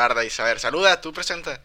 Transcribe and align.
grabar, 0.00 0.14
Dais. 0.14 0.38
A 0.40 0.44
ver, 0.44 0.58
saluda, 0.58 1.00
tú 1.00 1.12
presenta. 1.12 1.60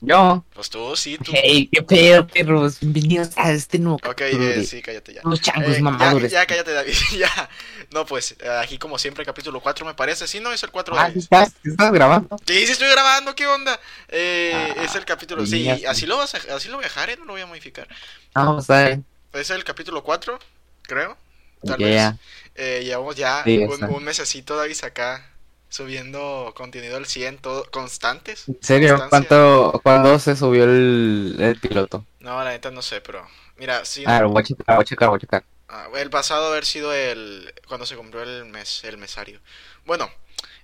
Yo. 0.00 0.44
Pues 0.54 0.70
tú, 0.70 0.94
sí, 0.96 1.18
tú. 1.18 1.32
Hey, 1.34 1.68
qué 1.72 1.82
pedo, 1.82 2.26
perros. 2.26 2.78
Bienvenidos 2.80 3.30
a 3.36 3.50
este 3.50 3.80
nuevo 3.80 3.96
Ok, 4.06 4.20
eh, 4.20 4.62
sí, 4.64 4.80
cállate 4.80 5.12
ya. 5.14 5.22
Los 5.24 5.40
changos 5.40 5.70
Eh, 5.70 5.74
ya, 5.78 5.82
mamadores. 5.82 6.30
ya, 6.30 6.46
cállate, 6.46 6.72
David, 6.72 6.94
ya. 7.18 7.48
No, 7.92 8.06
pues, 8.06 8.36
aquí 8.60 8.78
como 8.78 8.96
siempre, 8.98 9.24
capítulo 9.24 9.60
4 9.60 9.84
me 9.86 9.94
parece. 9.94 10.28
Sí, 10.28 10.38
no, 10.38 10.52
es 10.52 10.62
el 10.62 10.70
4 10.70 10.94
Ah, 10.96 11.06
de... 11.08 11.14
¿sí 11.14 11.18
estás, 11.20 11.48
¿Sí 11.64 11.70
estás 11.70 11.90
grabando? 11.92 12.36
Sí, 12.46 12.64
sí 12.66 12.72
estoy 12.72 12.88
grabando, 12.90 13.34
¿qué 13.34 13.46
onda? 13.48 13.78
Eh, 14.08 14.52
Ah, 14.54 14.84
es 14.84 14.94
el 14.94 15.04
capítulo... 15.04 15.44
Sí, 15.46 15.68
así 15.68 16.06
lo, 16.06 16.16
vas 16.16 16.34
a, 16.34 16.54
así 16.54 16.68
lo 16.68 16.76
voy 16.76 16.84
a 16.84 16.88
dejar, 16.88 17.10
¿eh? 17.10 17.16
No 17.18 17.24
lo 17.24 17.32
voy 17.32 17.42
a 17.42 17.46
modificar. 17.46 17.88
Vamos 18.34 18.70
a 18.70 18.76
ver. 18.84 19.00
Es 19.32 19.50
el 19.50 19.64
capítulo 19.64 20.02
4, 20.04 20.38
creo. 20.82 21.16
Tal 21.64 21.76
Yeah. 21.78 22.10
vez. 22.12 22.20
Eh, 22.54 22.82
llevamos 22.84 23.16
ya 23.16 23.42
Sí, 23.42 23.58
un, 23.58 23.82
un 23.84 24.04
mesecito, 24.04 24.56
David, 24.56 24.76
acá 24.84 25.28
subiendo 25.68 26.52
contenido 26.56 26.96
al 26.96 27.06
100, 27.06 27.38
todo, 27.38 27.70
constantes. 27.70 28.50
¿En 28.50 28.58
serio? 28.62 29.04
Constancia. 29.04 29.08
¿Cuánto, 29.08 29.80
¿Cuándo 29.82 30.18
se 30.18 30.34
subió 30.36 30.64
el, 30.64 31.36
el 31.38 31.60
piloto? 31.60 32.06
No, 32.20 32.42
la 32.44 32.50
neta 32.50 32.70
no 32.70 32.82
sé, 32.82 33.00
pero... 33.00 33.26
Mira, 33.56 33.84
sí... 33.84 34.06
A 34.06 34.18
ver, 34.18 34.26
voy 34.28 34.40
a 34.40 34.44
checar, 34.44 34.76
voy 34.76 34.82
a 34.82 34.84
checar, 34.84 35.08
voy 35.08 35.16
a 35.16 35.20
checar. 35.20 35.44
Ah, 35.68 35.88
el 35.96 36.08
pasado 36.10 36.46
haber 36.48 36.64
sido 36.64 36.94
el 36.94 37.52
cuando 37.66 37.84
se 37.86 37.96
compró 37.96 38.22
el 38.22 38.46
mes 38.46 38.84
el 38.84 38.96
mesario. 38.96 39.40
Bueno, 39.84 40.10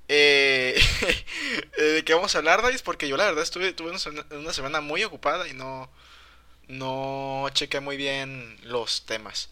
eh, 0.08 0.80
eh, 1.78 1.82
¿de 1.82 2.04
qué 2.04 2.14
vamos 2.14 2.34
a 2.34 2.38
hablar, 2.38 2.62
Dais? 2.62 2.82
Porque 2.82 3.08
yo 3.08 3.16
la 3.18 3.26
verdad 3.26 3.42
estuve 3.42 3.72
tuve 3.74 3.90
una, 3.90 3.98
semana- 3.98 4.26
una 4.32 4.52
semana 4.54 4.80
muy 4.80 5.04
ocupada 5.04 5.48
y 5.48 5.54
no 5.54 5.90
no 6.68 7.48
chequé 7.54 7.80
muy 7.80 7.96
bien 7.98 8.58
los 8.64 9.06
temas. 9.06 9.50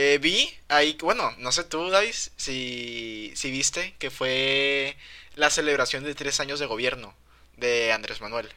Eh, 0.00 0.18
vi 0.20 0.36
ahí, 0.68 0.96
bueno, 1.00 1.34
no 1.38 1.50
sé 1.52 1.64
tú, 1.64 1.90
Dais, 1.90 2.30
si 2.36 3.32
si 3.34 3.50
viste 3.50 3.94
que 3.98 4.10
fue 4.10 4.96
la 5.34 5.50
celebración 5.50 6.04
de 6.04 6.14
tres 6.14 6.38
años 6.40 6.60
de 6.60 6.66
gobierno 6.66 7.14
de 7.56 7.92
Andrés 7.92 8.20
Manuel. 8.20 8.48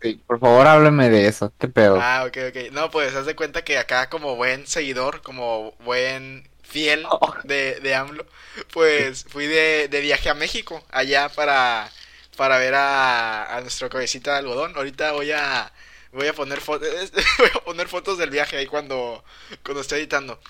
Sí, 0.00 0.22
por 0.26 0.38
favor, 0.38 0.66
háblame 0.66 1.08
de 1.10 1.26
eso. 1.28 1.52
¿Qué 1.58 1.68
pedo? 1.68 2.08
Ah, 2.08 2.24
ok, 2.26 2.36
ok. 2.50 2.72
No, 2.72 2.90
pues 2.90 3.14
haz 3.14 3.26
de 3.26 3.36
cuenta 3.36 3.64
que 3.64 3.78
acá 3.78 4.08
como 4.10 4.36
buen 4.36 4.66
seguidor, 4.66 5.22
como 5.22 5.72
buen 5.80 6.48
fiel 6.62 7.14
de, 7.42 7.80
de 7.80 7.94
AMLO, 7.94 8.26
pues 8.72 9.24
fui 9.28 9.46
de, 9.46 9.88
de 9.88 10.00
viaje 10.00 10.28
a 10.28 10.34
México, 10.34 10.84
allá 10.90 11.28
para, 11.30 11.90
para 12.36 12.58
ver 12.58 12.74
a, 12.74 13.56
a 13.56 13.60
nuestro 13.62 13.88
cabecita 13.88 14.32
de 14.32 14.38
algodón. 14.38 14.76
Ahorita 14.76 15.12
voy 15.12 15.32
a 15.32 15.72
voy 16.12 16.26
a 16.28 16.32
poner 16.32 16.60
fotos 16.60 16.88
voy 17.38 17.50
a 17.54 17.60
poner 17.64 17.88
fotos 17.88 18.18
del 18.18 18.30
viaje 18.30 18.56
ahí 18.56 18.66
cuando, 18.66 19.24
cuando 19.62 19.80
esté 19.80 19.96
editando. 19.96 20.40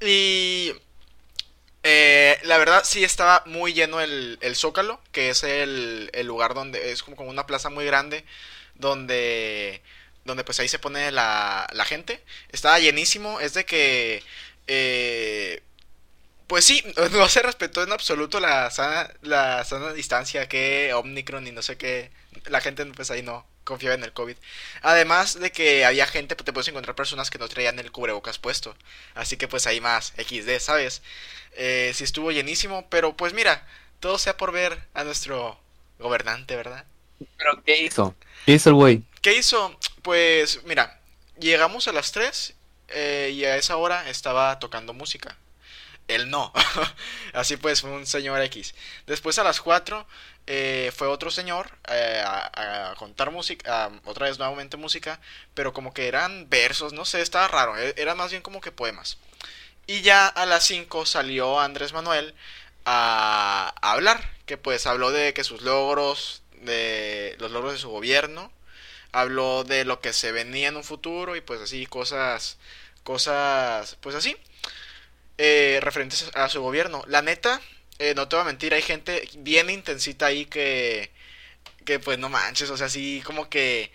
Y 0.00 0.72
eh, 1.84 2.38
la 2.44 2.58
verdad 2.58 2.82
sí 2.84 3.02
estaba 3.04 3.42
muy 3.46 3.72
lleno 3.72 4.00
el, 4.00 4.38
el 4.40 4.56
Zócalo, 4.56 5.00
que 5.12 5.30
es 5.30 5.42
el, 5.42 6.10
el 6.12 6.26
lugar 6.26 6.54
donde 6.54 6.92
es 6.92 7.02
como, 7.02 7.22
una 7.24 7.46
plaza 7.46 7.70
muy 7.70 7.84
grande, 7.84 8.24
donde, 8.74 9.82
donde 10.24 10.44
pues 10.44 10.60
ahí 10.60 10.68
se 10.68 10.78
pone 10.78 11.10
la, 11.12 11.66
la 11.72 11.84
gente. 11.84 12.22
Estaba 12.50 12.78
llenísimo, 12.78 13.40
es 13.40 13.54
de 13.54 13.64
que, 13.66 14.22
eh, 14.68 15.62
pues 16.46 16.64
sí, 16.64 16.84
no 17.12 17.28
se 17.28 17.42
respetó 17.42 17.82
en 17.82 17.92
absoluto 17.92 18.40
la 18.40 18.70
sana, 18.70 19.10
la 19.22 19.64
sana 19.64 19.92
distancia, 19.92 20.48
que 20.48 20.92
Omicron 20.94 21.46
y 21.46 21.52
no 21.52 21.62
sé 21.62 21.76
qué, 21.76 22.10
la 22.46 22.60
gente 22.60 22.84
pues 22.86 23.10
ahí 23.10 23.22
no 23.22 23.46
confiaba 23.64 23.94
en 23.94 24.04
el 24.04 24.12
COVID. 24.12 24.36
Además 24.82 25.38
de 25.38 25.52
que 25.52 25.84
había 25.84 26.06
gente, 26.06 26.36
pues 26.36 26.44
te 26.44 26.52
puedes 26.52 26.68
encontrar 26.68 26.94
personas 26.94 27.30
que 27.30 27.38
no 27.38 27.48
traían 27.48 27.78
el 27.78 27.92
cubrebocas 27.92 28.38
puesto. 28.38 28.74
Así 29.14 29.36
que 29.36 29.48
pues 29.48 29.66
ahí 29.66 29.80
más 29.80 30.12
XD, 30.16 30.58
¿sabes? 30.60 31.02
Eh, 31.52 31.92
sí 31.94 32.04
estuvo 32.04 32.32
llenísimo, 32.32 32.86
pero 32.88 33.16
pues 33.16 33.34
mira, 33.34 33.66
todo 34.00 34.18
sea 34.18 34.36
por 34.36 34.52
ver 34.52 34.82
a 34.94 35.04
nuestro 35.04 35.58
gobernante, 35.98 36.56
¿verdad? 36.56 36.84
¿Pero 37.36 37.62
qué 37.64 37.82
hizo? 37.82 38.14
¿Qué 38.46 38.52
hizo 38.52 38.70
el 38.70 38.74
güey? 38.74 39.02
¿Qué 39.20 39.36
hizo? 39.36 39.78
Pues 40.02 40.64
mira, 40.64 41.00
llegamos 41.38 41.88
a 41.88 41.92
las 41.92 42.12
3 42.12 42.54
eh, 42.88 43.30
y 43.34 43.44
a 43.44 43.56
esa 43.56 43.76
hora 43.76 44.08
estaba 44.08 44.58
tocando 44.58 44.92
música. 44.92 45.36
Él 46.08 46.30
no. 46.30 46.52
Así 47.32 47.56
pues, 47.56 47.80
fue 47.80 47.90
un 47.90 48.06
señor 48.06 48.40
X. 48.42 48.74
Después 49.06 49.38
a 49.38 49.44
las 49.44 49.60
4 49.60 50.06
eh, 50.46 50.92
fue 50.94 51.06
otro 51.06 51.30
señor 51.30 51.70
eh, 51.88 52.22
a, 52.24 52.94
contar 52.98 53.30
música, 53.30 53.90
otra 54.04 54.26
vez 54.26 54.38
nuevamente 54.38 54.76
música, 54.76 55.20
pero 55.54 55.72
como 55.72 55.94
que 55.94 56.08
eran 56.08 56.48
versos, 56.50 56.92
no 56.92 57.04
sé, 57.04 57.20
estaba 57.20 57.48
raro, 57.48 57.78
e- 57.78 57.94
eran 57.96 58.16
más 58.16 58.30
bien 58.30 58.42
como 58.42 58.60
que 58.60 58.72
poemas. 58.72 59.18
Y 59.86 60.02
ya 60.02 60.26
a 60.28 60.46
las 60.46 60.64
5 60.64 61.06
salió 61.06 61.60
Andrés 61.60 61.92
Manuel 61.92 62.34
a, 62.84 63.74
a 63.80 63.92
hablar, 63.92 64.30
que 64.46 64.56
pues 64.58 64.86
habló 64.86 65.10
de 65.12 65.34
que 65.34 65.44
sus 65.44 65.62
logros, 65.62 66.42
de 66.62 67.36
los 67.40 67.50
logros 67.52 67.72
de 67.74 67.78
su 67.78 67.90
gobierno, 67.90 68.52
habló 69.12 69.64
de 69.64 69.84
lo 69.84 70.00
que 70.00 70.12
se 70.12 70.32
venía 70.32 70.68
en 70.68 70.76
un 70.76 70.84
futuro 70.84 71.36
y 71.36 71.40
pues 71.40 71.60
así 71.60 71.86
cosas, 71.86 72.58
cosas, 73.04 73.96
pues 74.00 74.16
así, 74.16 74.36
eh, 75.38 75.78
referentes 75.82 76.30
a 76.34 76.48
su 76.48 76.62
gobierno. 76.62 77.04
La 77.08 77.22
neta, 77.22 77.60
eh, 77.98 78.14
no 78.14 78.28
te 78.28 78.36
voy 78.36 78.42
a 78.42 78.46
mentir, 78.46 78.74
hay 78.74 78.82
gente 78.82 79.28
bien 79.38 79.70
intensita 79.70 80.26
ahí 80.26 80.46
que, 80.46 81.10
que 81.84 81.98
pues 82.00 82.18
no 82.18 82.28
manches, 82.28 82.70
o 82.70 82.76
sea, 82.76 82.86
así 82.86 83.22
como 83.24 83.48
que 83.48 83.92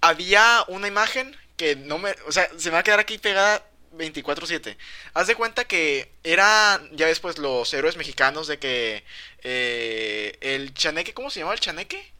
había 0.00 0.64
una 0.68 0.88
imagen 0.88 1.36
que 1.56 1.76
no 1.76 1.98
me, 1.98 2.12
o 2.26 2.32
sea, 2.32 2.48
se 2.56 2.70
me 2.70 2.74
va 2.74 2.80
a 2.80 2.82
quedar 2.84 3.00
aquí 3.00 3.18
pegada 3.18 3.64
24/7. 3.92 4.76
Haz 5.14 5.26
de 5.26 5.34
cuenta 5.34 5.66
que 5.66 6.10
eran, 6.24 6.88
ya 6.96 7.06
ves, 7.06 7.20
pues 7.20 7.38
los 7.38 7.72
héroes 7.74 7.96
mexicanos 7.96 8.46
de 8.46 8.58
que 8.58 9.04
eh, 9.42 10.36
el 10.40 10.74
chaneque, 10.74 11.14
¿cómo 11.14 11.30
se 11.30 11.40
llama 11.40 11.54
el 11.54 11.60
chaneque? 11.60 12.12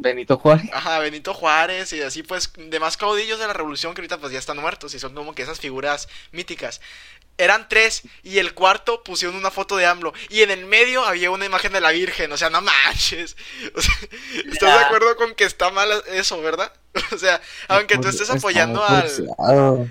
Benito 0.00 0.38
Juárez. 0.38 0.70
Ajá, 0.72 0.98
Benito 0.98 1.34
Juárez 1.34 1.92
y 1.92 2.00
así 2.00 2.22
pues 2.22 2.52
demás 2.56 2.96
caudillos 2.96 3.38
de 3.38 3.46
la 3.46 3.52
revolución 3.52 3.94
que 3.94 4.00
ahorita 4.00 4.18
pues 4.18 4.32
ya 4.32 4.38
están 4.38 4.58
muertos 4.58 4.94
y 4.94 4.98
son 4.98 5.14
como 5.14 5.34
que 5.34 5.42
esas 5.42 5.60
figuras 5.60 6.08
míticas. 6.32 6.80
Eran 7.40 7.68
tres 7.68 8.02
y 8.22 8.38
el 8.38 8.54
cuarto 8.54 9.02
pusieron 9.02 9.36
una 9.36 9.50
foto 9.50 9.76
de 9.76 9.86
AMLO 9.86 10.12
y 10.28 10.42
en 10.42 10.50
el 10.50 10.66
medio 10.66 11.04
había 11.04 11.30
una 11.30 11.46
imagen 11.46 11.72
de 11.72 11.80
la 11.80 11.90
Virgen, 11.90 12.30
o 12.32 12.36
sea, 12.36 12.50
no 12.50 12.60
manches. 12.60 13.36
O 13.76 13.80
sea, 13.80 13.94
¿Estás 14.52 14.78
de 14.78 14.84
acuerdo 14.84 15.16
con 15.16 15.34
que 15.34 15.44
está 15.44 15.70
mal 15.70 15.90
eso, 16.08 16.40
verdad? 16.42 16.72
O 17.12 17.18
sea, 17.18 17.40
aunque 17.68 17.98
tú 17.98 18.08
estés 18.08 18.30
apoyando 18.30 18.84
al... 18.84 19.08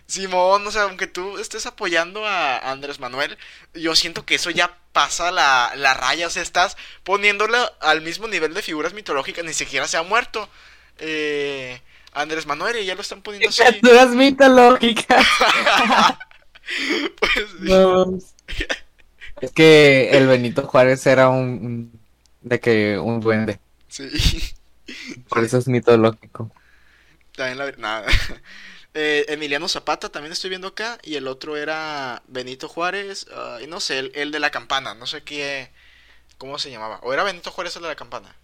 Simón, 0.05 0.67
o 0.67 0.71
sea, 0.71 0.83
aunque 0.83 1.07
tú 1.07 1.37
estés 1.37 1.65
apoyando 1.65 2.25
a 2.25 2.57
Andrés 2.71 2.99
Manuel, 2.99 3.37
yo 3.73 3.95
siento 3.95 4.25
que 4.25 4.35
eso 4.35 4.49
ya 4.49 4.77
pasa 4.91 5.31
la, 5.31 5.71
la 5.75 5.93
raya, 5.93 6.27
o 6.27 6.29
sea, 6.29 6.43
estás 6.43 6.77
poniéndole 7.03 7.57
al 7.79 8.01
mismo 8.01 8.27
nivel 8.27 8.53
de 8.53 8.61
figuras 8.61 8.93
mitológicas, 8.93 9.45
ni 9.45 9.53
siquiera 9.53 9.87
se 9.87 9.97
ha 9.97 10.03
muerto. 10.03 10.49
Eh, 10.99 11.81
Andrés 12.13 12.45
Manuel 12.45 12.77
y 12.77 12.85
ya 12.85 12.95
lo 12.95 13.01
están 13.01 13.21
poniendo 13.21 13.49
así. 13.49 13.63
Mitológicas. 14.15 15.25
Pues. 17.19 17.53
No. 17.59 18.17
Es 19.41 19.51
que 19.53 20.11
el 20.17 20.27
Benito 20.27 20.63
Juárez 20.67 21.05
era 21.07 21.29
un, 21.29 21.39
un- 21.65 21.99
de 22.41 22.59
que 22.59 22.97
un 22.99 23.19
duende, 23.21 23.59
sí. 23.87 24.09
por 25.29 25.43
eso 25.43 25.57
es 25.57 25.67
mitológico. 25.67 26.51
También 27.35 27.57
la 27.57 27.71
nada. 27.73 28.07
Eh, 28.95 29.25
Emiliano 29.29 29.67
Zapata 29.67 30.09
también 30.09 30.31
estoy 30.33 30.49
viendo 30.49 30.67
acá 30.69 30.97
y 31.03 31.13
el 31.13 31.27
otro 31.27 31.55
era 31.55 32.23
Benito 32.27 32.67
Juárez 32.67 33.27
y 33.63 33.67
no 33.67 33.79
sé, 33.79 33.99
el, 33.99 34.11
el 34.15 34.31
de 34.31 34.39
la 34.39 34.49
campana, 34.49 34.95
no 34.95 35.05
sé 35.05 35.21
qué, 35.21 35.71
cómo 36.37 36.59
se 36.59 36.71
llamaba. 36.71 36.99
O 37.03 37.13
era 37.13 37.23
Benito 37.23 37.51
Juárez 37.51 37.75
el 37.77 37.83
de 37.83 37.89
la 37.89 37.95
campana. 37.95 38.35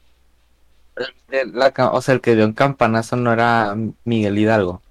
La 1.54 1.74
o 1.92 2.02
sea, 2.02 2.14
el 2.16 2.22
que 2.22 2.36
dio 2.36 2.46
un 2.46 2.54
campanazo 2.54 3.16
no 3.18 3.32
era 3.34 3.76
Miguel 4.06 4.38
Hidalgo. 4.38 4.82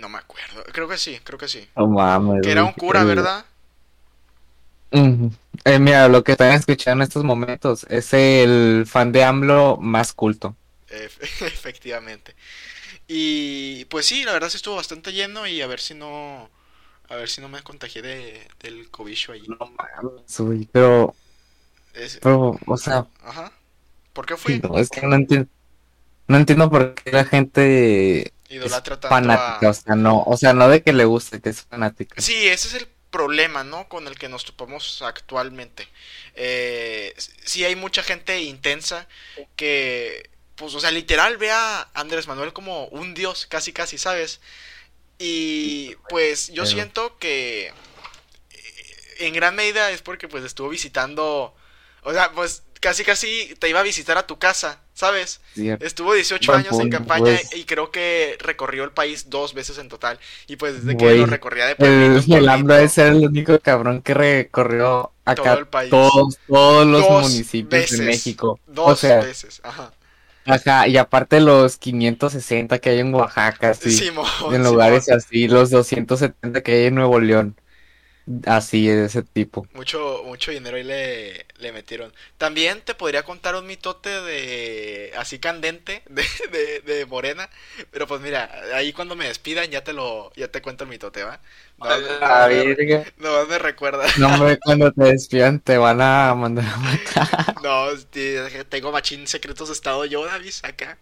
No 0.00 0.08
me 0.08 0.18
acuerdo. 0.18 0.64
Creo 0.72 0.88
que 0.88 0.98
sí, 0.98 1.20
creo 1.24 1.38
que 1.38 1.48
sí. 1.48 1.68
No 1.76 1.86
mames. 1.88 2.42
Que 2.42 2.52
era 2.52 2.64
un 2.64 2.72
cura, 2.72 3.04
¿verdad? 3.04 3.44
Eh, 5.64 5.78
mira, 5.78 6.08
lo 6.08 6.24
que 6.24 6.32
están 6.32 6.52
escuchando 6.52 7.02
en 7.04 7.08
estos 7.08 7.24
momentos 7.24 7.84
es 7.90 8.12
el 8.14 8.84
fan 8.86 9.12
de 9.12 9.24
AMLO 9.24 9.76
más 9.78 10.12
culto. 10.12 10.56
Ef- 10.88 11.18
efectivamente. 11.42 12.34
Y 13.08 13.86
pues 13.86 14.06
sí, 14.06 14.24
la 14.24 14.32
verdad 14.32 14.50
sí 14.50 14.56
estuvo 14.56 14.76
bastante 14.76 15.12
lleno 15.12 15.46
y 15.46 15.62
a 15.62 15.66
ver 15.68 15.80
si 15.80 15.94
no, 15.94 16.50
a 17.08 17.16
ver 17.16 17.28
si 17.30 17.40
no 17.40 17.48
me 17.48 17.62
contagié 17.62 18.02
de, 18.02 18.48
del 18.60 18.90
cobicho 18.90 19.32
ahí. 19.32 19.42
No 19.48 19.56
mames, 19.76 20.40
güey, 20.40 20.66
pero, 20.72 21.14
Es- 21.94 22.20
pero, 22.20 22.58
o 22.66 22.76
sea, 22.76 23.06
ajá. 23.22 23.52
¿Por 24.12 24.26
qué 24.26 24.36
fui? 24.36 24.62
no, 24.62 24.78
es 24.78 24.90
que 24.90 25.06
no 25.06 25.14
entiendo, 25.16 25.48
no 26.28 26.36
entiendo 26.38 26.70
por 26.70 26.94
qué 26.94 27.12
la 27.12 27.24
gente 27.24 28.34
es 28.56 28.56
Idolatra 28.56 28.98
tanto 28.98 29.08
fanática, 29.08 29.66
a... 29.66 29.70
o 29.70 29.74
sea, 29.74 29.94
no, 29.96 30.22
o 30.22 30.36
sea, 30.36 30.52
no 30.54 30.68
de 30.68 30.82
que 30.82 30.92
le 30.92 31.04
guste, 31.04 31.40
que 31.40 31.50
es 31.50 31.62
fanática. 31.62 32.20
Sí, 32.20 32.48
ese 32.48 32.68
es 32.68 32.74
el 32.74 32.88
problema, 33.10 33.64
¿no? 33.64 33.88
Con 33.88 34.06
el 34.06 34.18
que 34.18 34.28
nos 34.28 34.44
topamos 34.44 35.02
actualmente. 35.02 35.88
Eh, 36.34 37.14
sí 37.44 37.64
hay 37.64 37.76
mucha 37.76 38.02
gente 38.02 38.40
intensa 38.42 39.08
que, 39.56 40.30
pues, 40.56 40.74
o 40.74 40.80
sea, 40.80 40.90
literal 40.90 41.36
ve 41.36 41.50
a 41.50 41.88
Andrés 41.94 42.26
Manuel 42.26 42.52
como 42.52 42.86
un 42.88 43.14
dios, 43.14 43.46
casi, 43.46 43.72
casi, 43.72 43.98
¿sabes? 43.98 44.40
Y 45.18 45.96
pues 46.08 46.48
yo 46.48 46.62
Pero- 46.62 46.66
siento 46.66 47.18
que 47.18 47.68
eh, 47.68 47.72
en 49.18 49.34
gran 49.34 49.56
medida 49.56 49.90
es 49.90 50.00
porque 50.02 50.28
pues 50.28 50.44
estuvo 50.44 50.68
visitando, 50.68 51.54
O 52.02 52.12
sea, 52.12 52.30
pues 52.32 52.62
casi 52.80 53.04
casi 53.04 53.54
te 53.58 53.68
iba 53.68 53.80
a 53.80 53.82
visitar 53.82 54.18
a 54.18 54.26
tu 54.26 54.38
casa, 54.38 54.80
¿sabes? 54.94 55.40
Cierto. 55.54 55.84
Estuvo 55.86 56.14
18 56.14 56.52
Buen 56.52 56.60
años 56.60 56.78
en 56.78 56.88
campaña 56.90 57.36
pues. 57.36 57.50
y 57.52 57.64
creo 57.64 57.90
que 57.90 58.36
recorrió 58.40 58.84
el 58.84 58.92
país 58.92 59.30
dos 59.30 59.54
veces 59.54 59.78
en 59.78 59.88
total. 59.88 60.18
Y 60.46 60.56
pues 60.56 60.74
desde 60.84 60.96
que 60.96 61.12
lo 61.14 61.26
recorría 61.26 61.66
de 61.66 61.76
pueblito 61.76 62.16
El, 62.16 62.24
pueblito, 62.24 62.76
es 62.78 62.98
el 62.98 63.16
único 63.26 63.58
cabrón 63.60 64.02
que 64.02 64.14
recorrió 64.14 65.12
acá 65.24 65.52
Todo 65.52 65.58
el 65.58 65.66
país. 65.68 65.90
todos, 65.90 66.38
todos 66.48 66.86
los 66.86 67.08
Dos 67.08 67.22
municipios 67.22 67.68
veces. 67.68 67.98
de 67.98 68.04
México. 68.04 68.60
dos 68.66 68.92
o 68.92 68.96
sea, 68.96 69.20
veces. 69.20 69.60
Ajá. 69.64 69.92
ajá, 70.46 70.88
y 70.88 70.96
aparte 70.96 71.40
los 71.40 71.76
560 71.78 72.78
que 72.78 72.90
hay 72.90 72.98
en 73.00 73.14
Oaxaca, 73.14 73.74
sí, 73.74 73.90
Simón, 73.92 74.26
en 74.50 74.64
lugares 74.64 75.04
Simón. 75.04 75.18
así, 75.18 75.48
los 75.48 75.70
270 75.70 76.62
que 76.62 76.72
hay 76.72 76.86
en 76.86 76.94
Nuevo 76.96 77.20
León, 77.20 77.56
así 78.46 78.86
de 78.88 79.06
ese 79.06 79.22
tipo. 79.22 79.66
Mucho, 79.74 80.22
mucho 80.24 80.50
dinero 80.50 80.76
ahí 80.78 80.82
le, 80.82 81.46
le 81.58 81.72
metieron. 81.72 82.12
También 82.38 82.80
te 82.82 82.94
podría 82.94 83.22
contar 83.22 83.54
un 83.54 83.66
mitote 83.66 84.08
de 84.08 85.12
así 85.16 85.38
candente 85.38 86.02
de, 86.08 86.24
de, 86.50 86.80
de 86.80 87.06
Morena. 87.06 87.50
Pero 87.90 88.06
pues 88.06 88.20
mira, 88.22 88.50
ahí 88.74 88.92
cuando 88.92 89.14
me 89.14 89.26
despidan 89.28 89.70
ya 89.70 89.84
te 89.84 89.92
lo, 89.92 90.32
ya 90.36 90.48
te 90.50 90.62
cuento 90.62 90.84
el 90.84 90.90
mitote, 90.90 91.22
¿va? 91.24 91.40
Nomás 91.76 92.00
me- 92.02 92.18
A 92.20 92.46
nomás 92.46 92.50
me- 92.54 92.64
verga. 92.66 93.04
nomás 93.18 93.46
me 93.48 93.58
recuerda. 93.58 94.06
No, 94.14 94.34
hombre, 94.34 94.58
cuando 94.62 94.92
te 94.92 95.04
despidan 95.04 95.60
te 95.60 95.78
van 95.78 96.00
a 96.02 96.34
mandar 96.34 96.66
a 96.66 96.76
matar. 96.78 97.56
No, 97.60 97.88
tengo 98.68 98.92
machín 98.92 99.26
secretos 99.26 99.68
de 99.68 99.74
estado 99.74 100.04
yo, 100.04 100.24
David, 100.24 100.52
acá. 100.62 100.98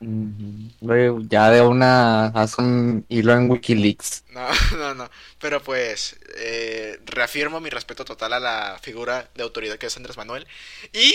Ya 0.00 1.50
de 1.50 1.60
una, 1.60 2.26
haz 2.28 2.56
un 2.58 3.04
hilo 3.08 3.34
en 3.34 3.50
Wikileaks. 3.50 4.24
No, 4.30 4.48
no, 4.78 4.94
no. 4.94 5.10
Pero 5.38 5.62
pues 5.62 6.18
eh, 6.38 6.98
reafirmo 7.04 7.60
mi 7.60 7.70
respeto 7.70 8.04
total 8.04 8.32
a 8.32 8.40
la 8.40 8.78
figura 8.80 9.28
de 9.34 9.42
autoridad 9.42 9.76
que 9.76 9.86
es 9.86 9.96
Andrés 9.96 10.16
Manuel. 10.16 10.46
Y, 10.92 11.12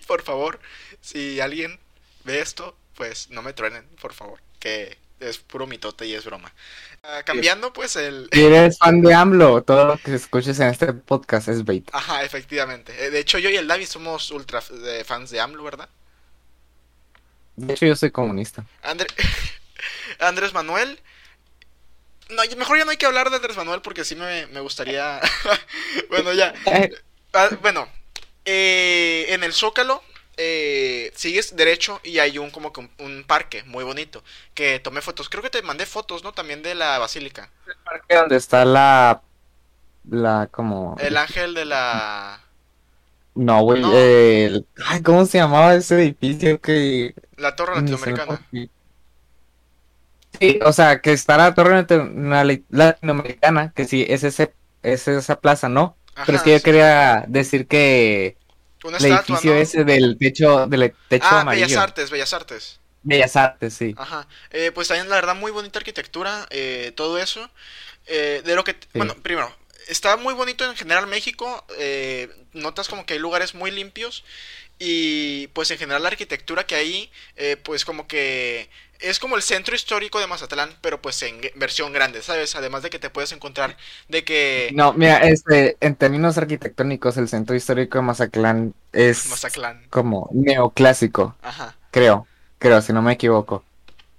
por 0.06 0.22
favor, 0.22 0.60
si 1.00 1.40
alguien 1.40 1.78
ve 2.24 2.40
esto, 2.40 2.76
pues 2.94 3.30
no 3.30 3.42
me 3.42 3.52
truenen, 3.52 3.84
por 4.00 4.12
favor. 4.14 4.40
Que 4.60 4.98
es 5.20 5.38
puro 5.38 5.66
mitote 5.66 6.06
y 6.06 6.14
es 6.14 6.24
broma. 6.24 6.52
Ah, 7.02 7.22
cambiando, 7.24 7.72
pues 7.72 7.96
el... 7.96 8.28
Si 8.32 8.44
eres 8.44 8.78
fan 8.78 9.00
de 9.00 9.14
AMLO, 9.14 9.62
todo 9.62 9.84
lo 9.86 9.98
que 9.98 10.14
escuches 10.14 10.60
en 10.60 10.68
este 10.68 10.92
podcast 10.92 11.48
es 11.48 11.64
bait. 11.64 11.88
Ajá, 11.92 12.22
efectivamente. 12.22 12.92
Eh, 13.04 13.10
De 13.10 13.18
hecho, 13.18 13.38
yo 13.38 13.50
y 13.50 13.56
el 13.56 13.66
David 13.66 13.86
somos 13.86 14.30
ultra 14.30 14.60
fans 14.60 15.30
de 15.30 15.40
AMLO, 15.40 15.64
¿verdad? 15.64 15.88
De 17.58 17.72
hecho, 17.74 17.86
yo 17.86 17.96
soy 17.96 18.10
comunista. 18.10 18.64
André- 18.82 19.08
Andrés 20.20 20.52
Manuel. 20.52 21.00
No, 22.30 22.42
mejor 22.56 22.78
ya 22.78 22.84
no 22.84 22.90
hay 22.90 22.96
que 22.98 23.06
hablar 23.06 23.30
de 23.30 23.36
Andrés 23.36 23.56
Manuel 23.56 23.80
porque 23.80 24.04
sí 24.04 24.14
me, 24.14 24.46
me 24.48 24.60
gustaría. 24.60 25.20
bueno, 26.10 26.32
ya. 26.32 26.54
Ah, 27.32 27.48
bueno, 27.62 27.88
eh, 28.44 29.26
en 29.30 29.42
el 29.44 29.52
Zócalo 29.52 30.02
eh, 30.36 31.10
sigues 31.14 31.56
derecho 31.56 32.00
y 32.04 32.18
hay 32.18 32.38
un 32.38 32.50
como 32.50 32.72
que 32.72 32.80
un, 32.80 32.90
un 32.98 33.24
parque 33.24 33.62
muy 33.64 33.82
bonito 33.84 34.22
que 34.54 34.78
tomé 34.78 35.00
fotos. 35.00 35.28
Creo 35.28 35.42
que 35.42 35.50
te 35.50 35.62
mandé 35.62 35.86
fotos, 35.86 36.22
¿no? 36.22 36.32
También 36.32 36.62
de 36.62 36.74
la 36.74 36.98
basílica. 36.98 37.50
parque 37.84 38.14
donde 38.14 38.36
está 38.36 38.64
la, 38.64 39.22
la 40.10 40.48
como, 40.50 40.96
El 40.98 41.16
ángel 41.16 41.54
de 41.54 41.64
la 41.64 42.40
no, 43.38 43.62
güey, 43.62 43.82
No. 43.82 43.92
el- 43.96 44.66
ay, 44.86 45.02
¿cómo 45.02 45.24
se 45.26 45.38
llamaba 45.38 45.74
ese 45.74 45.96
edificio 45.96 46.60
que 46.60 47.14
la 47.36 47.54
torre 47.56 47.76
latinoamericana. 47.76 48.40
Sí, 50.40 50.58
o 50.64 50.72
sea, 50.72 51.00
que 51.00 51.12
está 51.12 51.36
la 51.36 51.54
torre 51.54 51.74
latino- 51.74 52.64
latinoamericana, 52.70 53.72
que 53.74 53.84
sí, 53.86 54.04
es 54.08 54.22
ese, 54.24 54.52
es 54.82 55.08
esa 55.08 55.40
plaza, 55.40 55.68
¿no? 55.68 55.96
Pero 56.26 56.36
es 56.36 56.42
que 56.44 56.52
yo 56.52 56.62
quería 56.62 57.24
decir 57.28 57.66
que 57.66 58.36
Una 58.84 58.98
el 58.98 59.04
estatua, 59.06 59.34
edificio 59.36 59.54
¿no? 59.54 59.60
ese 59.60 59.84
del 59.84 60.16
techo, 60.18 60.66
del 60.66 60.94
techo 61.08 61.26
Ah, 61.30 61.40
amarillo. 61.40 61.66
Bellas 61.66 61.82
Artes, 61.82 62.10
Bellas 62.10 62.32
Artes. 62.32 62.80
Bellas 63.02 63.36
Artes, 63.36 63.74
sí. 63.74 63.94
Ajá. 63.96 64.28
Eh, 64.50 64.70
pues 64.74 64.88
también 64.88 65.08
la 65.08 65.16
verdad 65.16 65.34
muy 65.34 65.50
bonita 65.50 65.78
arquitectura, 65.78 66.46
eh, 66.50 66.92
todo 66.94 67.18
eso. 67.18 67.48
Eh, 68.06 68.42
de 68.44 68.54
lo 68.54 68.64
que, 68.64 68.76
bueno, 68.94 69.14
primero, 69.22 69.52
está 69.88 70.16
muy 70.16 70.34
bonito 70.34 70.64
en 70.64 70.76
general 70.76 71.06
México. 71.06 71.64
eh, 71.78 72.28
notas 72.52 72.88
como 72.88 73.04
que 73.04 73.14
hay 73.14 73.20
lugares 73.20 73.54
muy 73.54 73.70
limpios 73.70 74.24
y 74.78 75.48
pues 75.48 75.70
en 75.70 75.78
general 75.78 76.02
la 76.02 76.08
arquitectura 76.08 76.66
que 76.66 76.76
hay, 76.76 77.10
eh, 77.36 77.56
pues 77.62 77.84
como 77.84 78.06
que 78.06 78.68
es 79.00 79.18
como 79.18 79.36
el 79.36 79.42
centro 79.42 79.74
histórico 79.74 80.18
de 80.18 80.26
Mazatlán, 80.26 80.70
pero 80.80 81.00
pues 81.00 81.22
en 81.22 81.40
versión 81.56 81.92
grande, 81.92 82.22
¿sabes? 82.22 82.54
Además 82.56 82.82
de 82.82 82.90
que 82.90 82.98
te 82.98 83.10
puedes 83.10 83.32
encontrar 83.32 83.76
de 84.08 84.24
que 84.24 84.70
No, 84.74 84.92
mira, 84.92 85.18
este, 85.18 85.76
en 85.80 85.94
términos 85.94 86.38
arquitectónicos, 86.38 87.16
el 87.16 87.28
centro 87.28 87.54
histórico 87.56 87.98
de 87.98 88.02
Mazatlán 88.02 88.74
es 88.92 89.26
Mazatlán, 89.26 89.86
como 89.90 90.28
neoclásico, 90.32 91.36
ajá. 91.42 91.76
creo, 91.90 92.26
creo, 92.58 92.80
si 92.82 92.92
no 92.92 93.02
me 93.02 93.12
equivoco. 93.12 93.64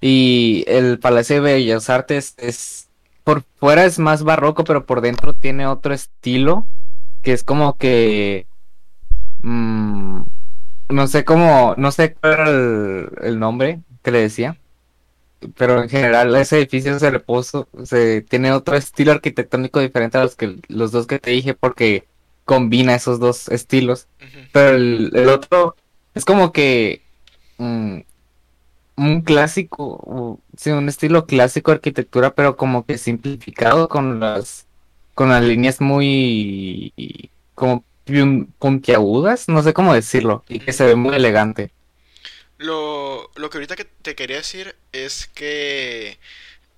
Y 0.01 0.63
el 0.67 0.99
Palacio 0.99 1.37
de 1.37 1.41
Bellas 1.41 1.89
Artes 1.89 2.33
es, 2.37 2.87
por 3.29 3.43
fuera 3.59 3.85
es 3.85 3.99
más 3.99 4.23
barroco, 4.23 4.63
pero 4.63 4.87
por 4.87 5.01
dentro 5.01 5.35
tiene 5.35 5.67
otro 5.67 5.93
estilo, 5.93 6.65
que 7.21 7.31
es 7.31 7.43
como 7.43 7.77
que, 7.77 8.47
mm, 9.43 10.21
no 10.89 11.07
sé 11.07 11.23
cómo, 11.25 11.75
no 11.77 11.91
sé 11.91 12.15
cuál 12.15 12.33
era 12.33 12.49
el, 12.49 13.09
el 13.21 13.39
nombre 13.39 13.81
que 14.01 14.09
le 14.09 14.21
decía. 14.21 14.57
Pero 15.55 15.83
en 15.83 15.89
general 15.89 16.35
ese 16.37 16.57
edificio 16.57 16.97
se 16.97 17.11
le 17.11 17.19
puso, 17.19 17.67
se 17.83 18.23
tiene 18.23 18.51
otro 18.51 18.75
estilo 18.75 19.11
arquitectónico 19.11 19.79
diferente 19.79 20.17
a 20.17 20.23
los 20.23 20.35
que 20.35 20.55
los 20.67 20.91
dos 20.91 21.05
que 21.05 21.19
te 21.19 21.29
dije 21.29 21.53
porque 21.53 22.05
combina 22.45 22.95
esos 22.95 23.19
dos 23.19 23.47
estilos. 23.49 24.07
Pero 24.51 24.75
el, 24.75 25.11
el 25.13 25.29
otro 25.29 25.75
es 26.15 26.25
como 26.25 26.51
que 26.51 27.03
mm, 27.59 27.99
un 29.07 29.21
clásico, 29.21 30.41
sí, 30.57 30.71
un 30.71 30.89
estilo 30.89 31.25
clásico 31.25 31.71
de 31.71 31.75
arquitectura, 31.75 32.35
pero 32.35 32.57
como 32.57 32.85
que 32.85 32.97
simplificado 32.97 33.89
con 33.89 34.19
las 34.19 34.67
con 35.15 35.29
las 35.29 35.43
líneas 35.43 35.81
muy 35.81 36.93
como 37.55 37.83
pun- 38.05 38.53
puntiagudas, 38.59 39.49
no 39.49 39.61
sé 39.63 39.73
cómo 39.73 39.93
decirlo, 39.93 40.43
y 40.47 40.59
que 40.59 40.73
se 40.73 40.85
ve 40.85 40.95
muy 40.95 41.15
elegante. 41.15 41.73
Lo, 42.57 43.31
lo 43.35 43.49
que 43.49 43.57
ahorita 43.57 43.75
que 43.75 43.85
te 43.85 44.15
quería 44.15 44.37
decir 44.37 44.75
es 44.91 45.27
que 45.27 46.19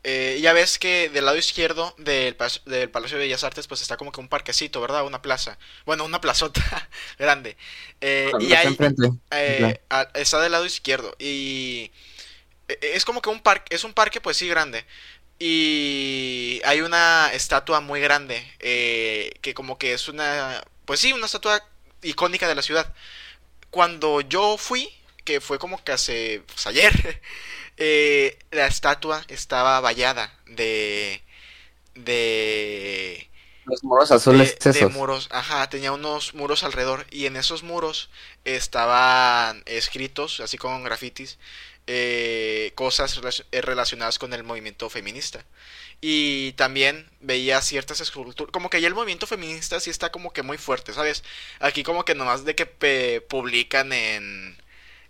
eh, 0.04 0.40
ya 0.42 0.54
ves 0.54 0.80
que 0.80 1.10
del 1.10 1.26
lado 1.26 1.38
izquierdo 1.38 1.96
del, 2.00 2.38
del 2.66 2.92
Palacio 2.92 3.18
de 3.18 3.26
Bellas 3.26 3.44
Artes 3.44 3.68
pues 3.68 3.82
está 3.82 3.98
como 3.98 4.12
que 4.12 4.22
un 4.22 4.30
parquecito, 4.30 4.82
¿verdad? 4.82 5.06
Una 5.06 5.22
plaza. 5.22 5.60
Bueno, 5.86 6.06
una 6.06 6.22
plazota 6.22 6.62
grande. 7.20 7.58
Eh, 8.02 8.36
y 8.40 8.54
Está 8.54 8.56
ahí 8.56 8.70
enfrente, 8.70 9.10
eh, 9.32 9.58
claro. 9.58 9.80
a- 9.90 10.10
está 10.16 10.42
del 10.42 10.54
lado 10.54 10.66
izquierdo 10.66 11.16
y 11.20 11.92
es 12.82 13.06
como 13.06 13.22
que 13.22 13.30
un 13.30 13.42
parque, 13.42 13.76
es 13.76 13.84
un 13.84 13.94
parque 13.94 14.22
pues 14.22 14.38
sí 14.38 14.48
grande. 14.48 14.86
Y 15.40 16.62
hay 16.66 16.82
una 16.82 17.32
estatua 17.34 17.82
muy 17.82 18.00
grande 18.02 18.44
eh, 18.60 19.34
que 19.42 19.54
como 19.56 19.78
que 19.80 19.94
es 19.94 20.08
una, 20.08 20.64
pues 20.86 21.00
sí, 21.00 21.14
una 21.14 21.26
estatua 21.26 21.64
icónica 22.04 22.48
de 22.48 22.56
la 22.56 22.62
ciudad. 22.62 22.94
Cuando 23.72 24.22
yo 24.22 24.58
fui, 24.58 24.90
que 25.26 25.42
fue 25.42 25.60
como 25.60 25.84
que 25.84 25.94
hace 25.94 26.44
pues, 26.48 26.68
ayer, 26.68 27.22
eh, 27.78 28.40
la 28.52 28.68
estatua 28.68 29.24
estaba 29.30 29.80
vallada 29.82 30.40
de 30.48 31.24
de 31.96 33.30
Los 33.66 33.84
muros 33.84 34.12
azules 34.12 34.58
de, 34.60 34.72
de 34.72 34.86
esos. 34.86 34.90
muros, 34.90 35.28
ajá, 35.32 35.70
tenía 35.70 35.92
unos 35.92 36.34
muros 36.34 36.64
alrededor 36.64 37.06
y 37.12 37.26
en 37.28 37.36
esos 37.36 37.64
muros 37.64 38.10
estaban 38.44 39.64
escritos, 39.66 40.40
así 40.40 40.58
con 40.58 40.84
grafitis, 40.84 41.38
eh, 41.88 42.72
cosas 42.76 43.20
eh, 43.52 43.62
relacionadas 43.62 44.20
con 44.20 44.34
el 44.34 44.44
movimiento 44.44 44.90
feminista. 44.90 45.46
Y 46.02 46.54
también 46.54 47.10
veía 47.22 47.62
ciertas 47.62 48.02
esculturas, 48.02 48.52
como 48.52 48.70
que 48.70 48.82
ya 48.82 48.88
el 48.88 48.96
movimiento 48.96 49.28
feminista 49.28 49.80
sí 49.80 49.90
está 49.92 50.12
como 50.12 50.34
que 50.34 50.44
muy 50.44 50.58
fuerte, 50.58 50.94
¿sabes? 50.94 51.24
Aquí 51.60 51.84
como 51.84 52.06
que 52.06 52.16
nomás 52.16 52.44
de 52.46 52.56
que 52.56 52.66
publican 53.30 53.94
en, 53.94 54.58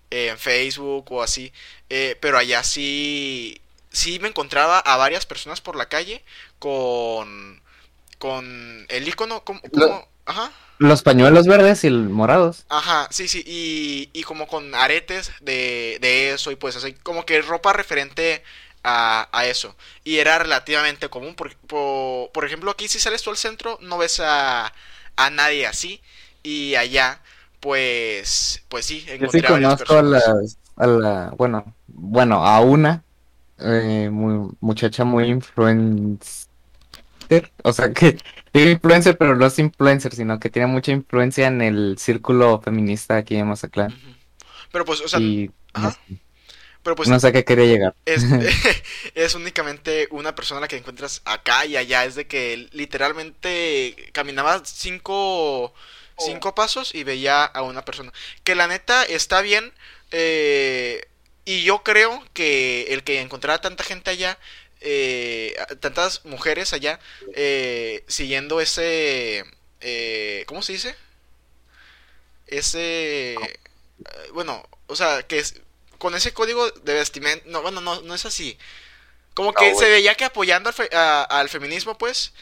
en 0.09 0.37
Facebook 0.39 1.11
o 1.11 1.23
así, 1.23 1.53
eh, 1.89 2.17
pero 2.21 2.37
allá 2.37 2.63
sí, 2.63 3.61
sí 3.91 4.19
me 4.19 4.27
encontraba 4.29 4.79
a 4.79 4.97
varias 4.97 5.25
personas 5.25 5.61
por 5.61 5.75
la 5.75 5.89
calle 5.89 6.23
con 6.59 7.61
con 8.19 8.85
el 8.89 9.07
icono 9.07 9.43
como, 9.43 9.61
como- 9.71 10.07
ajá 10.25 10.51
Los 10.81 11.01
pañuelos 11.01 11.47
verdes 11.47 11.85
y 11.85 11.87
el 11.87 12.09
morados. 12.09 12.65
ajá 12.69 13.07
sí 13.11 13.27
sí 13.27 13.43
y, 13.45 14.09
y 14.13 14.23
como 14.23 14.47
con 14.47 14.73
aretes 14.75 15.31
de, 15.41 15.97
de 16.01 16.31
eso 16.33 16.51
y 16.51 16.55
pues 16.55 16.75
así 16.75 16.93
como 16.93 17.25
que 17.25 17.41
ropa 17.41 17.73
referente 17.73 18.43
a, 18.83 19.27
a 19.31 19.45
eso. 19.45 19.75
Y 20.03 20.17
era 20.17 20.39
relativamente 20.39 21.09
común 21.09 21.35
por, 21.35 21.55
por, 21.57 22.31
por 22.31 22.45
ejemplo 22.45 22.71
aquí 22.71 22.87
si 22.87 22.99
sales 22.99 23.21
tú 23.23 23.29
al 23.29 23.37
centro 23.37 23.77
no 23.81 23.97
ves 23.97 24.19
a, 24.21 24.73
a 25.17 25.29
nadie 25.29 25.67
así. 25.67 26.01
Y 26.43 26.75
allá 26.75 27.21
pues 27.59 28.63
pues 28.69 28.85
sí 28.85 29.05
Yo 29.19 29.27
sí 29.29 29.43
conozco 29.43 29.93
a 30.77 30.87
la, 30.87 31.33
bueno, 31.37 31.75
bueno, 31.87 32.45
a 32.45 32.61
una 32.61 33.03
eh, 33.59 34.09
muy- 34.11 34.51
muchacha 34.61 35.03
muy 35.05 35.25
influencer, 35.25 36.47
o 37.63 37.73
sea 37.73 37.93
que 37.93 38.17
digo 38.53 38.69
influencer, 38.69 39.17
pero 39.17 39.35
no 39.35 39.45
es 39.45 39.59
influencer, 39.59 40.13
sino 40.15 40.39
que 40.39 40.49
tiene 40.49 40.67
mucha 40.67 40.91
influencia 40.91 41.47
en 41.47 41.61
el 41.61 41.97
círculo 41.97 42.61
feminista 42.61 43.17
aquí 43.17 43.35
en 43.37 43.47
Mazatlán. 43.47 43.95
Pero 44.71 44.85
pues, 44.85 45.01
o 45.01 45.07
sea, 45.07 45.19
Y 45.19 45.51
no, 45.75 45.89
ajá. 45.89 45.99
Pero 46.83 46.95
pues 46.95 47.09
no 47.09 47.19
sé 47.19 47.27
a 47.27 47.31
qué 47.31 47.45
quería 47.45 47.65
llegar. 47.65 47.95
es, 48.05 48.25
es 49.15 49.35
únicamente 49.35 50.07
una 50.11 50.35
persona 50.35 50.59
a 50.59 50.61
la 50.61 50.67
que 50.67 50.77
encuentras 50.77 51.21
acá 51.25 51.65
y 51.65 51.77
allá. 51.77 52.05
Es 52.05 52.15
de 52.15 52.27
que 52.27 52.69
literalmente 52.71 54.09
caminaba 54.13 54.61
cinco, 54.65 55.73
cinco 56.17 56.55
pasos 56.55 56.95
y 56.95 57.03
veía 57.03 57.45
a 57.45 57.63
una 57.63 57.85
persona. 57.85 58.11
Que 58.43 58.55
la 58.55 58.67
neta 58.67 59.03
está 59.03 59.41
bien. 59.41 59.73
eh, 60.11 61.05
y 61.45 61.63
yo 61.63 61.81
creo 61.83 62.23
que 62.33 62.83
el 62.93 63.03
que 63.03 63.19
encontrara 63.21 63.59
tanta 63.61 63.83
gente 63.83 64.11
allá, 64.11 64.37
eh, 64.81 65.55
tantas 65.79 66.25
mujeres 66.25 66.73
allá, 66.73 66.99
eh, 67.33 68.03
siguiendo 68.07 68.61
ese... 68.61 69.45
eh, 69.81 70.43
¿Cómo 70.47 70.61
se 70.61 70.73
dice? 70.73 70.95
Ese... 72.47 73.35
eh, 73.35 73.59
Bueno, 74.33 74.63
o 74.87 74.95
sea, 74.95 75.23
que 75.23 75.39
es, 75.39 75.61
con 75.97 76.15
ese 76.15 76.33
código 76.33 76.69
de 76.71 76.93
vestimenta... 76.95 77.43
No, 77.47 77.61
bueno, 77.61 77.81
no, 77.81 78.01
no 78.01 78.15
es 78.15 78.25
así. 78.25 78.57
Como 79.35 79.53
que 79.53 79.71
No, 79.71 79.79
se 79.79 79.89
veía 79.89 80.15
que 80.15 80.25
apoyando 80.25 80.69
al, 80.69 80.75
fe- 80.75 80.89
a- 80.95 81.23
al 81.23 81.49
feminismo, 81.49 81.97
pues, 81.97 82.33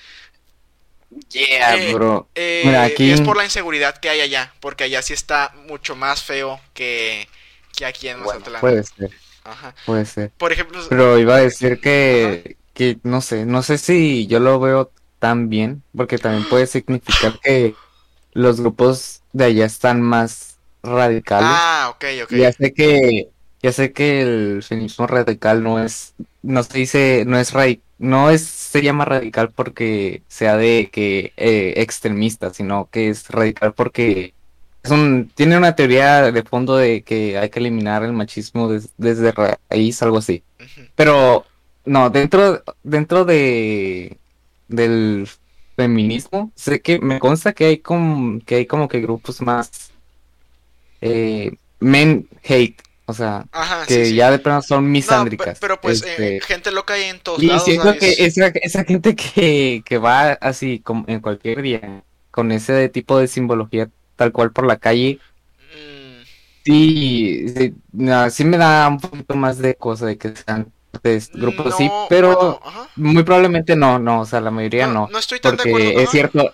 Yeah, 1.31 1.75
Eh, 1.77 1.93
bro. 1.93 2.27
eh, 2.35 2.65
Mira, 2.65 2.83
aquí- 2.83 3.11
es 3.11 3.21
por 3.21 3.35
la 3.37 3.43
inseguridad 3.43 3.97
que 3.99 4.09
hay 4.09 4.21
allá, 4.21 4.53
porque 4.59 4.83
allá 4.85 5.01
sí 5.01 5.13
está 5.13 5.51
mucho 5.55 5.95
más 5.95 6.23
feo 6.23 6.59
que, 6.73 7.27
que 7.75 7.85
aquí 7.85 8.07
en 8.09 8.19
Bueno, 8.23 8.39
Mazatlán. 8.41 8.61
puede 8.61 8.83
ser, 8.83 9.11
Ajá. 9.49 9.75
puede 9.85 10.05
ser. 10.05 10.31
Por 10.37 10.51
ejemplo, 10.51 10.79
Pero 10.89 11.17
iba 11.19 11.35
a 11.35 11.39
decir 11.39 11.79
que, 11.79 12.57
que 12.73 12.99
no 13.03 13.21
sé, 13.21 13.45
no 13.45 13.63
sé 13.63 13.77
si 13.77 14.27
yo 14.27 14.39
lo 14.39 14.59
veo 14.59 14.91
tan 15.19 15.49
bien, 15.49 15.83
porque 15.95 16.17
también 16.17 16.47
puede 16.49 16.67
significar 16.67 17.39
que 17.43 17.75
los 18.33 18.61
grupos 18.61 19.21
de 19.33 19.45
allá 19.45 19.65
están 19.65 20.01
más 20.01 20.57
radicales. 20.81 21.49
ah, 21.51 21.91
ok, 21.93 22.05
ok. 22.23 22.31
Ya 22.33 22.51
sé 22.51 22.73
que, 22.73 23.29
ya 23.61 23.71
sé 23.71 23.91
que 23.91 24.21
el 24.21 24.63
feminismo 24.63 25.07
radical 25.07 25.61
no 25.63 25.83
es, 25.83 26.13
no 26.41 26.63
se 26.63 26.77
dice, 26.77 27.23
no 27.27 27.37
es 27.37 27.51
radical, 27.51 27.83
no 27.97 28.29
es, 28.29 28.43
se 28.43 28.81
llama 28.81 29.03
radical 29.05 29.51
porque 29.51 30.23
sea 30.29 30.55
de 30.55 30.89
que 30.91 31.33
eh, 31.35 31.73
extremista, 31.77 32.53
sino 32.53 32.89
que 32.89 33.09
es 33.09 33.27
radical 33.29 33.73
porque 33.73 34.33
es 34.83 34.91
un, 34.91 35.29
tiene 35.35 35.57
una 35.57 35.75
teoría 35.75 36.31
de 36.31 36.43
fondo 36.43 36.75
de 36.77 37.03
que 37.03 37.37
hay 37.37 37.49
que 37.49 37.59
eliminar 37.59 38.03
el 38.03 38.13
machismo 38.13 38.69
des- 38.69 38.93
desde 38.97 39.31
raíz, 39.33 40.01
algo 40.01 40.17
así. 40.17 40.43
Pero 40.95 41.45
no, 41.85 42.09
dentro, 42.09 42.63
dentro 42.83 43.25
de 43.25 44.19
del 44.67 45.27
feminismo, 45.75 46.51
sé 46.55 46.81
que 46.81 46.99
me 46.99 47.19
consta 47.19 47.53
que 47.53 47.65
hay 47.65 47.79
como 47.79 48.39
que 48.45 48.55
hay 48.55 48.65
como 48.67 48.87
que 48.87 49.01
grupos 49.01 49.41
más 49.41 49.91
eh, 51.01 51.51
men 51.79 52.27
hate, 52.43 52.81
o 53.05 53.13
sea, 53.13 53.45
Ajá, 53.51 53.85
que 53.85 54.03
sí, 54.03 54.05
sí. 54.05 54.15
ya 54.15 54.31
de 54.31 54.39
plano 54.39 54.61
son 54.61 54.85
No, 54.85 54.91
misándricas. 54.91 55.59
pero 55.59 55.79
pues 55.81 56.03
eh, 56.03 56.21
Este, 56.21 56.41
gente 56.41 56.71
loca 56.71 56.93
hay 56.93 57.03
en 57.03 57.19
todos 57.19 57.41
y 57.41 57.47
lados, 57.47 57.63
siento 57.63 57.83
¿sabes? 57.83 57.99
que 57.99 58.15
esa, 58.25 58.47
esa 58.47 58.83
gente 58.83 59.15
que, 59.15 59.81
que 59.85 59.97
va 59.97 60.31
así 60.33 60.79
como 60.81 61.05
en 61.07 61.19
cualquier 61.21 61.61
día 61.61 62.03
con 62.31 62.51
ese 62.51 62.89
tipo 62.89 63.17
de 63.19 63.27
simbología 63.27 63.89
tal 64.19 64.33
cual 64.33 64.51
por 64.53 64.67
la 64.67 64.77
calle, 64.79 65.23
Mm, 65.59 66.23
sí, 66.65 67.45
sí, 67.55 67.75
no, 67.91 68.29
sí 68.29 68.43
me 68.45 68.57
da 68.57 68.87
un 68.87 68.99
poquito 68.99 69.35
más 69.35 69.57
de 69.59 69.75
cosa 69.75 70.05
de 70.05 70.17
que 70.17 70.35
sean 70.35 70.73
de 71.03 71.23
grupos 71.33 71.67
así, 71.67 71.89
no, 71.89 72.05
pero 72.07 72.35
bueno, 72.35 72.59
ajá. 72.63 72.89
muy 72.95 73.23
probablemente 73.23 73.75
no, 73.75 73.99
no, 73.99 74.21
o 74.21 74.25
sea, 74.25 74.41
la 74.41 74.51
mayoría 74.51 74.87
No, 74.87 75.07
no, 75.07 75.07
no 75.07 75.19
estoy 75.19 75.39
tan 75.39 75.57
de 75.57 75.63
porque 75.63 75.63
acuerdo. 75.65 75.99
es 75.99 76.09
cierto, 76.09 76.53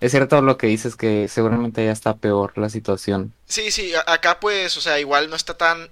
es 0.00 0.12
cierto 0.12 0.42
lo 0.42 0.58
que 0.58 0.68
dices 0.68 0.96
que 0.96 1.28
seguramente 1.28 1.84
ya 1.84 1.92
está 1.92 2.16
peor 2.18 2.58
la 2.58 2.70
situación. 2.70 3.34
Sí, 3.46 3.70
sí, 3.70 3.92
acá 4.06 4.40
pues, 4.40 4.76
o 4.76 4.80
sea, 4.80 4.98
igual 5.00 5.28
no 5.30 5.36
está 5.36 5.56
tan 5.56 5.90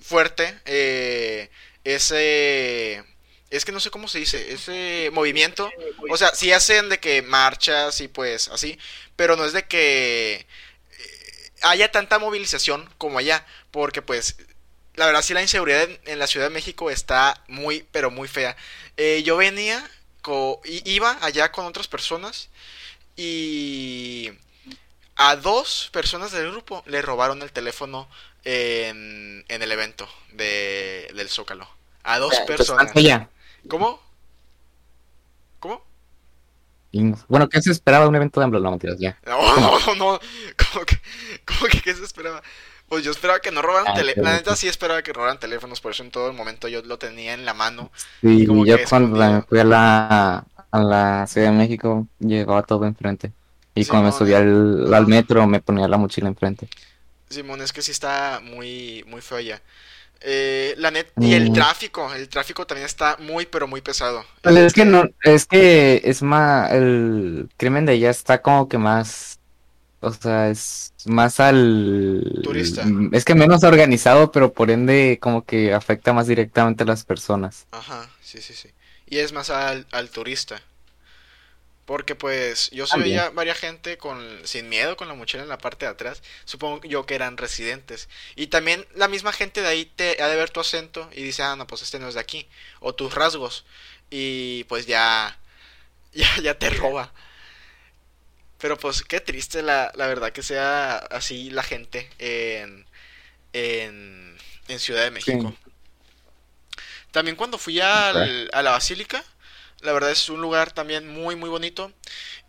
fuerte 0.00 0.58
eh, 0.64 1.50
ese... 1.84 3.04
Es 3.52 3.64
que 3.64 3.72
no 3.72 3.80
sé 3.80 3.90
cómo 3.90 4.08
se 4.08 4.18
dice, 4.18 4.52
ese 4.52 5.10
movimiento. 5.12 5.70
O 6.08 6.16
sea, 6.16 6.34
sí 6.34 6.52
hacen 6.52 6.88
de 6.88 6.98
que 7.00 7.22
marchas 7.22 8.00
y 8.00 8.08
pues 8.08 8.48
así, 8.48 8.78
pero 9.16 9.36
no 9.36 9.44
es 9.44 9.52
de 9.52 9.64
que 9.66 10.46
eh, 10.98 11.50
haya 11.62 11.90
tanta 11.92 12.18
movilización 12.18 12.88
como 12.98 13.18
allá, 13.18 13.46
porque 13.70 14.02
pues 14.02 14.36
la 14.94 15.06
verdad 15.06 15.22
sí 15.22 15.34
la 15.34 15.42
inseguridad 15.42 15.82
en, 15.84 16.00
en 16.06 16.18
la 16.18 16.26
Ciudad 16.26 16.46
de 16.46 16.54
México 16.54 16.90
está 16.90 17.42
muy, 17.48 17.86
pero 17.92 18.10
muy 18.10 18.28
fea. 18.28 18.56
Eh, 18.96 19.22
yo 19.24 19.36
venía, 19.36 19.88
co- 20.22 20.60
iba 20.64 21.18
allá 21.22 21.52
con 21.52 21.66
otras 21.66 21.88
personas 21.88 22.48
y 23.16 24.30
a 25.16 25.36
dos 25.36 25.90
personas 25.92 26.32
del 26.32 26.50
grupo 26.50 26.82
le 26.86 27.02
robaron 27.02 27.42
el 27.42 27.52
teléfono 27.52 28.08
en, 28.44 29.44
en 29.48 29.62
el 29.62 29.72
evento 29.72 30.08
de, 30.32 31.10
del 31.14 31.28
Zócalo. 31.28 31.68
A 32.02 32.18
dos 32.18 32.40
personas. 32.40 32.92
Ya. 32.96 33.28
¿Cómo? 33.68 33.98
¿Cómo? 35.60 35.82
Bueno, 37.28 37.48
¿qué 37.48 37.60
se 37.62 37.70
esperaba 37.70 38.04
de 38.04 38.10
un 38.10 38.16
evento 38.16 38.40
de 38.40 38.44
AMLO? 38.44 38.60
No, 38.60 38.70
mentiras, 38.70 38.98
ya. 38.98 39.18
No, 39.24 39.56
no, 39.60 39.78
no, 39.86 39.94
no. 39.94 40.20
¿Cómo 40.72 40.84
que, 40.84 41.00
cómo 41.46 41.66
que 41.70 41.80
qué 41.80 41.94
se 41.94 42.04
esperaba? 42.04 42.42
Pues 42.88 43.04
yo 43.04 43.10
esperaba 43.10 43.40
que 43.40 43.50
no 43.50 43.62
robaran 43.62 43.86
Ah, 43.88 43.94
teléfonos. 43.94 44.30
La 44.30 44.36
neta 44.36 44.56
sí 44.56 44.68
esperaba 44.68 45.02
que 45.02 45.12
robaran 45.12 45.38
teléfonos, 45.38 45.80
por 45.80 45.92
eso 45.92 46.02
en 46.02 46.10
todo 46.10 46.28
el 46.28 46.36
momento 46.36 46.68
yo 46.68 46.82
lo 46.82 46.98
tenía 46.98 47.34
en 47.34 47.44
la 47.44 47.54
mano. 47.54 47.90
Sí, 48.20 48.42
Y 48.42 48.46
como 48.46 48.64
yo 48.64 48.76
cuando 48.88 49.42
fui 49.48 49.58
a 49.58 49.64
la, 49.64 50.46
a 50.70 50.80
la 50.82 51.26
Ciudad 51.26 51.50
de 51.50 51.56
México 51.58 52.06
llevaba 52.20 52.62
todo 52.62 52.84
enfrente. 52.86 53.32
Y 53.74 53.86
cuando 53.86 54.06
me 54.06 54.12
Simón, 54.12 54.16
subí 54.16 54.32
al, 54.34 54.92
al 54.94 55.06
metro 55.08 55.46
me 55.48 55.60
ponía 55.60 55.88
la 55.88 55.96
mochila 55.98 56.28
enfrente. 56.28 56.68
Simón, 57.28 57.62
es 57.62 57.72
que 57.72 57.82
sí 57.82 57.90
está 57.92 58.40
muy, 58.42 59.04
muy 59.06 59.20
feo 59.22 59.38
allá. 59.38 59.62
Eh, 60.24 60.74
la 60.78 60.90
net 60.90 61.08
y 61.18 61.34
el 61.34 61.50
Mm. 61.50 61.52
tráfico, 61.52 62.12
el 62.14 62.28
tráfico 62.28 62.66
también 62.66 62.86
está 62.86 63.16
muy, 63.18 63.46
pero 63.46 63.66
muy 63.66 63.80
pesado. 63.80 64.24
Pues 64.42 64.56
es 64.56 64.72
que 64.72 64.84
no, 64.84 65.04
es 65.22 65.46
que 65.46 66.00
es 66.04 66.22
más, 66.22 66.72
el 66.72 67.48
crimen 67.56 67.86
de 67.86 67.92
allá 67.92 68.10
está 68.10 68.40
como 68.42 68.68
que 68.68 68.78
más, 68.78 69.40
o 70.00 70.12
sea, 70.12 70.50
es 70.50 70.94
más 71.06 71.40
al... 71.40 72.40
Turista. 72.42 72.84
Es 73.12 73.24
que 73.24 73.34
menos 73.34 73.64
organizado, 73.64 74.32
pero 74.32 74.52
por 74.52 74.70
ende 74.70 75.18
como 75.20 75.44
que 75.44 75.72
afecta 75.74 76.12
más 76.12 76.26
directamente 76.28 76.84
a 76.84 76.86
las 76.86 77.04
personas. 77.04 77.66
Ajá, 77.72 78.08
sí, 78.20 78.40
sí, 78.40 78.54
sí. 78.54 78.70
Y 79.06 79.18
es 79.18 79.32
más 79.32 79.50
al, 79.50 79.86
al 79.92 80.10
turista. 80.10 80.62
Porque 81.84 82.14
pues 82.14 82.70
yo 82.70 82.86
sí 82.86 82.92
También. 82.92 83.02
veía 83.02 83.30
varias 83.30 83.58
gente 83.58 83.98
con 83.98 84.40
sin 84.46 84.68
miedo 84.68 84.96
con 84.96 85.08
la 85.08 85.14
mochila 85.14 85.42
en 85.42 85.48
la 85.48 85.58
parte 85.58 85.84
de 85.86 85.92
atrás. 85.92 86.22
Supongo 86.44 86.80
yo 86.86 87.06
que 87.06 87.14
eran 87.16 87.36
residentes. 87.36 88.08
Y 88.36 88.48
también 88.48 88.86
la 88.94 89.08
misma 89.08 89.32
gente 89.32 89.62
de 89.62 89.68
ahí 89.68 89.84
te 89.86 90.22
ha 90.22 90.28
de 90.28 90.36
ver 90.36 90.50
tu 90.50 90.60
acento 90.60 91.10
y 91.12 91.22
dice, 91.24 91.42
ah, 91.42 91.56
no, 91.56 91.66
pues 91.66 91.82
este 91.82 91.98
no 91.98 92.08
es 92.08 92.14
de 92.14 92.20
aquí. 92.20 92.48
O 92.80 92.94
tus 92.94 93.14
rasgos. 93.14 93.64
Y 94.10 94.64
pues 94.64 94.86
ya, 94.86 95.38
ya, 96.14 96.28
ya 96.42 96.58
te 96.58 96.70
roba. 96.70 97.12
Pero 98.58 98.78
pues 98.78 99.02
qué 99.02 99.20
triste 99.20 99.62
la, 99.62 99.90
la 99.94 100.06
verdad 100.06 100.32
que 100.32 100.42
sea 100.42 100.96
así 100.96 101.50
la 101.50 101.62
gente 101.64 102.08
en, 102.18 102.86
en, 103.54 104.36
en 104.68 104.80
Ciudad 104.80 105.04
de 105.04 105.10
México. 105.12 105.54
También 107.10 107.36
cuando 107.36 107.58
fui 107.58 107.80
al- 107.80 108.48
a 108.52 108.62
la 108.62 108.70
basílica, 108.72 109.22
la 109.82 109.92
verdad 109.92 110.10
es 110.10 110.28
un 110.28 110.40
lugar 110.40 110.72
también 110.72 111.08
muy 111.08 111.36
muy 111.36 111.50
bonito. 111.50 111.92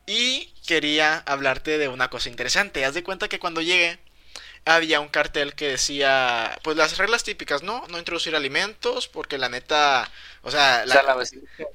Y 0.05 0.53
quería 0.67 1.19
hablarte 1.25 1.77
de 1.77 1.87
una 1.89 2.09
cosa 2.09 2.29
interesante. 2.29 2.85
Haz 2.85 2.93
de 2.95 3.03
cuenta 3.03 3.29
que 3.29 3.39
cuando 3.39 3.61
llegué 3.61 3.99
había 4.65 4.99
un 5.01 5.09
cartel 5.09 5.55
que 5.55 5.69
decía, 5.69 6.57
pues 6.63 6.77
las 6.77 6.97
reglas 6.97 7.23
típicas, 7.23 7.63
¿no? 7.63 7.85
No 7.89 7.99
introducir 7.99 8.35
alimentos, 8.35 9.07
porque 9.09 9.37
la 9.37 9.49
neta, 9.49 10.09
o 10.43 10.51
sea, 10.51 10.85
la- 10.85 11.03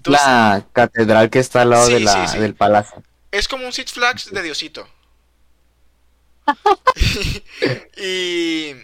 tú- 0.02 0.10
La 0.12 0.66
catedral 0.72 1.30
que 1.30 1.38
está 1.40 1.62
al 1.62 1.70
lado 1.70 1.86
Sí, 1.86 1.94
de 1.94 2.00
la, 2.00 2.26
sí, 2.28 2.34
sí. 2.34 2.38
del 2.38 2.54
palacio. 2.54 3.02
es 3.32 3.48
como 3.48 3.66
un 3.66 3.72
Six 3.72 3.92
Flags 3.92 4.30
de 4.32 4.42
Diosito. 4.42 4.88
y 7.96 8.74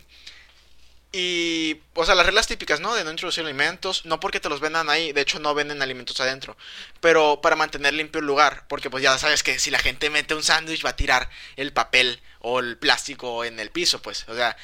y 1.15 1.81
o 1.95 2.05
sea, 2.05 2.17
las 2.17 2.27
reglas 2.27 2.49
típicas, 2.49 2.81
¿no? 2.81 2.93
De 2.95 3.05
no 3.05 3.11
introducir 3.13 3.45
alimentos, 3.45 4.05
no 4.05 4.19
porque 4.19 4.41
te 4.41 4.49
los 4.49 4.59
vendan 4.59 4.91
ahí, 4.91 5.13
de 5.13 5.21
hecho 5.21 5.39
no 5.39 5.55
venden 5.55 5.81
alimentos 5.81 6.21
adentro, 6.21 6.57
pero 7.01 7.41
para 7.41 7.55
mantener 7.55 7.95
limpio 7.95 8.19
el 8.19 8.27
lugar, 8.27 8.65
porque 8.69 8.91
pues 8.91 9.03
ya 9.05 9.17
sabes 9.17 9.45
que 9.45 9.61
si 9.61 9.71
la 9.71 9.79
gente 9.79 10.11
mete 10.11 10.35
un 10.35 10.43
sándwich 10.43 10.85
va 10.85 10.91
a 10.91 10.97
tirar 10.97 11.31
el 11.55 11.73
papel 11.73 12.21
o 12.41 12.59
el 12.59 12.77
plástico 12.77 13.45
en 13.45 13.61
el 13.61 13.71
piso, 13.71 14.03
pues, 14.03 14.29
o 14.29 14.35
sea, 14.35 14.57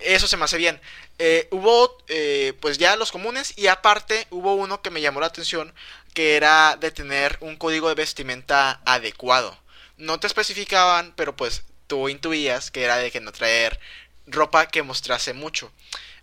eso 0.00 0.26
se 0.26 0.36
me 0.36 0.44
hace 0.44 0.58
bien. 0.58 0.80
Eh, 1.20 1.46
hubo 1.52 1.96
eh, 2.08 2.54
pues 2.60 2.78
ya 2.78 2.96
los 2.96 3.12
comunes 3.12 3.56
y 3.56 3.68
aparte 3.68 4.26
hubo 4.30 4.54
uno 4.54 4.82
que 4.82 4.90
me 4.90 5.00
llamó 5.00 5.20
la 5.20 5.26
atención 5.26 5.72
que 6.14 6.36
era 6.36 6.76
de 6.76 6.90
tener 6.90 7.38
un 7.40 7.56
código 7.56 7.88
de 7.88 7.94
vestimenta 7.94 8.80
adecuado. 8.84 9.56
No 9.98 10.18
te 10.18 10.26
especificaban, 10.26 11.12
pero 11.14 11.36
pues 11.36 11.62
tú 11.86 12.08
intuías 12.08 12.70
que 12.70 12.82
era 12.82 12.96
de 12.96 13.10
que 13.10 13.20
no 13.20 13.32
traer 13.32 13.78
ropa 14.26 14.66
que 14.66 14.82
mostrase 14.82 15.32
mucho. 15.32 15.70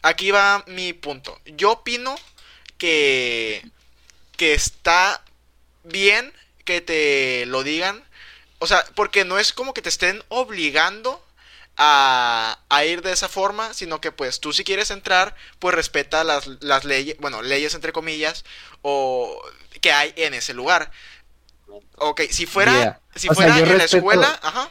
Aquí 0.02 0.32
va 0.32 0.64
mi 0.68 0.94
punto. 0.94 1.40
Yo 1.46 1.72
opino 1.72 2.16
que 2.78 3.64
que 4.38 4.54
está 4.54 5.22
bien 5.84 6.34
que 6.64 6.80
te 6.80 7.46
lo 7.48 7.64
digan. 7.64 8.04
O 8.60 8.68
sea, 8.68 8.86
porque 8.96 9.26
no 9.26 9.38
es 9.38 9.52
como 9.52 9.74
que 9.74 9.82
te 9.82 9.90
estén 9.90 10.24
obligando 10.30 11.24
a, 11.76 12.60
a, 12.70 12.86
ir 12.86 13.02
de 13.02 13.12
esa 13.12 13.28
forma, 13.28 13.74
sino 13.74 14.00
que 14.02 14.12
pues 14.12 14.40
tú 14.40 14.54
si 14.54 14.64
quieres 14.64 14.92
entrar, 14.92 15.36
pues 15.60 15.76
respeta 15.76 16.24
las, 16.24 16.48
las 16.62 16.84
leyes, 16.86 17.18
bueno, 17.20 17.42
leyes 17.42 17.74
entre 17.74 17.94
comillas, 17.94 18.46
o 18.82 19.42
que 19.82 19.92
hay 19.92 20.14
en 20.16 20.34
ese 20.34 20.54
lugar. 20.54 20.92
Ok, 21.98 22.22
si 22.32 22.46
fuera, 22.46 22.72
Yeah. 22.72 23.00
si 23.16 23.30
O 23.30 23.34
fuera 23.34 23.58
en 23.60 23.78
la 23.78 23.84
escuela, 23.84 24.40
ajá. 24.42 24.70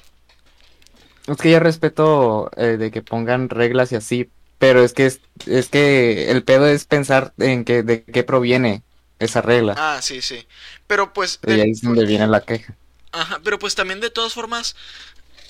Es 1.29 1.37
que 1.37 1.51
yo 1.51 1.61
respeto 1.61 2.51
eh, 2.57 2.77
de 2.79 2.91
que 2.91 3.03
pongan 3.03 3.49
reglas 3.51 3.93
y 3.93 3.97
así, 3.97 4.31
pero 4.59 4.83
es 4.83 4.95
que 4.95 5.07
es, 5.07 5.21
es 5.47 5.69
que 5.69 6.31
el 6.31 6.43
pedo 6.45 6.67
es 6.67 6.87
pensar 6.87 7.35
en 7.39 7.65
que 7.65 7.83
de 7.83 8.05
qué 8.05 8.25
proviene 8.25 8.83
esa 9.19 9.43
regla. 9.43 9.75
Ah, 9.75 10.01
sí, 10.03 10.23
sí. 10.23 10.47
Pero 10.87 11.13
pues, 11.13 11.41
y 11.47 11.51
de- 11.51 11.61
ahí 11.61 11.71
es 11.73 11.81
donde 11.83 12.07
viene 12.07 12.27
la 12.29 12.45
queja. 12.45 12.77
Ajá, 13.13 13.41
pero 13.43 13.59
pues 13.59 13.75
también 13.75 14.01
de 14.01 14.11
todas 14.11 14.35
formas, 14.35 14.77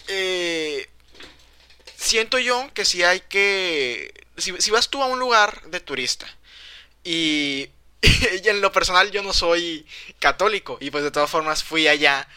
eh, 0.08 0.88
siento 1.96 2.38
yo 2.38 2.70
que 2.74 2.84
si 2.84 3.02
hay 3.02 3.20
que, 3.20 4.12
si, 4.36 4.54
si 4.60 4.70
vas 4.70 4.88
tú 4.88 5.02
a 5.02 5.06
un 5.06 5.18
lugar 5.18 5.62
de 5.70 5.80
turista 5.80 6.26
y, 7.04 7.68
y 8.02 8.48
en 8.48 8.60
lo 8.60 8.72
personal 8.72 9.10
yo 9.10 9.22
no 9.24 9.34
soy 9.34 9.86
católico 10.18 10.78
y 10.80 10.90
pues 10.90 11.04
de 11.04 11.10
todas 11.10 11.30
formas 11.30 11.64
fui 11.64 11.88
allá 11.88 12.28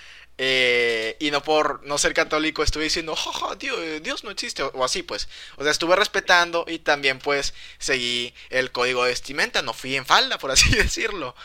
eh, 0.44 1.18
y 1.20 1.30
no 1.30 1.44
por 1.44 1.86
no 1.86 2.00
ser 2.00 2.16
católico 2.16 2.64
estuve 2.64 2.86
diciendo, 2.86 3.16
"Ja, 3.16 3.32
ja, 3.32 3.56
Dios, 3.56 3.80
Dios 4.02 4.24
no 4.24 4.32
existe 4.32 4.64
o, 4.64 4.84
así 4.84 5.04
pues, 5.04 5.30
o 5.58 5.64
sea, 5.64 5.72
estuve 5.72 5.96
respetando 5.96 6.66
y 6.68 6.80
también 6.80 7.20
pues 7.20 7.54
seguí 7.78 8.34
el 8.50 8.72
código 8.72 9.04
de 9.04 9.12
vestimenta, 9.12 9.62
no 9.62 9.74
fui 9.74 9.96
en 9.96 10.06
falda 10.06 10.38
por 10.40 10.50
así 10.52 10.70
decirlo. 10.76 11.36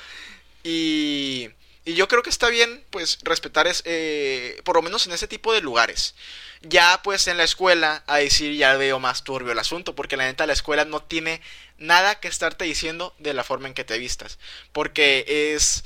Y, 0.62 1.50
y 1.84 1.94
yo 1.94 2.08
creo 2.08 2.22
que 2.22 2.30
está 2.30 2.48
bien, 2.48 2.84
pues, 2.90 3.18
respetar, 3.22 3.66
es, 3.66 3.82
eh, 3.84 4.60
por 4.64 4.76
lo 4.76 4.82
menos 4.82 5.06
en 5.06 5.12
ese 5.12 5.28
tipo 5.28 5.52
de 5.52 5.60
lugares. 5.60 6.14
Ya, 6.62 7.00
pues, 7.04 7.28
en 7.28 7.36
la 7.36 7.44
escuela, 7.44 8.02
ahí 8.06 8.30
sí 8.30 8.56
ya 8.56 8.76
veo 8.76 8.98
más 8.98 9.22
turbio 9.24 9.52
el 9.52 9.58
asunto, 9.58 9.94
porque 9.94 10.16
la 10.16 10.24
neta 10.24 10.46
la 10.46 10.52
escuela 10.54 10.84
no 10.84 11.02
tiene 11.02 11.40
nada 11.78 12.18
que 12.18 12.28
estarte 12.28 12.64
diciendo 12.64 13.14
de 13.18 13.34
la 13.34 13.44
forma 13.44 13.68
en 13.68 13.74
que 13.74 13.84
te 13.84 13.98
vistas. 13.98 14.38
Porque 14.72 15.54
es 15.54 15.84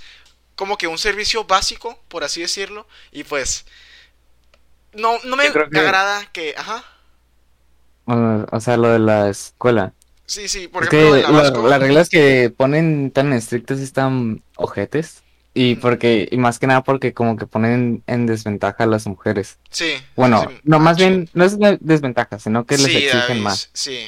como 0.61 0.77
que 0.77 0.87
un 0.87 0.99
servicio 0.99 1.45
básico, 1.45 1.99
por 2.09 2.23
así 2.23 2.43
decirlo, 2.43 2.87
y 3.13 3.25
pues... 3.25 3.65
No, 4.93 5.13
no 5.25 5.37
me 5.37 5.51
que- 5.51 5.79
agrada 5.79 6.27
que... 6.33 6.55
Ajá. 6.55 6.85
O, 8.05 8.45
o 8.53 8.61
sea, 8.61 8.77
lo 8.77 8.91
de 8.91 8.99
la 8.99 9.31
escuela. 9.31 9.95
Sí, 10.27 10.49
sí, 10.49 10.69
por 10.69 10.83
Es 10.83 10.93
ejemplo, 10.93 11.13
que 11.13 11.17
de 11.17 11.23
la 11.23 11.31
la- 11.31 11.39
Vasco- 11.51 11.67
las 11.67 11.81
reglas 11.81 12.09
que 12.11 12.53
ponen 12.55 13.11
tan 13.11 13.33
estrictas 13.33 13.81
están 13.81 14.43
ojetes. 14.57 15.23
Y 15.55 15.77
porque, 15.77 16.29
y 16.31 16.37
más 16.37 16.59
que 16.59 16.67
nada 16.67 16.83
porque 16.85 17.15
como 17.15 17.37
que 17.39 17.47
ponen 17.47 18.03
en 18.07 18.27
desventaja 18.27 18.85
a 18.85 18.87
las 18.87 19.07
mujeres. 19.07 19.59
Sí. 19.71 19.95
Bueno, 20.15 20.45
sí, 20.47 20.61
no, 20.65 20.79
más 20.79 20.99
sí. 20.99 21.05
bien, 21.05 21.31
no 21.33 21.45
es 21.45 21.59
de- 21.59 21.79
desventaja, 21.81 22.39
sino 22.39 22.67
que 22.67 22.77
les 22.77 22.87
Sí, 22.87 22.97
exigen 22.99 23.41
más. 23.43 23.71
Sí. 23.73 24.07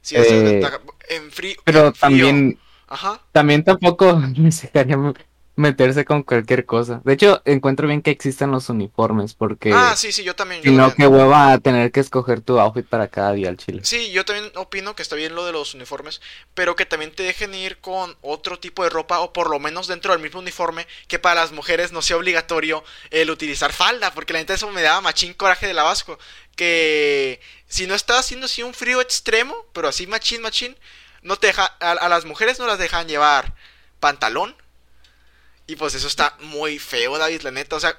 Sí, 0.00 0.14
es 0.14 0.30
Eh, 0.30 0.34
desventaja. 0.40 0.80
En 1.08 1.32
frío. 1.32 1.56
Pero 1.64 1.86
en 1.88 1.94
frío. 1.94 2.00
también, 2.00 2.58
Ajá. 2.86 3.20
también 3.32 3.64
tampoco 3.64 4.22
les 4.36 4.62
dejaría 4.62 4.96
meterse 5.58 6.04
con 6.04 6.22
cualquier 6.22 6.64
cosa. 6.66 7.00
De 7.04 7.12
hecho, 7.14 7.42
encuentro 7.44 7.86
bien 7.88 8.00
que 8.02 8.10
existan 8.10 8.50
los 8.50 8.68
uniformes, 8.68 9.34
porque 9.34 9.72
Ah, 9.74 9.94
sí, 9.96 10.12
sí, 10.12 10.24
yo 10.24 10.34
también. 10.36 10.62
yo 10.62 10.70
si 10.70 10.76
no, 10.76 10.88
también. 10.88 10.96
qué 10.96 11.06
hueva 11.06 11.52
a 11.52 11.58
tener 11.58 11.90
que 11.92 12.00
escoger 12.00 12.40
tu 12.40 12.58
outfit 12.60 12.86
para 12.86 13.08
cada 13.08 13.32
día 13.32 13.48
al 13.48 13.56
chile. 13.56 13.82
Sí, 13.84 14.10
yo 14.12 14.24
también 14.24 14.50
opino 14.56 14.94
que 14.94 15.02
está 15.02 15.16
bien 15.16 15.34
lo 15.34 15.44
de 15.44 15.52
los 15.52 15.74
uniformes, 15.74 16.20
pero 16.54 16.76
que 16.76 16.86
también 16.86 17.12
te 17.14 17.22
dejen 17.24 17.54
ir 17.54 17.78
con 17.78 18.16
otro 18.22 18.58
tipo 18.58 18.84
de 18.84 18.90
ropa 18.90 19.20
o 19.20 19.32
por 19.32 19.50
lo 19.50 19.58
menos 19.58 19.88
dentro 19.88 20.12
del 20.12 20.22
mismo 20.22 20.40
uniforme, 20.40 20.86
que 21.08 21.18
para 21.18 21.40
las 21.40 21.52
mujeres 21.52 21.92
no 21.92 22.02
sea 22.02 22.16
obligatorio 22.16 22.84
el 23.10 23.30
utilizar 23.30 23.72
falda, 23.72 24.12
porque 24.12 24.32
la 24.32 24.38
neta 24.38 24.54
eso 24.54 24.70
me 24.70 24.82
daba 24.82 25.00
machín 25.00 25.34
coraje 25.34 25.66
de 25.66 25.74
la 25.74 25.82
Vasco, 25.82 26.18
que 26.56 27.40
si 27.66 27.86
no 27.86 27.94
está 27.94 28.18
haciendo 28.18 28.46
así 28.46 28.62
un 28.62 28.74
frío 28.74 29.00
extremo, 29.00 29.54
pero 29.72 29.88
así 29.88 30.06
machín 30.06 30.42
machín, 30.42 30.76
no 31.22 31.36
te 31.36 31.48
deja 31.48 31.64
a, 31.80 31.90
a 31.92 32.08
las 32.08 32.24
mujeres 32.24 32.58
no 32.58 32.66
las 32.66 32.78
dejan 32.78 33.08
llevar 33.08 33.54
pantalón. 34.00 34.54
Y 35.68 35.76
pues 35.76 35.94
eso 35.94 36.08
está 36.08 36.34
muy 36.40 36.78
feo, 36.78 37.18
David, 37.18 37.42
la 37.42 37.50
neta, 37.50 37.76
o 37.76 37.80
sea, 37.80 37.94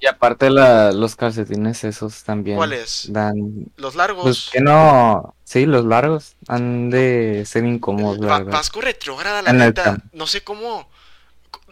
Y 0.00 0.06
aparte 0.06 0.50
la, 0.50 0.90
los 0.90 1.14
calcetines 1.14 1.84
esos 1.84 2.24
también 2.24 2.56
¿cuáles? 2.56 3.12
dan... 3.12 3.66
Los 3.76 3.94
largos. 3.94 4.24
Pues 4.24 4.50
que 4.52 4.60
no... 4.60 5.36
Sí, 5.44 5.64
los 5.64 5.84
largos 5.84 6.34
han 6.48 6.90
de 6.90 7.44
ser 7.46 7.64
incómodos, 7.64 8.18
la 8.18 8.38
verdad. 8.38 8.52
Vasco 8.52 8.80
retrógrada, 8.80 9.42
la 9.42 9.50
En 9.50 9.58
neta. 9.58 9.96
No 10.12 10.26
sé 10.26 10.42
cómo. 10.42 10.90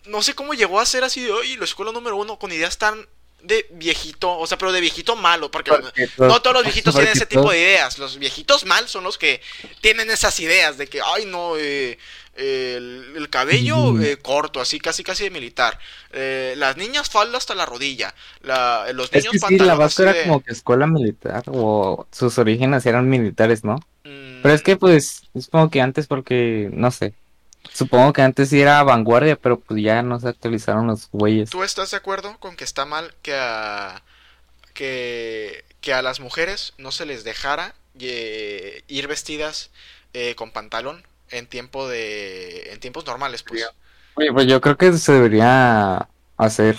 No 0.07 0.23
sé 0.23 0.35
cómo 0.35 0.55
llegó 0.55 0.79
a 0.79 0.87
ser 0.87 1.03
así 1.03 1.21
de 1.21 1.33
hoy 1.33 1.57
la 1.57 1.65
escuela 1.65 1.91
número 1.91 2.17
uno 2.17 2.39
con 2.39 2.53
ideas 2.53 2.79
tan 2.79 3.05
de 3.43 3.67
viejito. 3.73 4.39
O 4.39 4.47
sea, 4.47 4.57
pero 4.57 4.71
de 4.71 4.81
viejito 4.81 5.17
malo. 5.17 5.51
Porque 5.51 5.73
Porque 5.73 6.09
no 6.19 6.41
todos 6.41 6.55
los 6.55 6.63
viejitos 6.63 6.95
tienen 6.95 7.13
ese 7.13 7.27
tipo 7.27 7.51
de 7.51 7.59
ideas. 7.61 7.99
Los 7.99 8.17
viejitos 8.19 8.65
mal 8.65 8.89
son 8.89 9.03
los 9.03 9.19
que 9.19 9.43
tienen 9.81 10.09
esas 10.09 10.39
ideas 10.39 10.79
de 10.79 10.87
que, 10.87 11.01
ay, 11.03 11.27
no, 11.27 11.57
eh, 11.59 11.99
el, 12.37 13.13
el 13.17 13.29
cabello 13.31 14.01
eh, 14.01 14.19
corto, 14.19 14.61
así 14.61 14.79
casi 14.81 15.03
casi 15.03 15.25
de 15.25 15.31
militar. 15.31 15.79
Eh, 16.13 16.55
las 16.57 16.77
niñas 16.77 17.09
falda 17.11 17.39
hasta 17.39 17.55
la 17.55 17.67
rodilla. 17.67 18.15
La, 18.43 18.93
los 18.93 19.13
Es 19.13 19.25
niños 19.25 19.33
que 19.33 19.39
sí, 19.39 19.59
la 19.59 19.75
así 19.75 20.03
era 20.03 20.13
de- 20.13 20.23
como 20.25 20.43
que 20.43 20.53
escuela 20.53 20.87
militar 20.87 21.45
o 21.49 22.07
sus 22.13 22.39
orígenes 22.39 22.87
eran 22.87 23.09
militares, 23.09 23.65
¿no? 23.65 23.77
Mm, 24.05 24.43
Pero 24.43 24.55
es 24.55 24.63
que 24.63 24.77
pues 24.77 25.23
es 25.35 25.49
como 25.49 25.71
que 25.71 25.81
antes 25.81 26.07
porque, 26.07 26.71
no 26.73 26.91
sé, 26.91 27.15
supongo 27.73 28.13
que 28.13 28.23
antes 28.23 28.49
sí 28.51 28.61
era 28.61 28.83
vanguardia, 28.83 29.37
pero 29.37 29.59
pues 29.61 29.83
ya 29.83 30.03
no 30.03 30.21
se 30.21 30.29
actualizaron 30.29 30.87
los 30.87 31.09
güeyes. 31.11 31.51
¿Tú 31.51 31.63
estás 31.63 31.91
de 31.91 31.97
acuerdo 31.97 32.39
con 32.39 32.57
que 32.57 32.65
está 32.65 32.85
mal 32.87 33.15
que 33.23 33.35
a, 33.35 34.03
que, 34.75 35.65
que 35.81 35.93
a 35.95 36.03
las 36.03 36.21
mujeres 36.21 36.75
no 36.79 36.93
se 36.93 37.07
les 37.07 37.25
dejara 37.25 37.75
eh, 37.99 38.83
ir 38.89 39.07
vestidas 39.09 39.71
eh, 40.13 40.35
con 40.37 40.51
pantalón 40.53 41.03
en 41.31 41.47
tiempo 41.49 41.89
de 41.89 42.73
en 42.73 42.81
tiempos 42.81 43.07
normales, 43.07 43.43
pues? 43.43 43.75
Oye, 44.15 44.33
pues 44.33 44.47
yo 44.47 44.61
creo 44.61 44.77
que 44.77 44.93
se 44.95 45.13
debería 45.13 46.09
hacer 46.37 46.77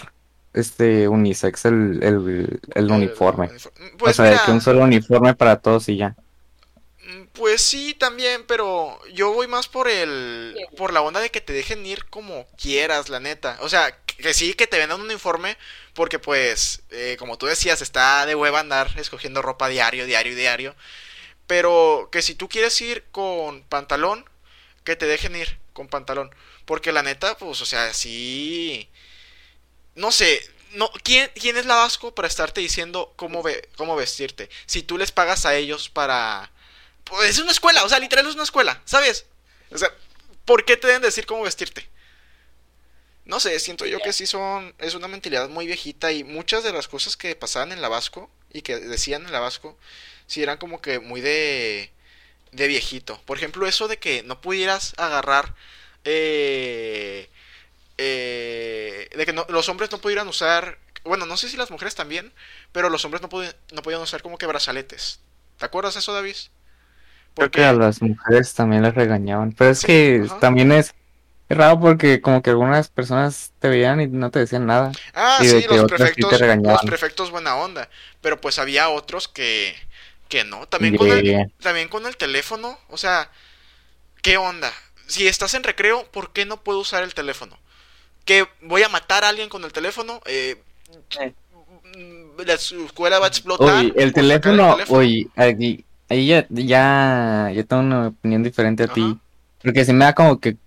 este 0.53 1.07
unisex 1.07 1.65
el, 1.65 2.03
el, 2.03 2.59
el 2.73 2.91
uniforme. 2.91 3.53
uniforme. 3.53 3.91
O 4.03 4.11
Pues 4.11 4.13
sea, 4.13 4.25
de 4.25 4.39
mira, 4.39 4.41
que 4.41 4.51
un 4.51 4.61
solo 4.61 4.83
uniforme 4.83 5.35
para 5.35 5.59
todos 5.59 5.87
y 5.89 5.97
ya. 5.97 6.15
mm, 7.07 7.23
pues 7.33 7.61
sí 7.61 7.93
también, 7.93 8.45
pero 8.47 8.99
yo 9.13 9.33
voy 9.33 9.47
más 9.47 9.67
por 9.67 9.87
el 9.87 10.61
por 10.75 10.93
la 10.93 11.01
onda 11.01 11.19
de 11.19 11.29
que 11.31 11.41
te 11.41 11.53
dejen 11.53 11.85
ir 11.85 12.05
como 12.05 12.45
quieras, 12.57 13.09
la 13.09 13.19
neta. 13.19 13.57
O 13.61 13.69
sea, 13.69 13.91
que 14.05 14.15
que 14.17 14.33
sí 14.33 14.53
que 14.53 14.67
te 14.67 14.77
vendan 14.77 14.99
un 15.01 15.05
uniforme 15.07 15.57
porque 15.93 16.19
pues 16.19 16.83
eh, 16.91 17.15
como 17.19 17.37
tú 17.37 17.45
decías, 17.45 17.81
está 17.81 18.25
de 18.25 18.35
hueva 18.35 18.59
andar 18.59 18.89
escogiendo 18.97 19.41
ropa 19.41 19.67
diario, 19.69 20.05
diario, 20.05 20.35
diario. 20.35 20.75
Pero 21.47 22.09
que 22.11 22.21
si 22.23 22.35
tú 22.35 22.49
quieres 22.49 22.79
ir 22.81 23.05
con 23.11 23.63
pantalón, 23.63 24.25
que 24.87 24.95
te 24.95 25.05
dejen 25.05 25.35
ir 25.35 25.59
con 25.73 25.89
pantalón. 25.89 26.33
Porque 26.65 26.93
la 26.93 27.03
neta, 27.03 27.37
pues, 27.37 27.61
o 27.61 27.65
sea, 27.65 27.93
sí. 27.93 28.89
No 29.95 30.11
sé. 30.11 30.41
No, 30.71 30.89
¿quién, 31.03 31.29
¿Quién 31.35 31.57
es 31.57 31.65
la 31.65 31.75
Vasco 31.75 32.15
para 32.15 32.27
estarte 32.27 32.61
diciendo 32.61 33.13
cómo, 33.17 33.43
ve, 33.43 33.69
cómo 33.75 33.95
vestirte? 33.95 34.49
Si 34.65 34.83
tú 34.83 34.97
les 34.97 35.11
pagas 35.11 35.45
a 35.45 35.55
ellos 35.55 35.89
para. 35.89 36.51
Pues 37.03 37.31
es 37.31 37.39
una 37.39 37.51
escuela, 37.51 37.83
o 37.83 37.89
sea, 37.89 37.99
literal 37.99 38.27
es 38.27 38.35
una 38.35 38.43
escuela, 38.43 38.81
¿sabes? 38.85 39.25
O 39.71 39.77
sea, 39.77 39.93
¿por 40.45 40.65
qué 40.65 40.75
te 40.77 40.87
deben 40.87 41.01
decir 41.01 41.25
cómo 41.25 41.43
vestirte? 41.43 41.89
No 43.25 43.39
sé, 43.39 43.59
siento 43.59 43.85
yo 43.85 43.99
que 43.99 44.13
sí 44.13 44.25
son. 44.25 44.73
Es 44.77 44.93
una 44.93 45.07
mentalidad 45.09 45.49
muy 45.49 45.67
viejita 45.67 46.11
y 46.13 46.23
muchas 46.23 46.63
de 46.63 46.71
las 46.73 46.87
cosas 46.87 47.17
que 47.17 47.35
pasaban 47.35 47.71
en 47.73 47.81
la 47.81 47.89
Vasco 47.89 48.29
y 48.53 48.61
que 48.61 48.77
decían 48.77 49.25
en 49.25 49.31
la 49.33 49.39
Vasco, 49.41 49.77
sí 50.27 50.43
eran 50.43 50.57
como 50.57 50.81
que 50.81 50.99
muy 50.99 51.19
de. 51.21 51.91
De 52.51 52.67
viejito. 52.67 53.21
Por 53.25 53.37
ejemplo, 53.37 53.67
eso 53.67 53.87
de 53.87 53.97
que 53.99 54.23
no 54.23 54.41
pudieras 54.41 54.93
agarrar. 54.97 55.55
Eh, 56.05 57.29
eh, 57.97 59.09
de 59.15 59.25
que 59.25 59.33
no- 59.33 59.45
los 59.49 59.69
hombres 59.69 59.91
no 59.91 59.99
pudieran 59.99 60.27
usar. 60.27 60.79
Bueno, 61.03 61.25
no 61.25 61.37
sé 61.37 61.49
si 61.49 61.57
las 61.57 61.71
mujeres 61.71 61.95
también, 61.95 62.33
pero 62.71 62.89
los 62.89 63.05
hombres 63.05 63.21
no, 63.21 63.29
pudi- 63.29 63.55
no 63.73 63.81
podían 63.83 64.01
usar 64.01 64.21
como 64.21 64.37
que 64.37 64.47
brazaletes. 64.47 65.21
¿Te 65.57 65.65
acuerdas 65.65 65.95
eso, 65.97 66.13
David? 66.13 66.35
Creo 67.35 67.51
que 67.51 67.63
a 67.63 67.73
las 67.73 68.01
mujeres 68.01 68.53
también 68.53 68.81
les 68.81 68.95
regañaban. 68.95 69.51
Pero 69.53 69.69
es 69.71 69.79
Sí, 69.79 69.87
que 69.87 70.23
ajá. 70.23 70.39
también 70.39 70.71
es 70.71 70.95
raro 71.49 71.79
porque 71.79 72.21
como 72.21 72.41
que 72.41 72.49
algunas 72.51 72.89
personas 72.89 73.53
te 73.59 73.69
veían 73.69 74.01
y 74.01 74.07
no 74.07 74.31
te 74.31 74.39
decían 74.39 74.65
nada. 74.65 74.91
Ah, 75.13 75.39
y 75.41 75.45
sí, 75.45 75.63
los 75.67 75.83
sí 75.83 75.87
prefectos, 75.87 76.31
regañaban. 76.39 76.77
los 76.77 76.85
prefectos 76.85 77.31
buena 77.31 77.55
onda. 77.55 77.89
Pero 78.21 78.39
pues 78.41 78.59
había 78.59 78.89
otros 78.89 79.27
que, 79.27 79.75
que 80.27 80.43
no. 80.43 80.67
También 80.67 80.95
con, 80.97 81.09
el, 81.09 81.51
también 81.61 81.87
con 81.87 82.05
el 82.05 82.17
teléfono. 82.17 82.77
O 82.89 82.97
sea, 82.97 83.29
¿qué 84.21 84.37
onda? 84.37 84.71
Si 85.07 85.27
estás 85.27 85.53
en 85.53 85.63
recreo, 85.63 86.05
¿por 86.11 86.31
qué 86.31 86.45
no 86.45 86.57
puedo 86.57 86.79
usar 86.79 87.03
el 87.03 87.13
teléfono? 87.13 87.57
¿Que 88.25 88.45
voy 88.61 88.83
a 88.83 88.89
matar 88.89 89.23
a 89.23 89.29
alguien 89.29 89.49
con 89.49 89.63
el 89.63 89.71
teléfono? 89.71 90.21
Eh, 90.25 90.61
Eh. 91.19 91.33
la 92.45 92.53
escuela 92.53 93.19
va 93.19 93.25
a 93.25 93.29
explotar. 93.29 93.75
Oye, 93.85 93.93
el 93.95 94.13
teléfono, 94.13 94.77
oye, 94.89 95.27
aquí, 95.35 95.85
ahí 96.09 96.27
ya, 96.27 96.45
ya, 96.49 97.51
ya 97.53 97.63
tengo 97.63 97.81
una 97.81 98.07
opinión 98.07 98.43
diferente 98.43 98.83
a 98.83 98.87
ti. 98.87 99.17
Porque 99.63 99.85
se 99.85 99.93
me 99.93 100.05
da 100.05 100.13
como 100.13 100.39
que 100.39 100.57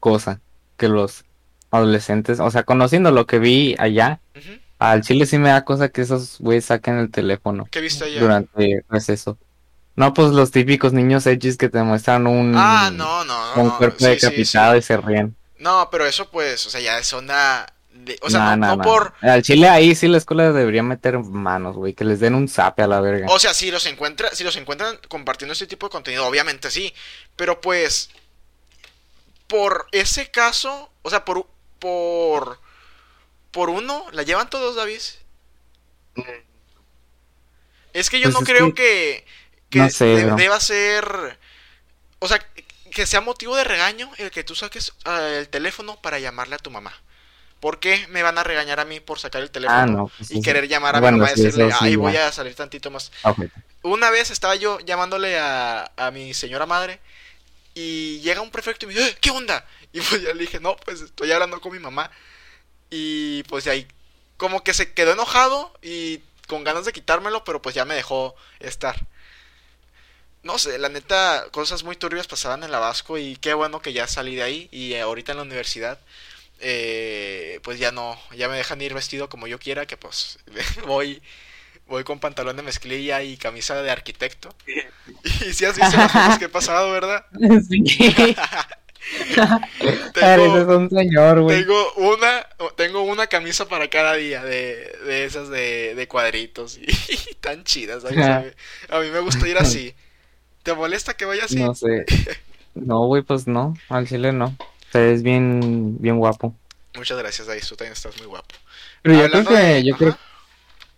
cosa 0.00 0.40
que 0.76 0.88
los 0.88 1.24
adolescentes, 1.70 2.40
o 2.40 2.50
sea, 2.50 2.64
conociendo 2.64 3.10
lo 3.10 3.26
que 3.26 3.38
vi 3.38 3.76
allá, 3.78 4.20
Ujú. 4.36 4.58
Al 4.90 5.02
chile 5.02 5.26
sí 5.26 5.38
me 5.38 5.50
da 5.50 5.64
cosa 5.64 5.88
que 5.90 6.02
esos 6.02 6.38
güeyes 6.38 6.64
saquen 6.66 6.98
el 6.98 7.10
teléfono 7.10 7.68
¿Qué 7.70 7.80
viste 7.80 8.04
allá? 8.04 8.20
durante 8.20 8.84
receso. 8.88 9.38
No, 9.94 10.14
pues 10.14 10.30
los 10.30 10.50
típicos 10.50 10.92
niños 10.92 11.26
edgys 11.26 11.56
que 11.56 11.68
te 11.68 11.82
muestran 11.82 12.26
un, 12.26 12.54
Ah, 12.56 12.90
no, 12.92 13.24
no, 13.24 13.56
no. 13.56 13.62
un 13.62 13.70
cuerpo 13.70 13.98
sí, 13.98 14.04
sí, 14.06 14.10
decapitado 14.10 14.72
sí. 14.72 14.78
y 14.78 14.82
se 14.82 14.96
ríen. 14.96 15.36
No, 15.58 15.88
pero 15.90 16.06
eso 16.06 16.28
pues, 16.30 16.66
o 16.66 16.70
sea, 16.70 16.80
ya 16.80 16.98
es 16.98 17.12
onda 17.12 17.66
de... 17.92 18.18
O 18.22 18.30
sea, 18.30 18.40
Nah, 18.40 18.56
no, 18.56 18.56
nah, 18.56 18.70
no 18.70 18.76
nah. 18.78 18.82
por... 18.84 19.14
Al 19.20 19.42
chile 19.42 19.68
ahí 19.68 19.94
sí 19.94 20.08
la 20.08 20.18
escuela 20.18 20.50
debería 20.50 20.82
meter 20.82 21.18
manos, 21.18 21.76
güey, 21.76 21.92
que 21.92 22.04
les 22.04 22.20
den 22.20 22.34
un 22.34 22.48
zape 22.48 22.82
a 22.82 22.86
la 22.86 23.00
verga. 23.00 23.26
O 23.30 23.38
sea, 23.38 23.52
si 23.54 23.70
los 23.70 23.84
encuentra, 23.86 24.30
si 24.34 24.44
los 24.44 24.56
encuentran 24.56 24.98
compartiendo 25.08 25.52
este 25.52 25.66
tipo 25.66 25.86
de 25.86 25.90
contenido, 25.90 26.26
obviamente 26.26 26.70
sí. 26.70 26.92
Pero 27.36 27.60
pues, 27.60 28.10
por 29.46 29.86
ese 29.92 30.30
caso, 30.30 30.90
o 31.02 31.10
sea, 31.10 31.24
por, 31.24 31.46
por, 31.78 32.58
por 33.52 33.70
uno, 33.70 34.04
la 34.12 34.22
llevan 34.24 34.50
todos, 34.50 34.74
David. 34.76 35.00
Es 37.92 38.10
que 38.10 38.18
yo 38.20 38.24
Pues 38.24 38.34
no 38.34 38.40
creo 38.40 38.74
que- 38.74 39.24
que, 39.24 39.26
que 39.70 39.78
no 39.80 39.90
sé, 39.90 40.04
de- 40.06 40.24
bro. 40.24 40.36
deba 40.36 40.60
ser, 40.60 41.38
o 42.18 42.28
sea, 42.28 42.38
que 42.90 43.06
sea 43.06 43.20
motivo 43.20 43.56
de 43.56 43.64
regaño 43.64 44.10
el 44.18 44.30
que 44.30 44.44
tú 44.44 44.54
saques 44.54 44.92
ah, 45.04 45.28
el 45.38 45.48
teléfono 45.48 46.00
para 46.00 46.18
llamarle 46.18 46.54
a 46.56 46.58
tu 46.58 46.70
mamá. 46.70 46.92
¿Por 47.60 47.78
qué 47.78 48.06
me 48.08 48.22
van 48.22 48.38
a 48.38 48.44
regañar 48.44 48.80
a 48.80 48.84
mí 48.84 48.98
por 49.00 49.20
sacar 49.20 49.40
el 49.42 49.50
teléfono 49.50 49.78
Ah, 49.80 49.86
no, 49.86 50.10
pues 50.18 50.30
y 50.32 50.42
querer 50.42 50.66
llamar 50.68 50.96
a 50.96 51.00
bueno, 51.00 51.18
mi 51.18 51.20
mamá 51.20 51.32
y 51.32 51.36
sí, 51.36 51.42
decirle, 51.44 51.70
sí, 51.70 51.78
ay, 51.80 51.96
voy 51.96 52.16
a 52.16 52.32
salir 52.32 52.54
tantito 52.54 52.90
más? 52.90 53.12
Una 53.82 54.10
vez 54.10 54.30
estaba 54.30 54.56
yo 54.56 54.80
llamándole 54.80 55.38
a, 55.38 55.90
a 55.96 56.10
mi 56.10 56.34
señora 56.34 56.66
madre 56.66 56.98
y 57.74 58.20
llega 58.20 58.40
un 58.40 58.50
prefecto 58.50 58.84
y 58.84 58.88
me 58.88 58.94
dice, 58.94 59.08
"Eh, 59.10 59.16
¿qué 59.20 59.30
onda? 59.30 59.64
Y 59.92 60.00
pues 60.00 60.22
ya 60.22 60.34
le 60.34 60.40
dije, 60.40 60.58
no, 60.58 60.74
pues 60.76 61.02
estoy 61.02 61.30
hablando 61.32 61.60
con 61.60 61.72
mi 61.72 61.78
mamá. 61.78 62.10
Y 62.92 63.44
pues 63.44 63.64
de 63.64 63.72
ahí 63.72 63.88
como 64.38 64.64
que 64.64 64.74
se 64.74 64.94
quedó 64.94 65.14
enojado 65.14 65.74
y 65.82 66.20
con 66.48 66.64
ganas 66.64 66.86
de 66.86 66.92
quitármelo, 66.92 67.44
pero 67.44 67.62
pues 67.62 67.74
ya 67.76 67.86
me 67.86 67.94
dejó 67.96 68.36
estar. 68.60 69.08
No 70.42 70.58
sé, 70.58 70.78
la 70.78 70.88
neta, 70.88 71.46
cosas 71.52 71.84
muy 71.84 71.94
turbias 71.96 72.26
pasaban 72.26 72.64
en 72.64 72.72
la 72.72 72.80
Vasco 72.80 73.16
y 73.16 73.36
qué 73.36 73.54
bueno 73.54 73.80
que 73.80 73.92
ya 73.92 74.08
salí 74.08 74.34
de 74.34 74.42
ahí 74.42 74.68
y 74.72 74.94
ahorita 74.96 75.32
en 75.32 75.38
la 75.38 75.44
universidad. 75.44 76.00
eh, 76.60 77.60
pues 77.64 77.78
ya 77.80 77.92
no, 77.92 78.18
ya 78.36 78.48
me 78.48 78.56
dejan 78.56 78.80
ir 78.82 78.94
vestido 78.94 79.28
como 79.28 79.46
yo 79.48 79.58
quiera, 79.60 79.86
que 79.86 79.96
pues 79.98 80.38
voy, 80.86 81.22
voy 81.86 82.04
con 82.04 82.20
pantalón 82.20 82.56
de 82.56 82.62
mezclilla 82.64 83.22
y 83.24 83.36
camisa 83.38 83.82
de 83.82 83.90
arquitecto. 83.92 84.56
Y 85.46 85.54
si 85.54 85.64
has 85.66 85.76
visto 85.76 85.98
las 85.98 86.12
cosas 86.12 86.38
que 86.38 86.46
he 86.46 86.50
pasado, 86.50 86.92
¿verdad? 86.92 87.26
Sí. 87.68 87.84
Tengo- 90.14 90.26
Eres 90.26 90.66
un 90.68 90.90
señor, 90.90 91.40
güey. 91.40 91.60
Tengo 91.60 91.92
una, 91.94 92.46
tengo 92.76 93.02
una 93.02 93.26
camisa 93.26 93.66
para 93.68 93.88
cada 93.88 94.14
día 94.14 94.42
de, 94.44 94.92
de 95.06 95.24
esas 95.24 95.48
de, 95.48 95.94
de 95.94 96.08
cuadritos 96.08 96.78
y, 96.78 96.86
tan 97.40 97.64
chidas. 97.64 98.02
¿sabes? 98.02 98.18
A, 98.18 98.40
mí, 98.40 98.46
a 98.90 99.00
mí 99.00 99.10
me 99.10 99.20
gusta 99.20 99.46
ir 99.48 99.58
así. 99.58 99.94
¿Te 100.62 100.74
molesta 100.74 101.14
que 101.14 101.24
vaya 101.24 101.44
así? 101.44 101.56
No 101.56 101.74
sé. 101.74 102.04
No, 102.74 103.06
güey, 103.06 103.22
pues 103.22 103.46
no, 103.46 103.76
al 103.88 104.06
chile 104.06 104.32
no. 104.32 104.56
Sea, 104.92 105.04
es 105.10 105.22
bien, 105.22 105.96
bien 105.98 106.18
guapo. 106.18 106.54
Muchas 106.94 107.18
gracias, 107.18 107.46
David. 107.48 107.62
Tú 107.68 107.74
también 107.76 107.94
estás 107.94 108.16
muy 108.18 108.26
guapo. 108.26 108.54
Pero 109.02 109.16
yo 109.16 109.30
creo 109.30 109.44
que, 109.44 109.54
de- 109.54 109.82
yo 109.84 109.96
creo, 109.96 110.18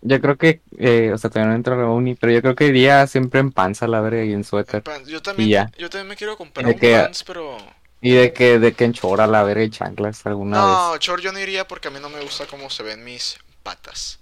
yo 0.03 0.21
creo 0.21 0.37
que, 0.37 0.61
eh, 0.79 1.11
o 1.15 1.19
sea, 1.19 1.31
todavía 1.31 1.51
no 1.51 1.57
entro 1.57 1.75
a 1.75 1.79
la 1.79 1.87
uni, 1.87 2.15
pero 2.15 2.33
yo 2.33 2.43
creo 2.43 2.55
que 2.55 2.67
iría 2.67 3.07
siempre 3.07 3.41
en 3.41 3.51
panza, 3.53 3.87
la 3.87 4.01
verga, 4.01 4.23
y 4.25 4.33
en 4.33 4.45
suéter. 4.45 4.83
Yo 5.07 5.23
también, 5.23 5.49
Y 5.49 5.53
ya. 5.53 5.71
yo 5.79 5.89
también 5.89 6.09
me 6.09 6.17
quiero 6.17 6.37
comprar 6.37 6.67
un 6.67 6.75
que- 6.75 6.93
pants, 6.93 7.25
pero... 7.25 7.57
Y 8.05 8.13
de 8.15 8.33
que, 8.33 8.59
de 8.61 8.75
que 8.77 8.85
en 8.85 8.93
chora, 8.93 9.27
la 9.27 9.43
verga, 9.43 9.65
y 9.65 9.71
chanclas 9.71 10.25
alguna 10.27 10.61
No, 10.61 10.63
vez. 10.63 11.01
short 11.01 11.23
yo 11.23 11.33
no 11.33 11.39
iría 11.39 11.67
porque 11.67 11.89
a 11.89 11.91
mí 11.91 11.99
no 12.01 12.09
me 12.09 12.21
gusta 12.21 12.47
cómo 12.47 12.71
se 12.71 12.83
ven 12.83 13.03
mis 13.05 13.39
patas. 13.63 14.19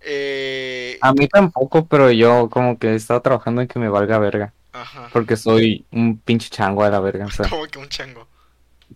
Eh, 0.00 0.98
A 1.00 1.12
mí 1.12 1.28
tampoco, 1.28 1.86
pero 1.86 2.10
yo 2.10 2.48
como 2.50 2.78
que 2.78 2.88
he 2.88 2.94
estado 2.94 3.20
trabajando 3.22 3.60
en 3.62 3.68
que 3.68 3.78
me 3.78 3.88
valga 3.88 4.18
verga, 4.18 4.54
ajá. 4.72 5.10
porque 5.12 5.36
soy 5.36 5.86
un 5.92 6.20
pinche 6.20 6.50
chango 6.50 6.84
a 6.84 6.90
la 6.90 7.00
verga, 7.00 7.26
o 7.26 7.30
sea, 7.30 7.46
Como 7.50 7.66
que 7.66 7.78
un 7.78 7.88
chango. 7.88 8.28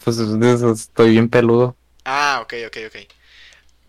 pues 0.04 0.18
estoy 0.18 1.10
bien 1.12 1.28
peludo. 1.28 1.76
Ah, 2.04 2.40
ok, 2.42 2.54
ok, 2.66 2.76
ok. 2.88 2.96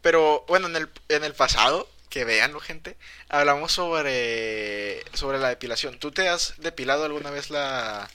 Pero 0.01 0.45
bueno, 0.47 0.67
en 0.67 0.75
el, 0.77 0.89
en 1.09 1.23
el 1.23 1.33
pasado, 1.35 1.89
que 2.09 2.25
veanlo 2.25 2.59
gente, 2.59 2.97
hablamos 3.29 3.71
sobre, 3.73 5.03
sobre 5.15 5.39
la 5.39 5.49
depilación. 5.49 5.99
¿Tú 5.99 6.11
te 6.11 6.29
has 6.29 6.55
depilado 6.59 7.05
alguna 7.05 7.31
vez 7.31 7.49
la 7.49 8.09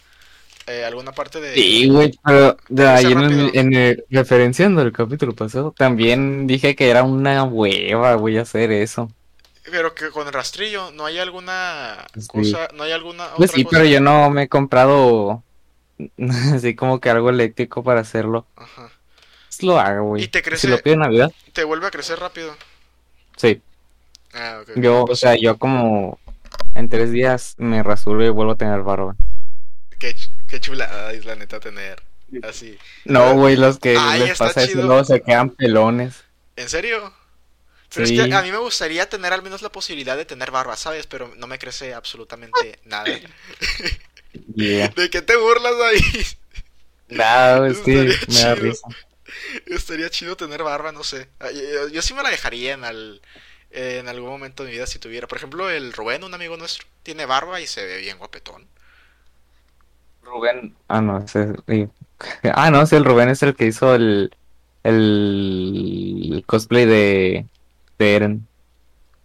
eh, 0.66 0.84
alguna 0.84 1.12
parte 1.12 1.40
de... 1.40 1.54
Sí, 1.54 1.88
güey, 1.88 2.12
pero 2.24 2.56
de 2.68 2.84
en 3.00 3.56
en 3.56 3.72
el- 3.74 4.04
referenciando 4.10 4.82
el 4.82 4.92
capítulo 4.92 5.34
pasado, 5.34 5.72
también 5.76 6.46
dije 6.46 6.74
que 6.76 6.90
era 6.90 7.02
una 7.04 7.44
hueva, 7.44 8.14
güey, 8.14 8.38
hacer 8.38 8.72
eso. 8.72 9.08
Pero 9.70 9.94
que 9.94 10.10
con 10.10 10.26
el 10.26 10.32
rastrillo, 10.32 10.92
¿no 10.92 11.06
hay 11.06 11.18
alguna 11.18 12.06
Sí. 12.16 12.26
cosa, 12.28 12.68
no 12.74 12.84
hay 12.84 12.92
alguna 12.92 13.28
Pues 13.36 13.50
otra 13.50 13.56
sí, 13.56 13.64
cosa? 13.64 13.76
pero 13.78 13.84
yo 13.84 14.00
no 14.00 14.30
me 14.30 14.44
he 14.44 14.48
comprado 14.48 15.42
así 16.54 16.74
como 16.74 17.00
que 17.00 17.10
algo 17.10 17.30
eléctrico 17.30 17.82
para 17.82 18.00
hacerlo. 18.00 18.46
Ajá. 18.56 18.90
Pues 19.48 19.62
lo 19.62 19.78
hago, 19.78 20.08
güey. 20.10 20.24
¿Y 20.24 20.28
te 20.28 20.38
Si 20.40 20.44
crece, 20.44 20.68
lo 20.68 20.78
pido 20.78 20.94
en 20.94 21.00
Navidad, 21.00 21.32
te 21.52 21.64
vuelve 21.64 21.86
a 21.86 21.90
crecer 21.90 22.18
rápido? 22.18 22.56
sí. 23.36 23.62
Ah, 24.34 24.60
ok. 24.62 24.70
Yo, 24.76 25.04
o 25.04 25.16
sea, 25.16 25.36
yo 25.36 25.58
como 25.58 26.18
en 26.74 26.88
tres 26.88 27.10
días 27.12 27.54
me 27.58 27.82
rasuro 27.82 28.24
y 28.24 28.30
vuelvo 28.30 28.52
a 28.52 28.56
tener 28.56 28.82
barba. 28.82 29.16
Qué, 30.48 30.60
ch- 30.60 30.60
qué 30.60 30.60
chulada 30.60 31.12
es 31.12 31.24
la 31.24 31.34
neta 31.36 31.60
tener 31.60 32.02
así. 32.42 32.78
No, 33.04 33.34
güey, 33.34 33.56
los 33.56 33.78
que 33.78 33.96
Ay, 33.98 34.20
les 34.20 34.38
pasa 34.38 34.62
eso 34.64 34.82
luego 34.82 35.04
se 35.04 35.22
quedan 35.22 35.50
pelones. 35.50 36.24
¿En 36.56 36.68
serio? 36.68 37.12
Pero 37.94 38.06
Sí. 38.06 38.18
es 38.18 38.26
que 38.28 38.34
a 38.34 38.42
mí 38.42 38.50
me 38.52 38.58
gustaría 38.58 39.08
tener 39.08 39.32
al 39.32 39.42
menos 39.42 39.62
la 39.62 39.70
posibilidad 39.72 40.16
de 40.16 40.24
tener 40.26 40.50
barba, 40.50 40.76
¿sabes? 40.76 41.06
Pero 41.06 41.32
no 41.36 41.46
me 41.46 41.58
crece 41.58 41.94
absolutamente 41.94 42.78
nada. 42.84 43.06
Yeah. 44.54 44.88
¿De 44.88 45.08
qué 45.10 45.22
te 45.22 45.36
burlas 45.36 45.74
ahí? 45.80 46.26
Nada, 47.08 47.68
es 47.70 47.78
que 47.78 48.14
me 48.28 48.40
da 48.40 48.54
risa. 48.54 48.88
Estaría 49.66 50.10
chido 50.10 50.36
tener 50.36 50.62
barba, 50.62 50.92
no 50.92 51.04
sé. 51.04 51.28
Ah, 51.40 51.50
Yo, 51.50 51.88
yo 51.88 52.02
sí 52.02 52.14
me 52.14 52.22
la 52.22 52.30
dejaría 52.30 52.74
en, 52.74 52.84
al- 52.84 53.22
en 53.70 54.08
algún 54.08 54.30
momento 54.30 54.62
de 54.62 54.70
mi 54.70 54.76
vida 54.76 54.86
si 54.86 54.98
tuviera. 54.98 55.26
Por 55.26 55.38
ejemplo, 55.38 55.70
el 55.70 55.92
Rubén, 55.92 56.24
un 56.24 56.34
amigo 56.34 56.56
nuestro, 56.56 56.86
tiene 57.02 57.26
barba 57.26 57.60
y 57.60 57.66
se 57.66 57.84
ve 57.84 57.98
bien 57.98 58.18
guapetón. 58.18 58.68
Rubén. 60.26 60.74
Ah, 60.88 61.00
no, 61.00 61.18
ese 61.18 61.54
sí. 61.68 61.88
Ah, 62.54 62.70
no, 62.70 62.86
sí, 62.86 62.96
el 62.96 63.04
Rubén 63.04 63.28
es 63.28 63.42
el 63.42 63.54
que 63.54 63.66
hizo 63.66 63.94
el, 63.94 64.34
el 64.84 66.44
cosplay 66.46 66.86
de, 66.86 67.46
de 67.98 68.14
Eren. 68.16 68.46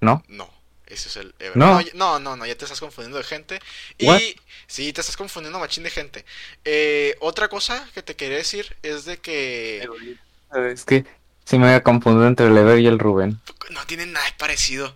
¿No? 0.02 0.24
No, 0.28 0.50
ese 0.88 1.10
es 1.10 1.18
el 1.18 1.36
Ever. 1.40 1.56
No. 1.58 1.80
No, 1.80 1.86
no, 1.94 2.20
no, 2.20 2.36
no, 2.36 2.46
ya 2.46 2.56
te 2.56 2.66
estás 2.66 2.80
confundiendo 2.80 3.18
de 3.18 3.24
gente. 3.24 3.60
Y 3.98 4.08
What? 4.08 4.20
sí, 4.68 4.92
te 4.94 5.02
estás 5.02 5.16
confundiendo 5.18 5.60
machín 5.60 5.84
de 5.84 5.90
gente. 5.92 6.26
Eh, 6.66 7.16
otra 7.20 7.48
cosa 7.50 7.88
que 7.94 8.02
te 8.02 8.16
quería 8.16 8.38
decir 8.38 8.76
es 8.82 9.06
de 9.06 9.18
que 9.18 9.88
Es 10.74 10.86
que 10.86 11.06
sí 11.46 11.60
me 11.60 11.68
había 11.68 11.84
confundido 11.84 12.28
entre 12.28 12.48
el 12.48 12.58
Ever 12.58 12.80
y 12.80 12.88
el 12.88 13.00
Rubén. 13.00 13.40
no 13.70 13.86
tienen 13.86 14.12
nada 14.12 14.26
parecido. 14.38 14.94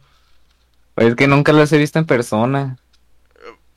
Es 0.96 1.15
que 1.15 1.28
nunca 1.28 1.54
los 1.54 1.72
he 1.72 1.78
visto 1.78 2.00
en 2.00 2.06
persona. 2.06 2.78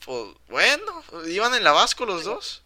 Pues 0.04 0.28
bueno, 0.50 1.02
iban 1.28 1.54
en 1.54 1.64
la 1.64 1.72
Vasco 1.72 2.06
los 2.06 2.24
dos. 2.24 2.62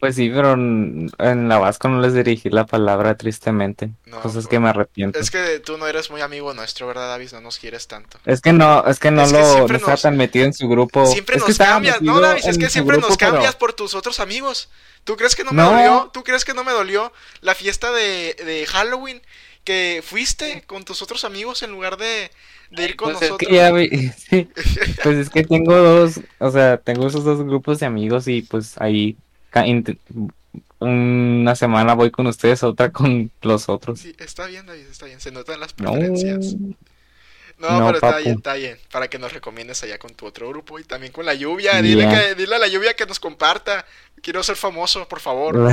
Pues 0.00 0.16
sí, 0.16 0.28
pero 0.28 0.52
en, 0.52 1.10
la 1.48 1.56
Vasco 1.58 1.88
no 1.88 1.98
les 2.00 2.12
dirigí 2.12 2.50
la 2.50 2.66
palabra 2.66 3.16
tristemente. 3.16 3.90
No, 4.04 4.16
Cosas 4.18 4.34
pues, 4.34 4.48
que 4.48 4.60
me 4.60 4.68
arrepiento. 4.68 5.18
Es 5.18 5.30
que 5.30 5.60
tú 5.60 5.78
no 5.78 5.86
eres 5.86 6.10
muy 6.10 6.20
amigo 6.20 6.52
nuestro, 6.52 6.86
¿verdad, 6.86 7.08
David? 7.08 7.30
No 7.32 7.40
nos 7.40 7.58
quieres 7.58 7.86
tanto. 7.88 8.18
Es 8.26 8.42
que 8.42 8.52
no, 8.52 8.84
es 8.86 8.98
que 8.98 9.10
no 9.10 9.22
Es 9.22 9.32
que 9.32 9.38
lo 9.38 9.44
siempre 9.54 9.72
no 9.74 9.76
estaba 9.78 9.92
nos- 9.92 10.02
tan 10.02 10.16
metido 10.18 10.44
en 10.44 10.52
su 10.52 10.68
grupo. 10.68 11.06
Siempre 11.06 11.36
Es 11.36 11.48
nos 11.48 11.56
cambias, 11.56 12.02
no, 12.02 12.20
David, 12.20 12.42
es 12.44 12.58
que 12.58 12.68
siempre 12.68 12.96
grupo, 12.96 13.08
nos 13.08 13.16
pero- 13.16 13.32
cambias 13.32 13.54
por 13.56 13.72
tus 13.72 13.94
otros 13.94 14.20
amigos. 14.20 14.68
¿Tú 15.04 15.16
crees 15.16 15.34
que 15.34 15.44
no 15.44 15.52
me 15.52 15.62
No. 15.62 15.70
dolió? 15.70 16.10
¿Tú 16.12 16.22
crees 16.22 16.44
que 16.44 16.52
no 16.52 16.64
me 16.64 16.72
dolió 16.72 17.10
la 17.40 17.54
fiesta 17.54 17.90
de, 17.90 18.34
de 18.44 18.66
Halloween 18.66 19.22
que 19.64 20.02
fuiste 20.06 20.64
con 20.66 20.84
tus 20.84 21.00
otros 21.00 21.24
amigos 21.24 21.62
en 21.62 21.70
lugar 21.70 21.96
de, 21.96 22.30
de 22.70 22.84
ir 22.84 22.96
con 22.96 23.12
Pues 23.12 23.22
es 23.22 23.28
nosotros? 23.30 23.48
que 23.48 23.54
ya 23.56 23.72
vi- 23.72 24.08
sí. 24.16 24.48
Pues 25.02 25.16
es 25.18 25.30
que 25.30 25.44
tengo 25.44 25.74
dos, 25.76 26.20
o 26.38 26.50
sea, 26.50 26.78
tengo 26.78 27.06
esos 27.06 27.24
dos 27.24 27.42
grupos 27.44 27.80
de 27.80 27.86
amigos 27.86 28.26
y 28.28 28.42
pues 28.42 28.80
ahí 28.80 29.16
una 30.80 31.54
semana 31.56 31.94
voy 31.94 32.10
con 32.10 32.26
ustedes, 32.26 32.62
otra 32.62 32.90
con 32.90 33.30
los 33.42 33.68
otros. 33.68 34.00
Sí, 34.00 34.14
está 34.18 34.46
bien, 34.46 34.66
David, 34.66 34.86
está 34.90 35.06
bien. 35.06 35.20
Se 35.20 35.30
notan 35.30 35.60
las 35.60 35.74
No, 35.78 35.92
preferencias. 35.92 36.56
No, 37.56 37.78
No, 37.78 37.86
pero 37.86 37.94
está 37.98 38.18
bien, 38.18 38.34
está 38.36 38.54
bien. 38.54 38.76
Para 38.90 39.08
que 39.08 39.18
nos 39.18 39.32
recomiendes 39.32 39.82
allá 39.84 39.98
con 39.98 40.12
tu 40.12 40.26
otro 40.26 40.48
grupo 40.48 40.78
y 40.80 40.84
también 40.84 41.12
con 41.12 41.24
la 41.24 41.34
lluvia. 41.34 41.80
Dile, 41.80 42.08
que, 42.08 42.34
dile 42.34 42.56
a 42.56 42.58
la 42.58 42.66
lluvia 42.68 42.94
que 42.94 43.06
nos 43.06 43.20
comparta. 43.20 43.86
Quiero 44.20 44.42
ser 44.42 44.56
famoso, 44.56 45.06
por 45.08 45.20
favor. 45.20 45.56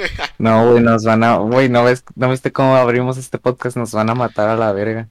No, 0.38 0.70
güey, 0.70 0.82
nos 0.82 1.04
van 1.04 1.24
a, 1.24 1.36
güey, 1.38 1.68
no 1.68 1.84
ves, 1.84 2.04
no 2.14 2.30
viste 2.30 2.52
cómo 2.52 2.76
abrimos 2.76 3.18
este 3.18 3.38
podcast, 3.38 3.76
nos 3.76 3.90
van 3.92 4.08
a 4.08 4.14
matar 4.14 4.48
a 4.48 4.56
la 4.56 4.72
verga. 4.72 5.08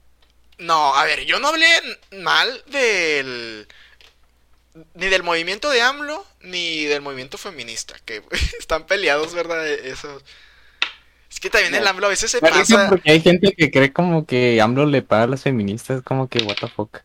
No, 0.60 0.94
a 0.94 1.06
ver, 1.06 1.26
yo 1.26 1.40
no 1.40 1.48
hablé 1.48 1.68
mal 2.22 2.64
del. 2.68 3.68
Ni 4.94 5.08
del 5.08 5.24
movimiento 5.24 5.70
de 5.70 5.82
AMLO, 5.82 6.26
ni 6.42 6.84
del 6.84 7.02
movimiento 7.02 7.38
feminista. 7.38 7.96
Que 8.06 8.22
están 8.60 8.86
peleados, 8.86 9.34
¿verdad? 9.34 9.68
Esos. 9.68 10.24
Es 11.32 11.40
que 11.40 11.50
también 11.50 11.76
el 11.76 11.88
AMLO 11.88 12.08
a 12.08 12.10
veces 12.10 12.30
se 12.32 12.42
pasa. 12.42 12.90
porque 12.90 13.12
hay 13.12 13.22
gente 13.22 13.54
que 13.54 13.72
cree 13.72 13.94
como 13.94 14.26
que 14.26 14.60
AMLO 14.62 14.86
le 14.86 15.02
paga 15.02 15.24
a 15.24 15.28
las 15.28 15.44
feministas, 15.44 16.02
como 16.04 16.28
que 16.28 16.44
what 16.44 16.58
the 16.58 16.68
fuck. 16.68 17.00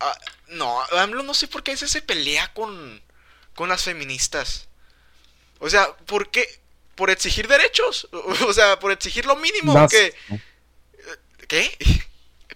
Ah, 0.00 0.16
no, 0.48 0.80
AMLO 0.92 1.22
no 1.22 1.34
sé 1.34 1.48
por 1.48 1.62
qué 1.62 1.72
a 1.72 1.74
veces 1.74 1.90
se 1.90 2.00
pelea 2.00 2.52
con, 2.54 3.02
con 3.54 3.68
las 3.68 3.82
feministas. 3.82 4.68
O 5.58 5.68
sea, 5.68 5.94
¿por 6.06 6.30
qué? 6.30 6.46
Por 6.94 7.10
exigir 7.10 7.46
derechos. 7.46 8.08
O 8.46 8.52
sea, 8.54 8.78
por 8.78 8.90
exigir 8.90 9.26
lo 9.26 9.36
mínimo. 9.36 9.74
No 9.74 9.86
que... 9.86 10.14
sé. 10.28 10.40
¿Qué? 11.46 11.76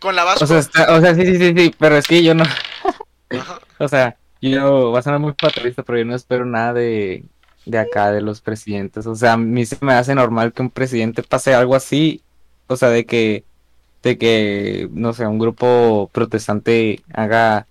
Con 0.01 0.17
la 0.17 0.25
Vasco. 0.25 0.45
O 0.45 0.47
sea, 0.47 0.59
está- 0.59 0.93
o 0.95 1.01
sea, 1.01 1.15
sí, 1.15 1.25
sí, 1.27 1.37
sí, 1.39 1.55
sí, 1.57 1.75
pero 1.79 1.97
es 1.97 2.07
que 2.07 2.23
yo 2.23 2.35
no, 2.35 2.45
Ajá. 2.45 3.61
o 3.79 3.89
sea, 3.89 4.17
yo, 4.41 4.93
va 4.93 5.01
a 5.01 5.03
sonar 5.03 5.21
muy 5.21 5.35
fatalista, 5.39 5.83
pero 5.83 5.99
yo 5.99 6.05
no 6.05 6.15
espero 6.15 6.45
nada 6.47 6.73
de, 6.73 7.25
de 7.67 7.79
acá, 7.79 8.11
de 8.11 8.23
los 8.23 8.41
presidentes. 8.41 9.07
O 9.07 9.15
sea, 9.15 9.35
a 9.35 9.37
mí 9.37 9.67
se 9.67 9.77
me 9.83 9.93
hace 9.93 10.15
normal 10.15 10.53
que 10.53 10.63
un 10.63 10.71
presidente 10.71 11.23
pase 11.23 11.55
algo 11.55 11.75
así, 11.75 12.23
o 12.67 12.77
sea, 12.77 12.89
de 12.89 13.05
que, 13.05 13.45
de 14.03 14.17
que, 14.19 14.89
no 14.93 15.13
sé, 15.13 15.27
un 15.27 15.39
grupo 15.39 16.09
protestante 16.13 17.03
haga, 17.13 17.67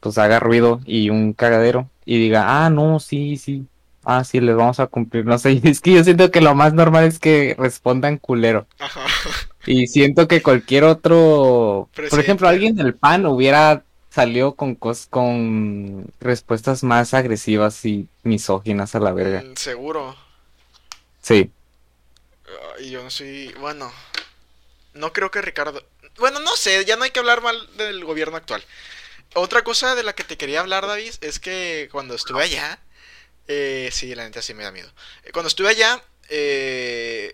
pues 0.00 0.18
haga 0.18 0.38
ruido 0.40 0.80
y 0.86 1.10
un 1.10 1.32
cagadero 1.32 1.90
y 2.04 2.18
diga, 2.18 2.64
ah, 2.64 2.70
no, 2.70 3.00
sí, 3.00 3.36
sí, 3.36 3.66
ah, 4.04 4.22
sí, 4.24 4.40
les 4.40 4.56
vamos 4.56 4.78
a 4.80 4.86
cumplir. 4.86 5.26
No 5.26 5.38
sé, 5.38 5.60
es 5.64 5.80
que 5.80 5.94
yo 5.94 6.04
siento 6.04 6.30
que 6.30 6.40
lo 6.40 6.54
más 6.54 6.72
normal 6.74 7.04
es 7.04 7.18
que 7.18 7.56
respondan 7.58 8.18
culero. 8.18 8.66
Ajá. 8.78 9.00
Y 9.66 9.86
siento 9.86 10.26
que 10.26 10.42
cualquier 10.42 10.84
otro, 10.84 11.88
por 12.08 12.20
ejemplo, 12.20 12.48
alguien 12.48 12.76
del 12.76 12.94
PAN 12.94 13.26
hubiera 13.26 13.84
salido 14.10 14.54
con 14.54 14.74
cos 14.74 15.06
con 15.08 16.06
respuestas 16.20 16.82
más 16.82 17.14
agresivas 17.14 17.84
y 17.84 18.08
misóginas 18.22 18.94
a 18.94 19.00
la 19.00 19.12
verga. 19.12 19.42
Mm, 19.42 19.56
Seguro. 19.56 20.16
Sí. 21.22 21.50
Ay, 22.78 22.90
yo 22.90 23.02
no 23.02 23.10
soy. 23.10 23.54
Bueno. 23.60 23.92
No 24.94 25.12
creo 25.12 25.30
que 25.30 25.40
Ricardo. 25.40 25.82
Bueno, 26.18 26.40
no 26.40 26.56
sé, 26.56 26.84
ya 26.84 26.96
no 26.96 27.04
hay 27.04 27.10
que 27.10 27.20
hablar 27.20 27.42
mal 27.42 27.56
del 27.76 28.04
gobierno 28.04 28.36
actual. 28.36 28.64
Otra 29.34 29.62
cosa 29.62 29.94
de 29.94 30.02
la 30.02 30.14
que 30.14 30.24
te 30.24 30.36
quería 30.36 30.60
hablar, 30.60 30.86
David, 30.86 31.12
es 31.20 31.38
que 31.38 31.88
cuando 31.92 32.14
estuve 32.14 32.42
allá. 32.42 32.80
Eh, 33.46 33.90
sí, 33.92 34.14
la 34.14 34.24
neta 34.24 34.42
sí 34.42 34.54
me 34.54 34.64
da 34.64 34.72
miedo. 34.72 34.90
Cuando 35.32 35.48
estuve 35.48 35.68
allá, 35.68 36.02
eh, 36.28 37.32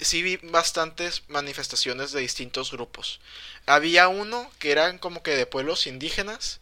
sí 0.00 0.22
vi 0.22 0.36
bastantes 0.38 1.22
manifestaciones 1.28 2.12
de 2.12 2.20
distintos 2.20 2.70
grupos. 2.72 3.20
Había 3.66 4.08
uno 4.08 4.50
que 4.58 4.72
eran 4.72 4.98
como 4.98 5.22
que 5.22 5.36
de 5.36 5.46
pueblos 5.46 5.86
indígenas 5.86 6.60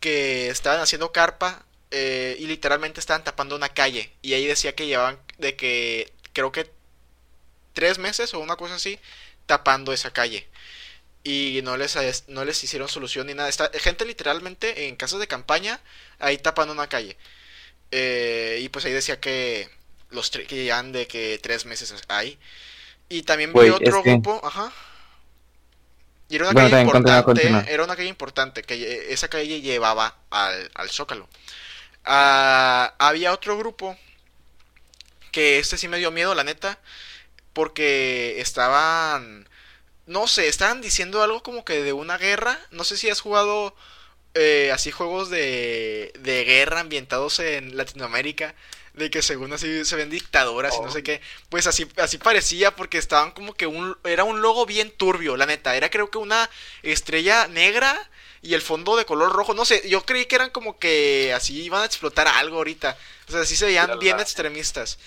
que 0.00 0.48
estaban 0.48 0.80
haciendo 0.80 1.12
carpa 1.12 1.64
eh, 1.90 2.36
y 2.38 2.46
literalmente 2.46 3.00
estaban 3.00 3.24
tapando 3.24 3.56
una 3.56 3.70
calle. 3.70 4.12
Y 4.22 4.34
ahí 4.34 4.46
decía 4.46 4.74
que 4.74 4.86
llevaban 4.86 5.18
de 5.38 5.56
que 5.56 6.12
creo 6.32 6.52
que 6.52 6.70
tres 7.72 7.98
meses 7.98 8.34
o 8.34 8.40
una 8.40 8.56
cosa 8.56 8.74
así 8.76 8.98
tapando 9.46 9.92
esa 9.92 10.12
calle. 10.12 10.48
Y 11.22 11.60
no 11.64 11.76
les, 11.76 11.96
no 12.28 12.44
les 12.44 12.62
hicieron 12.64 12.88
solución 12.88 13.26
ni 13.26 13.34
nada. 13.34 13.48
Está, 13.48 13.70
gente 13.74 14.04
literalmente 14.06 14.88
en 14.88 14.96
casas 14.96 15.20
de 15.20 15.28
campaña 15.28 15.80
ahí 16.18 16.38
tapando 16.38 16.72
una 16.72 16.88
calle. 16.88 17.16
Eh, 17.90 18.60
y 18.62 18.68
pues 18.68 18.84
ahí 18.84 18.92
decía 18.92 19.20
que 19.20 19.68
los 20.10 20.30
que 20.30 20.46
llevan 20.46 20.92
de 20.92 21.06
que 21.06 21.38
tres 21.42 21.66
meses 21.66 21.94
ahí. 22.08 22.38
Y 23.08 23.22
también 23.22 23.52
vi 23.52 23.70
otro 23.70 24.02
que- 24.02 24.10
grupo, 24.12 24.40
ajá. 24.44 24.72
Y 26.28 26.36
era 26.36 26.44
una 26.44 26.52
Bueno, 26.52 26.70
calle 26.70 26.82
importante, 26.82 27.64
era 27.74 27.84
una 27.84 27.96
calle 27.96 28.08
importante, 28.08 28.62
que 28.62 29.12
esa 29.12 29.28
calle 29.28 29.60
llevaba 29.60 30.16
al, 30.30 30.70
al 30.74 30.90
Zócalo. 30.90 31.28
Ah, 32.04 32.94
había 32.98 33.32
otro 33.32 33.58
grupo 33.58 33.96
que 35.32 35.58
este 35.58 35.78
sí 35.78 35.88
me 35.88 35.98
dio 35.98 36.10
miedo, 36.10 36.34
la 36.34 36.44
neta, 36.44 36.78
porque 37.52 38.40
estaban, 38.40 39.48
no 40.06 40.28
sé, 40.28 40.48
estaban 40.48 40.80
diciendo 40.82 41.22
algo 41.22 41.42
como 41.42 41.64
que 41.64 41.82
de 41.82 41.92
una 41.94 42.18
guerra. 42.18 42.58
No 42.72 42.84
sé 42.84 42.96
si 42.96 43.10
has 43.10 43.20
jugado 43.20 43.74
eh, 44.34 44.70
así 44.72 44.90
juegos 44.90 45.30
de, 45.30 46.12
de 46.20 46.44
guerra 46.44 46.80
ambientados 46.80 47.38
en 47.40 47.76
Latinoamérica, 47.76 48.54
de 48.94 49.10
que 49.10 49.22
según 49.22 49.52
así 49.52 49.84
se 49.84 49.96
ven 49.96 50.10
dictaduras 50.10 50.76
y 50.76 50.80
no 50.80 50.90
sé 50.90 51.02
qué. 51.02 51.20
Pues 51.48 51.66
así, 51.66 51.88
así 51.96 52.18
parecía 52.18 52.74
porque 52.76 52.98
estaban 52.98 53.32
como 53.32 53.54
que 53.54 53.66
un, 53.66 53.96
era 54.04 54.24
un 54.24 54.40
logo 54.42 54.66
bien 54.66 54.90
turbio, 54.90 55.36
la 55.36 55.46
neta. 55.46 55.76
Era 55.76 55.90
creo 55.90 56.10
que 56.10 56.18
una 56.18 56.48
estrella 56.82 57.48
negra 57.48 58.10
y 58.42 58.54
el 58.54 58.62
fondo 58.62 58.96
de 58.96 59.04
color 59.04 59.32
rojo. 59.32 59.54
No 59.54 59.64
sé, 59.64 59.88
yo 59.88 60.04
creí 60.04 60.26
que 60.26 60.36
eran 60.36 60.50
como 60.50 60.78
que 60.78 61.32
así 61.34 61.62
iban 61.62 61.82
a 61.82 61.86
explotar 61.86 62.28
algo 62.28 62.56
ahorita. 62.58 62.96
O 63.28 63.32
sea, 63.32 63.40
así 63.40 63.56
se 63.56 63.66
veían 63.66 63.98
bien 63.98 64.20
extremistas. 64.20 64.98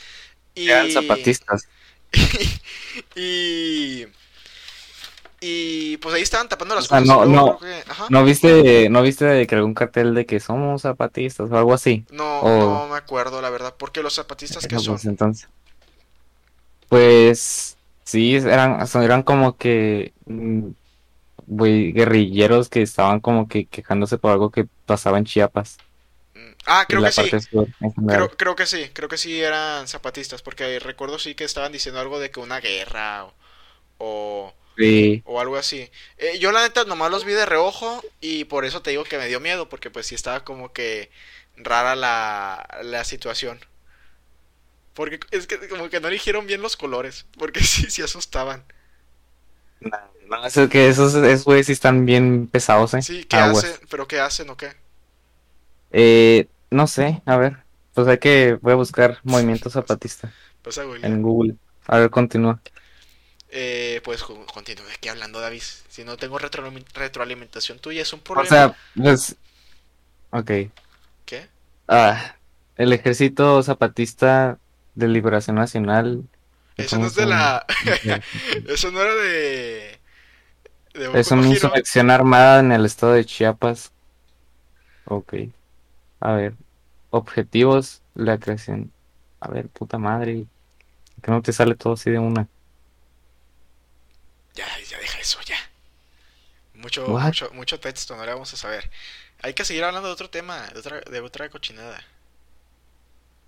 Y... 0.55 0.69
Eran 0.69 0.91
zapatistas. 0.91 1.67
y 3.15 4.05
y 4.05 4.05
pues 6.01 6.15
ahí 6.15 6.21
estaban 6.21 6.49
tapando 6.49 6.75
las 6.75 6.85
O 6.85 6.87
sea, 6.87 6.99
cosas. 7.01 7.15
no- 7.15 7.25
y 7.25 7.29
no. 7.29 7.59
que-. 7.59 7.83
¿No 8.09 8.23
viste, 8.23 8.89
no 8.89 9.01
viste 9.01 9.25
de 9.25 9.47
que 9.47 9.55
algún 9.55 9.73
cartel 9.73 10.13
de 10.13 10.25
que 10.25 10.39
somos 10.39 10.81
zapatistas 10.83 11.49
o 11.51 11.57
algo 11.57 11.73
así? 11.73 12.05
No, 12.11 12.43
no 12.43 12.87
me 12.87 12.97
acuerdo, 12.97 13.41
la 13.41 13.49
verdad. 13.49 13.75
Porque 13.77 14.03
los 14.03 14.13
zapatistas 14.15 14.67
que 14.67 14.75
No, 14.75 14.81
son. 14.81 14.93
pues, 14.95 15.05
entonces. 15.05 15.47
Pues 16.89 17.77
sí, 18.03 18.35
eran, 18.35 18.85
son- 18.87 19.03
eran 19.03 19.23
como 19.23 19.57
que 19.57 20.13
mm, 20.25 20.69
guerrilleros 21.47 22.69
que 22.69 22.81
estaban 22.81 23.19
como 23.19 23.47
que 23.47 23.65
quejándose 23.67 24.17
por 24.17 24.31
algo 24.31 24.51
que 24.51 24.67
pasaba 24.85 25.17
en 25.17 25.25
Chiapas. 25.25 25.77
Mm, 26.35 26.51
Ah, 26.65 26.85
creo 26.87 27.03
que 27.03 27.11
sí. 27.11 27.29
sur. 27.39 27.67
Creo, 28.07 28.29
creo 28.31 28.55
que 28.55 28.65
sí, 28.65 28.89
creo 28.93 29.09
que 29.09 29.17
sí 29.17 29.41
eran 29.41 29.87
zapatistas, 29.87 30.41
porque 30.41 30.79
recuerdo 30.79 31.19
sí 31.19 31.35
que 31.35 31.43
estaban 31.43 31.71
diciendo 31.71 31.99
algo 31.99 32.19
de 32.19 32.31
que 32.31 32.39
una 32.39 32.59
guerra 32.59 33.25
o, 33.25 33.33
o, 33.99 34.53
Sí. 34.77 35.21
o 35.25 35.39
algo 35.39 35.55
así. 35.57 35.89
Eh, 36.17 36.39
yo 36.39 36.51
la 36.51 36.63
neta 36.63 36.83
nomás 36.85 37.11
los 37.11 37.25
vi 37.25 37.33
de 37.33 37.45
reojo 37.45 38.03
y 38.21 38.45
por 38.45 38.65
eso 38.65 38.81
te 38.81 38.91
digo 38.91 39.03
que 39.03 39.17
me 39.17 39.27
dio 39.27 39.39
miedo, 39.39 39.69
porque 39.69 39.91
pues 39.91 40.07
sí 40.07 40.15
estaba 40.15 40.43
como 40.43 40.73
que 40.73 41.11
rara 41.57 41.95
la, 41.95 42.67
la 42.83 43.03
situación. 43.03 43.59
Porque 44.93 45.19
es 45.31 45.47
que 45.47 45.67
como 45.67 45.89
que 45.89 45.99
no 45.99 46.07
eligieron 46.07 46.47
bien 46.47 46.61
los 46.61 46.77
colores, 46.77 47.25
porque 47.37 47.59
sí, 47.63 47.89
sí 47.89 48.01
asustaban. 48.01 48.63
No, 49.79 49.97
no, 50.27 50.45
es 50.45 50.53
que 50.69 50.87
esos, 50.87 51.13
esos 51.15 51.45
güeyes 51.45 51.65
sí 51.67 51.73
están 51.73 52.05
bien 52.05 52.47
pesados, 52.47 52.93
¿eh? 52.93 53.01
Sí, 53.01 53.25
¿qué 53.25 53.37
hacen? 53.37 53.71
¿Pero 53.89 54.07
qué 54.07 54.19
hacen 54.19 54.49
o 54.49 54.57
qué? 54.57 54.73
Eh, 55.91 56.47
no 56.69 56.87
sé, 56.87 57.21
a 57.25 57.37
ver. 57.37 57.57
Pues 57.93 58.07
hay 58.07 58.17
que, 58.17 58.57
voy 58.61 58.73
a 58.73 58.77
buscar 58.77 59.19
movimiento 59.23 59.69
zapatista 59.69 60.31
en 61.01 61.21
Google. 61.21 61.55
A 61.85 61.99
ver, 61.99 62.09
continúa. 62.09 62.61
Eh, 63.55 64.01
pues 64.03 64.23
co- 64.23 64.45
continúe 64.47 64.83
aquí 64.95 65.09
hablando, 65.09 65.39
David. 65.39 65.61
Si 65.87 66.03
no 66.03 66.17
tengo 66.17 66.39
retro- 66.39 66.71
retroalimentación 66.95 67.77
tuya, 67.79 68.01
es 68.01 68.11
un 68.11 68.19
O 68.21 68.23
problema. 68.23 68.49
sea, 68.49 68.75
pues. 68.95 69.35
Ok. 70.31 70.51
¿Qué? 71.25 71.47
Ah, 71.87 72.35
el 72.77 72.91
Ejército 72.93 73.61
Zapatista 73.61 74.57
de 74.95 75.07
Liberación 75.07 75.55
Nacional. 75.57 76.23
Eso 76.77 76.97
no 76.97 77.05
es 77.05 77.13
de 77.13 77.27
la. 77.27 77.63
Eso 78.67 78.89
no 78.91 79.01
era 79.01 79.13
de. 79.13 79.99
Es 81.13 81.29
una 81.31 81.47
insurrección 81.47 82.09
armada 82.09 82.59
en 82.59 82.71
el 82.71 82.85
estado 82.85 83.13
de 83.13 83.25
Chiapas. 83.25 83.91
Ok. 85.05 85.35
A 86.19 86.31
ver. 86.33 86.55
Objetivos, 87.11 88.01
la 88.15 88.39
creación. 88.39 88.91
A 89.39 89.49
ver, 89.49 89.67
puta 89.69 89.99
madre. 89.99 90.45
Que 91.21 91.29
no 91.31 91.41
te 91.43 91.53
sale 91.53 91.75
todo 91.75 91.93
así 91.93 92.09
de 92.09 92.17
una. 92.17 92.47
Ya, 94.55 94.67
ya 94.89 94.97
deja 94.99 95.19
eso, 95.19 95.39
ya. 95.41 95.57
Mucho, 96.73 97.15
What? 97.15 97.21
mucho, 97.21 97.49
mucho 97.53 97.79
texto, 97.79 98.15
no 98.15 98.25
le 98.25 98.31
vamos 98.33 98.53
a 98.53 98.57
saber. 98.57 98.89
Hay 99.41 99.53
que 99.53 99.65
seguir 99.65 99.83
hablando 99.83 100.07
de 100.07 100.13
otro 100.13 100.29
tema, 100.29 100.67
de 100.69 100.79
otra, 100.79 101.01
de 101.01 101.19
otra 101.21 101.49
cochinada. 101.49 102.03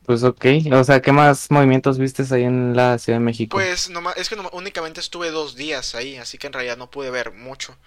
Pues 0.06 0.24
ok. 0.24 0.46
O 0.74 0.84
sea, 0.84 1.02
¿qué 1.02 1.12
más 1.12 1.50
movimientos 1.52 1.98
vistes 1.98 2.32
ahí 2.32 2.44
en 2.44 2.76
la 2.76 2.98
Ciudad 3.00 3.20
de 3.20 3.26
México? 3.26 3.68
Pues 3.68 3.90
noma- 3.90 4.14
es 4.18 4.30
que 4.30 4.36
únicamente 4.52 5.00
estuve 5.00 5.32
dos 5.32 5.56
días 5.56 5.96
ahí, 5.96 6.18
así 6.18 6.38
que 6.38 6.48
en 6.48 6.54
realidad 6.54 6.78
no 6.78 6.90
pude 6.92 7.10
ver 7.12 7.32
mucho. 7.32 7.78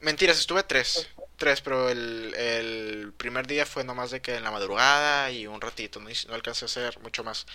Mentiras, 0.00 0.38
estuve 0.38 0.62
tres. 0.62 1.08
Tres, 1.36 1.60
pero 1.60 1.88
el, 1.90 2.34
el 2.34 3.12
primer 3.16 3.46
día 3.46 3.66
fue 3.66 3.84
nomás 3.84 4.10
de 4.10 4.22
que 4.22 4.36
en 4.36 4.44
la 4.44 4.50
madrugada 4.50 5.30
y 5.30 5.46
un 5.46 5.60
ratito, 5.60 6.00
no, 6.00 6.08
no 6.28 6.34
alcancé 6.34 6.64
a 6.64 6.66
hacer 6.66 6.98
mucho 7.00 7.24
más. 7.24 7.46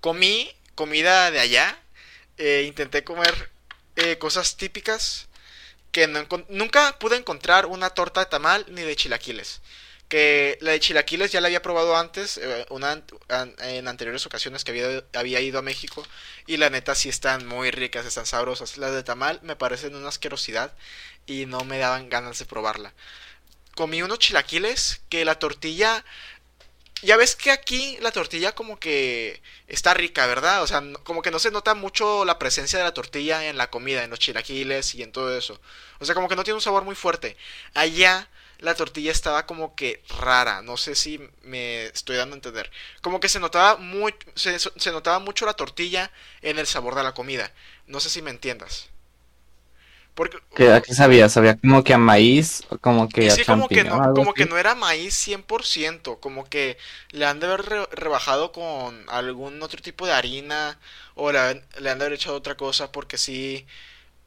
Comí 0.00 0.50
comida 0.76 1.30
de 1.30 1.40
allá, 1.40 1.78
eh, 2.38 2.64
intenté 2.66 3.04
comer 3.04 3.50
eh, 3.96 4.18
cosas 4.18 4.56
típicas 4.56 5.28
que 5.92 6.06
nunca 6.48 6.98
pude 6.98 7.16
encontrar 7.16 7.66
una 7.66 7.90
torta 7.90 8.20
de 8.20 8.26
tamal 8.26 8.64
ni 8.68 8.82
de 8.82 8.96
chilaquiles. 8.96 9.60
Que 10.08 10.58
la 10.60 10.72
de 10.72 10.80
chilaquiles 10.80 11.30
ya 11.30 11.40
la 11.40 11.46
había 11.46 11.62
probado 11.62 11.96
antes, 11.96 12.38
eh, 12.38 12.66
en 13.58 13.88
anteriores 13.88 14.26
ocasiones 14.26 14.64
que 14.64 14.72
había, 14.72 15.04
había 15.14 15.40
ido 15.40 15.58
a 15.58 15.62
México. 15.62 16.04
Y 16.46 16.56
la 16.56 16.70
neta 16.70 16.94
sí 16.94 17.08
están 17.08 17.46
muy 17.46 17.70
ricas, 17.70 18.06
están 18.06 18.26
sabrosas. 18.26 18.76
Las 18.76 18.92
de 18.92 19.02
tamal 19.02 19.40
me 19.42 19.56
parecen 19.56 19.94
una 19.94 20.08
asquerosidad 20.08 20.72
y 21.26 21.46
no 21.46 21.64
me 21.64 21.78
daban 21.78 22.08
ganas 22.08 22.38
de 22.38 22.44
probarla. 22.44 22.92
Comí 23.76 24.02
unos 24.02 24.18
chilaquiles 24.18 25.00
que 25.08 25.24
la 25.24 25.38
tortilla 25.38 26.04
ya 27.02 27.16
ves 27.16 27.36
que 27.36 27.50
aquí 27.50 27.96
la 28.00 28.12
tortilla 28.12 28.54
como 28.54 28.78
que 28.78 29.42
está 29.68 29.94
rica, 29.94 30.26
¿verdad? 30.26 30.62
O 30.62 30.66
sea, 30.66 30.82
como 31.04 31.22
que 31.22 31.30
no 31.30 31.38
se 31.38 31.50
nota 31.50 31.74
mucho 31.74 32.24
la 32.24 32.38
presencia 32.38 32.78
de 32.78 32.84
la 32.84 32.94
tortilla 32.94 33.46
en 33.46 33.56
la 33.56 33.70
comida, 33.70 34.04
en 34.04 34.10
los 34.10 34.18
chilaquiles 34.18 34.94
y 34.94 35.02
en 35.02 35.12
todo 35.12 35.36
eso. 35.36 35.60
O 35.98 36.04
sea, 36.04 36.14
como 36.14 36.28
que 36.28 36.36
no 36.36 36.44
tiene 36.44 36.56
un 36.56 36.62
sabor 36.62 36.84
muy 36.84 36.94
fuerte. 36.94 37.36
Allá 37.74 38.28
la 38.58 38.74
tortilla 38.74 39.12
estaba 39.12 39.46
como 39.46 39.74
que 39.74 40.02
rara, 40.20 40.62
no 40.62 40.76
sé 40.76 40.94
si 40.94 41.18
me 41.42 41.86
estoy 41.86 42.16
dando 42.16 42.34
a 42.34 42.38
entender. 42.38 42.70
Como 43.00 43.20
que 43.20 43.28
se 43.28 43.40
notaba 43.40 43.76
muy, 43.76 44.14
se, 44.34 44.58
se 44.58 44.92
notaba 44.92 45.18
mucho 45.18 45.46
la 45.46 45.54
tortilla 45.54 46.10
en 46.42 46.58
el 46.58 46.66
sabor 46.66 46.94
de 46.94 47.02
la 47.02 47.14
comida. 47.14 47.52
No 47.86 48.00
sé 48.00 48.10
si 48.10 48.22
me 48.22 48.30
entiendas. 48.30 48.90
Porque 50.14 50.38
¿Qué, 50.54 50.70
¿A 50.72 50.80
qué 50.82 50.94
sabía? 50.94 51.28
Sabía 51.28 51.56
como 51.58 51.82
que 51.84 51.94
a 51.94 51.98
maíz, 51.98 52.62
o 52.70 52.78
como 52.78 53.08
que 53.08 53.22
y 53.22 53.28
a 53.30 53.38
como 53.44 53.70
que 53.70 53.84
no, 53.84 54.00
como 54.14 54.34
que 54.34 54.46
no 54.46 54.56
era 54.58 54.74
maíz 54.74 55.14
100%, 55.14 56.20
como 56.20 56.48
que 56.48 56.78
le 57.10 57.26
han 57.26 57.38
de 57.40 57.46
haber 57.46 57.62
re- 57.66 57.86
rebajado 57.92 58.50
con 58.52 59.04
algún 59.10 59.62
otro 59.62 59.82
tipo 59.82 60.06
de 60.06 60.12
harina 60.12 60.78
o 61.14 61.30
le, 61.32 61.38
han- 61.38 61.66
le 61.78 61.90
han 61.90 61.98
de 61.98 62.04
haber 62.06 62.14
echado 62.16 62.36
otra 62.36 62.56
cosa 62.56 62.90
porque 62.92 63.18
sí, 63.18 63.66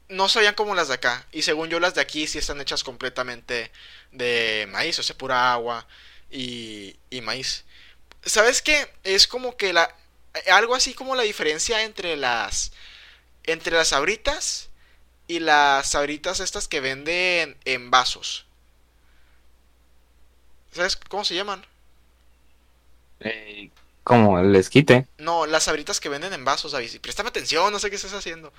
no 0.08 0.28
sabían 0.28 0.54
como 0.54 0.74
las 0.76 0.88
de 0.88 0.94
acá. 0.94 1.26
Y 1.32 1.42
según 1.42 1.70
yo 1.70 1.80
las 1.80 1.94
de 1.94 2.02
aquí 2.02 2.26
sí 2.28 2.38
están 2.38 2.60
hechas 2.60 2.84
completamente 2.84 3.72
de 4.12 4.68
maíz, 4.70 4.98
o 5.00 5.04
sea, 5.04 5.16
pura 5.18 5.52
agua 5.52 5.86
y, 6.30 6.96
y 7.10 7.20
maíz. 7.22 7.64
¿Sabes 8.24 8.62
qué? 8.62 8.88
Es 9.04 9.28
como 9.28 9.56
que 9.56 9.72
la, 9.74 9.94
algo 10.52 10.74
así 10.76 10.94
como 10.94 11.16
la 11.16 11.22
diferencia 11.24 11.82
entre 11.84 12.16
las, 12.16 12.72
entre 13.44 13.76
las 13.76 13.88
sabritas 13.88 14.70
y 15.26 15.40
las 15.40 15.90
sabritas 15.90 16.40
estas 16.40 16.68
que 16.68 16.80
venden 16.80 17.56
en 17.64 17.90
vasos. 17.90 18.46
¿Sabes 20.72 20.96
cómo 20.96 21.24
se 21.24 21.34
llaman? 21.34 21.64
Eh, 23.20 23.70
como 24.02 24.38
el 24.38 24.54
esquite. 24.56 25.06
No, 25.18 25.46
las 25.46 25.64
sabritas 25.64 26.00
que 26.00 26.08
venden 26.08 26.32
en 26.32 26.44
vasos, 26.44 26.72
David. 26.72 27.00
Préstame 27.00 27.28
atención, 27.28 27.72
no 27.72 27.78
sé 27.78 27.90
qué 27.90 27.96
estás 27.96 28.12
haciendo. 28.12 28.52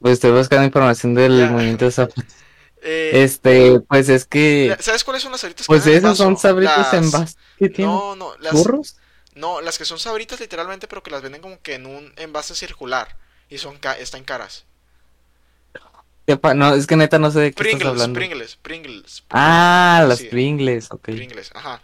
Pues 0.00 0.14
estoy 0.14 0.32
buscando 0.32 0.64
información 0.64 1.14
del 1.14 1.38
Ya. 1.38 1.50
movimiento 1.50 1.88
de 1.88 2.08
Eh, 2.82 3.24
Este, 3.24 3.80
pues 3.80 4.08
es 4.10 4.26
que, 4.26 4.76
¿Sabes 4.80 5.02
cuáles 5.02 5.22
son 5.22 5.32
las 5.32 5.40
sabritas 5.40 5.66
que 5.66 5.68
pues 5.68 5.84
venden 5.84 6.04
en 6.04 6.06
esas 6.06 6.18
son 6.18 6.36
sabritas 6.36 6.92
en 6.92 7.02
Las- 7.04 7.10
vaso 7.12 7.36
que 7.58 7.68
tienen 7.70 7.92
No, 7.94 8.14
no, 8.16 8.36
las, 8.38 8.52
churros. 8.52 8.96
no, 9.34 9.60
las 9.62 9.78
que 9.78 9.84
son 9.86 9.98
sabritas 9.98 10.38
literalmente, 10.38 10.86
pero 10.86 11.02
que 11.02 11.10
las 11.10 11.22
venden 11.22 11.40
como 11.40 11.60
que 11.62 11.74
en 11.74 11.86
un 11.86 12.12
envase 12.16 12.54
circular 12.54 13.16
y 13.48 13.58
son 13.58 13.78
ca- 13.78 13.98
están 13.98 14.24
caras. 14.24 14.66
No, 16.54 16.74
es 16.74 16.86
que 16.86 16.96
neta 16.96 17.18
no 17.18 17.30
sé 17.30 17.40
de 17.40 17.54
qué 17.54 17.62
estás 17.62 17.82
Pringles, 17.82 17.84
hablando. 17.84 18.12
Pringles, 18.12 18.56
Pringles. 18.56 19.22
Ah, 19.30 20.04
las 20.08 20.20
Sí. 20.20 20.28
Pringles, 20.28 20.90
ok. 20.90 21.08
Pringles, 21.10 21.50
ajá. 21.54 21.80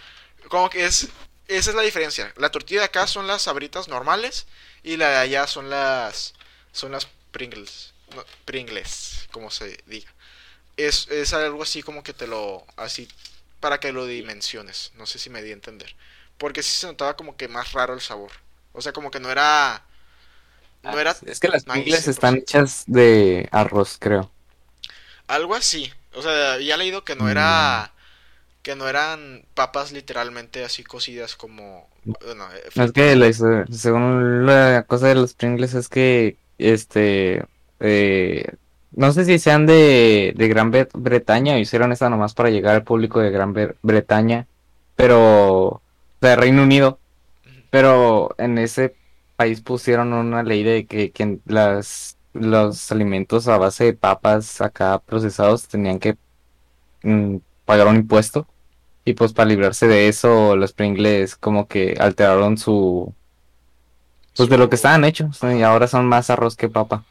Como 0.48 0.70
que 0.70 0.84
es, 0.86 1.08
esa 1.48 1.70
es 1.70 1.76
la 1.76 1.82
diferencia. 1.82 2.32
La 2.36 2.50
tortilla 2.50 2.80
de 2.80 2.86
acá 2.86 3.06
son 3.06 3.26
las 3.26 3.42
sabritas 3.42 3.88
normales 3.88 4.46
y 4.82 4.96
la 4.96 5.08
de 5.10 5.16
allá 5.18 5.46
son 5.46 5.70
las, 5.70 6.34
son 6.72 6.92
las 6.92 7.08
Pringles, 7.32 7.94
no, 8.14 8.24
Pringles, 8.44 9.28
como 9.32 9.50
se 9.50 9.78
diga. 9.86 10.10
Es, 10.76 11.08
es 11.10 11.32
algo 11.34 11.62
así 11.64 11.82
como 11.82 12.02
que 12.04 12.14
te 12.14 12.26
lo, 12.26 12.66
así, 12.76 13.08
para 13.60 13.80
que 13.80 13.92
lo 13.92 14.06
dimensiones. 14.06 14.92
No 14.96 15.06
sé 15.06 15.18
si 15.18 15.30
me 15.30 15.42
di 15.42 15.50
a 15.50 15.54
entender. 15.54 15.96
Porque 16.38 16.62
sí 16.62 16.70
se 16.72 16.88
notaba 16.88 17.16
como 17.16 17.36
que 17.36 17.48
más 17.48 17.72
raro 17.72 17.94
el 17.94 18.00
sabor. 18.02 18.32
O 18.72 18.82
sea, 18.82 18.92
como 18.92 19.10
que 19.10 19.20
no 19.20 19.30
era, 19.30 19.86
no 20.82 20.98
era 21.00 21.16
Es 21.26 21.40
que 21.40 21.48
las 21.48 21.64
Pringles 21.64 22.08
están 22.08 22.36
100%. 22.36 22.38
hechas 22.38 22.84
de 22.86 23.48
arroz, 23.52 23.96
creo. 24.00 24.31
Algo 25.26 25.54
así. 25.54 25.90
O 26.14 26.22
sea, 26.22 26.56
he 26.56 26.76
leído 26.76 27.04
que 27.04 27.16
no 27.16 27.28
era. 27.28 27.92
Que 28.62 28.76
no 28.76 28.88
eran 28.88 29.44
papas 29.54 29.90
literalmente 29.90 30.64
así 30.64 30.84
cocidas 30.84 31.34
como. 31.34 31.88
Bueno, 32.04 32.46
eh, 32.52 32.62
es 32.74 32.92
que 32.92 33.32
según 33.72 34.46
la 34.46 34.84
cosa 34.86 35.08
de 35.08 35.16
los 35.16 35.34
Pringles 35.34 35.74
es 35.74 35.88
que, 35.88 36.36
este, 36.58 37.44
eh, 37.80 38.54
no 38.92 39.12
sé 39.12 39.24
si 39.24 39.38
sean 39.40 39.66
de, 39.66 40.32
de 40.36 40.48
Gran 40.48 40.72
Bre- 40.72 40.88
Bretaña 40.94 41.54
o 41.54 41.58
hicieron 41.58 41.90
esta 41.92 42.08
nomás 42.08 42.34
para 42.34 42.50
llegar 42.50 42.74
al 42.76 42.84
público 42.84 43.18
de 43.20 43.30
Gran 43.30 43.52
Bre- 43.54 43.74
Bretaña, 43.82 44.46
pero, 44.94 45.80
de 46.20 46.36
Reino 46.36 46.62
Unido, 46.62 46.98
pero 47.70 48.34
en 48.38 48.58
ese 48.58 48.94
país 49.36 49.60
pusieron 49.60 50.12
una 50.12 50.42
ley 50.44 50.62
de 50.62 50.86
que, 50.86 51.10
que 51.10 51.38
las, 51.46 52.16
los 52.32 52.90
alimentos 52.92 53.48
a 53.48 53.58
base 53.58 53.84
de 53.84 53.92
papas 53.94 54.60
acá 54.60 54.98
procesados 54.98 55.68
tenían 55.68 55.98
que 55.98 56.16
mm, 57.02 57.36
pagar 57.64 57.86
un 57.86 57.96
impuesto. 57.96 58.46
Y 59.04 59.14
pues 59.14 59.32
para 59.32 59.48
librarse 59.48 59.88
de 59.88 60.08
eso, 60.08 60.56
los 60.56 60.72
Pringles 60.72 61.36
como 61.36 61.66
que 61.66 61.96
alteraron 61.98 62.56
su... 62.56 63.12
Pues 64.36 64.48
de 64.48 64.56
lo 64.56 64.70
que 64.70 64.76
estaban 64.76 65.04
hechos. 65.04 65.40
Y 65.42 65.62
ahora 65.62 65.88
son 65.88 66.06
más 66.06 66.30
arroz 66.30 66.56
que 66.56 66.68
papa. 66.68 67.04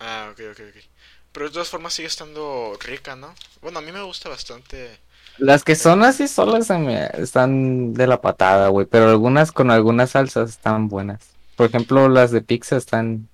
Ah, 0.00 0.28
ok, 0.32 0.40
ok, 0.52 0.60
ok. 0.70 0.84
Pero 1.32 1.46
de 1.46 1.52
todas 1.52 1.68
formas 1.68 1.92
sigue 1.92 2.08
estando 2.08 2.76
rica, 2.80 3.14
¿no? 3.14 3.34
Bueno, 3.60 3.80
a 3.80 3.82
mí 3.82 3.92
me 3.92 4.02
gusta 4.02 4.28
bastante. 4.28 4.98
Las 5.38 5.64
que 5.64 5.76
son 5.76 6.02
así 6.02 6.28
solas 6.28 6.70
están 6.70 7.92
de 7.92 8.06
la 8.06 8.20
patada, 8.20 8.68
güey. 8.68 8.86
Pero 8.86 9.10
algunas 9.10 9.52
con 9.52 9.70
algunas 9.70 10.10
salsas 10.10 10.50
están 10.50 10.88
buenas. 10.88 11.20
Por 11.56 11.66
ejemplo, 11.66 12.08
las 12.08 12.30
de 12.30 12.40
pizza 12.40 12.76
están 12.76 13.28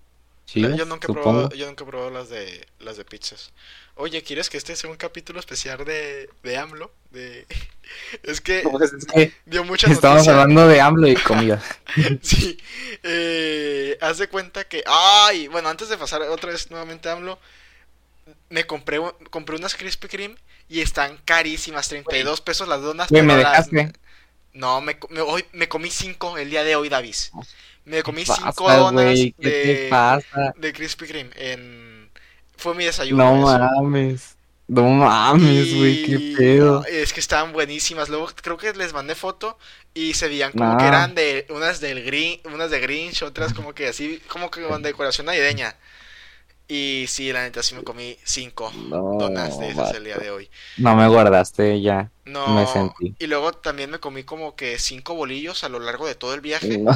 chidas, 0.52 0.76
yo 0.76 0.84
nunca 0.84 1.06
he 1.08 1.12
probado, 1.12 1.50
yo 1.50 1.66
nunca 1.66 1.84
he 1.84 1.86
probado 1.86 2.10
las 2.10 2.28
de 2.28 2.66
las 2.78 2.96
de 2.96 3.04
pizzas. 3.04 3.52
Oye, 3.96 4.22
¿quieres 4.22 4.48
que 4.48 4.56
este 4.56 4.74
sea 4.76 4.88
un 4.90 4.96
capítulo 4.96 5.40
especial 5.40 5.84
de, 5.84 6.30
de 6.42 6.56
AMLO? 6.56 6.90
De... 7.10 7.46
Es 8.22 8.40
que 8.40 8.62
Pues 8.70 8.92
es 8.92 9.04
que 9.04 9.32
dio 9.46 9.64
mucha 9.64 9.90
estamos 9.90 10.18
noticia. 10.18 10.32
hablando 10.40 10.68
de 10.68 10.80
AMLO 10.80 11.08
y 11.08 11.16
comida. 11.16 11.62
Sí, 12.22 12.56
eh, 13.02 13.98
haz 14.00 14.18
de 14.18 14.28
cuenta 14.28 14.64
que, 14.64 14.82
ay, 14.86 15.48
bueno, 15.48 15.68
antes 15.68 15.88
de 15.88 15.96
pasar 15.98 16.22
otra 16.22 16.52
vez 16.52 16.70
nuevamente 16.70 17.08
a 17.08 17.12
AMLO, 17.12 17.38
me 18.48 18.66
compré, 18.66 19.00
compré 19.30 19.56
unas 19.56 19.74
Krispy 19.74 20.08
Kreme 20.08 20.36
y 20.68 20.80
están 20.80 21.18
carísimas, 21.24 21.88
32 21.88 22.40
pesos 22.40 22.68
las 22.68 22.80
donas, 22.80 23.08
Güey, 23.10 23.22
me 23.22 23.36
las- 23.36 23.68
no, 24.52 24.80
me, 24.80 24.98
me- 25.10 25.20
hoy, 25.20 25.44
me 25.52 25.68
comí 25.68 25.90
5 25.90 26.38
el 26.38 26.50
día 26.50 26.64
de 26.64 26.74
hoy, 26.76 26.88
Davis. 26.88 27.30
Me 27.90 28.02
comí 28.02 28.24
¿Qué 28.24 28.26
5 28.26 28.64
pasa, 28.64 28.76
donas? 28.76 29.28
¿Qué 29.38 29.50
te 29.64 29.74
de, 29.74 29.78
pasa? 29.88 30.54
de 30.54 30.72
Krispy 30.72 31.06
Kreme 31.06 31.30
en... 31.36 32.10
Fue 32.56 32.74
mi 32.74 32.84
desayuno. 32.84 33.32
No 33.32 33.34
eso. 33.34 33.58
mames. 33.58 34.36
No 34.68 34.84
mames, 34.88 35.74
güey, 35.74 35.96
qué 36.02 36.20
pedo. 36.20 36.82
no, 36.82 36.84
es 36.84 37.12
que 37.12 37.20
estaban 37.20 37.52
buenísimas. 37.52 38.08
Luego 38.08 38.28
creo 38.42 38.56
que 38.56 38.72
les 38.74 38.92
mandé 38.92 39.14
foto 39.14 39.58
y 39.94 40.14
se 40.14 40.28
veían 40.28 40.52
como 40.52 40.76
que 40.76 40.86
eran 40.86 41.14
de 41.14 41.46
unas 41.50 41.80
del 41.80 42.04
Green, 42.04 42.40
unas 42.44 42.70
de 42.70 42.80
Grinch, 42.80 43.22
otras 43.22 43.52
como 43.54 43.74
que 43.74 43.88
así, 43.88 44.20
como 44.28 44.50
que 44.50 44.62
con 44.66 44.82
decoración 44.82 45.26
navideña. 45.26 45.76
Y 46.68 47.06
sí, 47.08 47.32
la 47.32 47.42
neta 47.42 47.62
sí 47.62 47.74
me 47.74 47.84
comí 47.84 48.18
cinco 48.24 48.72
No, 48.72 49.18
donas 49.18 49.58
de 49.58 49.70
esas 49.70 49.92
el 49.92 50.04
día 50.04 50.18
de 50.18 50.30
hoy. 50.30 50.50
No 50.76 50.96
me 50.96 51.06
guardaste 51.08 51.80
ya. 51.80 52.10
No, 52.24 52.46
Me 52.46 52.66
sentí. 52.66 53.16
y 53.18 53.26
luego 53.26 53.52
también 53.52 53.90
me 53.90 53.98
comí 54.00 54.24
como 54.24 54.54
que 54.56 54.78
cinco 54.78 55.14
bolillos 55.14 55.64
a 55.64 55.68
lo 55.68 55.80
largo 55.80 56.06
de 56.06 56.14
todo 56.14 56.34
el 56.34 56.40
viaje. 56.40 56.78
No. 56.78 56.92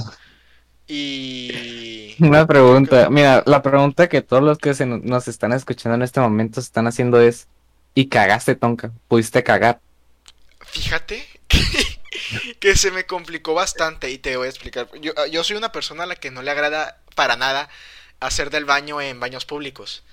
Y 0.88 2.16
Una 2.18 2.46
pregunta. 2.46 3.08
Mira, 3.10 3.42
la 3.46 3.62
pregunta 3.62 4.08
que 4.08 4.22
todos 4.22 4.42
los 4.42 4.58
que 4.58 4.74
se 4.74 4.86
no- 4.86 4.98
nos 4.98 5.28
están 5.28 5.52
escuchando 5.52 5.96
en 5.96 6.02
este 6.02 6.20
momento 6.20 6.60
se 6.60 6.66
están 6.66 6.86
haciendo 6.86 7.20
es: 7.20 7.48
¿y 7.94 8.08
cagaste, 8.08 8.54
Tonka? 8.56 8.92
¿Pudiste 9.08 9.42
cagar? 9.42 9.80
Fíjate 10.60 11.26
que, 11.48 11.60
que 12.60 12.76
se 12.76 12.90
me 12.90 13.06
complicó 13.06 13.54
bastante 13.54 14.10
y 14.10 14.18
te 14.18 14.36
voy 14.36 14.46
a 14.46 14.50
explicar. 14.50 14.88
Yo, 15.00 15.12
yo 15.30 15.44
soy 15.44 15.56
una 15.56 15.72
persona 15.72 16.04
a 16.04 16.06
la 16.06 16.16
que 16.16 16.30
no 16.30 16.42
le 16.42 16.50
agrada 16.50 17.00
para 17.14 17.36
nada 17.36 17.68
hacer 18.20 18.50
del 18.50 18.64
baño 18.64 19.00
en 19.00 19.20
baños 19.20 19.44
públicos. 19.46 20.04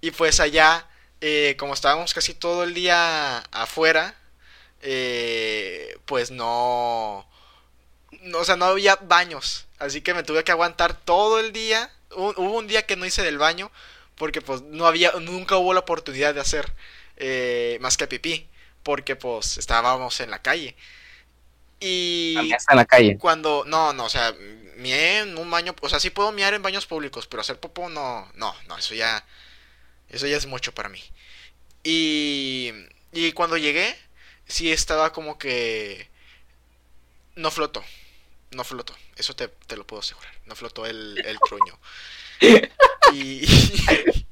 Y 0.00 0.12
pues 0.12 0.40
allá, 0.40 0.88
eh, 1.20 1.56
como 1.58 1.74
estábamos 1.74 2.14
casi 2.14 2.34
todo 2.34 2.64
el 2.64 2.74
día 2.74 3.38
afuera, 3.52 4.16
eh, 4.82 5.96
pues 6.06 6.30
no, 6.30 7.26
no, 8.22 8.38
o 8.38 8.44
sea, 8.44 8.56
no 8.56 8.66
había 8.66 8.96
baños. 8.96 9.66
Así 9.82 10.00
que 10.02 10.14
me 10.14 10.22
tuve 10.22 10.44
que 10.44 10.52
aguantar 10.52 10.94
todo 10.94 11.40
el 11.40 11.52
día. 11.52 11.90
Hu- 12.10 12.34
Hubo 12.36 12.58
un 12.58 12.66
día 12.68 12.86
que 12.86 12.96
no 12.96 13.06
hice 13.06 13.22
del 13.22 13.38
baño 13.38 13.70
porque 14.16 14.40
pues 14.42 14.62
no 14.62 14.86
había, 14.86 15.12
nunca 15.20 15.56
hubo 15.56 15.74
la 15.74 15.80
oportunidad 15.80 16.34
de 16.34 16.40
hacer 16.40 16.72
eh, 17.16 17.78
más 17.80 17.96
que 17.96 18.06
pipí 18.08 18.48
porque 18.82 19.16
pues 19.16 19.58
estábamos 19.58 20.20
en 20.20 20.30
la 20.30 20.40
calle. 20.42 20.76
Y 21.80 22.52
en 22.70 22.76
la 22.76 22.84
calle. 22.86 23.18
cuando, 23.18 23.64
no, 23.66 23.92
no, 23.92 24.04
o 24.04 24.08
sea, 24.08 24.34
mié 24.76 25.18
en 25.20 25.36
un 25.38 25.50
baño, 25.50 25.74
o 25.80 25.88
sea, 25.88 25.98
sí 26.00 26.10
puedo 26.10 26.30
miar 26.32 26.54
en 26.54 26.62
baños 26.62 26.86
públicos, 26.86 27.26
pero 27.26 27.40
hacer 27.40 27.58
popó 27.60 27.88
no, 27.88 28.30
no, 28.34 28.54
no, 28.68 28.78
eso 28.78 28.94
ya, 28.94 29.24
eso 30.10 30.26
ya 30.26 30.36
es 30.38 30.46
mucho 30.46 30.74
para 30.74 30.88
mí. 30.90 31.02
Y, 31.84 32.72
y 33.12 33.32
cuando 33.32 33.56
llegué, 33.58 33.96
sí 34.46 34.72
estaba 34.72 35.12
como 35.12 35.38
que 35.38 36.10
no 37.36 37.50
flotó, 37.50 37.82
no 38.52 38.64
flotó, 38.64 38.94
eso 39.16 39.34
te, 39.36 39.48
te 39.48 39.76
lo 39.76 39.86
puedo 39.86 40.00
asegurar, 40.00 40.32
no 40.46 40.56
flotó 40.56 40.86
el, 40.86 41.20
el 41.24 41.38
truño. 41.48 41.78
Y, 43.12 43.46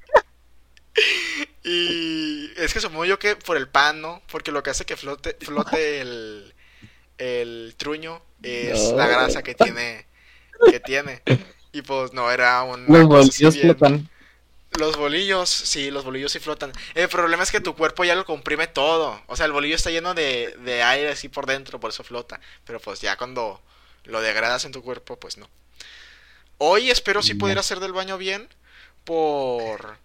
y 1.65 2.51
es 2.57 2.73
que 2.73 2.81
supongo 2.81 3.05
yo 3.05 3.19
que 3.19 3.35
por 3.37 3.57
el 3.57 3.69
pan, 3.69 4.01
¿no? 4.01 4.23
Porque 4.31 4.53
lo 4.53 4.63
que 4.63 4.71
hace 4.71 4.85
que 4.85 4.97
flote, 4.97 5.37
flote 5.41 6.01
el, 6.01 6.55
el 7.19 7.75
truño 7.79 8.23
es 8.43 8.91
No. 8.91 8.95
la 8.95 9.07
grasa 9.09 9.43
que 9.43 9.55
tiene, 9.55 10.07
que 10.69 10.81
tiene. 10.81 11.23
Y 11.73 11.83
pues 11.83 12.13
no 12.15 12.31
era 12.31 12.63
un 12.65 12.87
Los 12.87 13.07
bolillos 13.07 13.59
flotan. 13.59 14.09
Los 14.73 14.97
bolillos, 14.97 15.51
sí, 15.51 15.91
los 15.91 16.05
bolillos 16.05 16.31
sí 16.33 16.39
flotan. 16.39 16.73
El 16.95 17.09
problema 17.09 17.43
es 17.43 17.51
que 17.51 17.61
tu 17.61 17.75
cuerpo 17.75 18.05
ya 18.05 18.15
lo 18.15 18.25
comprime 18.25 18.69
todo. 18.69 19.21
O 19.27 19.35
sea, 19.37 19.47
el 19.47 19.53
bolillo 19.53 19.75
está 19.75 19.91
lleno 19.91 20.15
de, 20.15 20.55
de 20.61 20.83
aire 20.85 21.09
así 21.11 21.29
por 21.29 21.47
dentro, 21.47 21.81
por 21.81 21.91
eso 21.91 22.05
flota. 22.05 22.41
Pero 22.65 22.79
pues 22.81 23.01
ya 23.01 23.17
cuando 23.17 23.61
lo 24.05 24.21
degradas 24.21 24.65
en 24.65 24.73
tu 24.73 24.83
cuerpo, 24.83 25.17
pues 25.19 25.37
no. 25.39 25.49
Hoy 26.59 26.91
espero 26.91 27.23
sí 27.23 27.33
Ya. 27.35 27.39
poder 27.39 27.59
hacer 27.59 27.81
del 27.81 27.93
baño 27.93 28.19
bien. 28.19 28.49
Por. 29.05 29.97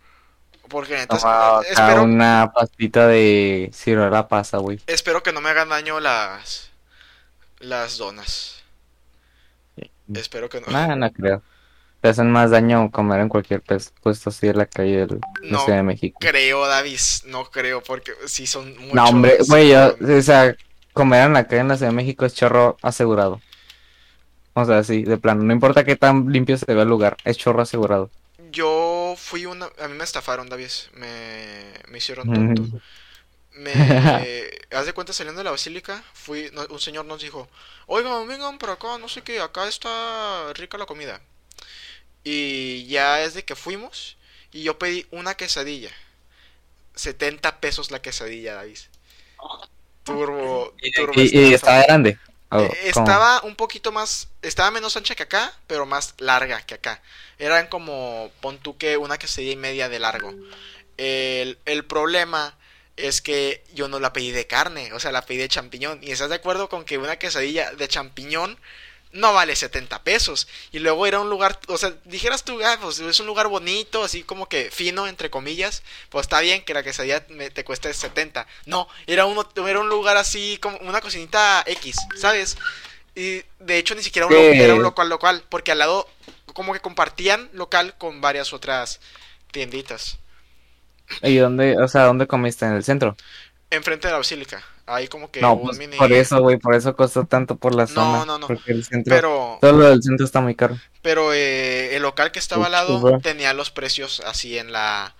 Porque 0.70 1.06
Toma 1.06 1.58
acá 1.60 1.68
espero, 1.70 2.04
una 2.04 2.52
pastita 2.54 3.08
de 3.08 3.70
ciruela 3.74 4.28
pasa, 4.28 4.58
güey. 4.58 4.80
espero 4.88 5.22
que 5.22 5.32
no 5.32 5.42
me 5.42 5.50
hagan 5.50 5.70
daño 5.70 6.00
las. 6.00 6.72
Las 7.60 7.98
donas. 7.98 8.64
Espero 10.14 10.50
que 10.50 10.62
no. 10.62 10.68
No, 10.68 10.96
no 10.96 11.12
creo. 11.12 11.42
Te 12.02 12.10
hacen 12.10 12.32
más 12.32 12.52
daño 12.52 12.92
comer 12.92 13.20
en 13.22 13.30
cualquier 13.30 13.62
puesto 14.02 14.30
así 14.30 14.48
de 14.48 14.54
la 14.54 14.66
calle 14.68 14.98
del- 15.08 15.08
de 15.42 15.50
No 15.50 15.60
Ciudad 15.64 15.78
de 15.78 15.84
México. 15.84 16.20
creo, 16.22 16.68
Davis. 16.68 17.24
No 17.26 17.50
creo, 17.50 17.82
porque 17.82 18.12
sí 18.28 18.46
son 18.46 18.72
muchos. 18.78 18.94
No, 18.94 19.06
hombre, 19.06 19.38
güey, 19.48 19.70
yo, 19.72 19.96
o 20.00 20.22
sea, 20.22 20.56
comer 20.94 21.26
en 21.26 21.34
la 21.34 21.48
calle 21.48 21.62
en 21.62 21.68
la 21.70 21.78
Ciudad 21.78 21.90
de 21.92 21.96
México 21.96 22.26
es 22.26 22.36
chorro 22.36 22.78
asegurado. 22.84 23.42
O 24.56 24.66
sea, 24.66 24.84
sí, 24.84 25.04
de 25.04 25.18
plano, 25.20 25.44
no 25.44 25.54
importa 25.54 25.84
qué 25.86 25.96
tan 25.96 26.32
limpio 26.32 26.58
se 26.58 26.74
vea 26.74 26.82
el 26.84 26.90
lugar, 26.90 27.18
es 27.26 27.38
chorro 27.38 27.62
asegurado. 27.62 28.10
Yo 28.52 29.16
fui 29.18 29.46
una. 29.46 29.70
A 29.80 29.88
mí 29.88 29.96
me 29.96 30.04
estafaron, 30.04 30.50
Davis. 30.50 30.90
Me, 30.94 31.74
me 31.88 31.98
hicieron 31.98 32.32
tonto. 32.32 32.70
Me. 33.54 33.74
Haz 34.72 34.86
de 34.86 34.94
cuenta 34.94 35.14
saliendo 35.14 35.40
de 35.40 35.46
la 35.46 35.52
basílica. 35.52 36.04
Fui. 36.14 36.50
no, 36.54 36.66
un 36.70 36.80
señor 36.80 37.06
nos 37.06 37.22
dijo: 37.22 37.50
Oigan, 37.88 38.28
vengan 38.28 38.58
por 38.60 38.70
acá, 38.72 38.98
no 39.00 39.10
sé 39.10 39.24
qué. 39.24 39.40
Acá 39.40 39.68
está 39.68 40.52
rica 40.56 40.78
la 40.78 40.86
comida. 40.86 41.22
Y 42.24 42.86
ya 42.88 43.24
es 43.24 43.34
de 43.34 43.46
que 43.46 43.56
fuimos. 43.56 44.18
Y 44.52 44.64
yo 44.64 44.78
pedí 44.80 45.06
una 45.12 45.36
quesadilla. 45.36 45.92
70 46.96 47.60
pesos 47.62 47.92
la 47.92 48.02
quesadilla, 48.02 48.56
Davis. 48.56 48.90
Turbo. 50.04 50.74
turbo 50.94 51.22
Y, 51.22 51.30
y 51.50 51.54
estafa. 51.54 51.54
estaba 51.54 51.84
grande. 51.84 52.20
Oh, 52.58 52.62
Eh. 52.62 52.78
Estaba 52.86 53.42
un 53.42 53.56
poquito 53.56 53.92
más, 53.92 54.30
estaba 54.42 54.72
menos 54.72 54.96
ancha 54.98 55.16
que 55.16 55.24
acá, 55.24 55.54
pero 55.68 55.86
más 55.86 56.14
larga 56.18 56.62
que 56.62 56.76
acá. 56.76 57.02
Eran 57.38 57.68
como, 57.68 58.32
pon 58.42 58.58
tú 58.60 58.78
que 58.78 58.98
una 58.98 59.18
quesadilla 59.18 59.54
y 59.54 59.58
media 59.58 59.90
de 59.90 60.00
largo. 60.00 60.34
El, 60.98 61.60
el 61.66 61.86
problema 61.86 62.56
es 62.98 63.22
que 63.22 63.64
yo 63.74 63.88
no 63.88 64.00
la 64.00 64.14
pedí 64.14 64.32
de 64.32 64.48
carne, 64.48 64.94
o 64.94 65.00
sea, 65.00 65.12
la 65.12 65.26
pedí 65.26 65.38
de 65.38 65.50
champiñón. 65.50 66.00
Y 66.02 66.12
estás 66.12 66.30
de 66.30 66.36
acuerdo 66.36 66.70
con 66.70 66.86
que 66.86 66.98
una 66.98 67.18
quesadilla 67.18 67.72
de 67.72 67.88
champiñón 67.88 68.58
no 69.16 69.34
vale 69.34 69.56
70 69.56 70.04
pesos. 70.04 70.48
Y 70.72 70.80
luego 70.80 71.08
era 71.08 71.20
un 71.20 71.30
lugar, 71.30 71.60
o 71.68 71.78
sea, 71.78 71.94
dijeras 72.06 72.44
tú, 72.44 72.60
ah, 72.64 72.78
pues 72.82 73.00
es 73.00 73.20
un 73.20 73.26
lugar 73.28 73.48
bonito, 73.48 74.04
así 74.04 74.24
como 74.24 74.48
que 74.48 74.70
fino, 74.72 75.08
entre 75.08 75.30
comillas. 75.30 75.84
Pues 76.10 76.26
está 76.26 76.40
bien 76.42 76.64
que 76.64 76.74
la 76.74 76.84
quesadilla 76.84 77.26
me- 77.30 77.50
te 77.50 77.64
cueste 77.64 77.94
70. 77.94 78.46
No, 78.66 78.88
era, 79.08 79.26
uno, 79.26 79.48
era 79.68 79.80
un 79.80 79.90
lugar 79.90 80.18
así, 80.18 80.58
como 80.62 80.78
una 80.80 81.02
cocinita 81.02 81.64
X, 81.66 81.98
¿sabes? 82.18 82.58
Y 83.16 83.44
de 83.60 83.78
hecho 83.78 83.96
ni 83.96 84.04
siquiera 84.04 84.28
un 84.28 84.34
lo- 84.34 84.40
¿Qué? 84.40 84.64
era 84.64 84.76
un 84.76 84.84
local 84.84 85.10
local, 85.10 85.44
porque 85.50 85.72
al 85.72 85.80
lado 85.80 86.10
como 86.54 86.74
que 86.74 86.80
compartían 86.82 87.50
local 87.54 87.96
con 87.98 88.22
varias 88.22 88.54
otras 88.54 89.00
tienditas. 89.52 90.20
¿Y 91.22 91.38
dónde, 91.38 91.78
o 91.78 91.88
sea, 91.88 92.04
dónde 92.06 92.28
comiste? 92.28 92.66
¿En 92.66 92.74
el 92.74 92.84
centro? 92.84 93.16
Enfrente 93.70 94.08
de 94.08 94.14
la 94.14 94.18
basílica. 94.20 94.64
Ahí 94.86 95.08
como 95.08 95.32
que 95.32 95.42
No, 95.42 95.54
un 95.54 95.64
pues 95.66 95.78
mini... 95.78 95.98
por 95.98 96.12
eso, 96.14 96.40
güey, 96.42 96.58
por 96.58 96.76
eso 96.76 96.96
costó 96.96 97.26
tanto 97.26 97.58
por 97.58 97.76
la 97.76 97.88
No, 97.88 97.94
zona. 97.94 98.26
no, 98.26 98.38
no. 98.40 98.48
Porque 98.48 98.72
el 98.72 98.86
centro, 98.86 99.14
Pero, 99.14 99.60
todo 99.60 99.74
lo 99.74 99.90
del 99.90 100.02
centro 100.04 100.26
está 100.26 100.42
muy 100.42 100.56
caro. 100.56 100.82
pero 101.02 101.34
eh, 101.34 101.96
el 101.96 102.02
local 102.02 102.32
que 102.32 102.40
estaba 102.40 102.66
al 102.66 102.72
lado 102.72 103.10
tenía 103.22 103.54
los 103.54 103.72
precios 103.72 104.22
así 104.22 104.58
en 104.58 104.72
la... 104.72 105.16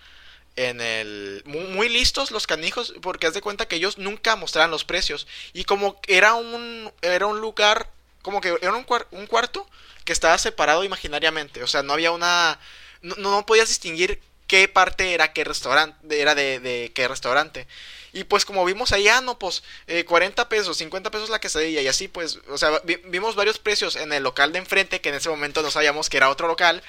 En 0.56 0.82
el... 0.82 1.44
Muy, 1.46 1.66
muy 1.66 1.90
listos 1.90 2.32
los 2.32 2.48
canijos, 2.48 2.94
porque 3.02 3.28
haz 3.28 3.34
de 3.34 3.42
cuenta 3.42 3.68
que 3.68 3.78
ellos 3.78 3.98
nunca 4.00 4.36
mostraban 4.36 4.72
los 4.72 4.86
precios. 4.86 5.28
Y 5.54 5.66
como 5.66 6.00
era 6.08 6.36
un... 6.36 6.92
Era 7.02 7.28
un 7.28 7.42
lugar... 7.42 7.92
Como 8.24 8.42
que 8.42 8.56
era 8.62 8.74
un, 8.74 8.86
cuar- 8.86 9.08
un 9.12 9.28
cuarto 9.28 9.68
que 10.06 10.14
estaba 10.14 10.38
separado 10.38 10.84
imaginariamente. 10.84 11.64
O 11.64 11.68
sea, 11.68 11.84
no 11.84 11.94
había 11.94 12.12
una... 12.12 12.60
No, 13.02 13.16
no 13.18 13.46
podías 13.46 13.70
distinguir 13.70 14.22
qué 14.48 14.68
parte 14.68 15.14
era 15.14 15.34
qué 15.34 15.44
restaurante, 15.44 16.22
era 16.22 16.36
de, 16.36 16.60
de 16.60 16.92
qué 16.96 17.08
restaurante. 17.08 17.68
Y 18.16 18.24
pues 18.24 18.46
como 18.46 18.66
vimos 18.66 18.94
allá, 18.94 19.22
no, 19.22 19.38
pues 19.38 19.62
eh, 19.88 20.06
40 20.06 20.50
pesos, 20.50 20.78
50 20.78 21.12
pesos 21.12 21.30
la 21.30 21.40
quesadilla 21.40 21.82
y 21.82 21.88
así 21.88 22.08
pues, 22.08 22.40
o 22.50 22.58
sea, 22.58 22.80
vi- 22.86 23.02
vimos 23.06 23.36
varios 23.36 23.60
precios 23.60 23.96
en 23.98 24.14
el 24.14 24.24
local 24.24 24.54
de 24.54 24.60
enfrente 24.60 25.02
que 25.02 25.10
en 25.10 25.16
ese 25.16 25.30
momento 25.30 25.62
no 25.62 25.70
sabíamos 25.70 26.10
que 26.10 26.18
era 26.18 26.30
otro 26.30 26.48
local. 26.48 26.82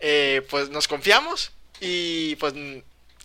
Eh, 0.00 0.46
pues 0.50 0.68
nos 0.68 0.86
confiamos 0.86 1.50
y 1.80 2.36
pues 2.36 2.52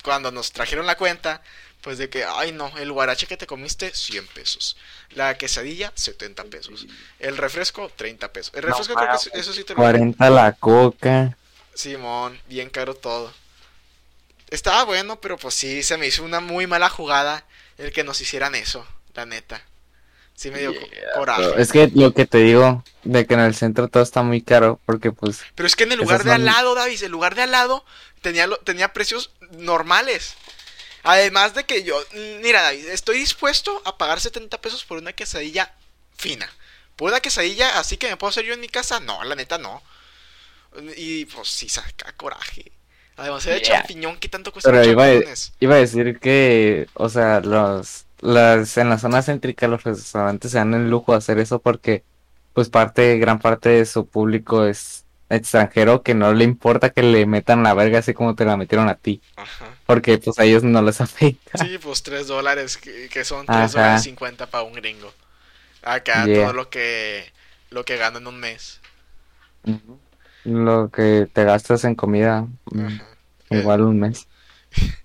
cuando 0.03 0.31
nos 0.31 0.51
trajeron 0.53 0.87
la 0.87 0.95
cuenta, 0.97 1.41
pues 1.81 1.97
de 1.97 2.09
que, 2.09 2.23
ay 2.23 2.53
no, 2.53 2.71
el 2.77 2.91
guarache 2.91 3.27
que 3.27 3.37
te 3.37 3.47
comiste, 3.47 3.91
100 3.93 4.25
pesos. 4.27 4.77
La 5.11 5.37
quesadilla, 5.37 5.91
70 5.95 6.45
pesos. 6.45 6.87
El 7.19 7.35
refresco, 7.37 7.91
30 7.95 8.31
pesos. 8.31 8.53
El 8.55 8.61
No 8.61 8.67
refresco 8.69 8.93
creo 8.95 9.07
que 9.33 9.39
eso 9.39 9.51
sí 9.53 9.63
te 9.65 9.73
lo... 9.73 9.79
40 9.81 10.29
la 10.29 10.53
coca. 10.53 11.37
Simón, 11.73 12.39
bien 12.47 12.69
caro 12.69 12.93
todo. 12.95 13.33
Estaba 14.51 14.83
bueno, 14.83 15.19
pero 15.19 15.37
pues 15.37 15.55
sí, 15.55 15.81
se 15.81 15.97
me 15.97 16.05
hizo 16.07 16.23
una 16.23 16.39
muy 16.39 16.67
mala 16.67 16.89
jugada 16.89 17.45
el 17.77 17.91
que 17.91 18.03
nos 18.03 18.21
hicieran 18.21 18.53
eso, 18.53 18.85
la 19.15 19.25
neta. 19.25 19.65
Sí 20.35 20.51
me 20.51 20.59
dio 20.59 20.73
co- 20.75 20.87
coraje. 21.15 21.61
Es 21.61 21.71
que 21.71 21.87
lo 21.93 22.13
que 22.13 22.25
te 22.25 22.39
digo, 22.39 22.83
de 23.03 23.25
que 23.25 23.33
en 23.33 23.39
el 23.41 23.55
centro 23.55 23.87
todo 23.87 24.03
está 24.03 24.21
muy 24.23 24.41
caro, 24.41 24.79
porque 24.85 25.11
pues, 25.11 25.39
Pero 25.55 25.67
es 25.67 25.75
que 25.75 25.83
en 25.83 25.91
el 25.93 25.99
lugar 25.99 26.23
de 26.23 26.31
al 26.31 26.45
lado, 26.45 26.75
Davis, 26.75 27.01
el 27.01 27.11
lugar 27.11 27.35
de 27.35 27.43
al 27.43 27.51
lado 27.51 27.85
tenía, 28.21 28.47
lo- 28.47 28.57
tenía 28.57 28.93
precios 28.93 29.31
normales. 29.51 30.35
Además 31.03 31.53
de 31.55 31.65
que 31.65 31.83
yo, 31.83 31.99
mira, 32.41 32.61
David, 32.61 32.87
estoy 32.89 33.19
dispuesto 33.19 33.81
a 33.85 33.97
pagar 33.97 34.19
70 34.19 34.61
pesos 34.61 34.83
por 34.83 34.97
una 34.99 35.13
quesadilla 35.13 35.73
fina. 36.17 36.47
Por 36.95 37.09
una 37.09 37.19
quesadilla 37.21 37.79
así 37.79 37.97
que 37.97 38.09
me 38.09 38.17
puedo 38.17 38.29
hacer 38.29 38.45
yo 38.45 38.53
en 38.53 38.59
mi 38.59 38.69
casa, 38.69 38.99
no, 38.99 39.23
la 39.23 39.35
neta 39.35 39.57
no. 39.57 39.81
Y 40.95 41.25
pues 41.25 41.49
sí 41.49 41.69
saca 41.69 42.13
coraje. 42.13 42.71
Además 43.21 43.45
de 43.45 43.59
Yeah. 43.59 43.79
champiñón, 43.81 44.17
¿qué 44.17 44.27
tanto 44.29 44.51
cuesta 44.51 44.69
pero 44.71 44.83
iba, 44.83 45.07
iba 45.59 45.75
a 45.75 45.77
decir 45.77 46.19
que, 46.19 46.87
o 46.95 47.07
sea, 47.09 47.39
los, 47.41 48.05
las, 48.19 48.77
en 48.77 48.89
la 48.89 48.97
zona 48.97 49.21
céntrica 49.21 49.67
los 49.67 49.83
restaurantes 49.83 50.51
se 50.51 50.57
dan 50.57 50.73
el 50.73 50.89
lujo 50.89 51.11
de 51.11 51.19
hacer 51.19 51.37
eso 51.39 51.59
porque, 51.59 52.03
pues 52.53 52.69
parte, 52.69 53.17
gran 53.19 53.39
parte 53.39 53.69
de 53.69 53.85
su 53.85 54.05
público 54.07 54.65
es 54.65 55.05
extranjero 55.29 56.01
que 56.03 56.13
no 56.13 56.33
le 56.33 56.43
importa 56.43 56.89
que 56.89 57.03
le 57.03 57.25
metan 57.25 57.63
la 57.63 57.73
verga 57.73 57.99
así 57.99 58.13
como 58.13 58.35
te 58.35 58.43
la 58.43 58.57
metieron 58.57 58.89
a 58.89 58.95
ti, 58.95 59.21
Ajá. 59.37 59.65
porque 59.85 60.17
pues 60.17 60.37
a 60.39 60.43
ellos 60.43 60.63
no 60.63 60.81
les 60.81 60.99
afecta. 61.01 61.63
Sí, 61.63 61.77
pues 61.77 62.03
3 62.03 62.27
dólares, 62.27 62.77
que, 62.77 63.07
que 63.07 63.23
son 63.23 63.45
3 63.45 63.57
Ajá. 63.57 63.67
dólares 63.67 64.03
50 64.03 64.47
para 64.47 64.63
un 64.63 64.73
gringo. 64.73 65.13
Acá 65.83 66.25
Yeah. 66.25 66.43
todo 66.43 66.53
lo 66.53 66.69
que, 66.69 67.31
lo 67.69 67.85
que 67.85 67.97
gano 67.97 68.17
en 68.17 68.27
un 68.27 68.39
mes. 68.39 68.81
Lo 70.43 70.89
que 70.89 71.27
te 71.31 71.43
gastas 71.43 71.83
en 71.83 71.95
comida, 71.95 72.47
mm, 72.71 72.85
Ajá. 72.85 73.07
Igual 73.51 73.81
un 73.81 73.99
mes. 73.99 74.27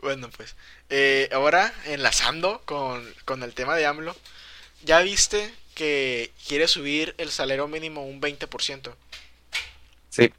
Bueno, 0.00 0.30
pues, 0.36 0.54
eh, 0.88 1.28
ahora 1.32 1.72
enlazando 1.86 2.62
con, 2.64 3.04
con 3.24 3.42
el 3.42 3.54
tema 3.54 3.74
de 3.74 3.86
AMLO, 3.86 4.14
¿ya 4.84 5.00
viste 5.00 5.52
que 5.74 6.32
quiere 6.46 6.68
subir 6.68 7.14
el 7.18 7.30
salario 7.30 7.68
mínimo 7.68 8.06
un 8.06 8.20
20%? 8.20 8.94
Sí. 10.10 10.32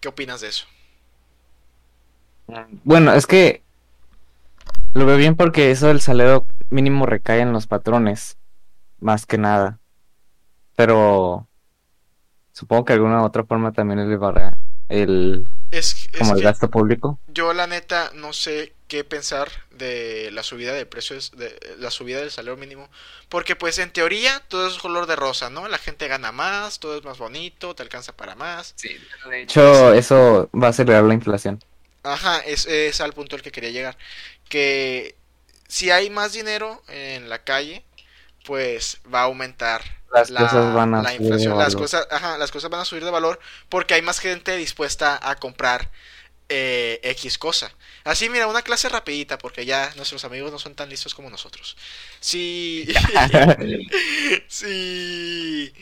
¿Qué 0.00 0.08
opinas 0.08 0.40
de 0.40 0.48
eso? 0.48 0.66
Bueno, 2.84 3.12
es 3.14 3.26
que 3.26 3.62
lo 4.94 5.06
veo 5.06 5.16
bien 5.16 5.36
porque 5.36 5.70
eso 5.70 5.88
del 5.88 6.00
salario 6.00 6.46
mínimo 6.70 7.06
recae 7.06 7.40
en 7.40 7.52
los 7.52 7.66
patrones, 7.66 8.36
más 9.00 9.26
que 9.26 9.38
nada. 9.38 9.78
Pero 10.76 11.46
supongo 12.52 12.84
que 12.84 12.92
de 12.92 12.98
alguna 12.98 13.22
otra 13.22 13.44
forma 13.44 13.72
también 13.72 14.00
es 14.00 14.18
para 14.18 14.56
el, 14.88 15.46
Es, 15.72 16.08
es 16.12 16.18
como 16.18 16.34
el 16.34 16.38
que 16.38 16.44
gasto 16.44 16.70
público. 16.70 17.18
yo 17.26 17.52
la 17.54 17.66
neta 17.66 18.12
no 18.14 18.32
sé 18.32 18.74
qué 18.88 19.04
pensar 19.04 19.50
de 19.70 20.30
la 20.32 20.42
subida 20.42 20.74
de 20.74 20.86
precios, 20.86 21.32
de 21.32 21.58
la 21.78 21.90
subida 21.90 22.20
del 22.20 22.30
salario 22.30 22.58
mínimo, 22.58 22.90
porque 23.30 23.56
pues 23.56 23.78
en 23.78 23.90
teoría 23.90 24.40
todo 24.48 24.68
es 24.68 24.78
color 24.78 25.06
de 25.06 25.16
rosa, 25.16 25.48
¿no? 25.50 25.66
La 25.68 25.78
gente 25.78 26.08
gana 26.08 26.30
más, 26.30 26.78
todo 26.78 26.98
es 26.98 27.04
más 27.04 27.18
bonito, 27.18 27.74
te 27.74 27.82
alcanza 27.82 28.14
para 28.14 28.34
más. 28.34 28.76
De 29.30 29.42
hecho, 29.42 29.94
eso 29.94 30.50
va 30.54 30.68
a 30.68 30.70
acelerar 30.70 31.04
la 31.04 31.14
inflación. 31.14 31.58
Ajá, 32.04 32.38
es, 32.40 32.66
es 32.66 33.00
al 33.00 33.12
punto 33.14 33.36
al 33.36 33.42
que 33.42 33.52
quería 33.52 33.70
llegar. 33.70 33.96
Que 34.48 35.16
si 35.68 35.90
hay 35.90 36.10
más 36.10 36.32
dinero 36.34 36.82
en 36.88 37.28
la 37.30 37.44
calle, 37.44 37.84
pues 38.44 38.98
va 39.12 39.20
a 39.20 39.24
aumentar 39.24 39.82
Las 40.12 40.30
la, 40.30 40.40
cosas 40.40 40.74
van 40.74 40.94
a 40.94 41.02
la 41.02 41.12
subir 41.12 41.34
de 41.36 41.46
inflación. 41.46 41.58
Las 41.58 41.76
cosas, 41.76 42.06
ajá, 42.10 42.38
las 42.38 42.50
cosas 42.50 42.70
van 42.70 42.80
a 42.80 42.84
subir 42.84 43.04
de 43.04 43.10
valor 43.10 43.40
porque 43.68 43.94
hay 43.94 44.02
más 44.02 44.18
gente 44.20 44.56
dispuesta 44.56 45.18
a 45.22 45.36
comprar 45.36 45.90
eh, 46.48 47.00
X 47.02 47.38
cosa. 47.38 47.72
Así, 48.04 48.28
mira, 48.28 48.46
una 48.46 48.62
clase 48.62 48.88
rapidita, 48.88 49.38
porque 49.38 49.64
ya 49.64 49.92
nuestros 49.96 50.24
amigos 50.24 50.52
no 50.52 50.58
son 50.58 50.74
tan 50.74 50.88
listos 50.90 51.14
como 51.14 51.30
nosotros. 51.30 51.76
Si... 52.20 52.86
si... 54.48 55.72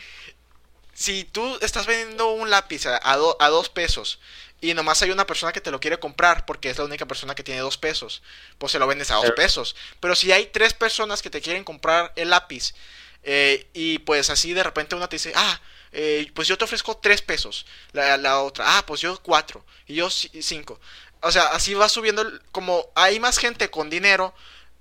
Si 0.92 1.24
tú 1.24 1.58
estás 1.62 1.86
vendiendo 1.86 2.30
un 2.32 2.50
lápiz 2.50 2.84
a, 2.86 3.00
a, 3.02 3.16
do- 3.16 3.36
a 3.40 3.48
dos 3.48 3.70
pesos 3.70 4.20
y 4.60 4.74
nomás 4.74 5.00
hay 5.02 5.10
una 5.10 5.26
persona 5.26 5.52
que 5.52 5.60
te 5.60 5.70
lo 5.70 5.80
quiere 5.80 5.98
comprar 5.98 6.44
porque 6.46 6.70
es 6.70 6.78
la 6.78 6.84
única 6.84 7.06
persona 7.06 7.34
que 7.34 7.42
tiene 7.42 7.60
dos 7.60 7.78
pesos, 7.78 8.22
pues 8.58 8.72
se 8.72 8.78
lo 8.78 8.86
vendes 8.86 9.10
a 9.10 9.14
dos 9.16 9.30
pesos. 9.32 9.74
Pero 10.00 10.14
si 10.14 10.32
hay 10.32 10.46
tres 10.46 10.74
personas 10.74 11.22
que 11.22 11.30
te 11.30 11.40
quieren 11.40 11.64
comprar 11.64 12.12
el 12.16 12.30
lápiz 12.30 12.74
eh, 13.22 13.66
y 13.72 13.98
pues 14.00 14.30
así 14.30 14.52
de 14.52 14.62
repente 14.62 14.94
una 14.94 15.08
te 15.08 15.16
dice, 15.16 15.32
ah, 15.34 15.60
eh, 15.92 16.30
pues 16.34 16.46
yo 16.46 16.56
te 16.58 16.64
ofrezco 16.64 16.96
tres 16.98 17.22
pesos. 17.22 17.66
La, 17.92 18.16
la 18.16 18.40
otra, 18.40 18.78
ah, 18.78 18.86
pues 18.86 19.00
yo 19.00 19.18
cuatro. 19.22 19.64
Y 19.86 19.94
yo 19.94 20.08
ci- 20.08 20.42
cinco. 20.42 20.80
O 21.22 21.32
sea, 21.32 21.44
así 21.48 21.74
va 21.74 21.88
subiendo. 21.88 22.24
Como 22.52 22.88
hay 22.94 23.18
más 23.20 23.38
gente 23.38 23.70
con 23.70 23.90
dinero, 23.90 24.34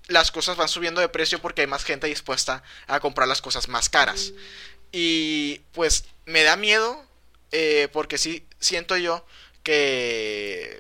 las 0.08 0.32
cosas 0.32 0.56
van 0.58 0.70
subiendo 0.70 1.02
de 1.02 1.10
precio 1.10 1.40
porque 1.40 1.62
hay 1.62 1.68
más 1.68 1.84
gente 1.84 2.08
dispuesta 2.08 2.64
a 2.88 3.00
comprar 3.00 3.28
las 3.28 3.42
cosas 3.42 3.68
más 3.68 3.90
caras. 3.90 4.34
Y 4.92 5.60
pues 5.72 6.06
me 6.26 6.44
da 6.44 6.56
miedo 6.56 7.06
eh, 7.52 7.90
porque 7.92 8.18
sí 8.18 8.46
siento 8.60 8.96
yo 8.98 9.26
que 9.70 10.80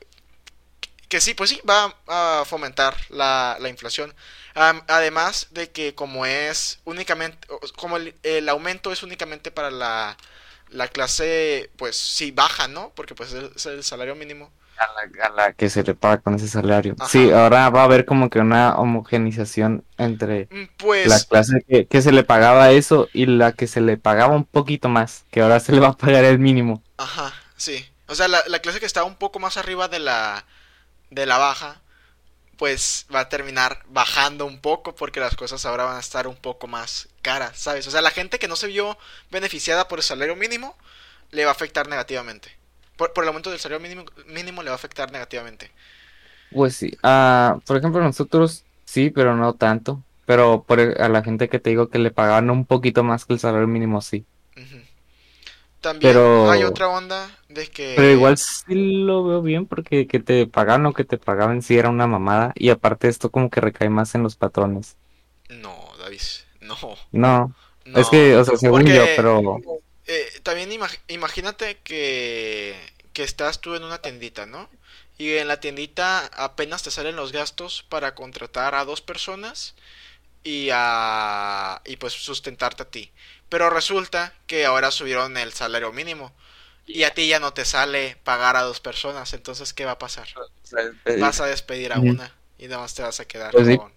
que 1.07 1.21
sí, 1.21 1.33
pues 1.33 1.49
sí, 1.49 1.61
va 1.67 1.95
a 2.07 2.43
fomentar 2.45 2.95
la, 3.09 3.57
la 3.59 3.69
inflación. 3.69 4.13
Además 4.53 5.47
de 5.51 5.71
que 5.71 5.95
como 5.95 6.25
es 6.25 6.79
únicamente, 6.85 7.47
como 7.77 7.97
el, 7.97 8.15
el 8.23 8.47
aumento 8.49 8.91
es 8.91 9.03
únicamente 9.03 9.51
para 9.51 9.71
la, 9.71 10.17
la 10.69 10.87
clase, 10.89 11.71
pues 11.77 11.95
sí, 11.95 12.31
baja, 12.31 12.67
¿no? 12.67 12.91
Porque 12.95 13.15
pues 13.15 13.33
es 13.33 13.65
el 13.65 13.83
salario 13.83 14.15
mínimo. 14.15 14.51
a 14.77 14.85
la, 15.17 15.25
a 15.27 15.29
la 15.29 15.53
que 15.53 15.69
se 15.69 15.83
le 15.83 15.95
paga 15.95 16.21
con 16.21 16.35
ese 16.35 16.47
salario. 16.47 16.95
Ajá. 16.99 17.01
Sí, 17.01 17.31
ahora 17.31 17.69
va 17.69 17.81
a 17.81 17.83
haber 17.85 18.05
como 18.05 18.29
que 18.29 18.39
una 18.39 18.75
homogenización 18.77 19.85
entre 19.97 20.51
Mm, 20.51 20.65
la 21.03 21.21
Pues, 21.21 21.25
clase 21.25 21.63
que, 21.67 21.87
que 21.87 22.01
se 22.01 22.11
le 22.13 22.23
pagaba 22.23 22.71
eso 22.71 23.09
y 23.13 23.25
la 23.27 23.53
que 23.53 23.67
se 23.67 23.81
le 23.81 23.97
pagaba 23.97 24.35
un 24.35 24.45
poquito 24.45 24.89
más, 24.89 25.25
que 25.31 25.41
ahora 25.41 25.59
se 25.59 25.73
le 25.73 25.81
va 25.81 25.89
a 25.89 25.97
pagar 25.97 26.25
el 26.25 26.39
mínimo. 26.39 26.83
ajá, 26.97 27.33
sí. 27.57 27.85
O 28.09 28.15
sea, 28.15 28.27
la, 28.27 28.43
la 28.47 28.59
clase 28.59 28.79
que 28.79 28.85
está 28.87 29.03
un 29.05 29.15
poco 29.17 29.39
más 29.39 29.57
arriba 29.57 29.87
de 29.87 29.99
la, 29.99 30.45
de 31.11 31.25
la 31.25 31.37
baja, 31.37 31.81
pues 32.57 33.07
va 33.13 33.21
a 33.21 33.29
terminar 33.29 33.83
bajando 33.89 34.45
un 34.45 34.59
poco 34.61 34.95
porque 34.95 35.19
las 35.21 35.35
cosas 35.35 35.65
ahora 35.65 35.85
van 35.85 35.97
a 35.97 36.01
estar 36.01 36.27
un 36.27 36.35
poco 36.37 36.67
más 36.67 37.09
caras, 37.21 37.57
¿sabes? 37.59 37.87
O 37.87 37.91
sea, 37.91 38.01
la 38.01 38.11
gente 38.11 38.39
que 38.39 38.47
no 38.49 38.55
se 38.57 38.67
vio 38.67 38.97
beneficiada 39.31 39.87
por 39.87 39.99
el 39.99 40.03
salario 40.03 40.35
mínimo 40.35 40.77
le 41.31 41.45
va 41.45 41.51
a 41.51 41.53
afectar 41.53 41.87
negativamente. 41.87 42.57
Por, 42.97 43.13
por 43.13 43.23
el 43.23 43.29
aumento 43.29 43.51
del 43.51 43.59
salario 43.59 43.81
mínimo, 43.81 44.05
mínimo 44.27 44.63
le 44.63 44.69
va 44.69 44.75
a 44.75 44.77
afectar 44.77 45.11
negativamente. 45.11 45.71
Pues 46.49 46.75
sí, 46.75 46.91
ah, 47.03 47.59
por 47.65 47.77
ejemplo, 47.77 48.01
nosotros 48.01 48.65
sí, 48.85 49.11
pero 49.11 49.35
no 49.35 49.53
tanto. 49.55 50.03
Pero 50.25 50.63
por 50.65 50.79
e- 50.79 50.93
a 51.01 51.09
la 51.09 51.23
gente 51.23 51.49
que 51.49 51.59
te 51.59 51.69
digo 51.71 51.89
que 51.89 51.99
le 51.99 52.11
pagaban 52.11 52.49
un 52.49 52.65
poquito 52.65 53.03
más 53.03 53.25
que 53.25 53.33
el 53.33 53.39
salario 53.39 53.67
mínimo, 53.67 54.01
sí. 54.01 54.25
También 55.81 56.11
Pero- 56.13 56.51
hay 56.51 56.63
otra 56.63 56.89
onda 56.89 57.29
de 57.47 57.67
que... 57.69 57.93
Pero 57.95 58.09
igual 58.11 58.37
sí 58.37 58.75
lo 58.75 59.23
veo 59.23 59.41
bien 59.41 59.65
porque 59.65 60.07
que 60.07 60.19
te 60.19 60.45
pagaban 60.45 60.85
o 60.85 60.93
que 60.93 61.05
te 61.05 61.17
pagaban 61.17 61.61
sí 61.61 61.77
era 61.77 61.89
una 61.89 62.05
mamada. 62.05 62.51
Y 62.55 62.69
aparte 62.69 63.07
esto 63.07 63.31
como 63.31 63.49
que 63.49 63.61
recae 63.61 63.89
más 63.89 64.13
en 64.15 64.23
los 64.23 64.35
patrones. 64.35 64.97
No, 65.47 65.75
David, 65.99 66.21
no. 66.59 66.75
No, 67.11 67.55
no. 67.85 67.99
es 67.99 68.09
que, 68.09 68.35
o 68.35 68.43
sea, 68.43 68.57
según 68.57 68.81
porque- 68.81 68.95
yo, 68.95 69.03
pero... 69.15 69.57
Eh, 70.05 70.27
también 70.43 70.69
imag- 70.71 70.99
imagínate 71.07 71.77
que, 71.83 72.75
que 73.13 73.23
estás 73.23 73.61
tú 73.61 73.75
en 73.75 73.83
una 73.83 73.99
tiendita, 73.99 74.45
¿no? 74.47 74.67
Y 75.17 75.33
en 75.37 75.47
la 75.47 75.59
tiendita 75.59 76.25
apenas 76.33 76.81
te 76.83 76.91
salen 76.91 77.15
los 77.15 77.31
gastos 77.31 77.85
para 77.89 78.15
contratar 78.15 78.73
a 78.75 78.85
dos 78.85 79.01
personas 79.01 79.75
y 80.43 80.69
a 80.71 81.81
y 81.85 81.97
pues 81.97 82.13
sustentarte 82.13 82.83
a 82.83 82.89
ti. 82.89 83.11
Pero 83.49 83.69
resulta 83.69 84.33
que 84.47 84.65
ahora 84.65 84.91
subieron 84.91 85.37
el 85.37 85.53
salario 85.53 85.91
mínimo 85.91 86.33
y 86.87 87.03
a 87.03 87.13
ti 87.13 87.27
ya 87.27 87.39
no 87.39 87.53
te 87.53 87.65
sale 87.65 88.17
pagar 88.23 88.55
a 88.55 88.63
dos 88.63 88.79
personas, 88.79 89.33
entonces 89.33 89.73
¿qué 89.73 89.85
va 89.85 89.93
a 89.93 89.99
pasar? 89.99 90.27
Vas 91.13 91.41
a 91.41 91.45
despedir 91.47 91.93
a 91.93 91.99
una 92.01 92.35
y 92.57 92.67
nada 92.67 92.81
más 92.83 92.95
te 92.95 93.03
vas 93.03 93.19
a 93.19 93.25
quedar 93.27 93.51
Pues 93.51 93.67
sí. 93.67 93.77
con 93.77 93.93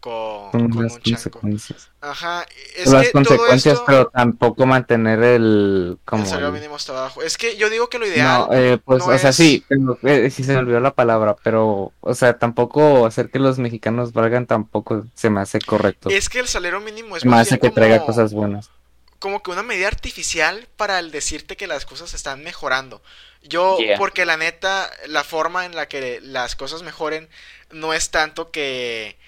con, 0.00 0.50
con 0.70 0.82
las 0.84 0.96
un 0.96 1.02
chango. 1.02 1.30
consecuencias. 1.32 1.90
Ajá, 2.00 2.46
es 2.76 2.88
Las 2.90 3.10
que 3.10 3.12
todo 3.22 3.38
consecuencias, 3.38 3.74
esto 3.74 3.84
pero 3.86 4.06
tampoco 4.08 4.66
mantener 4.66 5.22
el... 5.22 5.98
Como 6.04 6.22
el 6.22 6.28
salario 6.28 6.48
el- 6.48 6.54
mínimo 6.54 6.76
está 6.76 6.92
bajo. 6.92 7.22
Es 7.22 7.36
que 7.38 7.56
yo 7.56 7.68
digo 7.70 7.88
que 7.90 7.98
lo 7.98 8.06
ideal 8.06 8.46
No, 8.48 8.48
eh, 8.52 8.78
pues, 8.78 9.00
no 9.06 9.12
o 9.12 9.18
sea, 9.18 9.32
sí, 9.32 9.64
pero, 9.68 9.98
eh, 10.02 10.30
sí 10.30 10.42
se 10.44 10.52
me 10.54 10.58
olvidó 10.58 10.80
la 10.80 10.94
palabra, 10.94 11.36
pero, 11.44 11.92
o 12.00 12.14
sea, 12.14 12.38
tampoco 12.38 13.06
hacer 13.06 13.30
que 13.30 13.38
los 13.38 13.58
mexicanos 13.58 14.12
valgan 14.12 14.46
tampoco 14.46 15.04
se 15.14 15.30
me 15.30 15.40
hace 15.40 15.60
correcto. 15.60 16.08
Es 16.08 16.28
que 16.28 16.40
el 16.40 16.48
salario 16.48 16.80
mínimo 16.80 17.16
es 17.16 17.24
me 17.24 17.32
más 17.32 17.42
hace 17.48 17.58
que 17.60 17.70
traiga 17.70 18.04
cosas 18.04 18.32
buenas. 18.32 18.70
como 19.18 19.42
que 19.42 19.50
una 19.50 19.62
medida 19.62 19.88
artificial 19.88 20.66
para 20.76 20.98
el 20.98 21.10
decirte 21.10 21.56
que 21.56 21.66
las 21.66 21.84
cosas 21.84 22.14
están 22.14 22.42
mejorando. 22.42 23.02
Yo, 23.42 23.76
Yeah. 23.78 23.98
porque 23.98 24.24
la 24.26 24.36
neta, 24.38 24.90
la 25.08 25.24
forma 25.24 25.64
en 25.66 25.74
la 25.74 25.88
que 25.88 26.20
las 26.22 26.56
cosas 26.56 26.82
mejoren 26.82 27.28
no 27.70 27.92
es 27.94 28.10
tanto 28.10 28.50
que, 28.50 29.18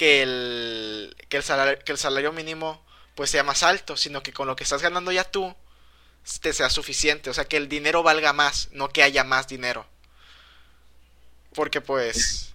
que 0.00 0.22
el, 0.22 1.14
que 1.28 1.36
el 1.36 1.42
salario, 1.42 1.78
que 1.84 1.92
el 1.92 1.98
salario 1.98 2.32
mínimo 2.32 2.82
pues 3.14 3.28
sea 3.28 3.42
más 3.42 3.62
alto, 3.62 3.98
sino 3.98 4.22
que 4.22 4.32
con 4.32 4.46
lo 4.46 4.56
que 4.56 4.64
estás 4.64 4.80
ganando 4.80 5.12
ya 5.12 5.24
tú 5.24 5.54
te 6.40 6.54
sea 6.54 6.70
suficiente. 6.70 7.28
O 7.28 7.34
sea, 7.34 7.44
que 7.44 7.58
el 7.58 7.68
dinero 7.68 8.02
valga 8.02 8.32
más, 8.32 8.70
no 8.72 8.88
que 8.88 9.02
haya 9.02 9.24
más 9.24 9.46
dinero. 9.46 9.84
Porque 11.54 11.82
pues 11.82 12.54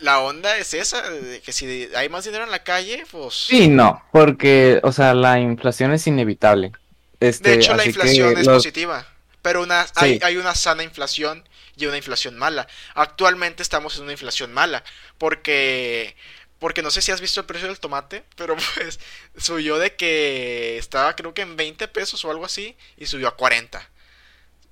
la 0.00 0.20
onda 0.20 0.56
es 0.56 0.72
esa, 0.72 1.02
de 1.10 1.42
que 1.42 1.52
si 1.52 1.90
hay 1.94 2.08
más 2.08 2.24
dinero 2.24 2.44
en 2.44 2.50
la 2.50 2.64
calle, 2.64 3.04
pues... 3.10 3.34
Sí, 3.34 3.68
no, 3.68 4.02
porque, 4.10 4.80
o 4.82 4.92
sea, 4.92 5.12
la 5.12 5.38
inflación 5.38 5.92
es 5.92 6.06
inevitable. 6.06 6.72
Este, 7.20 7.50
De 7.50 7.56
hecho, 7.56 7.74
la 7.74 7.84
inflación 7.84 8.38
es 8.38 8.46
los- 8.46 8.56
positiva, 8.64 9.06
pero 9.42 9.62
una, 9.62 9.84
hay 9.94 10.36
una 10.38 10.54
sana 10.54 10.82
inflación 10.82 11.46
y 11.76 11.84
una 11.84 11.98
inflación 11.98 12.38
mala. 12.38 12.66
Actualmente 12.94 13.62
estamos 13.62 13.96
en 13.98 14.04
una 14.04 14.12
inflación 14.12 14.54
mala, 14.54 14.82
porque, 15.18 16.16
porque 16.58 16.82
no 16.82 16.90
sé 16.90 17.02
si 17.02 17.12
has 17.12 17.20
visto 17.20 17.40
el 17.40 17.46
precio 17.46 17.68
del 17.68 17.78
tomate, 17.80 18.24
pero 18.36 18.56
pues 18.74 18.98
subió 19.36 19.78
de 19.78 19.94
que 19.96 20.78
estaba 20.78 21.14
creo 21.16 21.34
que 21.34 21.42
en 21.42 21.56
20 21.56 21.88
pesos 21.88 22.24
o 22.24 22.30
algo 22.30 22.44
así, 22.44 22.76
y 22.96 23.06
subió 23.06 23.28
a 23.28 23.36
40, 23.36 23.88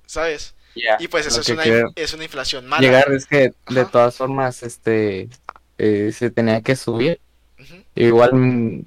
¿sabes? 0.05 0.55
Y 0.99 1.07
pues 1.07 1.25
eso 1.25 1.39
es 1.41 1.49
una, 1.49 1.63
quiero 1.63 1.91
es 1.95 2.13
una 2.13 2.23
inflación 2.25 2.67
mala. 2.67 2.81
llegar 2.81 3.11
es 3.11 3.25
que 3.25 3.53
de 3.69 3.85
todas 3.85 4.15
formas, 4.17 4.61
este, 4.63 5.29
eh, 5.77 6.11
se 6.13 6.29
tenía 6.31 6.61
que 6.61 6.75
subir. 6.75 7.19
Igual, 7.95 8.33
mm, 8.33 8.83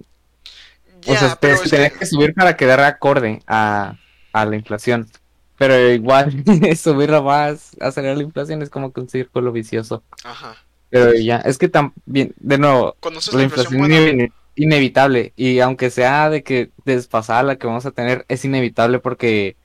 o 1.06 1.16
sea, 1.16 1.30
se, 1.30 1.36
pero 1.36 1.56
se 1.56 1.68
tenía 1.70 1.90
que- 1.90 1.98
que 2.00 2.06
subir 2.06 2.34
para 2.34 2.56
quedar 2.56 2.80
acorde 2.80 3.42
a, 3.46 3.96
a 4.32 4.44
la 4.44 4.56
inflación. 4.56 5.08
Pero 5.56 5.76
igual, 5.90 6.30
subirla 6.76 7.22
más, 7.22 7.70
acelerar 7.80 8.16
la 8.18 8.22
inflación 8.24 8.62
es 8.62 8.70
como 8.70 8.92
que 8.92 9.00
un 9.00 9.08
círculo 9.08 9.50
vicioso. 9.52 10.04
Ajá. 10.24 10.56
Pero 10.90 11.12
ya, 11.14 11.36
es 11.38 11.58
que 11.58 11.68
también, 11.68 12.34
de 12.38 12.58
nuevo, 12.58 12.96
¿Conoces 13.00 13.34
la 13.34 13.38
la 13.40 13.44
inflación 13.44 13.78
buena? 13.78 13.98
es 14.24 14.30
inevitable. 14.56 15.32
Y 15.36 15.60
aunque 15.60 15.90
sea 15.90 16.30
de 16.30 16.42
que 16.42 16.70
desfasada 16.84 17.42
la 17.42 17.56
que 17.56 17.66
vamos 17.66 17.86
a 17.86 17.90
tener, 17.90 18.24
es 18.28 18.44
inevitable 18.44 18.98
porque 18.98 19.56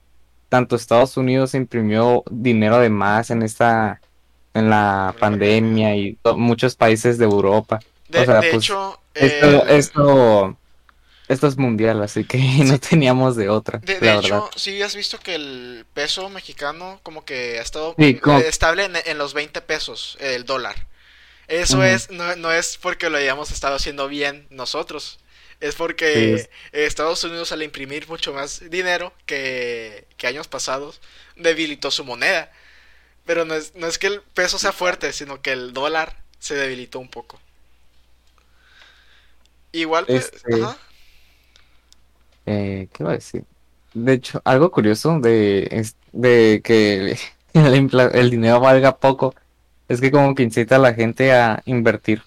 tanto 0.48 0.76
Estados 0.76 1.16
Unidos 1.16 1.54
imprimió 1.54 2.22
dinero 2.30 2.78
de 2.78 2.90
más 2.90 3.30
en 3.30 3.42
esta, 3.42 4.00
en 4.52 4.70
la 4.70 5.14
pandemia 5.18 5.96
y 5.96 6.18
muchos 6.36 6.76
países 6.76 7.18
de 7.18 7.24
Europa. 7.24 7.80
De, 8.08 8.20
o 8.20 8.24
sea, 8.24 8.40
de 8.40 8.50
pues, 8.50 8.64
hecho, 8.64 9.00
Esto, 9.14 9.46
el- 9.66 9.70
esto, 9.78 10.58
esto 11.28 11.46
es 11.46 11.56
mundial, 11.56 12.02
así 12.02 12.24
que 12.24 12.38
no 12.64 12.78
teníamos 12.78 13.34
de 13.36 13.48
otra, 13.48 13.78
De, 13.78 13.94
la 13.94 14.00
de 14.00 14.06
verdad. 14.06 14.24
hecho, 14.24 14.50
sí 14.56 14.82
has 14.82 14.94
visto 14.94 15.18
que 15.18 15.34
el 15.34 15.86
peso 15.94 16.28
mexicano 16.28 17.00
como 17.02 17.24
que 17.24 17.58
ha 17.58 17.62
estado 17.62 17.94
Sí, 17.98 18.14
como- 18.16 18.38
eh, 18.38 18.48
estable 18.48 18.84
en, 18.84 18.92
en 19.06 19.18
los 19.18 19.34
20 19.34 19.60
pesos, 19.62 20.16
el 20.20 20.44
dólar. 20.44 20.86
Eso 21.48 21.82
es, 21.84 22.10
no, 22.10 22.36
no 22.36 22.52
es 22.52 22.78
porque 22.78 23.10
lo 23.10 23.18
hayamos 23.18 23.50
estado 23.50 23.76
haciendo 23.76 24.08
bien 24.08 24.46
nosotros. 24.50 25.18
Es 25.60 25.74
porque 25.76 26.36
Sí. 26.38 26.48
Estados 26.72 27.22
Unidos 27.24 27.52
al 27.52 27.62
imprimir 27.62 28.08
mucho 28.08 28.32
más 28.34 28.68
dinero 28.70 29.12
que, 29.26 30.06
que 30.16 30.26
años 30.26 30.48
pasados, 30.48 31.00
debilitó 31.36 31.90
su 31.90 32.04
moneda. 32.04 32.50
Pero 33.26 33.44
no 33.44 33.54
es, 33.54 33.74
no 33.76 33.86
es 33.88 33.98
que 33.98 34.08
el 34.08 34.22
peso 34.22 34.58
sea 34.58 34.72
fuerte, 34.72 35.12
sino 35.12 35.42
que 35.42 35.52
el 35.52 35.72
dólar 35.74 36.24
se 36.40 36.54
debilitó 36.56 36.98
un 37.00 37.10
poco. 37.10 37.40
Igual, 39.72 40.08
pues, 40.08 40.30
Este, 40.32 40.52
ajá. 40.52 40.78
Eh, 42.46 42.88
¿qué 42.92 43.02
iba 43.02 43.10
a 43.12 43.14
decir? 43.14 43.44
De 43.94 44.14
hecho, 44.14 44.42
algo 44.44 44.70
curioso 44.70 45.18
de, 45.20 45.86
de 46.12 46.60
que 46.64 47.18
el 47.54 48.30
dinero 48.30 48.60
valga 48.60 48.98
poco 48.98 49.34
es 49.88 50.00
que 50.00 50.10
como 50.10 50.34
que 50.34 50.42
incita 50.42 50.76
a 50.76 50.78
la 50.78 50.94
gente 50.94 51.32
a 51.32 51.62
invertir. 51.66 52.22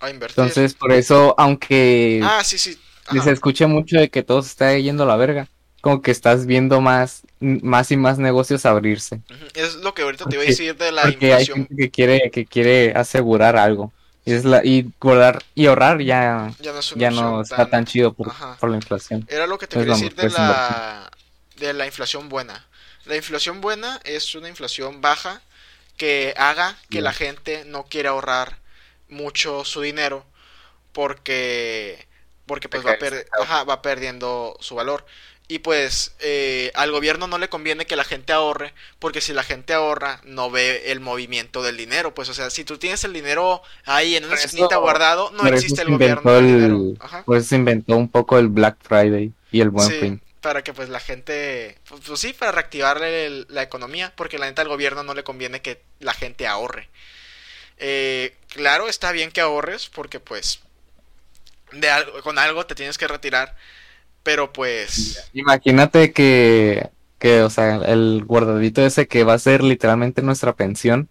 A 0.00 0.10
invertir. 0.10 0.38
Entonces, 0.38 0.74
por 0.74 0.92
eso, 0.92 1.34
aunque 1.38 2.20
ah, 2.22 2.42
sí, 2.44 2.58
sí. 2.58 2.78
se 3.22 3.30
escuche 3.30 3.66
mucho 3.66 3.98
de 3.98 4.10
que 4.10 4.22
todo 4.22 4.42
se 4.42 4.48
está 4.48 4.76
yendo 4.76 5.04
a 5.04 5.06
la 5.06 5.16
verga, 5.16 5.48
como 5.80 6.02
que 6.02 6.10
estás 6.10 6.46
viendo 6.46 6.80
más, 6.80 7.22
más 7.40 7.90
y 7.90 7.96
más 7.96 8.18
negocios 8.18 8.66
abrirse. 8.66 9.20
Es 9.54 9.76
lo 9.76 9.94
que 9.94 10.02
ahorita 10.02 10.26
te 10.26 10.36
iba 10.36 10.44
a 10.44 10.46
decir 10.46 10.76
de 10.76 10.92
la 10.92 11.02
Porque 11.02 11.32
hay 11.34 11.42
inflación. 11.42 11.66
gente 11.68 11.76
que 11.76 11.90
quiere, 11.90 12.30
que 12.30 12.46
quiere 12.46 12.92
asegurar 12.94 13.56
algo. 13.56 13.92
Y, 14.24 14.32
es 14.34 14.44
la, 14.44 14.64
y 14.64 14.88
guardar 15.00 15.42
y 15.54 15.66
ahorrar 15.66 16.00
ya, 16.00 16.54
Ya 16.60 16.72
no 16.72 16.78
es 16.78 16.92
una 16.92 17.00
ya 17.00 17.10
no 17.10 17.38
opción 17.38 17.42
está 17.42 17.68
tan 17.68 17.84
chido 17.86 18.12
por, 18.12 18.32
por 18.60 18.70
la 18.70 18.76
inflación. 18.76 19.26
Era 19.28 19.48
lo 19.48 19.58
que 19.58 19.66
te 19.66 19.76
Es 19.76 19.80
quería 19.80 19.94
decir 19.94 20.14
de 20.14 20.22
mejor 20.24 20.38
la, 20.38 21.10
de 21.56 21.72
la 21.72 21.86
inflación 21.86 22.28
buena. 22.28 22.64
La 23.06 23.16
inflación 23.16 23.60
buena 23.60 24.00
es 24.04 24.36
una 24.36 24.48
inflación 24.48 25.00
baja 25.00 25.42
que 26.02 26.34
haga 26.36 26.76
que 26.90 27.00
la 27.00 27.12
gente 27.12 27.64
no 27.64 27.84
quiera 27.84 28.10
ahorrar 28.10 28.58
mucho 29.08 29.64
su 29.64 29.80
dinero 29.82 30.24
porque 30.92 32.06
porque 32.46 32.68
pues 32.68 32.84
va, 32.84 32.96
per- 32.98 33.28
ajá, 33.40 33.62
va 33.62 33.82
perdiendo 33.82 34.56
su 34.58 34.74
valor. 34.74 35.06
Y 35.46 35.60
pues 35.60 36.14
eh, 36.18 36.72
al 36.74 36.90
gobierno 36.90 37.26
no 37.28 37.38
le 37.38 37.48
conviene 37.48 37.86
que 37.86 37.94
la 37.94 38.02
gente 38.04 38.32
ahorre, 38.32 38.74
porque 38.98 39.20
si 39.20 39.32
la 39.32 39.44
gente 39.44 39.74
ahorra, 39.74 40.20
no 40.24 40.50
ve 40.50 40.90
el 40.90 40.98
movimiento 41.00 41.62
del 41.62 41.76
dinero. 41.76 42.14
Pues, 42.14 42.28
o 42.30 42.34
sea, 42.34 42.50
si 42.50 42.64
tú 42.64 42.78
tienes 42.78 43.04
el 43.04 43.12
dinero 43.12 43.62
ahí 43.84 44.16
en 44.16 44.24
una 44.24 44.34
esquinita 44.34 44.76
guardado, 44.78 45.30
no 45.32 45.46
existe 45.46 45.82
el 45.82 45.90
gobierno 45.90 46.32
inventó 46.32 46.34
del 46.34 46.44
el- 46.46 46.54
dinero. 46.56 46.96
Ajá. 47.00 47.22
Por 47.24 47.36
eso 47.36 47.48
se 47.50 47.56
inventó 47.56 47.96
un 47.96 48.08
poco 48.08 48.38
el 48.38 48.48
Black 48.48 48.76
Friday 48.82 49.32
y 49.52 49.60
el 49.60 49.70
Buen 49.70 49.88
Sí, 49.88 50.00
Fin. 50.00 50.21
Para 50.42 50.64
que 50.64 50.74
pues 50.74 50.90
la 50.90 51.00
gente, 51.00 51.78
pues, 51.88 52.02
pues 52.06 52.20
sí, 52.20 52.34
para 52.34 52.52
reactivar 52.52 53.02
el- 53.04 53.46
la 53.50 53.62
economía, 53.64 54.14
porque 54.16 54.38
la 54.38 54.46
neta 54.46 54.62
al 54.62 54.68
gobierno 54.68 55.04
no 55.04 55.14
le 55.14 55.24
conviene 55.24 55.62
que 55.62 55.82
la 56.00 56.14
gente 56.14 56.46
ahorre. 56.48 56.90
Eh, 57.78 58.36
claro, 58.48 58.88
está 58.88 59.12
bien 59.12 59.32
que 59.32 59.40
ahorres, 59.42 59.88
porque 59.88 60.20
pues 60.20 60.60
de 61.72 61.88
algo, 61.90 62.20
con 62.22 62.38
algo 62.38 62.66
te 62.66 62.74
tienes 62.74 62.98
que 62.98 63.08
retirar, 63.08 63.56
pero 64.24 64.52
pues 64.52 65.32
Imagínate 65.32 66.12
que, 66.12 66.90
que, 67.18 67.42
o 67.42 67.50
sea, 67.50 67.76
el 67.76 68.24
guardadito 68.26 68.82
ese 68.84 69.08
que 69.08 69.24
va 69.24 69.34
a 69.34 69.38
ser 69.38 69.62
literalmente 69.62 70.22
nuestra 70.22 70.54
pensión 70.56 71.10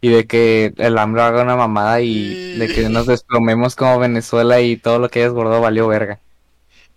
y 0.00 0.10
de 0.10 0.26
que 0.26 0.72
el 0.78 0.98
hambre 0.98 1.22
haga 1.22 1.42
una 1.42 1.56
mamada 1.56 2.00
y 2.02 2.40
de 2.52 2.70
que 2.70 2.88
nos 2.88 3.06
desplomemos 3.06 3.74
como 3.76 3.98
Venezuela 3.98 4.60
y 4.60 4.76
todo 4.76 4.98
lo 4.98 5.08
que 5.10 5.20
hayas 5.20 5.32
guardado 5.32 5.60
valió 5.62 5.88
verga. 5.88 6.22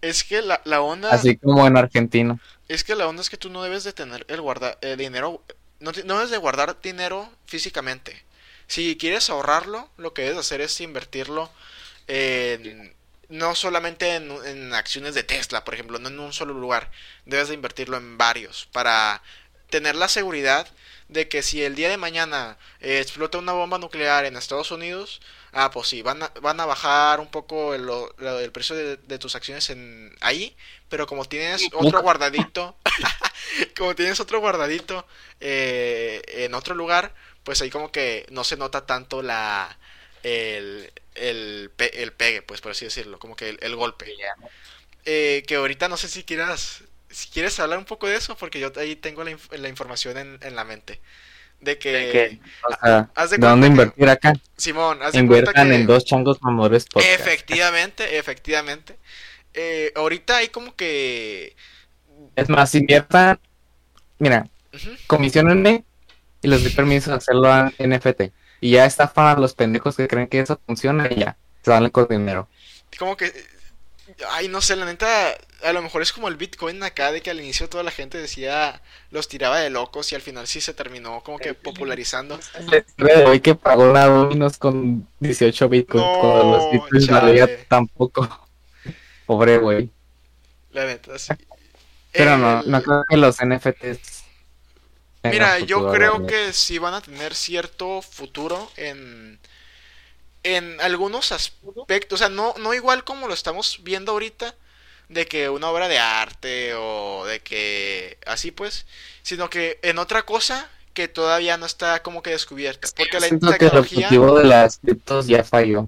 Es 0.02 0.24
que 0.24 0.41
la, 0.41 0.62
la 0.66 0.82
onda, 0.82 1.12
Así 1.12 1.38
como 1.38 1.66
en 1.68 1.78
Argentina. 1.78 2.39
es 2.68 2.84
que 2.84 2.95
la 2.95 3.08
onda 3.08 3.22
es 3.22 3.30
que 3.30 3.38
tú 3.38 3.49
no 3.49 3.64
debes 3.64 3.84
de 3.84 3.93
tener 3.93 4.26
el 4.28 4.41
guarda, 4.41 4.78
el 4.82 4.97
dinero, 4.97 5.43
no, 5.80 5.91
no 6.06 6.16
debes 6.16 6.32
de 6.32 6.38
guardar 6.38 6.80
dinero 6.82 7.32
físicamente. 7.45 8.24
Si 8.68 8.97
quieres 8.97 9.30
ahorrarlo, 9.30 9.89
lo 9.97 10.14
que 10.14 10.24
debes 10.24 10.38
hacer 10.38 10.62
es 10.62 10.80
invertirlo 10.82 11.52
en, 12.08 12.95
no 13.30 13.56
solamente 13.56 14.16
en, 14.16 14.32
en 14.45 14.74
acciones 14.74 15.14
de 15.16 15.24
Tesla, 15.24 15.64
por 15.66 15.74
ejemplo, 15.74 15.99
no 15.99 16.10
en 16.10 16.20
un 16.20 16.34
solo 16.34 16.54
lugar. 16.54 16.91
Debes 17.26 17.49
de 17.49 17.56
invertirlo 17.56 17.97
en 17.97 18.18
varios 18.18 18.68
para 18.72 19.22
tener 19.70 19.95
la 19.95 20.08
seguridad 20.08 20.68
de 21.10 21.28
que 21.28 21.43
si 21.43 21.64
el 21.64 21.76
día 21.76 21.89
de 21.89 21.97
mañana 21.97 22.58
eh, 22.80 22.99
explota 23.02 23.38
una 23.38 23.54
bomba 23.54 23.78
nuclear 23.78 24.26
en 24.26 24.38
Estados 24.38 24.72
Unidos, 24.72 25.22
ah, 25.54 25.72
pues 25.72 25.88
sí, 25.88 26.02
van 26.02 26.24
a, 26.24 26.30
van 26.41 26.60
a 26.60 26.66
bajar 26.66 27.20
un 27.20 27.28
poco 27.30 27.74
el, 27.74 27.84
lo- 27.86 28.14
el 28.39 28.52
precio 28.52 28.76
de, 28.76 28.97
de 28.97 29.20
tus 29.20 29.36
acciones 29.36 29.70
en 29.70 30.16
ahí, 30.22 30.56
pero 30.89 31.08
como 31.08 31.26
tienes 31.26 31.70
otro 31.74 32.02
guardadito, 32.02 32.78
como 33.78 33.95
tienes 33.95 34.20
otro 34.20 34.39
guardadito 34.39 35.08
eh, 35.39 36.22
en 36.28 36.54
otro 36.54 36.76
lugar, 36.76 37.14
pues 37.43 37.62
ahí 37.62 37.70
como 37.70 37.91
que 37.91 38.26
no 38.32 38.43
se 38.43 38.58
nota 38.58 38.86
tanto 38.86 39.22
la 39.22 39.78
el, 40.24 40.91
el, 41.16 41.72
pe- 41.76 42.04
el 42.04 42.14
pegue, 42.14 42.41
pues 42.43 42.62
por 42.62 42.72
así 42.74 42.86
decirlo, 42.86 43.20
como 43.20 43.36
que 43.36 43.49
el, 43.49 43.60
el 43.62 43.76
golpe. 43.76 44.16
Eh, 45.06 45.43
que 45.47 45.56
ahorita 45.56 45.89
no 45.89 45.97
sé 45.97 46.08
si 46.10 46.24
quieras, 46.24 46.84
si 47.10 47.30
quieres 47.30 47.60
hablar 47.60 47.80
un 47.80 47.86
poco 47.86 48.08
de 48.08 48.16
eso, 48.18 48.38
porque 48.38 48.60
yo 48.60 48.72
ahí 48.78 48.95
tengo 48.95 49.24
la, 49.24 49.38
la 49.52 49.70
información 49.70 50.18
en, 50.18 50.39
en 50.41 50.56
la 50.56 50.64
mente. 50.64 51.02
De 51.62 51.78
que, 51.78 51.91
De 51.91 52.12
que, 52.12 52.39
o 52.68 52.76
sea, 52.84 53.09
haz 53.14 53.30
de 53.30 53.38
¿de 53.38 53.47
dónde 53.47 53.68
que- 53.68 53.72
invertir 53.72 54.09
acá? 54.09 54.34
Simón, 54.57 54.97
haz 55.01 55.14
de 55.14 55.20
cuenta 55.20 55.20
Inviertan 55.20 55.70
que... 55.70 55.76
en 55.76 55.86
dos 55.86 56.05
changos 56.05 56.39
podcast. 56.39 56.91
Efectivamente, 56.95 58.18
efectivamente. 58.18 58.97
Eh, 59.53 59.91
ahorita 59.95 60.38
hay 60.38 60.47
como 60.49 60.76
que... 60.76 61.55
Es 62.36 62.49
más, 62.49 62.74
inviertan, 62.74 63.39
mira, 64.18 64.47
comisionenme 65.07 65.84
y 66.41 66.47
les 66.47 66.64
doy 66.64 66.72
permiso 66.72 67.12
de 67.12 67.18
hacerlo 67.18 67.51
a 67.51 67.72
NFT. 67.78 68.32
Y 68.62 68.72
ya 68.72 68.86
está 68.86 69.12
para 69.12 69.39
los 69.39 69.53
pendejos 69.53 69.95
que 69.95 70.07
creen 70.07 70.28
que 70.28 70.39
eso 70.39 70.59
funciona 70.66 71.07
y 71.12 71.20
ya, 71.20 71.38
se 71.64 71.72
dan 71.72 71.89
con 71.89 72.07
dinero. 72.07 72.47
Como 72.97 73.16
que... 73.18 73.32
Ay, 74.30 74.47
no 74.47 74.61
sé, 74.61 74.76
la 74.76 74.86
neta, 74.86 75.36
a 75.63 75.74
lo 75.74 75.82
mejor 75.82 76.01
es 76.01 76.11
como 76.13 76.28
el 76.28 76.36
Bitcoin 76.36 76.82
acá, 76.84 77.11
de 77.11 77.22
que 77.22 77.30
al 77.30 77.39
inicio 77.39 77.69
toda 77.69 77.84
la 77.84 77.91
gente 77.91 78.17
decía, 78.17 78.82
los 79.09 79.28
tiraba 79.28 79.59
de 79.59 79.69
locos 79.69 80.11
y 80.11 80.15
al 80.15 80.22
final 80.22 80.47
sí 80.47 80.61
se 80.61 80.74
terminó 80.74 81.22
como 81.24 81.38
que 81.39 81.53
popularizando. 81.53 82.39
De 82.97 83.26
hoy 83.26 83.39
que 83.39 83.55
pagó 83.55 83.91
la 83.91 84.07
Dominos 84.07 84.57
con 84.57 85.07
18 85.19 85.69
bitcoins 85.69 86.05
No, 86.05 86.19
cuando 86.19 86.57
los 86.57 86.72
bitcoins 86.72 87.07
valía 87.09 87.47
tampoco. 87.67 88.28
Pobre 89.26 89.57
güey. 89.59 89.89
La 90.72 90.86
neta, 90.86 91.17
sí. 91.19 91.34
Pero 92.11 92.38
no, 92.38 92.61
El- 92.61 92.72
no 92.72 92.82
creo 92.82 93.03
que 93.07 93.17
los 93.17 93.41
NFTs. 93.41 94.24
Mira, 95.24 95.59
yo 95.59 95.91
creo 95.91 96.26
que 96.26 96.51
sí 96.53 96.78
van 96.78 96.93
a 96.93 97.01
tener 97.01 97.36
cierto 97.36 98.01
futuro 98.01 98.72
en, 98.76 99.39
en 100.44 100.80
algunos 100.82 101.32
aspectos. 101.32 102.18
O 102.18 102.24
sea, 102.24 102.30
no, 102.30 102.54
no 102.60 102.74
igual 102.74 103.04
como 103.04 103.28
lo 103.28 103.34
estamos 103.34 103.80
viendo 103.84 104.12
ahorita, 104.14 104.56
de 105.10 105.26
que 105.26 105.50
una 105.50 105.70
obra 105.70 105.88
de 105.88 106.00
arte 106.00 106.74
o 106.76 107.26
de 107.26 107.42
que 107.42 108.18
así 108.26 108.52
pues, 108.52 108.86
sino 109.24 109.50
que 109.50 109.78
en 109.82 109.98
otra 109.98 110.24
cosa 110.24 110.70
que 110.94 111.08
todavía 111.08 111.58
no 111.58 111.66
está 111.66 112.02
como 112.02 112.22
que 112.22 112.32
descubierta. 112.32 112.88
Porque 112.96 113.20
la 113.20 113.28
Siento 113.28 113.48
que 113.48 113.54
el 113.54 113.60
tecnología... 113.60 114.08
objetivo 114.08 114.38
de 114.38 114.46
las 114.46 114.78
criptos 114.78 115.28
ya 115.28 115.44
falló. 115.44 115.88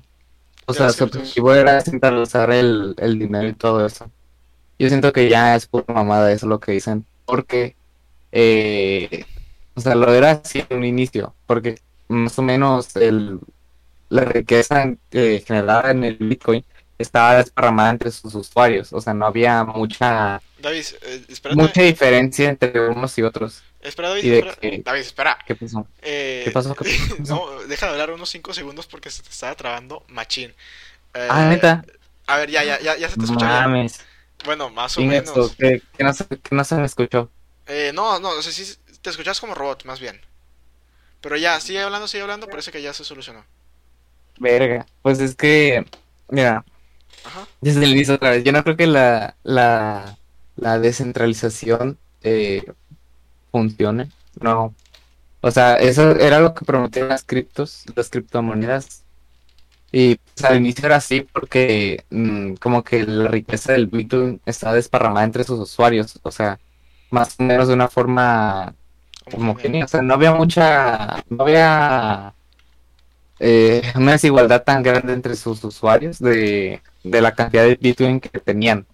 O 0.66 0.74
sea, 0.74 0.90
su 0.92 1.04
objetivo 1.04 1.54
era 1.54 1.82
centralizar 1.82 2.52
el, 2.52 2.96
el 2.98 3.20
dinero 3.20 3.48
y 3.48 3.54
todo 3.54 3.86
eso. 3.86 4.10
Yo 4.80 4.88
siento 4.88 5.12
que 5.12 5.30
ya 5.30 5.56
es 5.56 5.68
pura 5.68 5.86
mamada 5.94 6.32
eso 6.32 6.48
lo 6.48 6.60
que 6.60 6.72
dicen. 6.72 7.06
Porque, 7.26 7.76
eh, 8.32 9.26
o 9.76 9.82
sea, 9.82 9.96
lo 9.96 10.14
era 10.14 10.32
así 10.32 10.64
en 10.70 10.78
un 10.78 10.86
inicio. 10.86 11.34
Porque 11.48 11.80
más 12.08 12.38
o 12.40 12.42
menos 12.42 12.96
el, 12.96 13.40
la 14.14 14.26
riqueza 14.26 14.94
eh, 15.12 15.44
generada 15.46 15.92
en 15.92 16.04
el 16.04 16.18
Bitcoin 16.18 16.64
estaba 16.98 17.36
desparramada 17.38 17.90
entre 17.92 18.12
sus 18.12 18.34
usuarios. 18.36 18.94
O 18.94 19.02
sea, 19.02 19.14
no 19.14 19.26
había 19.26 19.64
mucha, 19.64 20.42
David, 20.60 20.86
eh, 21.02 21.26
espérate, 21.28 21.62
mucha 21.62 21.82
diferencia 21.82 22.50
entre 22.50 22.90
unos 22.90 23.18
y 23.18 23.24
otros. 23.24 23.64
espera, 23.82 24.10
David, 24.10 24.34
espera. 24.34 24.56
que- 24.56 24.82
David, 24.84 25.02
espera. 25.02 25.38
¿Qué 25.46 25.56
pasó? 25.56 25.88
Eh, 26.02 26.42
¿Qué 26.46 26.52
pasó? 26.52 26.76
No, 27.28 27.60
deja 27.68 27.88
de 27.88 27.92
hablar 27.94 28.12
unos 28.12 28.30
5 28.30 28.54
segundos 28.54 28.88
porque 28.88 29.10
se 29.10 29.24
te 29.24 29.30
estaba 29.30 29.56
trabando 29.56 30.04
machín. 30.08 30.52
Eh, 31.14 31.28
Ah, 31.30 31.46
neta. 31.50 31.84
A 32.28 32.38
ver, 32.38 32.50
ya, 32.50 32.64
ya, 32.64 32.80
ya, 32.80 32.96
ya 32.98 33.10
se 33.10 33.18
te 33.18 33.26
escucha 33.26 33.46
bien. 33.48 33.60
Mames. 33.64 34.00
Bueno, 34.46 34.70
más 34.70 34.98
o 34.98 35.02
menos. 35.02 35.56
que, 35.56 35.82
que 35.98 36.04
no 36.04 36.14
se, 36.14 36.26
que 36.28 36.56
no 36.56 36.64
se 36.64 36.76
me 36.76 36.86
escuchó. 36.86 37.30
Eh, 37.66 37.92
no, 37.94 38.20
no, 38.20 38.30
o 38.30 38.42
sea, 38.42 38.52
sí, 38.52 38.76
te 39.02 39.10
escuchas 39.10 39.40
como 39.40 39.56
robot, 39.56 39.86
más 39.86 40.00
bien. 40.00 40.22
Pero 41.22 41.36
ya, 41.38 41.60
sigue 41.60 41.82
hablando, 41.82 42.08
sigue 42.08 42.22
hablando, 42.24 42.48
parece 42.48 42.72
que 42.72 42.82
ya 42.82 42.94
se 42.94 43.04
solucionó. 43.04 43.46
Verga. 44.40 44.86
Pues 45.02 45.20
es 45.20 45.36
que, 45.36 45.86
mira, 46.30 46.66
Ajá. 47.24 47.48
desde 47.62 47.84
el 47.84 47.92
inicio 47.94 48.16
otra 48.16 48.32
vez, 48.32 48.44
yo 48.44 48.52
no 48.52 48.64
creo 48.64 48.78
que 48.78 48.88
la, 48.88 49.36
la, 49.44 50.18
la 50.56 50.80
descentralización 50.80 51.98
eh, 52.22 52.64
funcione. 53.52 54.10
No. 54.42 54.74
O 55.42 55.52
sea, 55.52 55.76
eso 55.76 56.12
era 56.12 56.40
lo 56.40 56.54
que 56.54 56.66
prometían 56.66 57.10
las 57.10 57.24
criptos, 57.24 57.86
las 57.96 58.10
criptomonedas. 58.10 59.04
Y 59.92 60.16
pues, 60.16 60.46
al 60.46 60.58
inicio 60.58 60.86
era 60.88 60.96
así 60.98 61.22
porque 61.22 62.06
mm, 62.10 62.56
como 62.56 62.84
que 62.84 63.06
la 63.06 63.28
riqueza 63.28 63.74
del 63.74 63.88
Bitcoin 63.88 64.42
estaba 64.46 64.74
desparramada 64.74 65.26
entre 65.26 65.44
sus 65.44 65.60
usuarios. 65.60 66.20
O 66.24 66.32
sea, 66.32 66.60
más 67.12 67.36
o 67.40 67.44
menos 67.44 67.68
de 67.68 67.76
una 67.76 67.90
forma 67.90 68.74
homogénea. 69.34 69.86
O 69.86 69.88
sea, 69.88 70.02
no 70.02 70.14
había 70.16 70.34
mucha, 70.34 71.24
no 71.30 71.44
había 71.44 72.34
eh, 73.46 73.82
una 73.96 74.14
desigualdad 74.14 74.64
tan 74.64 74.84
grande 74.84 75.12
entre 75.12 75.36
sus 75.36 75.62
usuarios 75.66 76.18
de, 76.18 76.82
de 77.04 77.22
la 77.22 77.34
cantidad 77.34 77.64
de 77.64 77.76
Bitcoin 77.76 78.22
que 78.22 78.40
tenían. 78.40 78.86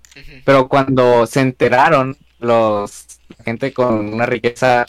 Pero 0.43 0.67
cuando 0.67 1.27
se 1.27 1.41
enteraron 1.41 2.17
los 2.39 3.19
la 3.37 3.43
gente 3.43 3.71
con 3.71 4.11
una 4.11 4.25
riqueza 4.25 4.87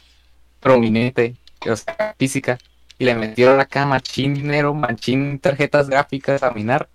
prominente, 0.61 1.37
o 1.71 1.77
sea, 1.77 2.15
física, 2.19 2.57
y 2.99 3.05
le 3.05 3.15
metieron 3.15 3.61
acá 3.61 3.85
machín 3.85 4.33
dinero, 4.33 4.73
machín 4.73 5.39
tarjetas 5.39 5.91
gráficas 5.91 6.43
a 6.43 6.53
minar, 6.53 6.89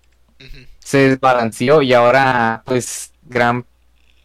se 0.80 1.10
desbalanceó 1.10 1.82
y 1.82 1.94
ahora 1.94 2.62
pues 2.66 3.12
gran 3.26 3.64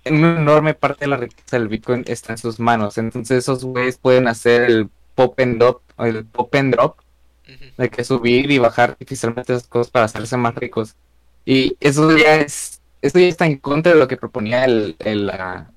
una 0.03 0.39
enorme 0.39 0.73
parte 0.73 1.05
de 1.05 1.09
la 1.09 1.17
riqueza 1.17 1.59
del 1.59 1.67
Bitcoin 1.67 2.03
está 2.07 2.33
en 2.33 2.39
sus 2.39 2.59
manos. 2.59 2.97
Entonces 2.97 3.37
esos 3.37 3.63
güeyes 3.63 3.99
pueden 3.99 4.27
hacer 4.27 4.63
el 4.63 4.89
pop 5.13 5.39
and 5.39 5.59
drop, 5.59 5.83
el 5.99 6.25
pop 6.25 6.55
and 6.55 6.73
drop 6.73 6.97
De 7.77 7.89
que 7.89 8.03
subir 8.03 8.51
y 8.51 8.59
bajar 8.59 8.91
artificialmente 8.91 9.53
esas 9.53 9.67
cosas 9.67 9.91
para 9.91 10.05
hacerse 10.05 10.37
más 10.37 10.55
ricos. 10.55 10.95
Y 11.45 11.77
eso 11.79 12.15
ya 12.17 12.35
es 12.37 12.81
esto 13.01 13.19
ya 13.19 13.27
está 13.27 13.47
en 13.47 13.57
contra 13.57 13.93
de 13.93 13.99
lo 13.99 14.07
que 14.07 14.17
proponía 14.17 14.65
el, 14.65 14.95
el, 14.99 15.25
la- 15.27 15.71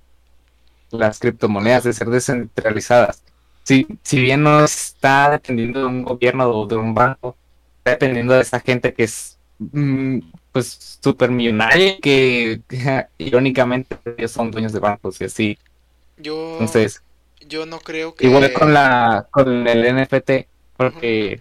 las 0.91 1.19
criptomonedas 1.19 1.85
de 1.85 1.93
ser 1.93 2.09
descentralizadas. 2.09 3.23
Si, 3.65 3.87
si 4.03 4.21
bien 4.21 4.43
no 4.43 4.65
está 4.65 5.31
dependiendo 5.31 5.81
de 5.81 5.87
un 5.87 6.03
gobierno 6.05 6.49
o 6.51 6.67
de 6.67 6.77
un 6.77 6.95
banco, 6.95 7.37
está 7.79 7.93
dependiendo 7.93 8.35
de 8.35 8.43
esa 8.43 8.61
gente 8.61 8.93
que 8.95 9.05
es 9.05 9.39
mm, 9.59 10.19
pues 10.53 10.99
súper 11.03 11.31
millonaria, 11.31 11.99
que, 12.01 12.63
que 12.69 13.07
irónicamente 13.19 13.99
ellos 14.19 14.31
son 14.33 14.51
dueños 14.51 14.73
de 14.73 14.81
bancos 14.81 15.21
y 15.21 15.25
así. 15.25 15.59
Yo, 16.17 16.53
Entonces, 16.53 17.03
yo 17.41 17.67
no 17.67 17.79
creo 17.81 18.15
que... 18.15 18.27
igual 18.27 18.53
con 18.53 18.73
la 18.75 19.27
con 19.31 19.67
el 19.67 19.85
NFT, 19.85 20.49
porque 20.77 21.41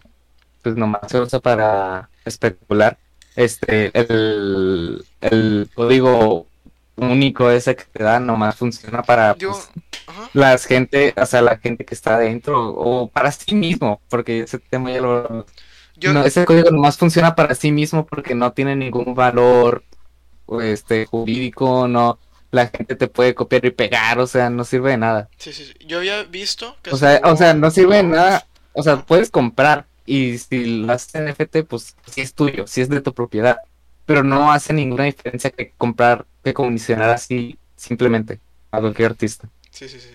pues 0.63 0.75
nomás 0.75 1.01
se 1.07 1.19
usa 1.19 1.39
para 1.39 2.09
especular. 2.25 2.97
Este, 3.35 3.91
el, 3.97 5.05
el 5.21 5.69
código 5.75 6.47
único 6.95 7.49
ese 7.49 7.75
que 7.75 7.85
te 7.85 8.03
da 8.03 8.19
nomás 8.19 8.55
funciona 8.55 9.01
para 9.01 9.35
Yo... 9.35 9.51
pues, 9.51 9.69
Ajá. 10.07 10.29
la 10.33 10.57
gente, 10.57 11.13
o 11.17 11.25
sea, 11.25 11.41
la 11.41 11.57
gente 11.57 11.85
que 11.85 11.95
está 11.95 12.15
adentro 12.15 12.69
o 12.69 13.07
para 13.09 13.31
sí 13.31 13.55
mismo, 13.55 14.01
porque 14.09 14.41
ese 14.41 14.59
tema 14.59 14.91
ya 14.91 15.01
lo... 15.01 15.45
Yo, 15.95 16.13
No, 16.13 16.23
ese 16.23 16.45
código 16.45 16.71
nomás 16.71 16.97
funciona 16.97 17.35
para 17.35 17.55
sí 17.55 17.71
mismo 17.71 18.05
porque 18.05 18.33
no 18.35 18.53
tiene 18.53 18.75
ningún 18.75 19.13
valor 19.13 19.83
este 20.61 21.05
jurídico, 21.05 21.87
no 21.87 22.19
la 22.53 22.67
gente 22.67 22.95
te 22.95 23.07
puede 23.07 23.33
copiar 23.33 23.65
y 23.65 23.71
pegar, 23.71 24.19
o 24.19 24.27
sea, 24.27 24.49
no 24.51 24.63
sirve 24.63 24.91
de 24.91 24.97
nada. 24.97 25.29
sí, 25.37 25.51
sí, 25.51 25.65
sí. 25.65 25.73
Yo 25.87 25.97
había 25.97 26.21
visto 26.23 26.77
que 26.83 26.91
O 26.91 26.97
sea, 26.97 27.19
o 27.23 27.35
sea, 27.35 27.55
no 27.55 27.71
sirve 27.71 27.97
de 27.97 28.03
nada. 28.03 28.45
O 28.73 28.83
sea, 28.83 28.97
puedes 28.97 29.31
comprar 29.31 29.87
y 30.05 30.37
si 30.37 30.65
lo 30.81 30.93
haces 30.93 31.21
NFT, 31.21 31.63
pues 31.67 31.95
sí 32.09 32.21
es 32.21 32.33
tuyo, 32.33 32.67
sí 32.67 32.81
es 32.81 32.89
de 32.89 33.01
tu 33.01 33.13
propiedad. 33.13 33.57
Pero 34.05 34.23
no 34.23 34.51
hace 34.51 34.73
ninguna 34.73 35.05
diferencia 35.05 35.49
que 35.49 35.71
comprar, 35.77 36.25
que 36.43 36.53
comisionar 36.53 37.09
así 37.09 37.57
simplemente 37.75 38.39
a 38.71 38.81
cualquier 38.81 39.11
artista. 39.11 39.47
Sí, 39.71 39.87
sí, 39.87 39.99
sí. 39.99 40.09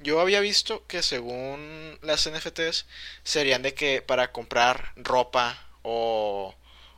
Yo 0.00 0.20
había 0.20 0.40
visto 0.40 0.84
que 0.88 1.02
según 1.02 1.98
las 2.02 2.28
NFTs 2.28 2.86
serían 3.22 3.62
de 3.62 3.74
que 3.74 4.02
para 4.02 4.32
comprar 4.32 4.92
ropa 4.96 5.56
o, 5.82 6.54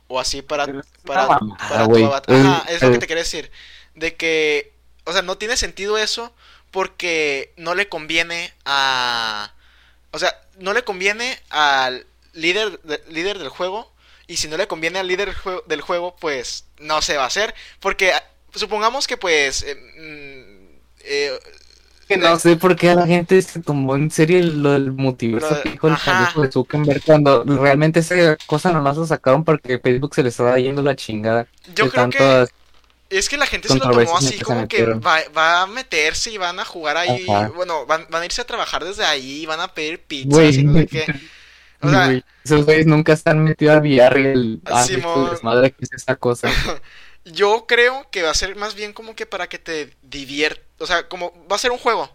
o 0.07 0.19
así 0.19 0.41
para, 0.41 0.65
para, 1.05 1.27
mamada, 1.27 1.69
para 1.69 1.87
tu 1.87 2.05
avatar. 2.05 2.35
Ajá, 2.35 2.65
es 2.69 2.81
lo 2.81 2.91
que 2.91 2.97
te 2.97 3.07
quería 3.07 3.23
decir. 3.23 3.51
De 3.93 4.15
que, 4.15 4.73
o 5.03 5.13
sea, 5.13 5.21
no 5.21 5.37
tiene 5.37 5.57
sentido 5.57 5.99
eso 5.99 6.33
porque 6.71 7.53
no 7.57 7.75
le 7.75 7.87
conviene 7.87 8.51
a... 8.65 9.53
O 10.11 10.17
sea, 10.17 10.41
no 10.57 10.73
le 10.73 10.83
conviene 10.83 11.37
al 11.49 12.07
líder, 12.35 12.79
de- 12.81 13.01
líder 13.09 13.39
del 13.39 13.49
juego. 13.49 13.91
Y 14.27 14.37
si 14.37 14.47
no 14.47 14.57
le 14.57 14.67
conviene 14.67 14.99
al 14.99 15.07
líder 15.07 15.27
del 15.27 15.35
juego, 15.35 15.63
del 15.67 15.81
juego, 15.81 16.15
pues 16.19 16.65
no 16.79 17.01
se 17.01 17.17
va 17.17 17.23
a 17.23 17.27
hacer. 17.27 17.53
Porque 17.79 18.11
ah, 18.13 18.23
supongamos 18.53 19.07
que 19.07 19.17
pues... 19.17 19.63
eh, 19.63 19.75
mm, 19.75 20.65
eh, 21.03 21.39
Que 22.07 22.17
no 22.17 22.37
sé 22.39 22.55
por 22.55 22.75
qué 22.75 22.95
la 22.95 23.05
gente 23.05 23.41
se 23.41 23.61
tomó 23.61 23.95
en 23.95 24.09
serio 24.11 24.41
lo 24.41 24.71
del 24.71 24.91
multiverso 24.91 25.61
que 25.61 25.71
dijo 25.71 25.87
el 25.87 25.97
pendejo 25.97 26.41
de 26.41 26.51
Zuckerberg 26.51 27.03
cuando 27.03 27.43
realmente 27.43 27.99
esa 27.99 28.35
cosa 28.47 28.71
nomás 28.71 28.97
lo 28.97 29.05
sacaron 29.05 29.43
porque 29.43 29.79
Facebook 29.79 30.15
se 30.15 30.23
le 30.23 30.29
estaba 30.29 30.57
yendo 30.59 30.81
la 30.81 30.95
chingada. 30.95 31.47
yo 31.75 31.89
creo 31.89 32.09
que... 32.09 32.47
Es 33.07 33.29
que 33.29 33.37
la 33.37 33.45
gente 33.45 33.67
se 33.67 33.75
lo 33.75 33.91
tomó 33.91 34.17
así 34.17 34.39
como 34.39 34.67
que 34.67 34.83
va, 34.85 35.19
va 35.35 35.61
a 35.61 35.67
meterse 35.67 36.31
y 36.31 36.37
van 36.37 36.59
a 36.59 36.65
jugar 36.65 36.97
ahí. 36.97 37.25
Ajá. 37.29 37.49
Bueno, 37.49 37.85
van, 37.85 38.07
van 38.09 38.23
a 38.23 38.25
irse 38.25 38.41
a 38.41 38.45
trabajar 38.45 38.83
desde 38.83 39.05
ahí, 39.05 39.45
van 39.45 39.59
a 39.59 39.67
pedir 39.67 40.03
y 40.09 40.25
no 40.25 40.73
sé 40.73 40.87
qué. 40.87 41.05
O 41.81 41.89
sea, 41.89 42.05
Güey, 42.07 42.23
esos 42.43 42.65
güeyes 42.65 42.85
nunca 42.87 43.13
están 43.13 43.43
metidos 43.43 43.75
al 43.75 43.81
VR 43.81 44.21
y 44.21 44.25
el 44.25 44.61
Ah, 44.65 44.83
Simón. 44.83 45.29
desmadre 45.31 45.71
que 45.71 45.85
es 45.85 45.93
esa 45.93 46.15
cosa. 46.15 46.49
yo 47.25 47.65
creo 47.67 48.09
que 48.11 48.23
va 48.23 48.31
a 48.31 48.35
ser 48.35 48.55
más 48.55 48.75
bien 48.75 48.93
como 48.93 49.15
que 49.15 49.25
para 49.25 49.47
que 49.49 49.59
te 49.59 49.95
diviertas. 50.01 50.63
O 50.79 50.87
sea, 50.87 51.07
como 51.07 51.33
va 51.47 51.55
a 51.55 51.59
ser 51.59 51.71
un 51.71 51.77
juego. 51.77 52.11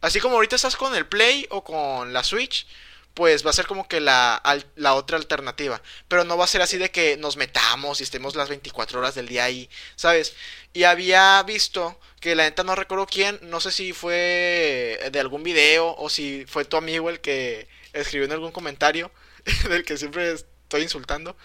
Así 0.00 0.20
como 0.20 0.36
ahorita 0.36 0.56
estás 0.56 0.76
con 0.76 0.94
el 0.94 1.06
Play 1.06 1.46
o 1.50 1.64
con 1.64 2.12
la 2.12 2.22
Switch, 2.22 2.66
pues 3.14 3.44
va 3.46 3.50
a 3.50 3.54
ser 3.54 3.66
como 3.66 3.88
que 3.88 3.98
la, 4.00 4.36
al- 4.36 4.66
la 4.76 4.94
otra 4.94 5.16
alternativa. 5.16 5.80
Pero 6.08 6.24
no 6.24 6.36
va 6.36 6.44
a 6.44 6.48
ser 6.48 6.62
así 6.62 6.76
de 6.78 6.90
que 6.90 7.16
nos 7.16 7.36
metamos 7.36 8.00
y 8.00 8.04
estemos 8.04 8.36
las 8.36 8.48
24 8.50 8.98
horas 8.98 9.14
del 9.14 9.26
día 9.28 9.44
ahí, 9.44 9.68
¿sabes? 9.96 10.34
Y 10.74 10.84
había 10.84 11.42
visto 11.44 11.98
que 12.20 12.34
la 12.34 12.44
neta 12.44 12.62
no 12.62 12.74
recuerdo 12.74 13.06
quién, 13.06 13.38
no 13.42 13.60
sé 13.60 13.70
si 13.72 13.92
fue 13.94 14.98
de 15.10 15.20
algún 15.20 15.42
video 15.42 15.94
o 15.96 16.10
si 16.10 16.44
fue 16.46 16.64
tu 16.66 16.76
amigo 16.76 17.08
el 17.10 17.20
que 17.20 17.68
escribió 18.00 18.26
en 18.26 18.32
algún 18.32 18.52
comentario, 18.52 19.10
del 19.68 19.84
que 19.84 19.96
siempre 19.96 20.32
estoy 20.32 20.82
insultando, 20.82 21.36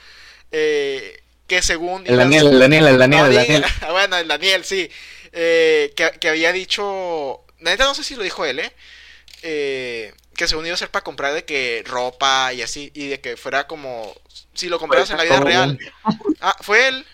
eh, 0.51 1.21
que 1.47 1.61
según... 1.61 2.05
El 2.07 2.17
Daniel, 2.17 2.47
el 2.47 2.59
Daniel, 2.59 2.87
el 2.87 2.97
Daniel, 2.97 3.25
el 3.25 3.31
di- 3.31 3.37
Daniel. 3.37 3.65
bueno, 3.91 4.17
el 4.17 4.27
Daniel, 4.27 4.63
sí. 4.63 4.89
Eh, 5.33 5.93
que, 5.95 6.11
que 6.19 6.29
había 6.29 6.51
dicho. 6.51 7.45
La 7.59 7.71
neta 7.71 7.85
no 7.85 7.95
sé 7.95 8.03
si 8.03 8.15
lo 8.15 8.23
dijo 8.23 8.45
él, 8.45 8.59
¿eh? 8.59 8.73
Eh, 9.43 10.13
que 10.35 10.47
según 10.47 10.65
iba 10.65 10.73
a 10.75 10.77
ser 10.77 10.89
para 10.89 11.03
comprar 11.03 11.33
de 11.33 11.45
que 11.45 11.83
ropa 11.85 12.51
y 12.53 12.61
así. 12.61 12.91
Y 12.93 13.07
de 13.07 13.21
que 13.21 13.37
fuera 13.37 13.65
como. 13.67 14.13
Si 14.53 14.67
lo 14.67 14.77
compraras 14.79 15.09
en 15.11 15.17
la 15.17 15.23
vida 15.23 15.35
Jacobo, 15.35 15.49
real. 15.49 15.79
Ah, 16.41 16.55
fue 16.61 16.87
él. 16.89 17.05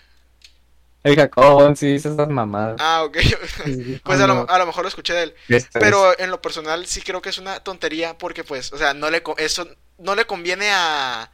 El 1.02 1.16
Jacobo, 1.16 1.74
sí, 1.76 1.86
dice 1.92 2.08
esas 2.10 2.28
mamadas. 2.28 2.76
Ah, 2.80 3.04
ok. 3.04 3.16
Pues 4.04 4.20
a 4.20 4.26
lo, 4.26 4.34
cuando- 4.34 4.52
a 4.52 4.58
lo 4.58 4.66
mejor 4.66 4.82
lo 4.82 4.88
escuché 4.88 5.14
de 5.14 5.22
él. 5.24 5.34
Este, 5.48 5.78
Pero 5.78 6.18
en 6.18 6.30
lo 6.30 6.42
personal 6.42 6.86
sí 6.86 7.00
creo 7.02 7.22
que 7.22 7.30
es 7.30 7.38
una 7.38 7.60
tontería 7.62 8.18
porque 8.18 8.44
pues, 8.44 8.72
o 8.72 8.78
sea, 8.78 8.94
no 8.94 9.10
le 9.10 9.22
eso 9.38 9.68
no 9.98 10.14
le 10.14 10.26
conviene 10.26 10.70
a 10.72 11.30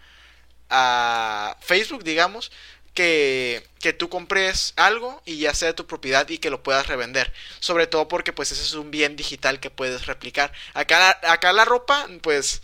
a 0.71 1.57
Facebook, 1.61 2.05
digamos, 2.05 2.51
que 2.95 3.67
que 3.81 3.93
tú 3.93 4.09
compres 4.09 4.73
algo 4.77 5.23
y 5.27 5.39
ya 5.39 5.55
sea 5.55 5.69
de 5.69 5.75
tu 5.75 5.87
propiedad 5.87 6.29
y 6.29 6.39
que 6.39 6.51
lo 6.51 6.63
puedas 6.63 6.87
revender. 6.87 7.33
Sobre 7.61 7.87
todo 7.87 8.09
porque 8.09 8.33
pues 8.33 8.53
ese 8.53 8.63
es 8.63 8.75
un 8.75 8.91
bien 8.91 9.17
digital 9.17 9.61
que 9.61 9.71
puedes 9.71 10.07
replicar. 10.07 10.53
Acá 10.75 10.99
la, 11.23 11.33
acá 11.33 11.53
la 11.53 11.65
ropa, 11.67 12.07
pues 12.23 12.63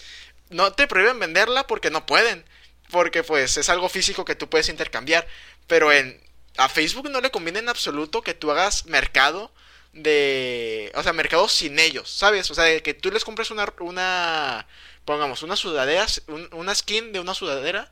no 0.50 0.72
te 0.72 0.86
prohíben 0.86 1.18
venderla 1.18 1.66
porque 1.66 1.90
no 1.90 2.06
pueden, 2.06 2.44
porque 2.90 3.22
pues 3.22 3.56
es 3.58 3.68
algo 3.68 3.88
físico 3.88 4.24
que 4.24 4.34
tú 4.36 4.48
puedes 4.48 4.68
intercambiar, 4.70 5.26
pero 5.66 5.92
en 5.92 6.20
a 6.56 6.68
Facebook 6.68 7.10
no 7.10 7.20
le 7.20 7.30
conviene 7.30 7.58
en 7.60 7.68
absoluto 7.68 8.22
que 8.22 8.34
tú 8.34 8.50
hagas 8.50 8.86
mercado 8.86 9.50
de, 9.92 10.92
o 10.94 11.02
sea, 11.02 11.12
mercado 11.12 11.48
sin 11.48 11.78
ellos, 11.78 12.10
¿sabes? 12.10 12.50
O 12.50 12.54
sea, 12.54 12.64
de 12.64 12.82
que 12.82 12.94
tú 12.94 13.10
les 13.10 13.24
compres 13.24 13.50
una, 13.50 13.72
una, 13.80 14.66
pongamos, 15.04 15.42
una 15.42 15.56
sudadera, 15.56 16.06
un- 16.28 16.48
una 16.52 16.74
skin 16.74 17.12
de 17.12 17.20
una 17.20 17.34
sudadera 17.34 17.90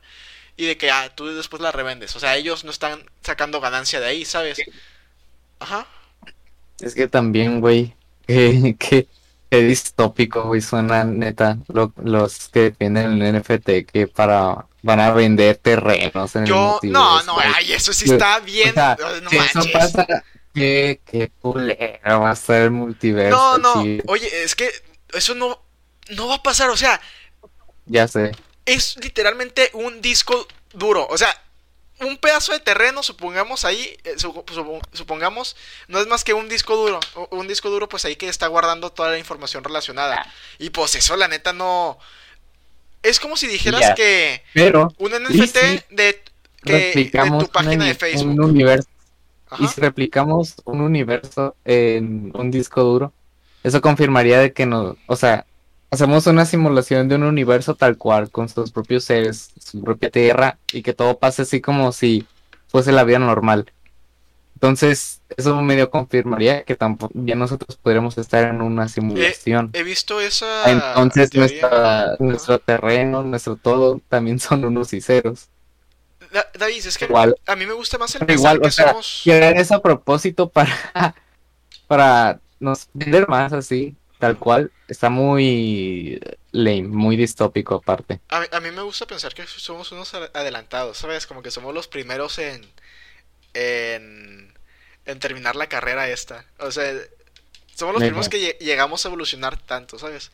y 0.57 0.65
de 0.65 0.77
que, 0.77 0.91
ah, 0.91 1.13
tú 1.15 1.27
después 1.27 1.61
la 1.61 1.71
revendes. 1.71 2.15
O 2.15 2.19
sea, 2.19 2.35
ellos 2.37 2.63
no 2.63 2.71
están 2.71 3.03
sacando 3.23 3.61
ganancia 3.61 3.99
de 3.99 4.07
ahí, 4.07 4.25
¿sabes? 4.25 4.65
Ajá. 5.59 5.87
Es 6.79 6.95
que 6.95 7.07
también, 7.07 7.59
güey, 7.61 7.95
que, 8.27 8.75
que, 8.79 9.07
que 9.49 9.61
distópico, 9.61 10.43
güey, 10.43 10.61
suena 10.61 11.03
neta 11.03 11.57
lo- 11.67 11.93
los 12.03 12.49
que 12.49 12.59
defienden 12.71 13.21
el 13.21 13.33
NFT 13.35 13.85
que 13.85 14.07
para 14.07 14.67
van 14.83 14.99
a 14.99 15.11
vender 15.11 15.57
terrenos 15.57 16.35
en 16.35 16.43
el 16.43 16.49
Yo, 16.49 16.55
no, 16.55 16.69
multiverso, 16.71 17.23
no, 17.25 17.33
güey. 17.33 17.47
ay, 17.55 17.73
eso 17.73 17.91
sí 17.93 18.05
está 18.11 18.39
bien, 18.39 18.69
O 18.69 18.73
sea, 18.73 18.97
no 19.23 19.29
si 19.29 19.37
eso 19.37 19.61
pasa, 19.73 20.07
qué, 20.53 21.01
qué 21.05 21.31
culero 21.41 22.21
va 22.21 22.31
a 22.31 22.35
ser 22.35 22.63
el 22.63 22.71
multiverso. 22.71 23.37
No, 23.37 23.57
no, 23.57 23.83
chido. 23.83 24.03
oye, 24.07 24.43
es 24.43 24.55
que 24.55 24.69
eso 25.13 25.33
no, 25.35 25.59
no 26.11 26.27
va 26.27 26.35
a 26.35 26.43
pasar, 26.43 26.69
o 26.69 26.77
sea, 26.77 27.01
Ya 27.85 28.07
sé. 28.07 28.31
es 28.65 28.95
literalmente 29.01 29.71
un 29.73 29.99
disco 30.01 30.47
duro. 30.73 31.07
O 31.09 31.17
sea, 31.17 31.33
un 32.01 32.17
pedazo 32.17 32.53
de 32.53 32.59
terreno, 32.59 33.03
supongamos 33.03 33.65
ahí, 33.65 33.97
eh, 34.03 34.15
supo- 34.17 34.45
supo- 34.51 34.81
supongamos, 34.93 35.55
no 35.87 35.99
es 35.99 36.07
más 36.07 36.23
que 36.23 36.33
un 36.33 36.47
disco 36.49 36.75
duro. 36.75 36.99
Un 37.31 37.47
disco 37.47 37.69
duro, 37.69 37.89
pues 37.89 38.05
ahí 38.05 38.15
que 38.15 38.29
está 38.29 38.47
guardando 38.47 38.89
toda 38.91 39.11
la 39.11 39.17
información 39.19 39.63
relacionada. 39.63 40.25
Y 40.57 40.69
pues 40.69 40.95
eso, 40.95 41.15
la 41.15 41.27
neta, 41.27 41.53
no. 41.53 41.97
Es 43.03 43.19
como 43.19 43.37
si 43.37 43.47
dijeras 43.47 43.81
Ya. 43.81 43.95
que 43.95 44.43
Pero 44.53 44.93
un 44.97 45.11
NFT 45.11 45.85
de, 45.89 46.21
que, 46.63 46.91
de 46.93 47.29
tu 47.39 47.47
página 47.47 47.71
un, 47.73 47.79
de 47.79 47.91
un 47.91 47.95
Facebook. 47.95 48.39
universo. 48.45 48.89
Ajá. 49.49 49.63
Y 49.63 49.67
si 49.67 49.81
replicamos 49.81 50.55
un 50.65 50.81
universo 50.81 51.55
en 51.65 52.31
un 52.35 52.51
disco 52.51 52.83
duro, 52.83 53.13
eso 53.63 53.81
confirmaría 53.81 54.39
de 54.39 54.53
que 54.53 54.65
no, 54.65 54.95
o 55.07 55.15
sea, 55.15 55.45
hacemos 55.91 56.27
una 56.27 56.45
simulación 56.45 57.07
de 57.07 57.15
un 57.15 57.23
universo 57.23 57.75
tal 57.75 57.97
cual, 57.97 58.29
con 58.29 58.49
sus 58.49 58.71
propios 58.71 59.03
seres, 59.03 59.51
su 59.59 59.81
propia 59.83 60.09
tierra, 60.09 60.57
y 60.71 60.81
que 60.83 60.93
todo 60.93 61.17
pase 61.19 61.43
así 61.43 61.61
como 61.61 61.91
si 61.91 62.27
fuese 62.67 62.91
la 62.91 63.03
vida 63.03 63.19
normal. 63.19 63.71
Entonces, 64.55 65.21
eso 65.37 65.61
medio 65.61 65.89
confirmaría 65.89 66.63
que 66.63 66.75
tampoco 66.75 67.13
ya 67.15 67.35
nosotros 67.35 67.77
podríamos 67.77 68.17
estar 68.17 68.43
en 68.43 68.61
una 68.61 68.89
simulación. 68.89 69.69
He 69.73 69.83
visto 69.83 70.19
esa. 70.19 70.69
Entonces, 70.69 71.33
nuestra, 71.33 72.17
nuestro 72.19 72.59
terreno, 72.59 73.23
nuestro 73.23 73.55
todo, 73.55 74.01
también 74.09 74.37
son 74.39 74.65
unos 74.65 74.91
y 74.93 74.99
ceros. 74.99 75.47
Da- 76.33 76.49
David, 76.53 76.85
es 76.85 76.97
que 76.97 77.05
Igual, 77.05 77.35
a 77.47 77.55
mí 77.55 77.65
me 77.65 77.73
gusta 77.73 77.97
más 77.97 78.13
el 78.15 78.29
igual, 78.29 78.59
que 78.59 78.67
o 78.67 78.71
sea, 78.71 78.89
somos. 78.89 79.21
Eso 79.25 79.75
a 79.75 79.81
propósito 79.81 80.49
para, 80.49 80.75
para 81.87 82.39
nos 82.59 82.89
vender 82.93 83.29
más 83.29 83.53
así, 83.53 83.95
tal 84.19 84.37
cual. 84.37 84.71
Está 84.87 85.09
muy 85.09 86.19
lame, 86.51 86.83
muy 86.83 87.15
distópico 87.17 87.75
aparte. 87.75 88.19
A, 88.29 88.41
mí- 88.41 88.47
a 88.51 88.59
mí 88.59 88.71
me 88.71 88.81
gusta 88.83 89.07
pensar 89.07 89.33
que 89.33 89.45
somos 89.47 89.91
unos 89.91 90.13
adelantados, 90.13 90.97
¿sabes? 90.97 91.27
Como 91.27 91.41
que 91.43 91.51
somos 91.51 91.73
los 91.73 91.87
primeros 91.87 92.39
en, 92.39 92.61
en, 93.53 94.53
en 95.05 95.19
terminar 95.19 95.55
la 95.55 95.67
carrera 95.67 96.09
esta. 96.09 96.45
O 96.59 96.71
sea, 96.71 96.91
somos 97.75 97.95
los 97.95 98.03
primeros 98.03 98.29
que 98.29 98.39
lle- 98.39 98.57
llegamos 98.59 99.05
a 99.05 99.09
evolucionar 99.09 99.57
tanto, 99.57 99.99
¿sabes? 99.99 100.31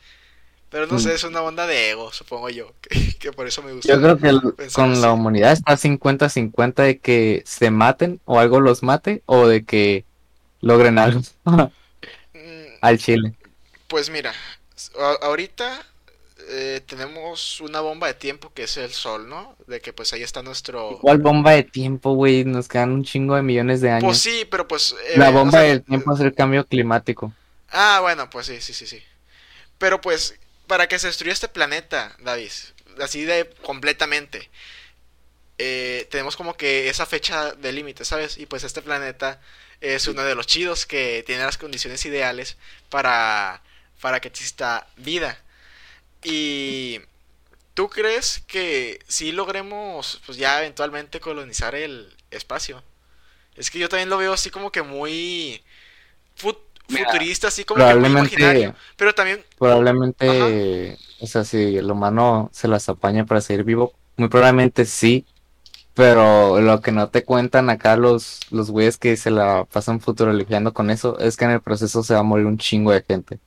Pero 0.70 0.86
no 0.86 0.98
sé, 0.98 1.10
Mm. 1.10 1.12
es 1.12 1.24
una 1.24 1.42
onda 1.42 1.66
de 1.66 1.90
ego, 1.90 2.12
supongo 2.12 2.50
yo, 2.50 2.72
que, 2.82 2.88
que 3.20 3.32
por 3.32 3.46
eso 3.46 3.62
me 3.62 3.72
gusta. 3.72 3.92
Yo 3.92 4.00
creo 4.00 4.18
que 4.18 4.28
el- 4.28 4.40
con 4.74 5.00
la 5.00 5.12
humanidad 5.12 5.52
está 5.52 5.76
50-50 5.76 6.82
de 6.82 6.98
que 6.98 7.42
se 7.46 7.70
maten 7.70 8.20
o 8.24 8.40
algo 8.40 8.60
los 8.60 8.82
mate 8.82 9.22
o 9.26 9.46
de 9.46 9.64
que 9.64 10.04
logren 10.60 10.98
algo 10.98 11.20
Mm, 12.34 12.78
al 12.82 12.98
chile. 12.98 13.34
Pues 13.88 14.10
mira, 14.10 14.34
ahorita 15.22 15.86
eh, 16.48 16.80
tenemos 16.86 17.60
una 17.60 17.80
bomba 17.80 18.08
de 18.08 18.14
tiempo 18.14 18.52
que 18.52 18.64
es 18.64 18.76
el 18.76 18.92
sol, 18.92 19.28
¿no? 19.28 19.56
De 19.66 19.80
que 19.80 19.92
pues 19.92 20.12
ahí 20.12 20.22
está 20.22 20.42
nuestro... 20.42 21.04
Igual 21.04 21.18
bomba 21.18 21.52
de 21.52 21.62
tiempo, 21.62 22.14
güey, 22.14 22.44
nos 22.44 22.68
quedan 22.68 22.90
un 22.92 23.04
chingo 23.04 23.36
de 23.36 23.42
millones 23.42 23.80
de 23.80 23.90
Pues 23.98 24.18
años. 24.18 24.18
sí, 24.18 24.46
pero 24.50 24.66
pues... 24.68 24.94
eh, 25.08 25.16
La 25.16 25.30
o 25.32 25.32
bomba 25.32 25.50
sea, 25.50 25.62
del 25.62 25.82
tiempo 25.84 26.14
es 26.14 26.20
el 26.20 26.34
cambio 26.34 26.64
climático. 26.66 27.32
Ah, 27.70 27.98
bueno, 28.02 28.30
pues 28.30 28.46
sí, 28.46 28.60
sí, 28.60 28.72
sí, 28.74 28.86
sí. 28.86 29.02
Pero 29.78 30.00
pues, 30.00 30.38
para 30.68 30.88
que 30.88 30.98
se 30.98 31.08
destruya 31.08 31.32
este 31.34 31.48
planeta, 31.48 32.16
David, 32.20 32.52
así 33.00 33.24
de 33.24 33.50
completamente, 33.62 34.50
eh, 35.58 36.06
tenemos 36.10 36.36
como 36.36 36.56
que 36.56 36.88
esa 36.88 37.06
fecha 37.06 37.52
de 37.54 37.72
límite, 37.72 38.04
¿sabes? 38.04 38.38
Y 38.38 38.46
pues 38.46 38.64
este 38.64 38.82
planeta 38.82 39.40
es 39.80 40.06
uno 40.08 40.22
de 40.22 40.34
los 40.34 40.46
chidos 40.46 40.86
que 40.86 41.22
tiene 41.26 41.44
las 41.44 41.58
condiciones 41.58 42.04
ideales 42.06 42.56
para, 42.90 43.62
para 44.00 44.20
que 44.20 44.28
exista 44.28 44.86
vida. 44.96 45.38
Y 46.22 47.00
¿tú 47.74 47.88
crees 47.88 48.42
que 48.46 49.00
si 49.08 49.32
logremos, 49.32 50.20
pues 50.26 50.38
ya 50.38 50.60
eventualmente 50.60 51.20
colonizar 51.20 51.74
el 51.74 52.14
espacio? 52.30 52.82
Es 53.56 53.70
que 53.70 53.78
yo 53.78 53.88
también 53.88 54.10
lo 54.10 54.18
veo 54.18 54.32
así 54.32 54.50
como 54.50 54.72
que 54.72 54.82
muy 54.82 55.62
fut- 56.38 56.58
Mira, 56.88 57.04
futurista, 57.06 57.48
así 57.48 57.64
como 57.64 57.84
que 57.84 57.94
muy 57.94 58.10
imaginario. 58.10 58.74
Pero 58.96 59.14
también, 59.14 59.44
probablemente, 59.58 60.96
o 61.20 61.26
sea, 61.26 61.44
si 61.44 61.76
el 61.76 61.90
humano 61.90 62.50
se 62.52 62.68
las 62.68 62.88
apaña 62.88 63.26
para 63.26 63.40
seguir 63.40 63.64
vivo, 63.64 63.94
muy 64.16 64.28
probablemente 64.28 64.84
sí. 64.84 65.26
Pero 65.94 66.60
lo 66.60 66.80
que 66.82 66.92
no 66.92 67.08
te 67.08 67.24
cuentan 67.24 67.70
acá 67.70 67.96
los, 67.96 68.40
los 68.50 68.70
güeyes 68.70 68.98
que 68.98 69.16
se 69.16 69.30
la 69.30 69.64
pasan 69.64 70.00
futurologiando 70.00 70.74
con 70.74 70.90
eso 70.90 71.18
es 71.18 71.36
que 71.38 71.46
en 71.46 71.52
el 71.52 71.62
proceso 71.62 72.02
se 72.02 72.12
va 72.14 72.20
a 72.20 72.22
morir 72.22 72.46
un 72.46 72.58
chingo 72.58 72.92
de 72.92 73.02
gente. 73.02 73.40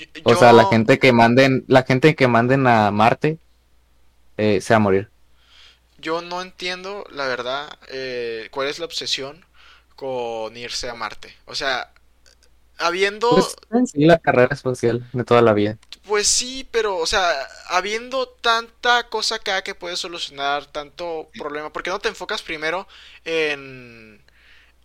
Yo- 0.00 0.22
O 0.24 0.36
sea, 0.36 0.52
la 0.52 0.66
gente 0.66 0.98
que 0.98 1.12
manden, 1.12 1.64
la 1.68 1.82
gente 1.82 2.14
que 2.14 2.28
manden 2.28 2.66
a 2.66 2.90
Marte 2.90 3.38
eh, 4.36 4.60
se 4.60 4.72
va 4.74 4.76
a 4.76 4.80
morir. 4.80 5.10
Yo 5.98 6.22
no 6.22 6.40
entiendo, 6.40 7.04
la 7.10 7.26
verdad, 7.26 7.78
eh, 7.88 8.48
cuál 8.50 8.68
es 8.68 8.78
la 8.78 8.86
obsesión 8.86 9.44
con 9.96 10.56
irse 10.56 10.88
a 10.88 10.94
Marte. 10.94 11.34
O 11.44 11.54
sea, 11.54 11.92
habiendo, 12.78 13.30
Pues 13.68 13.90
sí, 13.90 14.04
la 14.06 14.18
carrera 14.18 14.54
espacial 14.54 15.06
de 15.12 15.24
toda 15.24 15.42
la 15.42 15.52
vida. 15.52 15.76
pues 16.04 16.26
sí, 16.26 16.66
pero, 16.70 16.96
o 16.96 17.06
sea, 17.06 17.30
habiendo 17.68 18.26
tanta 18.28 19.08
cosa 19.10 19.34
acá 19.36 19.62
que 19.62 19.74
puedes 19.74 19.98
solucionar, 19.98 20.64
tanto 20.66 21.28
problema, 21.38 21.70
¿por 21.72 21.82
qué 21.82 21.90
no 21.90 21.98
te 21.98 22.08
enfocas 22.08 22.40
primero 22.42 22.88
en, 23.26 24.22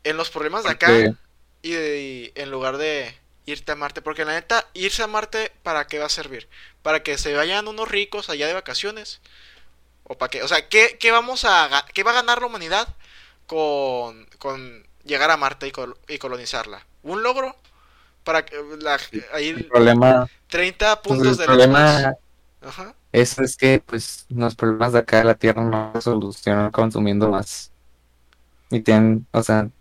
en 0.03 0.17
los 0.17 0.29
problemas 0.29 0.65
de 0.65 0.71
acá 0.71 0.87
Porque- 0.87 1.13
y, 1.61 1.71
de- 1.71 2.01
y 2.01 2.31
en 2.35 2.51
lugar 2.51 2.77
de 2.77 3.15
irte 3.45 3.71
a 3.71 3.75
Marte? 3.75 4.01
Porque 4.01 4.25
la 4.25 4.33
neta, 4.33 4.67
irse 4.73 5.03
a 5.03 5.07
Marte, 5.07 5.51
¿para 5.63 5.87
qué 5.87 5.99
va 5.99 6.05
a 6.07 6.09
servir? 6.09 6.49
¿Para 6.81 7.03
que 7.03 7.17
se 7.17 7.33
vayan 7.35 7.67
unos 7.67 7.89
ricos 7.89 8.29
allá 8.29 8.47
de 8.47 8.53
vacaciones? 8.53 9.21
¿O 10.03 10.17
para 10.17 10.29
qué? 10.31 10.43
O 10.43 10.47
sea, 10.47 10.69
¿qué, 10.69 10.97
qué 10.99 11.11
vamos 11.11 11.45
a, 11.45 11.85
qué 11.93 12.03
va 12.03 12.11
a 12.11 12.15
ganar 12.15 12.41
la 12.41 12.47
humanidad 12.47 12.87
con, 13.47 14.27
con 14.39 14.85
llegar 15.05 15.31
a 15.31 15.37
Marte 15.37 15.67
y, 15.67 15.71
col- 15.71 15.97
y 16.07 16.17
colonizarla? 16.19 16.85
¿Un 17.03 17.23
logro? 17.23 17.55
Para 18.23 18.45
que 18.45 18.57
la, 18.81 18.99
ahí 19.33 19.55
El 19.55 19.65
problema, 19.65 20.27
30 20.49 21.01
pues, 21.05 21.19
puntos 21.19 21.37
el 21.39 21.39
de 21.39 21.45
problema 21.45 22.15
Ajá. 22.61 22.95
es, 23.11 23.39
es 23.39 23.57
que 23.57 23.81
pues 23.85 24.25
los 24.29 24.55
problemas 24.55 24.93
de 24.93 24.99
acá 24.99 25.17
de 25.19 25.23
la 25.25 25.35
Tierra 25.35 25.63
no 25.63 25.91
se 25.95 26.01
solucionan 26.01 26.71
consumiendo 26.71 27.29
más. 27.29 27.73
Y 28.69 28.81
tienen, 28.81 29.27
o 29.33 29.43
sea, 29.43 29.71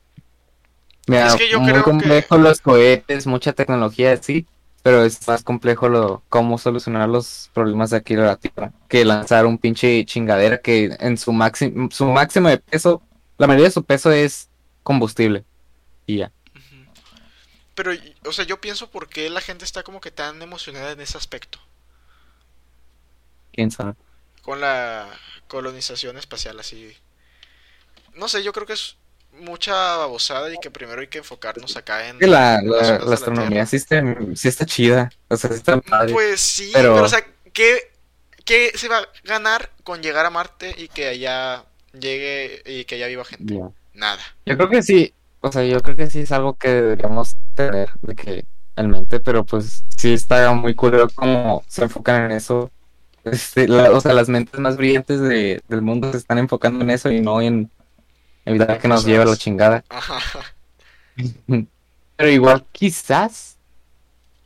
mira, 1.07 1.27
Es 1.29 1.37
que 1.37 1.49
yo 1.49 1.61
muy 1.61 1.71
creo 1.71 1.85
que- 1.85 1.91
complejo 1.91 2.39
los 2.39 2.61
cohetes, 2.61 3.27
mucha 3.27 3.53
tecnología, 3.53 4.17
sí, 4.17 4.47
pero 4.83 5.05
es 5.05 5.27
más 5.27 5.43
complejo 5.43 5.89
lo 5.89 6.23
cómo 6.29 6.59
solucionar 6.59 7.09
los 7.09 7.51
problemas 7.55 7.91
de 7.91 7.97
aquí 7.97 8.15
de 8.15 8.23
la 8.23 8.37
Tierra 8.37 8.73
que 8.89 9.05
lanzar 9.05 9.47
un 9.47 9.57
pinche 9.59 10.05
chingadera 10.05 10.59
que 10.61 10.97
en 11.01 11.17
su 11.17 11.33
máximo 11.33 11.89
su 11.91 12.05
máximo 12.07 12.49
de 12.49 12.59
peso, 12.59 13.03
la 13.39 13.47
mayoría 13.47 13.67
de 13.69 13.73
su 13.73 13.83
peso 13.85 14.11
es 14.13 14.49
combustible. 14.83 15.45
Y 16.07 16.19
ya. 16.19 16.33
Pero, 17.75 17.93
o 18.27 18.33
sea, 18.33 18.45
yo 18.45 18.61
pienso 18.61 18.91
por 18.91 19.09
qué 19.09 19.29
la 19.31 19.41
gente 19.41 19.65
está 19.65 19.83
como 19.83 20.01
que 20.01 20.11
tan 20.11 20.41
emocionada 20.43 20.93
en 20.93 21.01
ese 21.01 21.17
aspecto. 21.19 21.59
quién 23.53 23.71
sabe. 23.71 23.95
Con 24.43 24.61
la 24.61 25.09
colonización 25.49 26.19
espacial, 26.19 26.59
así. 26.61 26.93
No 28.15 28.29
sé, 28.29 28.43
yo 28.43 28.53
creo 28.53 28.67
que 28.67 28.75
es 28.75 28.97
mucha 29.41 29.73
babosada 29.97 30.53
y 30.53 30.59
que 30.59 30.71
primero 30.71 31.01
hay 31.01 31.09
que 31.09 31.19
enfocarnos 31.19 31.77
acá 31.77 32.09
en 32.09 32.19
la, 32.21 32.29
la, 32.29 32.63
la 32.63 32.99
de 32.99 33.05
la 33.07 33.15
astronomía 33.15 33.67
sí 33.67 33.77
está, 33.77 34.03
sí 34.35 34.49
está 34.49 34.65
chida. 34.67 35.11
O 35.29 35.37
sea, 35.37 35.51
sí 35.51 35.57
está 35.57 35.81
padre. 35.81 36.13
Pues 36.13 36.41
sí, 36.41 36.71
Pero- 36.73 36.95
pero, 36.95 37.05
o 37.07 37.09
sea, 37.09 37.25
¿qué, 37.53 37.91
¿qué 38.45 38.73
se 38.75 38.89
va 38.89 38.99
a 38.99 39.09
ganar 39.25 39.71
con 39.83 40.03
llegar 40.03 40.27
a 40.27 40.31
Marte 40.31 40.75
y 40.79 40.89
que 40.89 41.09
allá 41.09 41.65
llegue 41.93 42.63
y 42.67 42.85
que 42.85 42.95
allá 42.97 43.07
viva 43.09 43.25
gente? 43.25 43.61
Nada. 43.93 44.21
Yo 44.47 44.57
creo 44.57 44.69
que 44.71 44.83
sí, 44.83 45.13
o 45.41 45.53
sea, 45.53 45.65
yo 45.65 45.81
creo 45.81 45.97
que 45.97 46.11
sí 46.11 46.21
es 46.21 46.33
algo 46.33 46.55
que 46.55 46.69
deberíamos 46.69 47.37
tener 47.55 47.91
de 48.03 48.15
que 48.15 48.45
en 48.77 48.91
mente, 48.91 49.21
pero 49.21 49.45
pues 49.45 49.85
sí 49.97 50.13
está 50.15 50.53
muy 50.53 50.75
culero 50.75 51.09
como 51.15 51.63
se 51.69 51.85
enfocan 51.85 52.25
en 52.25 52.33
eso. 52.33 52.71
Este, 53.25 53.69
la- 53.69 53.91
o 53.93 54.01
sea, 54.01 54.13
las 54.13 54.29
mentes 54.29 54.59
más 54.61 54.77
brillantes 54.77 55.21
de, 55.21 55.63
del 55.69 55.81
mundo 55.81 56.11
se 56.11 56.19
están 56.19 56.39
enfocando 56.39 56.85
en 56.85 56.91
eso 56.91 57.11
y 57.11 57.21
no 57.21 57.41
en 57.41 57.71
evitar 58.45 58.79
que 58.79 58.89
nos 58.89 59.05
lleve 59.05 59.23
a 59.23 59.27
la 59.27 59.37
chingada. 59.37 59.85
Ajá. 59.89 60.19
Pero 62.17 62.31
igual, 62.31 62.65
quizás, 62.73 63.57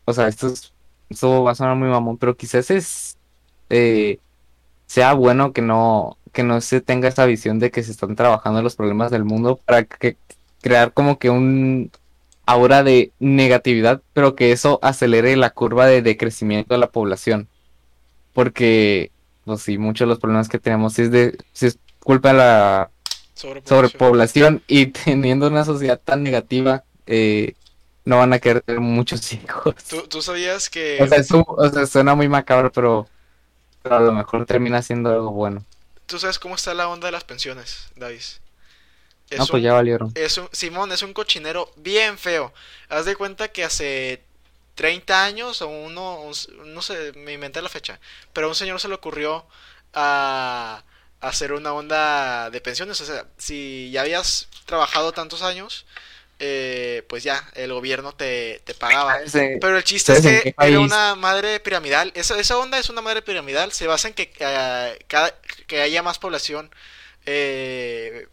o 0.05 0.13
sea, 0.13 0.29
esto 0.29 0.49
es, 0.49 0.73
esto 1.11 1.43
va 1.45 1.53
a 1.53 1.55
sonar 1.55 1.77
muy 1.77 1.89
mamón, 1.89 2.17
pero 2.17 2.37
quizás 2.37 2.71
es 2.71 3.19
eh, 3.71 4.19
sea 4.87 5.13
bueno 5.13 5.53
que 5.53 5.63
no, 5.63 6.17
que 6.33 6.43
no 6.43 6.61
se 6.61 6.81
tenga 6.81 7.09
esa 7.09 7.27
visión 7.27 7.59
de 7.59 7.71
que 7.71 7.83
se 7.83 7.93
están 7.93 8.17
trabajando 8.17 8.63
los 8.63 8.77
problemas 8.77 9.11
del 9.11 9.25
mundo 9.25 9.61
para 9.65 9.85
que 9.85 10.17
crear 10.63 10.93
como 10.93 11.19
que 11.19 11.31
un 11.31 11.91
aura 12.47 12.83
de 12.83 13.13
negatividad, 13.19 14.03
pero 14.15 14.35
que 14.35 14.53
eso 14.53 14.79
acelere 14.83 15.37
la 15.37 15.51
curva 15.51 15.87
de 15.87 16.01
decrecimiento 16.03 16.75
de 16.75 16.79
la 16.81 16.91
población. 16.91 17.49
Porque, 18.33 19.11
pues 19.45 19.63
sí, 19.63 19.77
muchos 19.79 20.07
de 20.07 20.11
los 20.11 20.19
problemas 20.19 20.49
que 20.49 20.59
tenemos 20.59 20.99
es 20.99 21.11
de, 21.11 21.37
sí 21.53 21.67
es 21.67 21.79
culpa 22.01 22.31
de 22.31 22.39
la 22.39 22.91
Sobrepoblación. 23.39 24.03
sobrepoblación 24.03 24.65
y 24.67 24.87
teniendo 24.93 25.49
una 25.49 25.65
sociedad 25.65 26.01
tan 26.03 26.23
negativa, 26.23 26.85
eh, 27.07 27.55
no 28.05 28.19
van 28.19 28.33
a 28.33 28.39
querer 28.41 28.63
tener 28.63 28.81
muchos 28.81 29.33
hijos. 29.33 29.75
¿Tú, 29.89 30.07
tú 30.09 30.23
sabías 30.23 30.69
que... 30.71 31.01
O 31.01 31.07
sea, 31.07 31.19
eso, 31.19 31.45
o 31.47 31.69
sea, 31.71 31.87
suena 31.87 32.15
muy 32.15 32.29
macabro, 32.29 32.71
pero, 32.73 33.09
pero 33.83 33.97
a 33.97 34.01
lo 34.01 34.13
mejor 34.13 34.47
termina 34.47 34.83
siendo 34.83 35.11
algo 35.11 35.33
bueno. 35.33 35.65
¿Tú 36.07 36.19
sabes 36.19 36.39
cómo 36.39 36.55
está 36.57 36.75
la 36.75 36.89
onda 36.89 37.07
de 37.07 37.13
las 37.13 37.25
pensiones, 37.25 37.89
David? 37.97 38.23
Es 39.31 39.39
No, 39.39 39.47
pues 39.47 39.63
un- 39.63 39.63
ya 39.63 39.73
valieron. 39.75 40.15
Es 40.15 40.39
un, 40.39 40.49
Simón, 40.53 40.93
es 40.93 41.03
un 41.03 41.13
cochinero 41.13 41.71
bien 41.77 42.19
feo. 42.19 42.53
Haz 42.89 43.05
de 43.05 43.17
cuenta 43.17 43.49
que 43.53 43.65
hace 43.65 44.25
30 44.75 45.25
años 45.25 45.63
o 45.63 45.69
uno, 45.69 46.21
un- 46.23 46.75
no 46.75 46.83
sé, 46.83 47.13
me 47.15 47.35
inventé 47.35 47.63
la 47.63 47.69
fecha, 47.69 48.01
pero 48.33 48.47
a 48.47 48.51
un 48.51 48.57
señor 48.57 48.81
se 48.81 48.89
le 48.89 48.95
ocurrió 48.95 49.47
a 49.95 50.83
hacer 51.21 51.53
una 51.53 51.73
onda 51.73 52.51
de 52.51 52.61
pensiones. 52.61 53.01
O 53.01 53.07
sea, 53.07 53.27
si 53.39 53.91
ya 53.93 54.03
habías 54.03 54.49
trabajado 54.67 55.13
tantos 55.13 55.43
años, 55.43 55.87
eh, 56.41 57.05
pues 57.09 57.25
ya, 57.25 57.49
el 57.55 57.73
gobierno 57.73 58.13
te, 58.15 58.61
te 58.65 58.75
pagaba. 58.75 59.21
Ese- 59.23 59.59
Pero 59.61 59.77
el 59.77 59.85
chiste 59.85 60.13
es 60.13 60.23
¿Sabes 60.23 60.37
en 60.37 60.43
que 60.43 60.49
era 60.51 60.81
una 60.81 61.15
madre 61.17 61.59
piramidal. 61.61 62.13
Esa, 62.15 62.39
esa 62.39 62.57
onda 62.59 62.79
es 62.79 62.89
una 62.91 63.01
madre 63.03 63.23
piramidal. 63.23 63.73
Se 63.73 63.87
basa 63.89 64.09
en 64.09 64.15
que, 64.15 64.33
eh, 64.39 64.99
cada, 65.09 65.35
que 65.67 65.81
haya 65.83 66.03
más 66.03 66.19
población. 66.19 66.71
eh, 67.27 68.29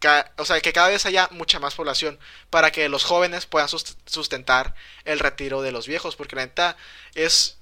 ca- 0.00 0.32
o 0.36 0.44
sea, 0.44 0.60
que 0.60 0.72
cada 0.72 0.88
vez 0.88 1.06
haya 1.06 1.28
mucha 1.30 1.58
más 1.60 1.74
población. 1.74 2.18
Para 2.50 2.70
que 2.72 2.88
los 2.88 3.04
jóvenes 3.04 3.46
puedan 3.46 3.68
sust- 3.68 3.96
sustentar 4.06 4.74
el 5.04 5.18
retiro 5.20 5.62
de 5.62 5.72
los 5.72 5.86
viejos. 5.86 6.16
Porque 6.16 6.36
la 6.36 6.44
neta 6.46 6.76
es. 7.14 7.58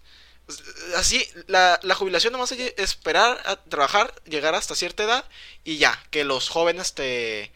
Así, 0.96 1.28
la, 1.46 1.78
la 1.82 1.94
jubilación 1.94 2.32
nomás 2.32 2.52
es 2.52 2.74
esperar 2.76 3.40
a 3.46 3.56
trabajar, 3.56 4.14
llegar 4.24 4.54
hasta 4.54 4.74
cierta 4.74 5.04
edad 5.04 5.24
y 5.64 5.78
ya, 5.78 6.02
que 6.10 6.24
los 6.24 6.48
jóvenes 6.48 6.94
te, 6.94 7.52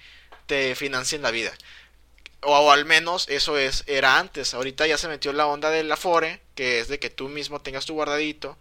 te 0.46 0.74
financien 0.74 1.22
la 1.22 1.30
vida. 1.30 1.52
O, 2.42 2.56
o 2.58 2.70
al 2.72 2.84
menos 2.84 3.28
eso 3.28 3.58
es 3.58 3.84
era 3.86 4.18
antes. 4.18 4.54
Ahorita 4.54 4.86
ya 4.86 4.98
se 4.98 5.08
metió 5.08 5.32
la 5.32 5.46
onda 5.46 5.70
del 5.70 5.90
Afore, 5.92 6.40
que 6.54 6.80
es 6.80 6.88
de 6.88 6.98
que 6.98 7.10
tú 7.10 7.28
mismo 7.28 7.60
tengas 7.62 7.86
tu 7.86 7.94
guardadito. 7.94 8.58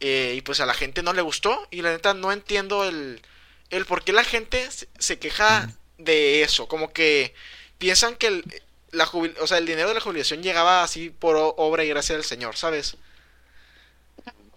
eh, 0.00 0.34
y 0.36 0.40
pues 0.42 0.60
a 0.60 0.66
la 0.66 0.74
gente 0.74 1.02
no 1.02 1.12
le 1.12 1.22
gustó. 1.22 1.66
Y 1.70 1.82
la 1.82 1.90
neta 1.92 2.14
no 2.14 2.32
entiendo 2.32 2.84
el, 2.84 3.22
el 3.70 3.86
por 3.86 4.04
qué 4.04 4.12
la 4.12 4.24
gente 4.24 4.70
se, 4.70 4.88
se 4.98 5.18
queja 5.18 5.68
de 5.98 6.42
eso. 6.42 6.68
Como 6.68 6.92
que 6.92 7.34
piensan 7.78 8.16
que 8.16 8.26
el, 8.28 8.62
la 8.92 9.06
jubil- 9.06 9.36
o 9.40 9.46
sea, 9.46 9.58
el 9.58 9.66
dinero 9.66 9.88
de 9.88 9.94
la 9.94 10.00
jubilación 10.00 10.42
llegaba 10.42 10.82
así 10.82 11.10
por 11.10 11.36
obra 11.56 11.84
y 11.84 11.88
gracia 11.88 12.14
del 12.16 12.24
Señor, 12.24 12.56
¿sabes? 12.56 12.96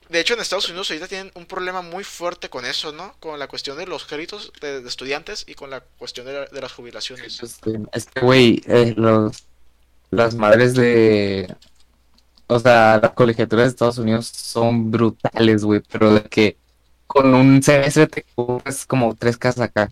De 0.10 0.20
hecho, 0.20 0.34
en 0.34 0.42
Estados 0.42 0.68
Unidos 0.70 0.90
ahorita 0.90 1.08
tienen 1.08 1.32
un 1.36 1.46
problema 1.46 1.82
muy 1.82 2.04
fuerte 2.04 2.50
con 2.50 2.66
eso, 2.66 2.92
¿no? 2.92 3.16
Con 3.20 3.40
la 3.40 3.48
cuestión 3.48 3.78
de 3.78 3.86
los 3.88 4.06
créditos 4.06 4.52
de, 4.62 4.82
de 4.82 4.90
estudiantes 4.90 5.46
y 5.48 5.54
con 5.56 5.70
la 5.70 5.82
cuestión 5.82 6.26
de, 6.26 6.34
la- 6.34 6.46
de 6.46 6.62
las 6.62 6.74
jubilaciones. 6.74 7.44
Este, 7.44 7.80
es 7.94 8.06
que, 8.08 8.22
güey, 8.22 8.62
eh, 8.68 8.94
los, 8.98 9.48
las 10.12 10.36
madres 10.36 10.76
de... 10.76 11.56
O 12.48 12.60
sea, 12.60 13.00
las 13.02 13.14
colegiaturas 13.14 13.66
de 13.66 13.70
Estados 13.72 13.98
Unidos 14.00 14.28
son 14.28 14.92
brutales, 14.92 15.64
güey, 15.66 15.82
pero 15.92 16.14
de 16.16 16.24
que 16.24 16.58
con 17.08 17.34
un 17.36 17.64
semestre 17.64 18.08
te 18.08 18.26
compras 18.36 18.86
como 18.86 19.16
tres 19.16 19.38
casas 19.38 19.66
acá. 19.66 19.92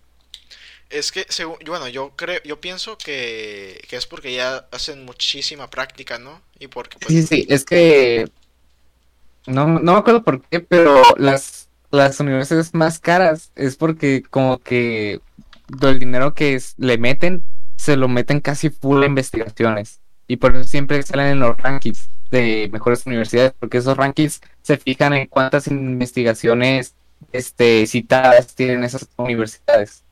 Es 0.90 1.12
que, 1.12 1.26
según, 1.30 1.58
bueno, 1.66 1.88
yo 1.88 2.16
creo, 2.16 2.42
yo 2.44 2.62
pienso 2.62 2.98
que, 2.98 3.84
que 3.90 3.96
es 3.98 4.06
porque 4.06 4.34
ya 4.34 4.68
hacen 4.72 5.04
muchísima 5.06 5.70
práctica, 5.70 6.20
¿no? 6.20 6.42
Y 6.60 6.68
porque, 6.68 6.98
pues, 7.00 7.16
Sí, 7.16 7.24
sí, 7.24 7.46
es 7.50 7.66
que... 7.66 8.26
No, 9.48 9.68
no 9.68 9.94
me 9.94 10.00
acuerdo 10.00 10.24
por 10.24 10.42
qué, 10.42 10.60
pero 10.60 11.02
las, 11.18 11.70
las 11.92 12.20
universidades 12.20 12.74
más 12.74 13.00
caras 13.00 13.52
es 13.56 13.76
porque 13.76 14.24
como 14.30 14.60
que 14.60 15.22
el 15.82 16.00
dinero 16.00 16.34
que 16.34 16.60
le 16.78 16.98
meten, 16.98 17.44
se 17.76 17.98
lo 17.98 18.08
meten 18.08 18.40
casi 18.40 18.70
full 18.70 19.04
a 19.04 19.08
investigaciones. 19.08 20.00
Y 20.28 20.38
por 20.38 20.56
eso 20.56 20.68
siempre 20.68 21.02
salen 21.04 21.28
en 21.28 21.40
los 21.40 21.58
rankings 21.58 22.10
de 22.32 22.70
mejores 22.72 23.06
universidades, 23.06 23.54
porque 23.60 23.78
esos 23.78 23.96
rankings 23.96 24.42
se 24.62 24.78
fijan 24.78 25.14
en 25.14 25.28
cuántas 25.28 25.68
investigaciones 25.68 26.96
este, 27.32 27.86
citadas 27.86 28.56
tienen 28.56 28.84
esas 28.84 29.08
universidades. 29.18 30.05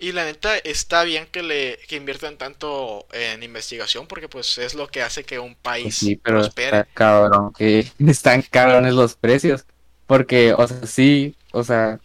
Y 0.00 0.12
la 0.12 0.24
neta 0.24 0.56
está 0.58 1.04
bien 1.04 1.26
que 1.26 1.42
le 1.44 1.78
que 1.88 1.96
inviertan 1.96 2.38
tanto 2.38 3.06
en 3.12 3.42
investigación 3.44 4.06
porque 4.08 4.28
pues 4.28 4.58
es 4.58 4.74
lo 4.74 4.88
que 4.88 5.02
hace 5.02 5.24
que 5.24 5.38
un 5.38 5.54
país 5.54 5.94
Pues 5.94 5.96
sí, 5.96 6.16
pero 6.16 6.44
prospere. 6.44 6.46
está 6.46 6.84
cabrón, 6.92 7.52
que 7.54 7.86
están 8.06 8.42
cabrones 8.42 8.94
los 8.94 9.16
precios. 9.16 9.66
Porque, 10.06 10.52
o 10.54 10.66
sea, 10.66 10.86
sí, 10.86 11.36
o 11.52 11.62
sea, 11.64 12.00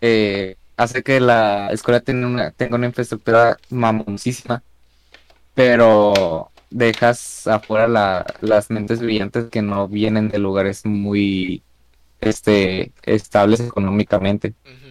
eh, 0.00 0.56
hace 0.76 1.02
que 1.02 1.20
la 1.20 1.70
escuela 1.72 2.00
tenga 2.00 2.26
una, 2.26 2.52
tenga 2.52 2.76
una 2.76 2.86
infraestructura 2.86 3.62
mamoncísima, 3.68 4.64
pero 5.54 6.52
dejas 6.70 7.46
afuera 7.48 7.88
la, 7.88 8.26
las 8.40 8.70
mentes 8.70 9.00
brillantes 9.00 9.50
que 9.50 9.62
no 9.62 9.88
vienen 9.88 10.28
de 10.30 10.38
lugares 10.38 10.86
muy 10.86 11.64
este, 12.20 12.94
estables 13.04 13.60
económicamente. 13.60 14.56
Ujú. 14.66 14.90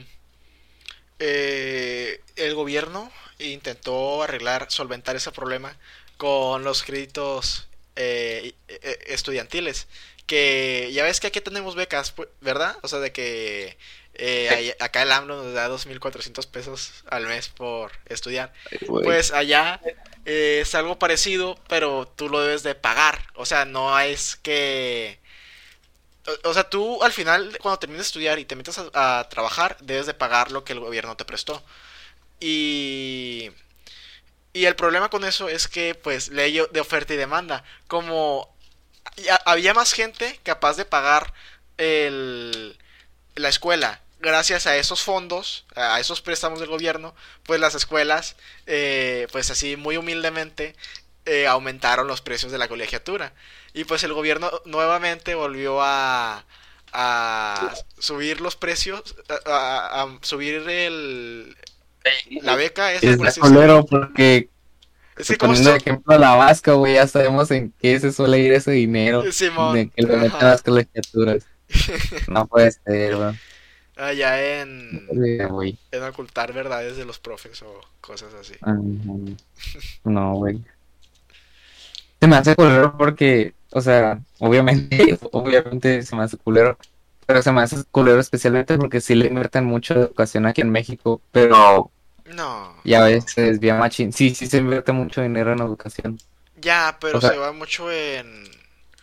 Eh, 1.20 1.95
el 2.36 2.56
gobierno 2.56 3.12
intentó 3.40 4.24
arreglar, 4.24 4.68
solventar 4.70 5.16
ese 5.16 5.32
problema 5.32 5.78
con 6.18 6.64
los 6.64 6.84
créditos 6.84 7.68
eh, 7.96 8.54
eh, 8.68 9.00
estudiantiles. 9.08 9.88
Que 10.26 10.90
ya 10.92 11.04
ves 11.04 11.20
que 11.20 11.28
aquí 11.28 11.42
tenemos 11.42 11.76
becas, 11.76 12.14
¿verdad? 12.42 12.78
O 12.82 12.88
sea, 12.88 13.00
de 13.00 13.12
que 13.12 13.78
eh, 14.18 14.76
acá 14.80 15.04
el 15.04 15.12
AMLO 15.12 15.44
nos 15.44 15.54
da 15.54 15.70
2.400 15.70 16.48
pesos 16.48 17.04
al 17.08 17.28
mes 17.28 17.50
por 17.50 17.92
estudiar. 18.06 18.54
Pues 18.88 19.32
allá 19.32 19.82
eh, 20.26 20.60
es 20.62 20.74
algo 20.74 20.98
parecido, 20.98 21.60
pero 21.68 22.08
tú 22.16 22.30
lo 22.30 22.42
debes 22.42 22.64
de 22.64 22.76
pagar. 22.76 23.28
O 23.36 23.46
sea, 23.46 23.66
no 23.66 23.98
es 24.00 24.38
que... 24.38 25.20
O, 26.28 26.50
o 26.50 26.54
sea, 26.54 26.70
tú 26.70 27.04
al 27.04 27.12
final, 27.12 27.58
cuando 27.62 27.80
termines 27.80 28.06
de 28.06 28.08
estudiar 28.08 28.40
y 28.40 28.46
te 28.46 28.56
metes 28.56 28.80
a, 28.80 29.20
a 29.20 29.30
trabajar, 29.30 29.78
debes 29.82 30.06
de 30.06 30.14
pagar 30.14 30.52
lo 30.52 30.64
que 30.64 30.74
el 30.74 30.80
gobierno 30.80 31.18
te 31.18 31.26
prestó. 31.26 31.62
Y... 32.40 33.52
Y 34.54 34.66
el 34.66 34.76
problema 34.76 35.10
con 35.10 35.26
eso 35.26 35.50
es 35.50 35.68
que, 35.68 35.96
pues, 35.96 36.30
ley 36.30 36.62
de 36.72 36.80
oferta 36.80 37.14
y 37.14 37.18
demanda. 37.18 37.64
Como 37.88 38.56
había 39.46 39.74
más 39.74 39.94
gente 39.94 40.40
capaz 40.44 40.78
de 40.78 40.86
pagar 40.86 41.34
el, 41.78 42.78
la 43.36 43.50
escuela 43.50 44.02
gracias 44.20 44.68
a 44.68 44.78
esos 44.78 45.04
fondos, 45.04 45.66
a 45.76 46.00
esos 46.00 46.22
préstamos 46.22 46.60
del 46.60 46.70
gobierno, 46.70 47.16
pues 47.44 47.60
las 47.60 47.76
escuelas, 47.76 48.36
eh, 48.66 49.28
pues 49.32 49.52
así 49.52 49.78
muy 49.78 49.98
humildemente, 49.98 50.76
eh, 51.26 51.48
aumentaron 51.48 52.08
los 52.08 52.22
precios 52.22 52.52
de 52.52 52.58
la 52.58 52.68
colegiatura. 52.68 53.34
Y 53.74 53.84
pues 53.86 54.04
el 54.04 54.14
gobierno 54.14 54.52
nuevamente 54.66 55.36
volvió 55.36 55.82
a, 55.82 56.46
a 56.94 57.76
subir 58.00 58.42
los 58.42 58.56
precios, 58.56 59.16
a, 59.46 59.52
a- 59.52 60.04
a 60.04 60.20
subir 60.24 60.68
el, 60.70 61.58
la 62.42 62.56
beca 62.56 62.94
esa, 62.94 63.16
por 63.18 63.28
Es 63.28 63.38
así 63.38 63.42
decirlo. 63.42 63.50
culero 63.50 63.86
porque 63.86 64.50
Es 65.18 65.28
que 65.30 65.38
poniendo 65.38 65.72
de 65.72 65.78
ejemplo 65.78 66.16
a 66.16 66.20
la 66.20 66.36
vasca, 66.36 66.74
güey, 66.74 66.96
ya 66.96 67.08
sabemos 67.08 67.50
en 67.52 67.74
qué 67.80 68.00
se 68.00 68.12
suele 68.12 68.40
ir 68.40 68.54
ese 68.54 68.72
dinero. 68.72 69.24
Simón, 69.32 69.76
De 69.76 69.90
que 69.90 70.02
le 70.04 70.18
meten 70.18 70.42
a 70.42 70.50
las 70.52 70.62
colegiaturas. 70.64 71.46
No 72.28 72.48
puede 72.48 72.72
ser, 72.72 73.16
güey. 73.16 73.36
allá 73.98 74.62
en, 74.62 75.08
Sí, 75.12 75.38
güey. 75.50 75.78
en 75.92 76.04
ocultar 76.04 76.54
verdades 76.54 76.98
de 76.98 77.06
los 77.06 77.20
profes 77.20 77.62
o 77.64 77.82
cosas 78.02 78.34
así. 78.34 78.54
Ah, 78.62 78.76
No, 80.04 80.34
güey. 80.36 80.62
Se 82.20 82.28
me 82.28 82.36
hace 82.38 82.56
culero 82.56 82.98
porque, 82.98 83.54
o 83.72 83.82
sea, 83.82 84.20
obviamente, 84.40 85.18
obviamente 85.32 86.02
se 86.04 86.16
me 86.16 86.24
hace 86.24 86.38
culero, 86.38 86.78
pero 87.26 87.42
se 87.42 87.52
me 87.52 87.62
hace 87.62 87.84
culero 87.92 88.20
especialmente 88.20 88.78
porque 88.78 89.02
sí 89.02 89.16
le 89.16 89.28
invierten 89.28 89.66
mucho 89.66 89.94
de 89.96 90.02
educación 90.02 90.46
aquí 90.46 90.62
en 90.62 90.70
México, 90.72 91.22
pero 91.32 91.92
No, 92.26 92.76
ya 92.84 93.04
ves, 93.04 93.26
se 93.34 93.42
desvía 93.42 93.76
machín. 93.76 94.14
Sí, 94.14 94.34
sí 94.36 94.48
se 94.48 94.58
invierte 94.58 94.92
mucho 94.92 95.22
dinero 95.22 95.54
en 95.54 95.60
educación. 95.60 96.18
ya, 96.62 96.98
pero 97.00 97.18
O 97.18 97.22
sea- 97.22 97.32
se 97.32 97.38
va 97.38 97.52
mucho 97.52 97.92
en... 97.92 98.46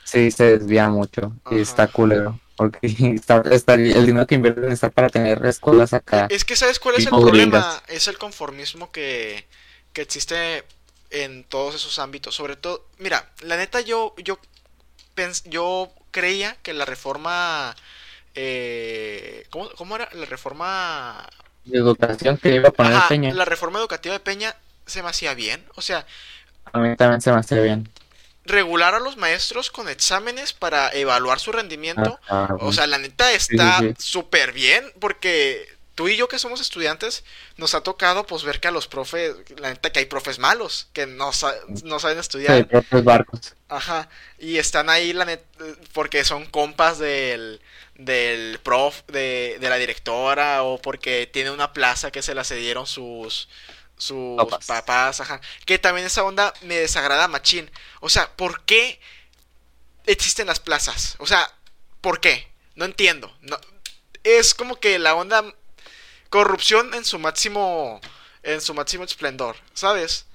Sí, 0.05 0.31
se 0.31 0.59
desvía 0.59 0.89
mucho 0.89 1.33
y 1.51 1.61
está 1.61 1.89
culero. 1.89 2.39
Porque 2.57 2.79
está, 3.15 3.43
está- 3.51 3.75
el 3.75 4.07
dinero 4.07 4.27
que 4.27 4.35
invierten 4.35 4.71
está 4.71 4.91
para 4.91 5.09
tener 5.09 5.45
escuelas 5.47 5.93
acá. 5.95 6.27
Es 6.29 6.45
que 6.45 6.57
¿sabes 6.57 6.79
cuál 6.79 6.97
es 6.97 7.07
el 7.07 7.11
problema? 7.11 7.59
gringas. 7.59 7.83
Es 7.89 8.09
el 8.09 8.19
conformismo 8.19 8.91
que, 8.91 9.47
que 9.93 10.03
existe 10.03 10.65
en 11.11 11.45
todos 11.45 11.75
esos 11.75 11.99
ámbitos. 11.99 12.35
Sobre 12.35 12.57
todo, 12.57 12.87
mira, 12.99 13.31
la 13.41 13.57
neta 13.57 13.81
yo, 13.81 14.15
yo, 14.19 14.39
pens- 15.17 15.49
yo 15.49 15.93
creía 16.11 16.57
que 16.63 16.75
la 16.75 16.85
reforma... 16.85 17.77
Eh, 18.35 19.47
¿cómo, 19.51 19.71
cómo 19.77 19.97
era? 19.97 20.09
La 20.15 20.27
reforma... 20.27 21.29
De 21.65 21.79
educación 21.79 22.39
que 22.39 22.55
iba 22.55 22.69
a 22.69 22.73
poner 22.73 23.03
Ajá, 23.03 23.09
Peña. 23.09 23.33
la 23.33 23.45
reforma 23.45 23.79
educativa 23.79 24.15
de 24.15 24.21
Peña 24.21 24.57
se 24.87 25.03
me 25.03 25.09
hacía 25.11 25.35
bien. 25.35 25.65
O 25.77 25.83
sea, 25.83 26.07
A 26.73 26.79
mí 26.81 26.97
también 26.97 27.21
se 27.21 27.31
me 27.33 27.39
hace 27.39 27.61
bien. 27.63 27.89
regular 28.45 28.95
a 28.95 29.01
los 29.01 29.17
maestros 29.17 29.71
con 29.71 29.89
exámenes 29.89 30.53
para 30.53 30.93
evaluar 30.93 31.39
su 31.41 31.53
rendimiento. 31.53 32.21
Ajá, 32.29 32.57
O 32.61 32.73
sea, 32.73 32.87
la 32.87 32.99
neta 32.99 33.33
está 33.33 33.79
sí, 33.79 33.89
sí. 33.91 33.95
súper 33.99 34.53
bien 34.53 34.85
porque 35.01 35.72
tú 35.95 36.09
y 36.09 36.17
yo 36.17 36.29
que 36.29 36.39
somos 36.39 36.61
estudiantes 36.61 37.25
nos 37.57 37.75
ha 37.75 37.83
tocado 37.83 38.25
pues 38.27 38.45
ver 38.45 38.61
que 38.61 38.69
a 38.69 38.71
los 38.71 38.87
profes, 38.89 39.35
la 39.59 39.69
neta 39.71 39.91
que 39.93 39.99
hay 40.01 40.07
profes 40.07 40.39
malos 40.39 40.89
que 40.93 41.07
no, 41.07 41.33
sa- 41.33 41.55
no 41.85 41.99
saben 42.01 42.17
Sí, 42.17 42.21
estudiar. 42.21 42.67
propios 42.69 43.05
barcos. 43.05 43.55
Ajá. 43.69 44.09
Y 44.39 44.59
están 44.59 44.89
ahí 44.91 45.13
la 45.13 45.25
net- 45.27 45.43
porque 45.93 46.25
son 46.25 46.47
compas 46.47 46.99
del 46.99 47.61
del 47.95 48.59
prof 48.61 49.03
de, 49.09 49.59
de 49.61 49.69
la 49.69 49.77
directora 49.77 50.63
o 50.65 50.81
porque 50.81 51.29
tiene 51.31 51.51
una 51.51 51.73
plaza 51.73 52.11
que 52.11 52.23
se 52.23 52.35
la 52.35 52.43
cedieron 52.45 52.87
sus 52.87 53.49
sus 53.99 54.37
Papás. 54.37 54.67
papás, 54.67 55.21
ajá. 55.21 55.41
Que 55.67 55.79
también 55.79 56.07
esa 56.07 56.25
onda 56.25 56.53
me 56.63 56.75
desagrada 56.77 57.29
machín. 57.29 57.71
O 58.01 58.09
sea, 58.09 58.35
¿por 58.35 58.65
qué 58.65 58.99
existen 60.07 60.47
las 60.49 60.59
plazas? 60.59 61.15
O 61.19 61.27
sea, 61.27 61.53
¿por 62.01 62.21
qué? 62.21 62.51
No 62.75 62.85
entiendo. 62.85 63.33
No, 63.43 63.57
es 64.25 64.55
como 64.55 64.77
que 64.81 64.99
la 64.99 65.15
onda 65.15 65.45
corrupción 66.33 66.95
en 66.95 67.05
su 67.05 67.19
máximo 67.21 68.01
en 68.43 68.61
su 68.61 68.75
máximo 68.75 69.05
esplendor, 69.05 69.55
¿sabes? 69.75 70.27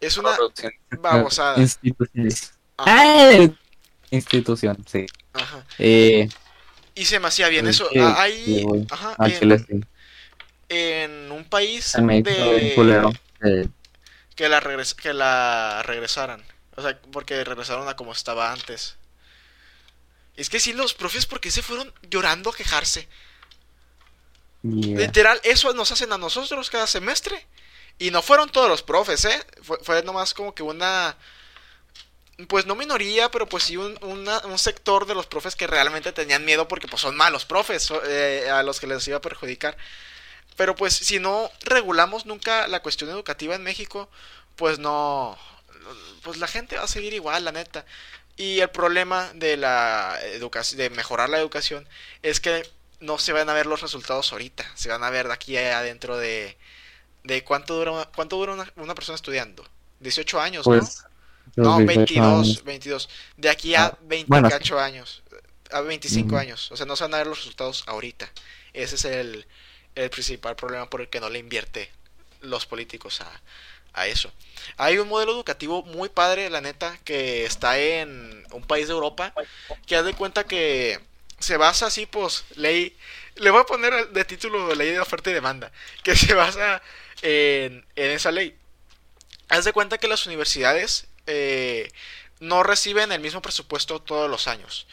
Es 0.00 0.16
una 0.16 0.34
Corrupción. 0.36 0.72
babosada. 0.98 1.58
Instituciones. 1.60 2.54
Ajá, 2.76 2.90
¡Ah! 2.92 3.48
Institución, 4.10 4.84
sí. 4.90 5.06
ajá. 5.32 5.64
Eh, 5.78 6.28
Y 6.94 7.04
se 7.04 7.20
me 7.20 7.28
hacía 7.28 7.48
bien 7.48 7.66
Pues 7.66 7.76
eso. 7.76 7.88
sí, 7.92 7.98
Ah, 8.00 8.26
ajá, 8.90 9.16
en, 9.26 9.38
Chile 9.38 9.58
sí. 9.58 9.80
en 10.70 11.30
un 11.30 11.44
país 11.44 11.92
de 11.94 12.72
culero. 12.74 13.12
Eh, 13.44 13.68
que 14.34 14.48
la 14.48 14.60
regres- 14.60 14.94
que 14.94 15.12
la 15.12 15.82
regresaran. 15.84 16.42
O 16.76 16.82
sea, 16.82 16.98
porque 17.12 17.44
regresaron 17.44 17.88
a 17.88 17.96
como 17.96 18.12
estaba 18.12 18.52
antes. 18.52 18.96
Es 20.36 20.50
que 20.50 20.60
sí, 20.60 20.72
los 20.72 20.94
profes, 20.94 21.26
porque 21.26 21.50
se 21.50 21.62
fueron 21.62 21.92
llorando 22.10 22.50
a 22.50 22.54
quejarse? 22.56 23.08
Literal, 24.62 25.40
eso 25.44 25.72
nos 25.74 25.92
hacen 25.92 26.12
a 26.12 26.18
nosotros 26.18 26.70
cada 26.70 26.86
semestre. 26.86 27.46
Y 27.98 28.10
no 28.10 28.20
fueron 28.22 28.50
todos 28.50 28.68
los 28.68 28.82
profes, 28.82 29.24
¿eh? 29.24 29.46
Fue, 29.62 29.78
fue 29.82 30.02
nomás 30.02 30.34
como 30.34 30.54
que 30.54 30.62
una... 30.62 31.16
Pues 32.48 32.66
no 32.66 32.74
minoría, 32.74 33.30
pero 33.30 33.48
pues 33.48 33.62
sí 33.62 33.78
un, 33.78 33.96
un 34.02 34.58
sector 34.58 35.06
de 35.06 35.14
los 35.14 35.26
profes 35.26 35.56
que 35.56 35.66
realmente 35.66 36.12
tenían 36.12 36.44
miedo 36.44 36.68
porque 36.68 36.86
pues 36.86 37.00
son 37.00 37.16
malos 37.16 37.46
profes 37.46 37.90
eh, 38.04 38.50
a 38.50 38.62
los 38.62 38.78
que 38.78 38.86
les 38.86 39.08
iba 39.08 39.16
a 39.16 39.22
perjudicar. 39.22 39.78
Pero 40.56 40.74
pues 40.74 40.94
si 40.94 41.18
no 41.18 41.50
regulamos 41.62 42.26
nunca 42.26 42.66
la 42.66 42.82
cuestión 42.82 43.08
educativa 43.08 43.54
en 43.54 43.62
México, 43.62 44.10
pues 44.56 44.78
no, 44.78 45.38
pues 46.22 46.38
la 46.38 46.46
gente 46.46 46.76
va 46.76 46.84
a 46.84 46.88
seguir 46.88 47.14
igual, 47.14 47.44
la 47.44 47.52
neta. 47.52 47.86
Y 48.36 48.60
el 48.60 48.68
problema 48.68 49.30
de 49.34 49.56
la 49.56 50.18
educación, 50.24 50.78
de 50.78 50.90
mejorar 50.90 51.30
la 51.30 51.38
educación, 51.38 51.88
es 52.22 52.40
que 52.40 52.68
no 53.00 53.18
se 53.18 53.32
van 53.32 53.48
a 53.48 53.54
ver 53.54 53.66
los 53.66 53.82
resultados 53.82 54.32
ahorita, 54.32 54.64
se 54.74 54.88
van 54.88 55.04
a 55.04 55.10
ver 55.10 55.28
de 55.28 55.34
aquí 55.34 55.56
adentro 55.56 56.16
de, 56.16 56.56
de 57.24 57.44
cuánto 57.44 57.74
dura, 57.76 58.10
cuánto 58.14 58.36
dura 58.36 58.54
una, 58.54 58.72
una 58.76 58.94
persona 58.94 59.16
estudiando. 59.16 59.64
18 60.00 60.40
años, 60.40 60.70
Pues, 60.70 60.70
¿no? 60.70 60.94
los 61.56 61.74
No, 61.74 61.76
18 61.76 62.22
22, 62.22 62.24
años. 62.24 62.64
22. 62.64 63.08
De 63.36 63.48
aquí 63.50 63.74
a 63.74 63.92
Ah, 63.92 63.98
28 64.02 64.26
bueno, 64.26 64.50
años, 64.78 65.22
a 65.70 65.80
25 65.82 66.36
Ujú. 66.36 66.38
años. 66.38 66.70
O 66.72 66.76
sea, 66.76 66.86
no 66.86 66.96
se 66.96 67.04
van 67.04 67.14
a 67.14 67.18
ver 67.18 67.26
los 67.26 67.38
resultados 67.38 67.84
ahorita. 67.86 68.30
Ese 68.72 68.96
es 68.96 69.04
el, 69.06 69.46
el 69.94 70.10
principal 70.10 70.56
problema 70.56 70.88
por 70.90 71.00
el 71.00 71.08
que 71.08 71.20
no 71.20 71.30
le 71.30 71.38
invierte 71.38 71.90
los 72.40 72.66
políticos 72.66 73.20
a, 73.22 73.42
a 73.94 74.06
eso. 74.06 74.32
Hay 74.76 74.98
un 74.98 75.08
modelo 75.08 75.32
educativo 75.32 75.82
muy 75.82 76.08
padre, 76.08 76.50
la 76.50 76.60
neta, 76.60 76.98
que 77.04 77.44
está 77.44 77.78
en 77.78 78.46
un 78.52 78.62
país 78.64 78.88
de 78.88 78.94
Europa, 78.94 79.34
que 79.86 79.96
haz 79.96 80.04
de 80.04 80.14
cuenta 80.14 80.44
que 80.46 81.00
se 81.38 81.56
basa 81.56 81.86
así, 81.86 82.06
pues, 82.06 82.44
ley... 82.56 82.96
Le 83.36 83.50
voy 83.50 83.60
a 83.60 83.64
poner 83.64 84.08
de 84.10 84.24
título 84.24 84.74
ley 84.74 84.92
de 84.92 85.00
oferta 85.00 85.30
y 85.30 85.34
demanda, 85.34 85.70
que 86.02 86.16
se 86.16 86.32
basa 86.32 86.82
en, 87.22 87.84
esa 87.94 88.30
ley. 88.30 88.56
Haz 89.48 89.64
de 89.64 89.72
cuenta 89.72 89.98
que 89.98 90.08
las 90.08 90.26
universidades 90.26 91.06
eh, 91.26 91.90
no 92.40 92.62
reciben 92.62 93.12
el 93.12 93.20
mismo 93.20 93.42
presupuesto 93.42 94.00
todos 94.00 94.30
los 94.30 94.48
años. 94.48 94.86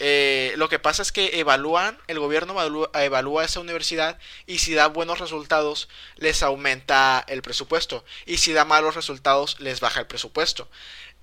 Eh, 0.00 0.52
lo 0.56 0.68
que 0.68 0.78
pasa 0.78 1.02
es 1.02 1.10
que 1.10 1.40
evalúan, 1.40 1.98
el 2.06 2.20
gobierno 2.20 2.52
evalúa, 2.52 2.90
evalúa 2.94 3.44
esa 3.44 3.58
universidad 3.58 4.18
y 4.46 4.58
si 4.58 4.74
da 4.74 4.86
buenos 4.86 5.18
resultados 5.18 5.88
les 6.16 6.44
aumenta 6.44 7.24
el 7.26 7.42
presupuesto 7.42 8.04
y 8.24 8.36
si 8.36 8.52
da 8.52 8.64
malos 8.64 8.94
resultados 8.94 9.58
les 9.58 9.80
baja 9.80 9.98
el 10.00 10.06
presupuesto 10.06 10.68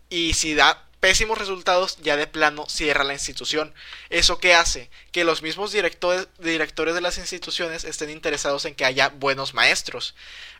y 0.09 0.33
si 0.33 0.55
da 0.55 0.83
pésimos 0.99 1.37
resultados 1.37 1.97
ya 2.01 2.17
de 2.17 2.27
plano 2.27 2.65
cierra 2.69 3.03
la 3.03 3.13
institución. 3.13 3.73
¿Eso 4.09 4.39
qué 4.39 4.53
hace? 4.55 4.89
Que 5.11 5.23
los 5.23 5.41
mismos 5.41 5.71
directores, 5.71 6.27
directores 6.39 6.95
de 6.95 7.01
las 7.01 7.17
instituciones 7.17 7.83
estén 7.83 8.09
interesados 8.09 8.65
en 8.65 8.75
que 8.75 8.85
haya 8.85 9.09
buenos 9.09 9.53
maestros. 9.53 10.15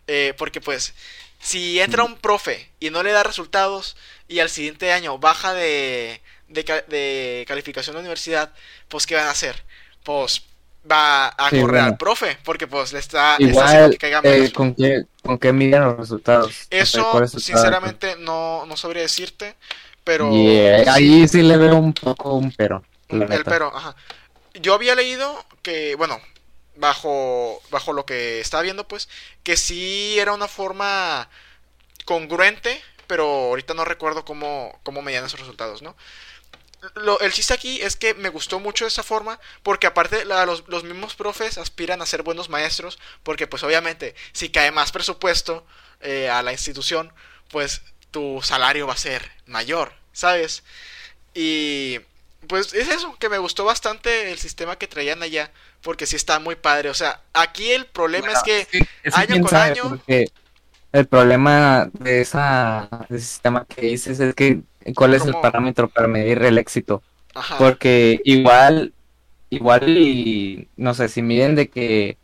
Eh, 0.08 0.34
porque 0.38 0.62
pues 0.62 0.94
si 1.40 1.80
entra 1.80 2.04
un 2.04 2.18
profe 2.18 2.70
y 2.80 2.90
no 2.90 3.04
le 3.04 3.12
da 3.12 3.24
resultados 3.24 3.96
y 4.28 4.40
al 4.40 4.50
siguiente 4.50 4.92
año 4.92 5.18
baja 5.18 5.54
de, 5.54 6.22
de, 6.48 6.64
ca- 6.66 6.82
de 6.84 7.46
calificación 7.48 7.96
de 7.96 8.02
universidad, 8.02 8.54
pues 8.88 9.06
¿qué 9.06 9.16
van 9.16 9.28
a 9.28 9.32
hacer? 9.32 9.64
Pues 10.04 10.44
va 10.90 11.28
a 11.30 11.50
Sí, 11.50 11.60
correr 11.60 11.82
al 11.82 11.98
profe 11.98 12.38
porque 12.44 12.68
pues 12.68 12.94
le 12.94 13.00
está, 13.00 13.40
le 13.42 13.52
está 13.52 13.66
haciendo 13.66 13.90
que 13.90 13.98
caiga 13.98 14.22
eh. 14.24 14.52
¿con 14.54 14.76
qué, 14.76 15.06
con 15.24 15.38
qué 15.40 15.52
miden 15.54 15.84
los 15.84 15.98
resultados? 15.98 16.70
O 16.78 16.86
sea, 16.86 17.04
Eso, 17.04 17.26
sinceramente, 17.38 18.16
no, 18.18 18.66
no 18.66 18.78
sabría 18.78 19.04
decirte, 19.04 19.56
pero... 20.06 20.32
Yeah, 20.32 20.84
sí, 20.86 20.90
ahí 20.90 21.28
sí 21.28 21.42
le 21.42 21.58
veo 21.58 21.76
un 21.76 21.94
poco 21.94 22.36
un 22.36 22.54
pero. 22.54 22.86
el 23.10 23.44
pero, 23.44 23.76
ajá. 23.76 23.96
Yo 24.54 24.74
había 24.74 24.96
leído 24.96 25.46
que, 25.62 25.96
bueno, 25.96 26.22
bajo, 26.78 27.62
bajo 27.72 27.92
lo 27.92 28.06
que 28.06 28.40
estaba 28.40 28.64
viendo, 28.64 28.88
pues, 28.88 29.10
que 29.44 29.58
sí 29.58 30.18
era 30.18 30.32
una 30.34 30.48
forma 30.48 31.28
congruente, 32.06 32.82
pero 33.08 33.26
ahorita 33.26 33.74
no 33.74 33.84
recuerdo 33.84 34.24
cómo, 34.24 34.80
cómo 34.84 35.02
medían 35.02 35.26
esos 35.26 35.40
resultados, 35.42 35.82
¿no? 35.82 35.96
Lo- 36.96 37.20
el 37.22 37.34
chiste 37.34 37.54
aquí 37.54 37.82
es 37.82 37.96
que 37.96 38.14
me 38.14 38.30
gustó 38.30 38.60
mucho 38.60 38.86
esa 38.86 39.02
forma 39.02 39.40
porque 39.64 39.88
aparte 39.88 40.24
la- 40.24 40.46
los, 40.46 40.68
los 40.68 40.84
mismos 40.84 41.16
profes 41.16 41.58
aspiran 41.58 42.02
a 42.02 42.06
ser 42.06 42.22
buenos 42.22 42.50
maestros 42.50 43.00
porque 43.24 43.48
pues 43.48 43.64
obviamente 43.64 44.14
si 44.34 44.50
cae 44.50 44.70
más 44.72 44.92
presupuesto 44.92 45.66
eh, 46.02 46.30
a 46.30 46.44
la 46.44 46.52
institución 46.52 47.12
pues 47.50 47.82
tu 48.16 48.42
salario 48.44 48.88
va 48.88 48.94
a 48.94 48.98
ser 49.10 49.22
mayor, 49.48 49.94
¿sabes? 50.14 50.64
Y 51.34 52.00
pues 52.48 52.74
es 52.74 52.90
eso, 52.90 53.18
que 53.20 53.30
me 53.30 53.38
gustó 53.40 53.66
bastante 53.66 54.32
el 54.32 54.40
sistema 54.40 54.78
que 54.78 54.88
traían 54.88 55.24
allá 55.24 55.52
porque 55.82 56.08
sí 56.08 56.16
está 56.16 56.40
muy 56.40 56.56
padre, 56.56 56.90
o 56.90 56.96
sea, 56.96 57.22
aquí 57.34 57.72
el 57.72 57.86
problema 57.88 58.32
es 58.34 58.44
que 58.44 58.68
Sí, 58.72 58.80
año 59.12 59.40
con 59.42 59.58
sabe, 59.58 59.78
año- 59.78 59.98
el 60.92 61.08
problema 61.08 61.90
de 61.94 62.22
esa 62.22 62.90
de 63.10 63.18
ese 63.18 63.26
sistema 63.28 63.66
que 63.66 63.82
dices 63.82 64.20
es 64.20 64.34
que 64.36 64.64
cuál 64.96 65.14
es 65.14 65.26
el 65.26 65.38
parámetro 65.38 65.90
para 65.90 66.08
medir 66.08 66.42
el 66.44 66.58
éxito. 66.58 67.04
ajá, 67.36 67.78
Porque 67.80 68.22
igual, 68.26 68.96
igual 69.50 69.98
y 70.00 70.72
no 70.78 70.94
sé, 70.96 71.10
si 71.10 71.22
miden 71.24 71.56
de 71.56 71.70
que 71.70 72.20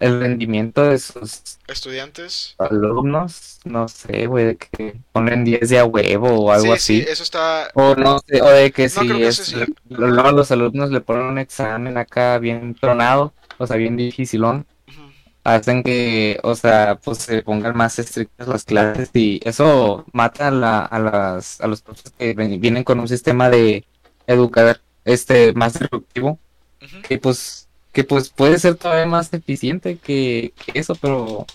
el 0.00 0.20
rendimiento 0.20 0.82
de 0.84 0.98
sus 0.98 1.42
estudiantes 1.68 2.54
alumnos, 2.58 3.60
no 3.64 3.88
sé, 3.88 4.26
güey, 4.26 4.44
de 4.46 4.56
que 4.58 5.00
ponen 5.12 5.44
10 5.44 5.68
de 5.68 5.78
a 5.78 5.84
huevo 5.84 6.28
o 6.46 6.52
algo 6.52 6.72
sí, 6.72 6.78
sí, 6.78 7.00
así. 7.02 7.06
eso 7.06 7.22
está 7.22 7.68
O 7.74 7.94
no 7.94 8.18
sé, 8.26 8.40
o 8.42 8.48
de 8.50 8.72
que 8.72 8.88
No, 8.88 9.02
si 9.02 9.06
que 9.06 9.26
es, 9.28 9.52
luego 9.88 10.32
los 10.32 10.50
alumnos 10.50 10.90
le 10.90 11.00
ponen 11.02 11.24
un 11.26 11.38
examen 11.38 11.98
acá 11.98 12.38
bien 12.38 12.74
tronado, 12.74 13.34
o 13.58 13.66
sea, 13.66 13.76
bien 13.76 13.96
dificilón, 13.96 14.66
ujú, 14.88 15.02
hacen 15.44 15.82
que, 15.82 16.40
o 16.42 16.54
sea, 16.54 16.96
pues 17.02 17.18
se 17.18 17.42
pongan 17.42 17.76
más 17.76 17.98
estrictas 17.98 18.48
las 18.48 18.64
clases 18.64 19.10
y 19.14 19.40
eso 19.44 20.04
mata 20.12 20.48
a, 20.48 20.50
la, 20.50 20.80
a 20.84 20.98
las, 20.98 21.60
a 21.60 21.66
los 21.68 21.82
profesores 21.82 22.14
que 22.18 22.34
ven- 22.34 22.60
vienen 22.60 22.84
con 22.84 23.00
un 23.00 23.08
sistema 23.08 23.50
de 23.50 23.86
educar 24.26 24.82
este 25.04 25.52
más 25.54 25.74
disruptivo, 25.78 26.40
ujú. 26.82 26.98
que 27.02 27.18
pues, 27.18 27.65
que 27.96 28.04
pues 28.04 28.28
puede 28.28 28.58
ser 28.58 28.74
todavía 28.74 29.06
más 29.06 29.32
eficiente 29.32 29.96
que, 29.96 30.52
que 30.66 30.78
eso, 30.78 30.94
pero, 30.96 31.46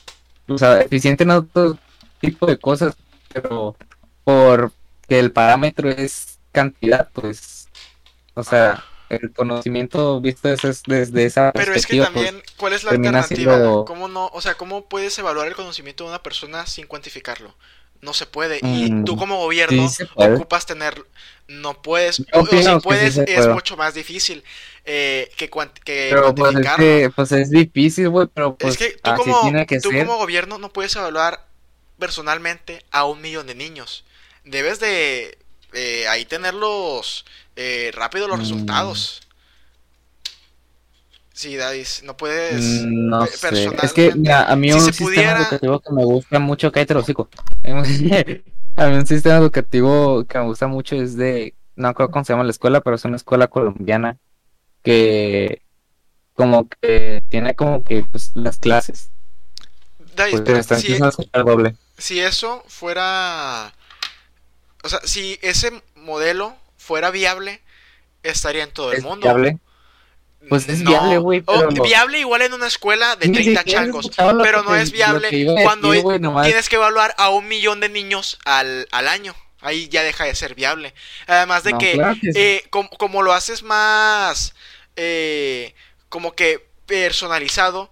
o 0.47 0.57
sea, 0.57 0.81
eficiente 0.81 1.21
en 1.23 1.29
otro 1.29 1.77
tipo 2.19 2.47
de 2.47 2.57
cosas, 2.57 2.95
pero 3.31 3.75
por 4.23 4.71
que 5.07 5.19
el 5.19 5.31
parámetro 5.31 5.91
es 5.91 6.39
cantidad, 6.51 7.09
pues, 7.13 7.67
o 8.33 8.43
sea, 8.43 8.83
el 9.09 9.31
conocimiento 9.33 10.19
visto 10.19 10.47
desde, 10.47 10.73
desde 10.87 11.25
esa 11.25 11.51
Pero 11.51 11.75
es 11.75 11.85
que 11.85 11.97
pues, 11.97 12.11
también, 12.11 12.41
¿cuál 12.57 12.73
es 12.73 12.83
la 12.85 12.89
alternativa? 12.91 13.53
siendo- 13.53 13.85
¿Cómo 13.85 14.07
no? 14.07 14.25
O 14.33 14.41
sea, 14.41 14.55
¿cómo 14.55 14.85
puedes 14.85 15.15
evaluar 15.19 15.47
el 15.47 15.55
conocimiento 15.55 16.05
de 16.05 16.09
una 16.09 16.23
persona 16.23 16.65
sin 16.65 16.87
cuantificarlo? 16.87 17.53
No 18.01 18.13
se 18.13 18.25
puede. 18.25 18.57
Y 18.57 18.91
Mm, 18.91 19.05
tú 19.05 19.15
como 19.15 19.37
gobierno 19.37 19.87
sí 19.89 20.03
ocupas 20.15 20.65
tener... 20.65 21.05
No 21.47 21.81
puedes. 21.81 22.19
Yo 22.19 22.25
O, 22.39 22.45
si 22.47 22.79
puedes, 22.81 23.17
es 23.17 23.47
mucho 23.47 23.75
más 23.75 23.93
difícil 23.93 24.41
eh, 24.85 25.29
que, 25.35 25.49
que 25.83 26.07
Pero 26.09 26.33
pues 26.33 26.55
es 26.55 26.67
que 26.77 27.11
pues 27.13 27.31
es 27.33 27.49
difícil, 27.49 28.07
güey, 28.09 28.27
pero 28.33 28.55
pues 28.55 28.73
es 28.73 28.77
que 28.79 28.97
tú 28.97 29.09
así 29.11 29.23
como, 29.23 29.41
tiene 29.41 29.65
que 29.65 29.79
tú 29.81 29.89
ser. 29.89 30.05
como 30.05 30.17
gobierno 30.17 30.57
no 30.59 30.71
puedes 30.71 30.95
evaluar 30.95 31.45
personalmente 31.99 32.83
a 32.91 33.05
un 33.05 33.21
millón 33.21 33.47
de 33.47 33.55
niños. 33.55 34.05
Debes 34.45 34.79
de 34.79 35.37
eh, 35.73 36.07
ahí 36.07 36.25
tenerlos 36.25 37.25
eh, 37.55 37.91
rápido 37.93 38.27
los 38.27 38.37
Mm. 38.37 38.41
resultados. 38.41 39.21
Sí, 41.41 41.55
Dadis, 41.55 42.03
no 42.03 42.15
puedes... 42.15 42.61
No 42.85 43.25
sé. 43.25 43.67
Es 43.81 43.93
que 43.93 44.13
mira, 44.13 44.43
a 44.45 44.55
mí 44.55 44.69
si 44.69 44.75
un 44.77 44.81
sistema 44.81 45.07
pudiera- 45.09 45.37
educativo 45.39 45.79
que 45.79 45.91
me 45.91 46.05
gusta 46.05 46.37
mucho, 46.39 46.71
cállate 46.71 46.93
el 46.93 46.99
hocico. 46.99 47.29
A 48.75 48.85
mí 48.87 48.95
un 48.95 49.07
sistema 49.07 49.37
educativo 49.37 50.23
que 50.25 50.37
me 50.37 50.45
gusta 50.45 50.67
mucho 50.67 50.95
es 50.97 51.17
de, 51.17 51.55
no 51.75 51.95
creo 51.95 52.11
cómo 52.11 52.23
se 52.23 52.33
llama 52.33 52.43
la 52.43 52.51
escuela, 52.51 52.81
pero 52.81 52.95
es 52.95 53.05
una 53.05 53.15
escuela 53.15 53.47
colombiana 53.47 54.17
que 54.83 55.63
como 56.35 56.69
que 56.69 57.23
tiene 57.29 57.55
como 57.55 57.83
que 57.83 58.05
pues 58.11 58.33
las 58.35 58.59
clases. 58.59 59.09
Dadis, 60.15 60.41
Pues 60.41 60.43
pero 60.45 60.79
si- 60.79 60.99
doble. 61.43 61.75
eso 62.21 62.63
fuera, 62.67 63.73
o 64.83 64.89
sea, 64.89 64.99
si 65.05 65.39
ese 65.41 65.71
modelo 65.95 66.55
fuera 66.77 67.09
viable, 67.09 67.61
estaría 68.21 68.63
en 68.63 68.71
todo 68.71 68.91
el 68.91 68.99
¿Es 68.99 69.03
mundo. 69.03 69.23
viable? 69.23 69.57
Pues 70.49 70.67
es 70.67 70.83
viable, 70.83 71.17
güey, 71.19 71.43
viable 71.83 72.19
igual 72.19 72.41
en 72.41 72.53
una 72.53 72.67
escuela 72.67 73.15
de 73.15 73.27
Ni 73.27 73.33
30 73.35 73.59
siquiera 73.61 73.81
he 73.81 73.85
changos, 73.85 74.11
pero 74.43 74.63
que- 74.63 74.69
no 74.69 74.75
es 74.75 74.91
viable 74.91 75.29
cuando 75.63 75.91
decir, 75.91 76.03
tienes 76.45 76.67
que 76.69 76.75
evaluar 76.77 77.13
a 77.17 77.29
un 77.29 77.47
millón 77.47 77.79
de 77.79 77.89
niños 77.89 78.39
al, 78.45 78.87
al 78.91 79.07
año. 79.07 79.35
Ahí 79.61 79.87
ya 79.89 80.01
deja 80.01 80.25
de 80.25 80.33
ser 80.33 80.55
viable. 80.55 80.93
Además 81.27 81.63
de 81.63 81.71
No, 81.73 81.77
que, 81.77 81.93
claro 81.93 82.15
que 82.19 82.33
sí. 82.33 82.39
eh, 82.39 82.63
com- 82.71 82.89
como, 82.97 83.21
lo 83.21 83.31
haces 83.33 83.61
más, 83.61 84.55
eh, 84.95 85.75
como 86.09 86.33
que 86.33 86.67
personalizado, 86.87 87.91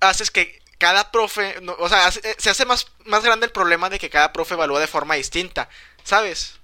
haces 0.00 0.30
que 0.30 0.60
cada 0.78 1.10
profe, 1.10 1.56
no, 1.62 1.76
o 1.78 1.88
sea, 1.88 2.06
hace- 2.06 2.20
eh, 2.24 2.34
se 2.38 2.48
hace 2.50 2.64
más, 2.64 2.86
más 3.04 3.22
grande 3.22 3.44
el 3.46 3.52
problema 3.52 3.90
de 3.90 3.98
que 3.98 4.08
cada 4.10 4.32
profe 4.32 4.54
evalúa 4.54 4.80
de 4.80 4.86
forma 4.86 5.14
distinta, 5.14 5.68
¿sabes? 6.04 6.54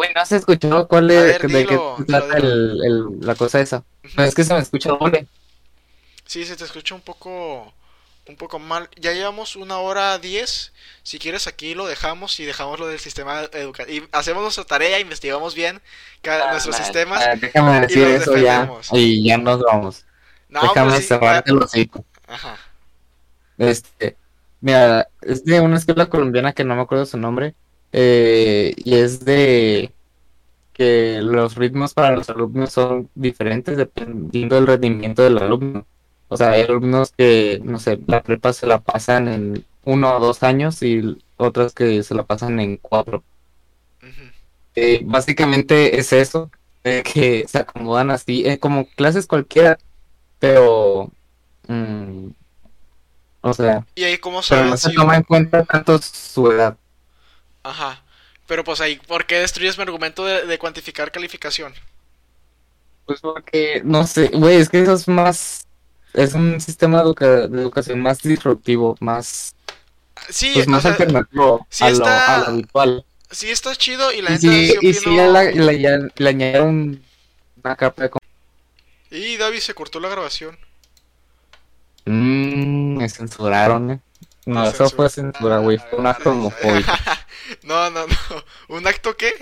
Güey, 0.00 0.14
¿no 0.14 0.20
has 0.22 0.32
escuchado 0.32 0.88
cuál 0.88 1.10
es, 1.10 1.22
ver, 1.22 1.42
de 1.42 1.48
qué 1.48 1.58
dilo, 1.58 1.94
dilo, 1.98 2.06
trata 2.06 2.38
el, 2.38 2.80
el- 2.82 3.20
la 3.20 3.34
cosa 3.34 3.60
esa? 3.60 3.84
No, 4.16 4.24
es 4.24 4.34
que 4.34 4.44
se 4.44 4.54
me 4.54 4.60
escucha 4.60 4.88
doble. 4.92 5.26
Sí, 6.24 6.46
se 6.46 6.56
te 6.56 6.64
escucha 6.64 6.94
un 6.94 7.02
poco, 7.02 7.70
un 8.26 8.36
poco 8.36 8.58
mal. 8.58 8.88
Ya 8.96 9.12
llevamos 9.12 9.56
una 9.56 9.76
hora 9.76 10.18
diez. 10.18 10.72
Si 11.02 11.18
quieres 11.18 11.46
aquí 11.46 11.74
lo 11.74 11.86
dejamos 11.86 12.40
y 12.40 12.46
dejamos 12.46 12.80
lo 12.80 12.86
del 12.86 12.98
sistema 12.98 13.42
educativo. 13.52 14.06
Y 14.06 14.08
hacemos 14.12 14.42
nuestra 14.42 14.64
tarea, 14.64 14.98
investigamos 15.00 15.54
bien 15.54 15.82
cada- 16.22 16.50
nuestros 16.52 16.76
Ah, 16.80 16.82
sistemas. 16.82 17.22
ah, 17.22 17.34
déjame 17.38 17.80
decir 17.82 18.08
los 18.08 18.22
eso 18.22 18.36
ya. 18.38 18.70
Y 18.92 19.22
ya 19.28 19.36
nos 19.36 19.60
vamos. 19.60 20.06
No, 20.48 20.62
déjame 20.62 20.92
pues 20.92 21.02
sí, 21.02 21.08
cerrarte 21.08 21.50
ah, 21.50 21.54
el 21.54 21.62
hocico. 21.62 22.06
Ajá. 22.26 22.56
Este, 23.58 24.16
Mira, 24.62 25.08
es 25.20 25.44
de 25.44 25.60
una 25.60 25.76
escuela 25.76 26.08
colombiana 26.08 26.54
que 26.54 26.64
no 26.64 26.74
me 26.74 26.80
acuerdo 26.82 27.04
su 27.04 27.18
nombre. 27.18 27.54
Eh, 27.92 28.74
y 28.76 28.94
es 28.94 29.24
de 29.24 29.92
que 30.72 31.20
los 31.22 31.56
ritmos 31.56 31.94
para 31.94 32.16
los 32.16 32.30
alumnos 32.30 32.72
son 32.72 33.10
diferentes 33.14 33.76
dependiendo 33.76 34.56
del 34.56 34.66
rendimiento 34.66 35.22
del 35.22 35.38
alumno. 35.38 35.86
O 36.28 36.36
sea, 36.36 36.52
hay 36.52 36.62
alumnos 36.62 37.12
que, 37.12 37.60
no 37.62 37.78
sé, 37.78 37.98
la 38.06 38.22
prepa 38.22 38.52
se 38.52 38.66
la 38.66 38.80
pasan 38.80 39.28
en 39.28 39.64
uno 39.84 40.16
o 40.16 40.20
dos 40.20 40.42
años 40.42 40.82
y 40.82 41.18
otras 41.36 41.74
que 41.74 42.02
se 42.02 42.14
la 42.14 42.22
pasan 42.22 42.60
en 42.60 42.76
cuatro. 42.76 43.24
Eh, 44.76 45.02
básicamente 45.04 45.98
es 45.98 46.12
eso, 46.12 46.50
de 46.84 47.02
que 47.02 47.46
se 47.48 47.58
acomodan 47.58 48.10
así, 48.10 48.46
eh, 48.46 48.58
como 48.58 48.86
clases 48.86 49.26
cualquiera, 49.26 49.78
pero, 50.38 51.10
mm, 51.66 52.28
o 53.40 53.52
sea, 53.52 53.84
Y 53.94 54.04
ahí, 54.04 54.18
¿cómo 54.18 54.40
pero 54.48 54.64
no 54.66 54.76
se 54.76 54.92
toma 54.92 55.16
en 55.16 55.24
cuenta 55.24 55.64
tanto 55.64 55.98
su 55.98 56.50
edad. 56.52 56.76
Ajá. 57.62 58.02
Pero 58.46 58.64
pues 58.64 58.80
ahí, 58.80 58.96
¿por 59.06 59.26
qué 59.26 59.36
destruyes 59.36 59.76
mi 59.78 59.82
argumento 59.84 60.24
de, 60.24 60.44
de 60.46 60.58
cuantificar 60.58 61.12
calificación? 61.12 61.72
Pues 63.06 63.20
porque, 63.20 63.80
no 63.84 64.06
sé, 64.06 64.28
güey, 64.28 64.56
es 64.56 64.68
que 64.68 64.82
eso 64.82 64.94
es 64.94 65.08
más, 65.08 65.66
es 66.14 66.34
un 66.34 66.60
sistema 66.60 66.98
de, 66.98 67.04
educa- 67.04 67.48
de 67.48 67.60
educación 67.62 68.00
más 68.00 68.20
disruptivo, 68.22 68.96
más, 69.00 69.54
Sí, 70.28 70.50
pues 70.54 70.66
o 70.66 70.70
más 70.70 70.82
sea, 70.82 70.92
alternativo 70.92 71.66
sí 71.70 71.84
a 71.84 71.90
lo, 71.90 72.04
a 72.06 72.38
lo 72.38 72.46
habitual. 72.46 73.04
sí 73.30 73.50
está 73.50 73.74
chido 73.74 74.12
y 74.12 74.20
la 74.22 74.36
sí, 74.36 74.48
sí 74.48 74.74
y 74.80 74.94
sí 74.94 75.06
opino- 75.06 76.12
le, 76.16 76.28
añadieron 76.28 77.02
una 77.64 77.76
capa 77.76 78.02
de... 78.04 78.10
Y 79.10 79.36
David 79.38 79.60
se 79.60 79.74
cortó 79.74 79.98
la 79.98 80.08
grabación. 80.08 80.56
Mmm, 82.04 82.96
me 82.98 83.08
censuraron, 83.08 83.90
eh. 83.92 84.00
No, 84.46 84.64
eso 84.64 84.88
fue 84.90 85.08
censura- 85.10 85.58
güey, 85.58 85.78
fue 85.78 85.98
un 85.98 86.06
acto 86.06 86.30
homofóbico. 86.30 86.90
no, 87.62 87.90
no, 87.90 88.06
no. 88.06 88.16
¿Un 88.68 88.86
acto 88.86 89.16
qué? 89.16 89.34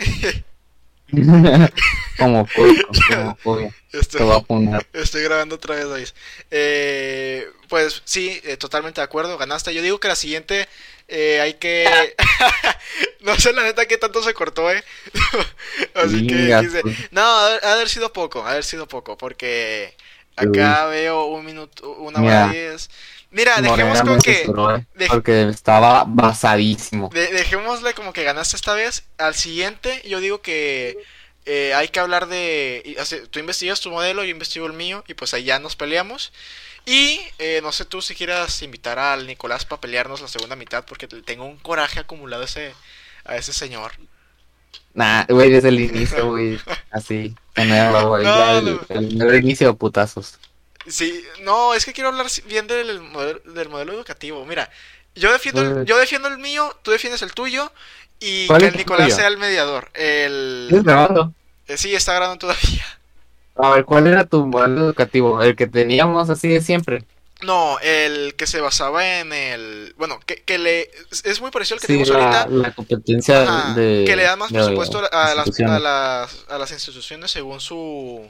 Homofóbico, 2.19 2.91
homofobia. 3.11 3.75
Estoy, 3.93 4.19
Te 4.19 4.25
voy 4.25 4.37
a 4.37 4.41
poner. 4.41 4.87
estoy 4.93 5.23
grabando 5.23 5.55
otra 5.55 5.77
vez, 5.77 5.89
David. 5.89 6.09
Eh, 6.51 7.47
pues 7.69 8.03
sí, 8.05 8.41
eh, 8.45 8.57
totalmente 8.57 9.01
de 9.01 9.05
acuerdo, 9.07 9.39
ganaste. 9.39 9.73
Yo 9.73 9.83
digo 9.83 10.01
que 10.01 10.09
la 10.09 10.17
siguiente 10.17 10.69
eh, 11.09 11.41
hay 11.41 11.55
que... 11.55 12.15
no 13.21 13.37
sé 13.39 13.53
la 13.55 13.63
neta 13.63 13.87
qué 13.87 13.97
tanto 13.97 14.23
se 14.23 14.35
cortó, 14.35 14.71
¿eh? 14.71 14.85
Así 15.95 16.27
que... 16.27 16.35
Quise- 16.61 16.83
pues. 16.83 16.97
No, 17.13 17.23
ha 17.23 17.57
haber 17.73 17.89
sido 17.89 18.13
poco, 18.13 18.41
ha 18.43 18.47
de 18.47 18.51
haber 18.53 18.65
sido 18.65 18.87
poco, 18.87 19.17
porque 19.17 19.97
acá 20.37 20.87
veo 20.87 21.25
un 21.27 21.45
minuto, 21.47 21.91
una 21.93 22.21
hora 22.21 22.49
diez. 22.49 22.91
Mira, 23.31 23.61
dejemos 23.61 24.03
me 24.05 24.19
que... 24.19 24.43
eh, 24.43 24.87
dej- 24.97 25.09
Porque 25.11 25.49
estaba 25.51 26.05
basadísimo. 26.07 27.11
de- 27.13 27.29
dejémosle 27.33 27.93
como 27.95 28.13
que 28.13 28.25
ganaste 28.25 28.57
esta 28.57 28.75
vez. 28.75 29.05
Al 29.19 29.35
siguiente, 29.35 30.03
yo 30.09 30.21
digo 30.21 30.41
que 30.41 30.97
eh, 31.45 31.75
hay 31.75 31.89
que 31.89 32.01
hablar 32.01 32.27
de... 32.29 32.97
Tú 33.31 33.39
investigas 33.39 33.81
tu 33.81 33.91
modelo, 33.91 34.25
yo 34.25 34.31
investigo 34.31 34.67
el 34.67 34.73
mío, 34.73 35.05
y 35.07 35.15
pues 35.15 35.35
ahí 35.35 35.45
ya 35.45 35.59
nos 35.59 35.77
peleamos. 35.77 36.33
Y 36.87 37.21
eh, 37.39 37.61
no 37.63 37.71
sé 37.73 37.85
tú 37.85 38.01
si 38.01 38.15
quieras 38.15 38.63
invitar 38.63 38.99
al 38.99 39.27
Nicolás 39.27 39.67
para 39.67 39.81
pelearnos 39.81 40.23
la 40.23 40.29
segunda 40.29 40.57
mitad, 40.57 40.87
porque 40.87 41.07
te- 41.07 41.21
tengo 41.23 41.45
un 41.45 41.59
coraje 41.59 42.01
acumulado 42.01 42.43
a 42.43 42.47
ese, 42.47 42.73
a 43.27 43.37
ese 43.37 43.53
señor. 43.53 43.93
Nah, 44.95 45.25
güey, 45.29 45.51
desde 45.51 45.69
el 45.69 45.81
inicio, 45.81 46.29
güey. 46.31 46.59
Así, 46.91 47.35
tenerlo, 47.53 48.09
güey. 48.09 48.25
No, 48.25 48.59
el, 48.59 48.81
el, 48.89 49.23
el 49.23 49.35
inicio 49.45 49.77
putazos. 49.77 50.39
Sí, 50.89 51.25
no, 51.43 51.75
es 51.75 51.85
que 51.85 51.93
quiero 51.93 52.09
hablar 52.11 52.27
bien 52.47 52.67
del 52.67 53.01
modelo, 53.01 53.41
del 53.45 53.69
modelo 53.69 53.93
educativo. 53.93 54.45
Mira, 54.47 54.71
yo 55.15 55.33
defiendo, 55.33 55.63
el, 55.63 55.73
Pues- 55.75 55.87
yo 55.87 55.99
defiendo 55.99 56.29
el 56.29 56.39
mío, 56.39 56.75
tú 56.83 56.91
defiendes 56.91 57.23
el 57.23 57.33
tuyo, 57.33 57.71
y 58.21 58.47
¿Cuál 58.47 58.63
que 58.63 58.67
el 58.69 58.77
Nicolás 58.77 59.07
tuyo? 59.07 59.17
sea 59.17 59.29
el 59.29 59.39
mediador. 59.39 59.91
El... 59.95 60.67
¿Estás 60.71 60.85
grabando? 60.85 61.33
eh, 61.69 61.77
sí, 61.77 61.95
está 61.95 62.15
grabando 62.15 62.39
todavía. 62.39 62.85
A 63.57 63.71
ver, 63.71 63.85
¿cuál 63.85 64.07
era 64.07 64.25
tu 64.25 64.47
modelo 64.47 64.81
educativo? 64.87 65.43
El 65.43 65.57
que 65.57 65.67
teníamos 65.67 66.31
así 66.31 66.49
de 66.49 66.61
siempre. 66.61 67.05
No, 67.41 67.79
el 67.81 68.35
que 68.35 68.47
se 68.49 68.61
basaba 68.61 69.19
en 69.21 69.33
el... 69.33 69.95
Bueno, 69.97 70.19
que, 70.27 70.43
que 70.43 70.59
le... 70.59 70.91
es- 71.25 71.41
muy 71.41 71.51
parecido 71.53 71.75
al 71.77 71.81
que 71.81 71.87
Sí, 71.87 71.93
tenemos 71.93 72.09
la, 72.11 72.41
ahorita. 72.43 72.57
la 72.57 72.75
competencia 72.75 73.41
de... 73.77 74.05
que 74.07 74.17
le 74.17 74.23
dan 74.25 74.39
más 74.41 74.53
presupuesto 74.53 75.03
a 75.13 75.35
las, 75.35 75.61
a, 75.61 75.79
las, 75.79 76.47
a 76.49 76.59
las 76.59 76.71
instituciones 76.73 77.31
según 77.31 77.61
su, 77.61 78.27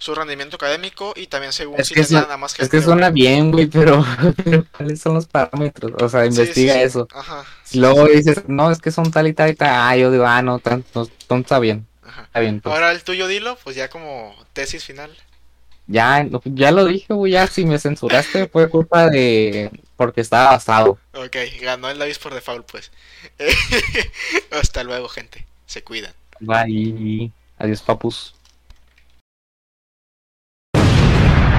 su 0.00 0.14
rendimiento 0.14 0.56
académico 0.56 1.12
y 1.14 1.26
también 1.28 1.52
según 1.52 1.78
Es 1.78 1.86
si 1.88 1.94
que, 1.94 2.00
les 2.00 2.08
su- 2.08 2.14
dan 2.14 2.30
a 2.30 2.36
más 2.38 2.52
es 2.52 2.56
gente. 2.58 2.76
que 2.78 2.82
suena 2.82 3.10
bien, 3.10 3.52
güey, 3.52 3.66
pero, 3.68 4.04
pero 4.44 4.64
¿cuáles 4.76 5.00
son 5.00 5.14
los 5.14 5.26
parámetros? 5.26 5.92
O 6.02 6.08
sea, 6.08 6.24
Sí, 6.24 6.32
sí, 6.32 6.40
investiga 6.40 6.74
sí, 6.74 6.80
eso. 6.80 7.06
Ajá. 7.14 7.44
Y 7.70 7.78
luego 7.78 8.06
dices, 8.06 8.42
no, 8.48 8.70
es 8.70 8.80
que 8.80 8.90
son 8.90 9.10
tal 9.12 9.28
y 9.28 9.34
tal 9.34 9.50
y 9.50 9.54
tal. 9.54 9.68
Ah, 9.70 9.96
yo 9.96 10.10
digo, 10.10 10.26
ah, 10.26 10.42
no, 10.42 10.58
tan, 10.58 10.84
no, 10.94 11.06
no, 11.28 11.36
está 11.36 11.58
bien, 11.60 11.86
ajá. 12.02 12.22
está 12.22 12.40
bien. 12.40 12.60
pues. 12.62 12.74
Ahora 12.74 12.92
el 12.92 13.04
tuyo 13.04 13.28
dilo, 13.28 13.56
pues 13.62 13.76
ya 13.76 13.88
como 13.90 14.34
tesis 14.54 14.84
final. 14.84 15.16
Ya, 15.86 16.24
ya 16.44 16.70
lo 16.70 16.84
dije, 16.86 17.12
güey, 17.12 17.32
ya 17.32 17.46
si 17.48 17.64
me 17.66 17.78
censuraste 17.78 18.46
fue 18.48 18.70
culpa 18.70 19.08
de... 19.10 19.70
porque 19.96 20.20
estaba 20.20 20.52
basado. 20.52 20.98
Ok, 21.14 21.36
ganó 21.60 21.90
el 21.90 21.98
Davis 21.98 22.18
por 22.20 22.32
default, 22.32 22.64
pues. 22.70 22.90
Hasta 24.52 24.84
luego, 24.84 25.08
gente. 25.08 25.46
Se 25.66 25.82
cuidan. 25.82 26.14
Bye. 26.38 27.32
Adiós, 27.58 27.82
papus. 27.82 28.34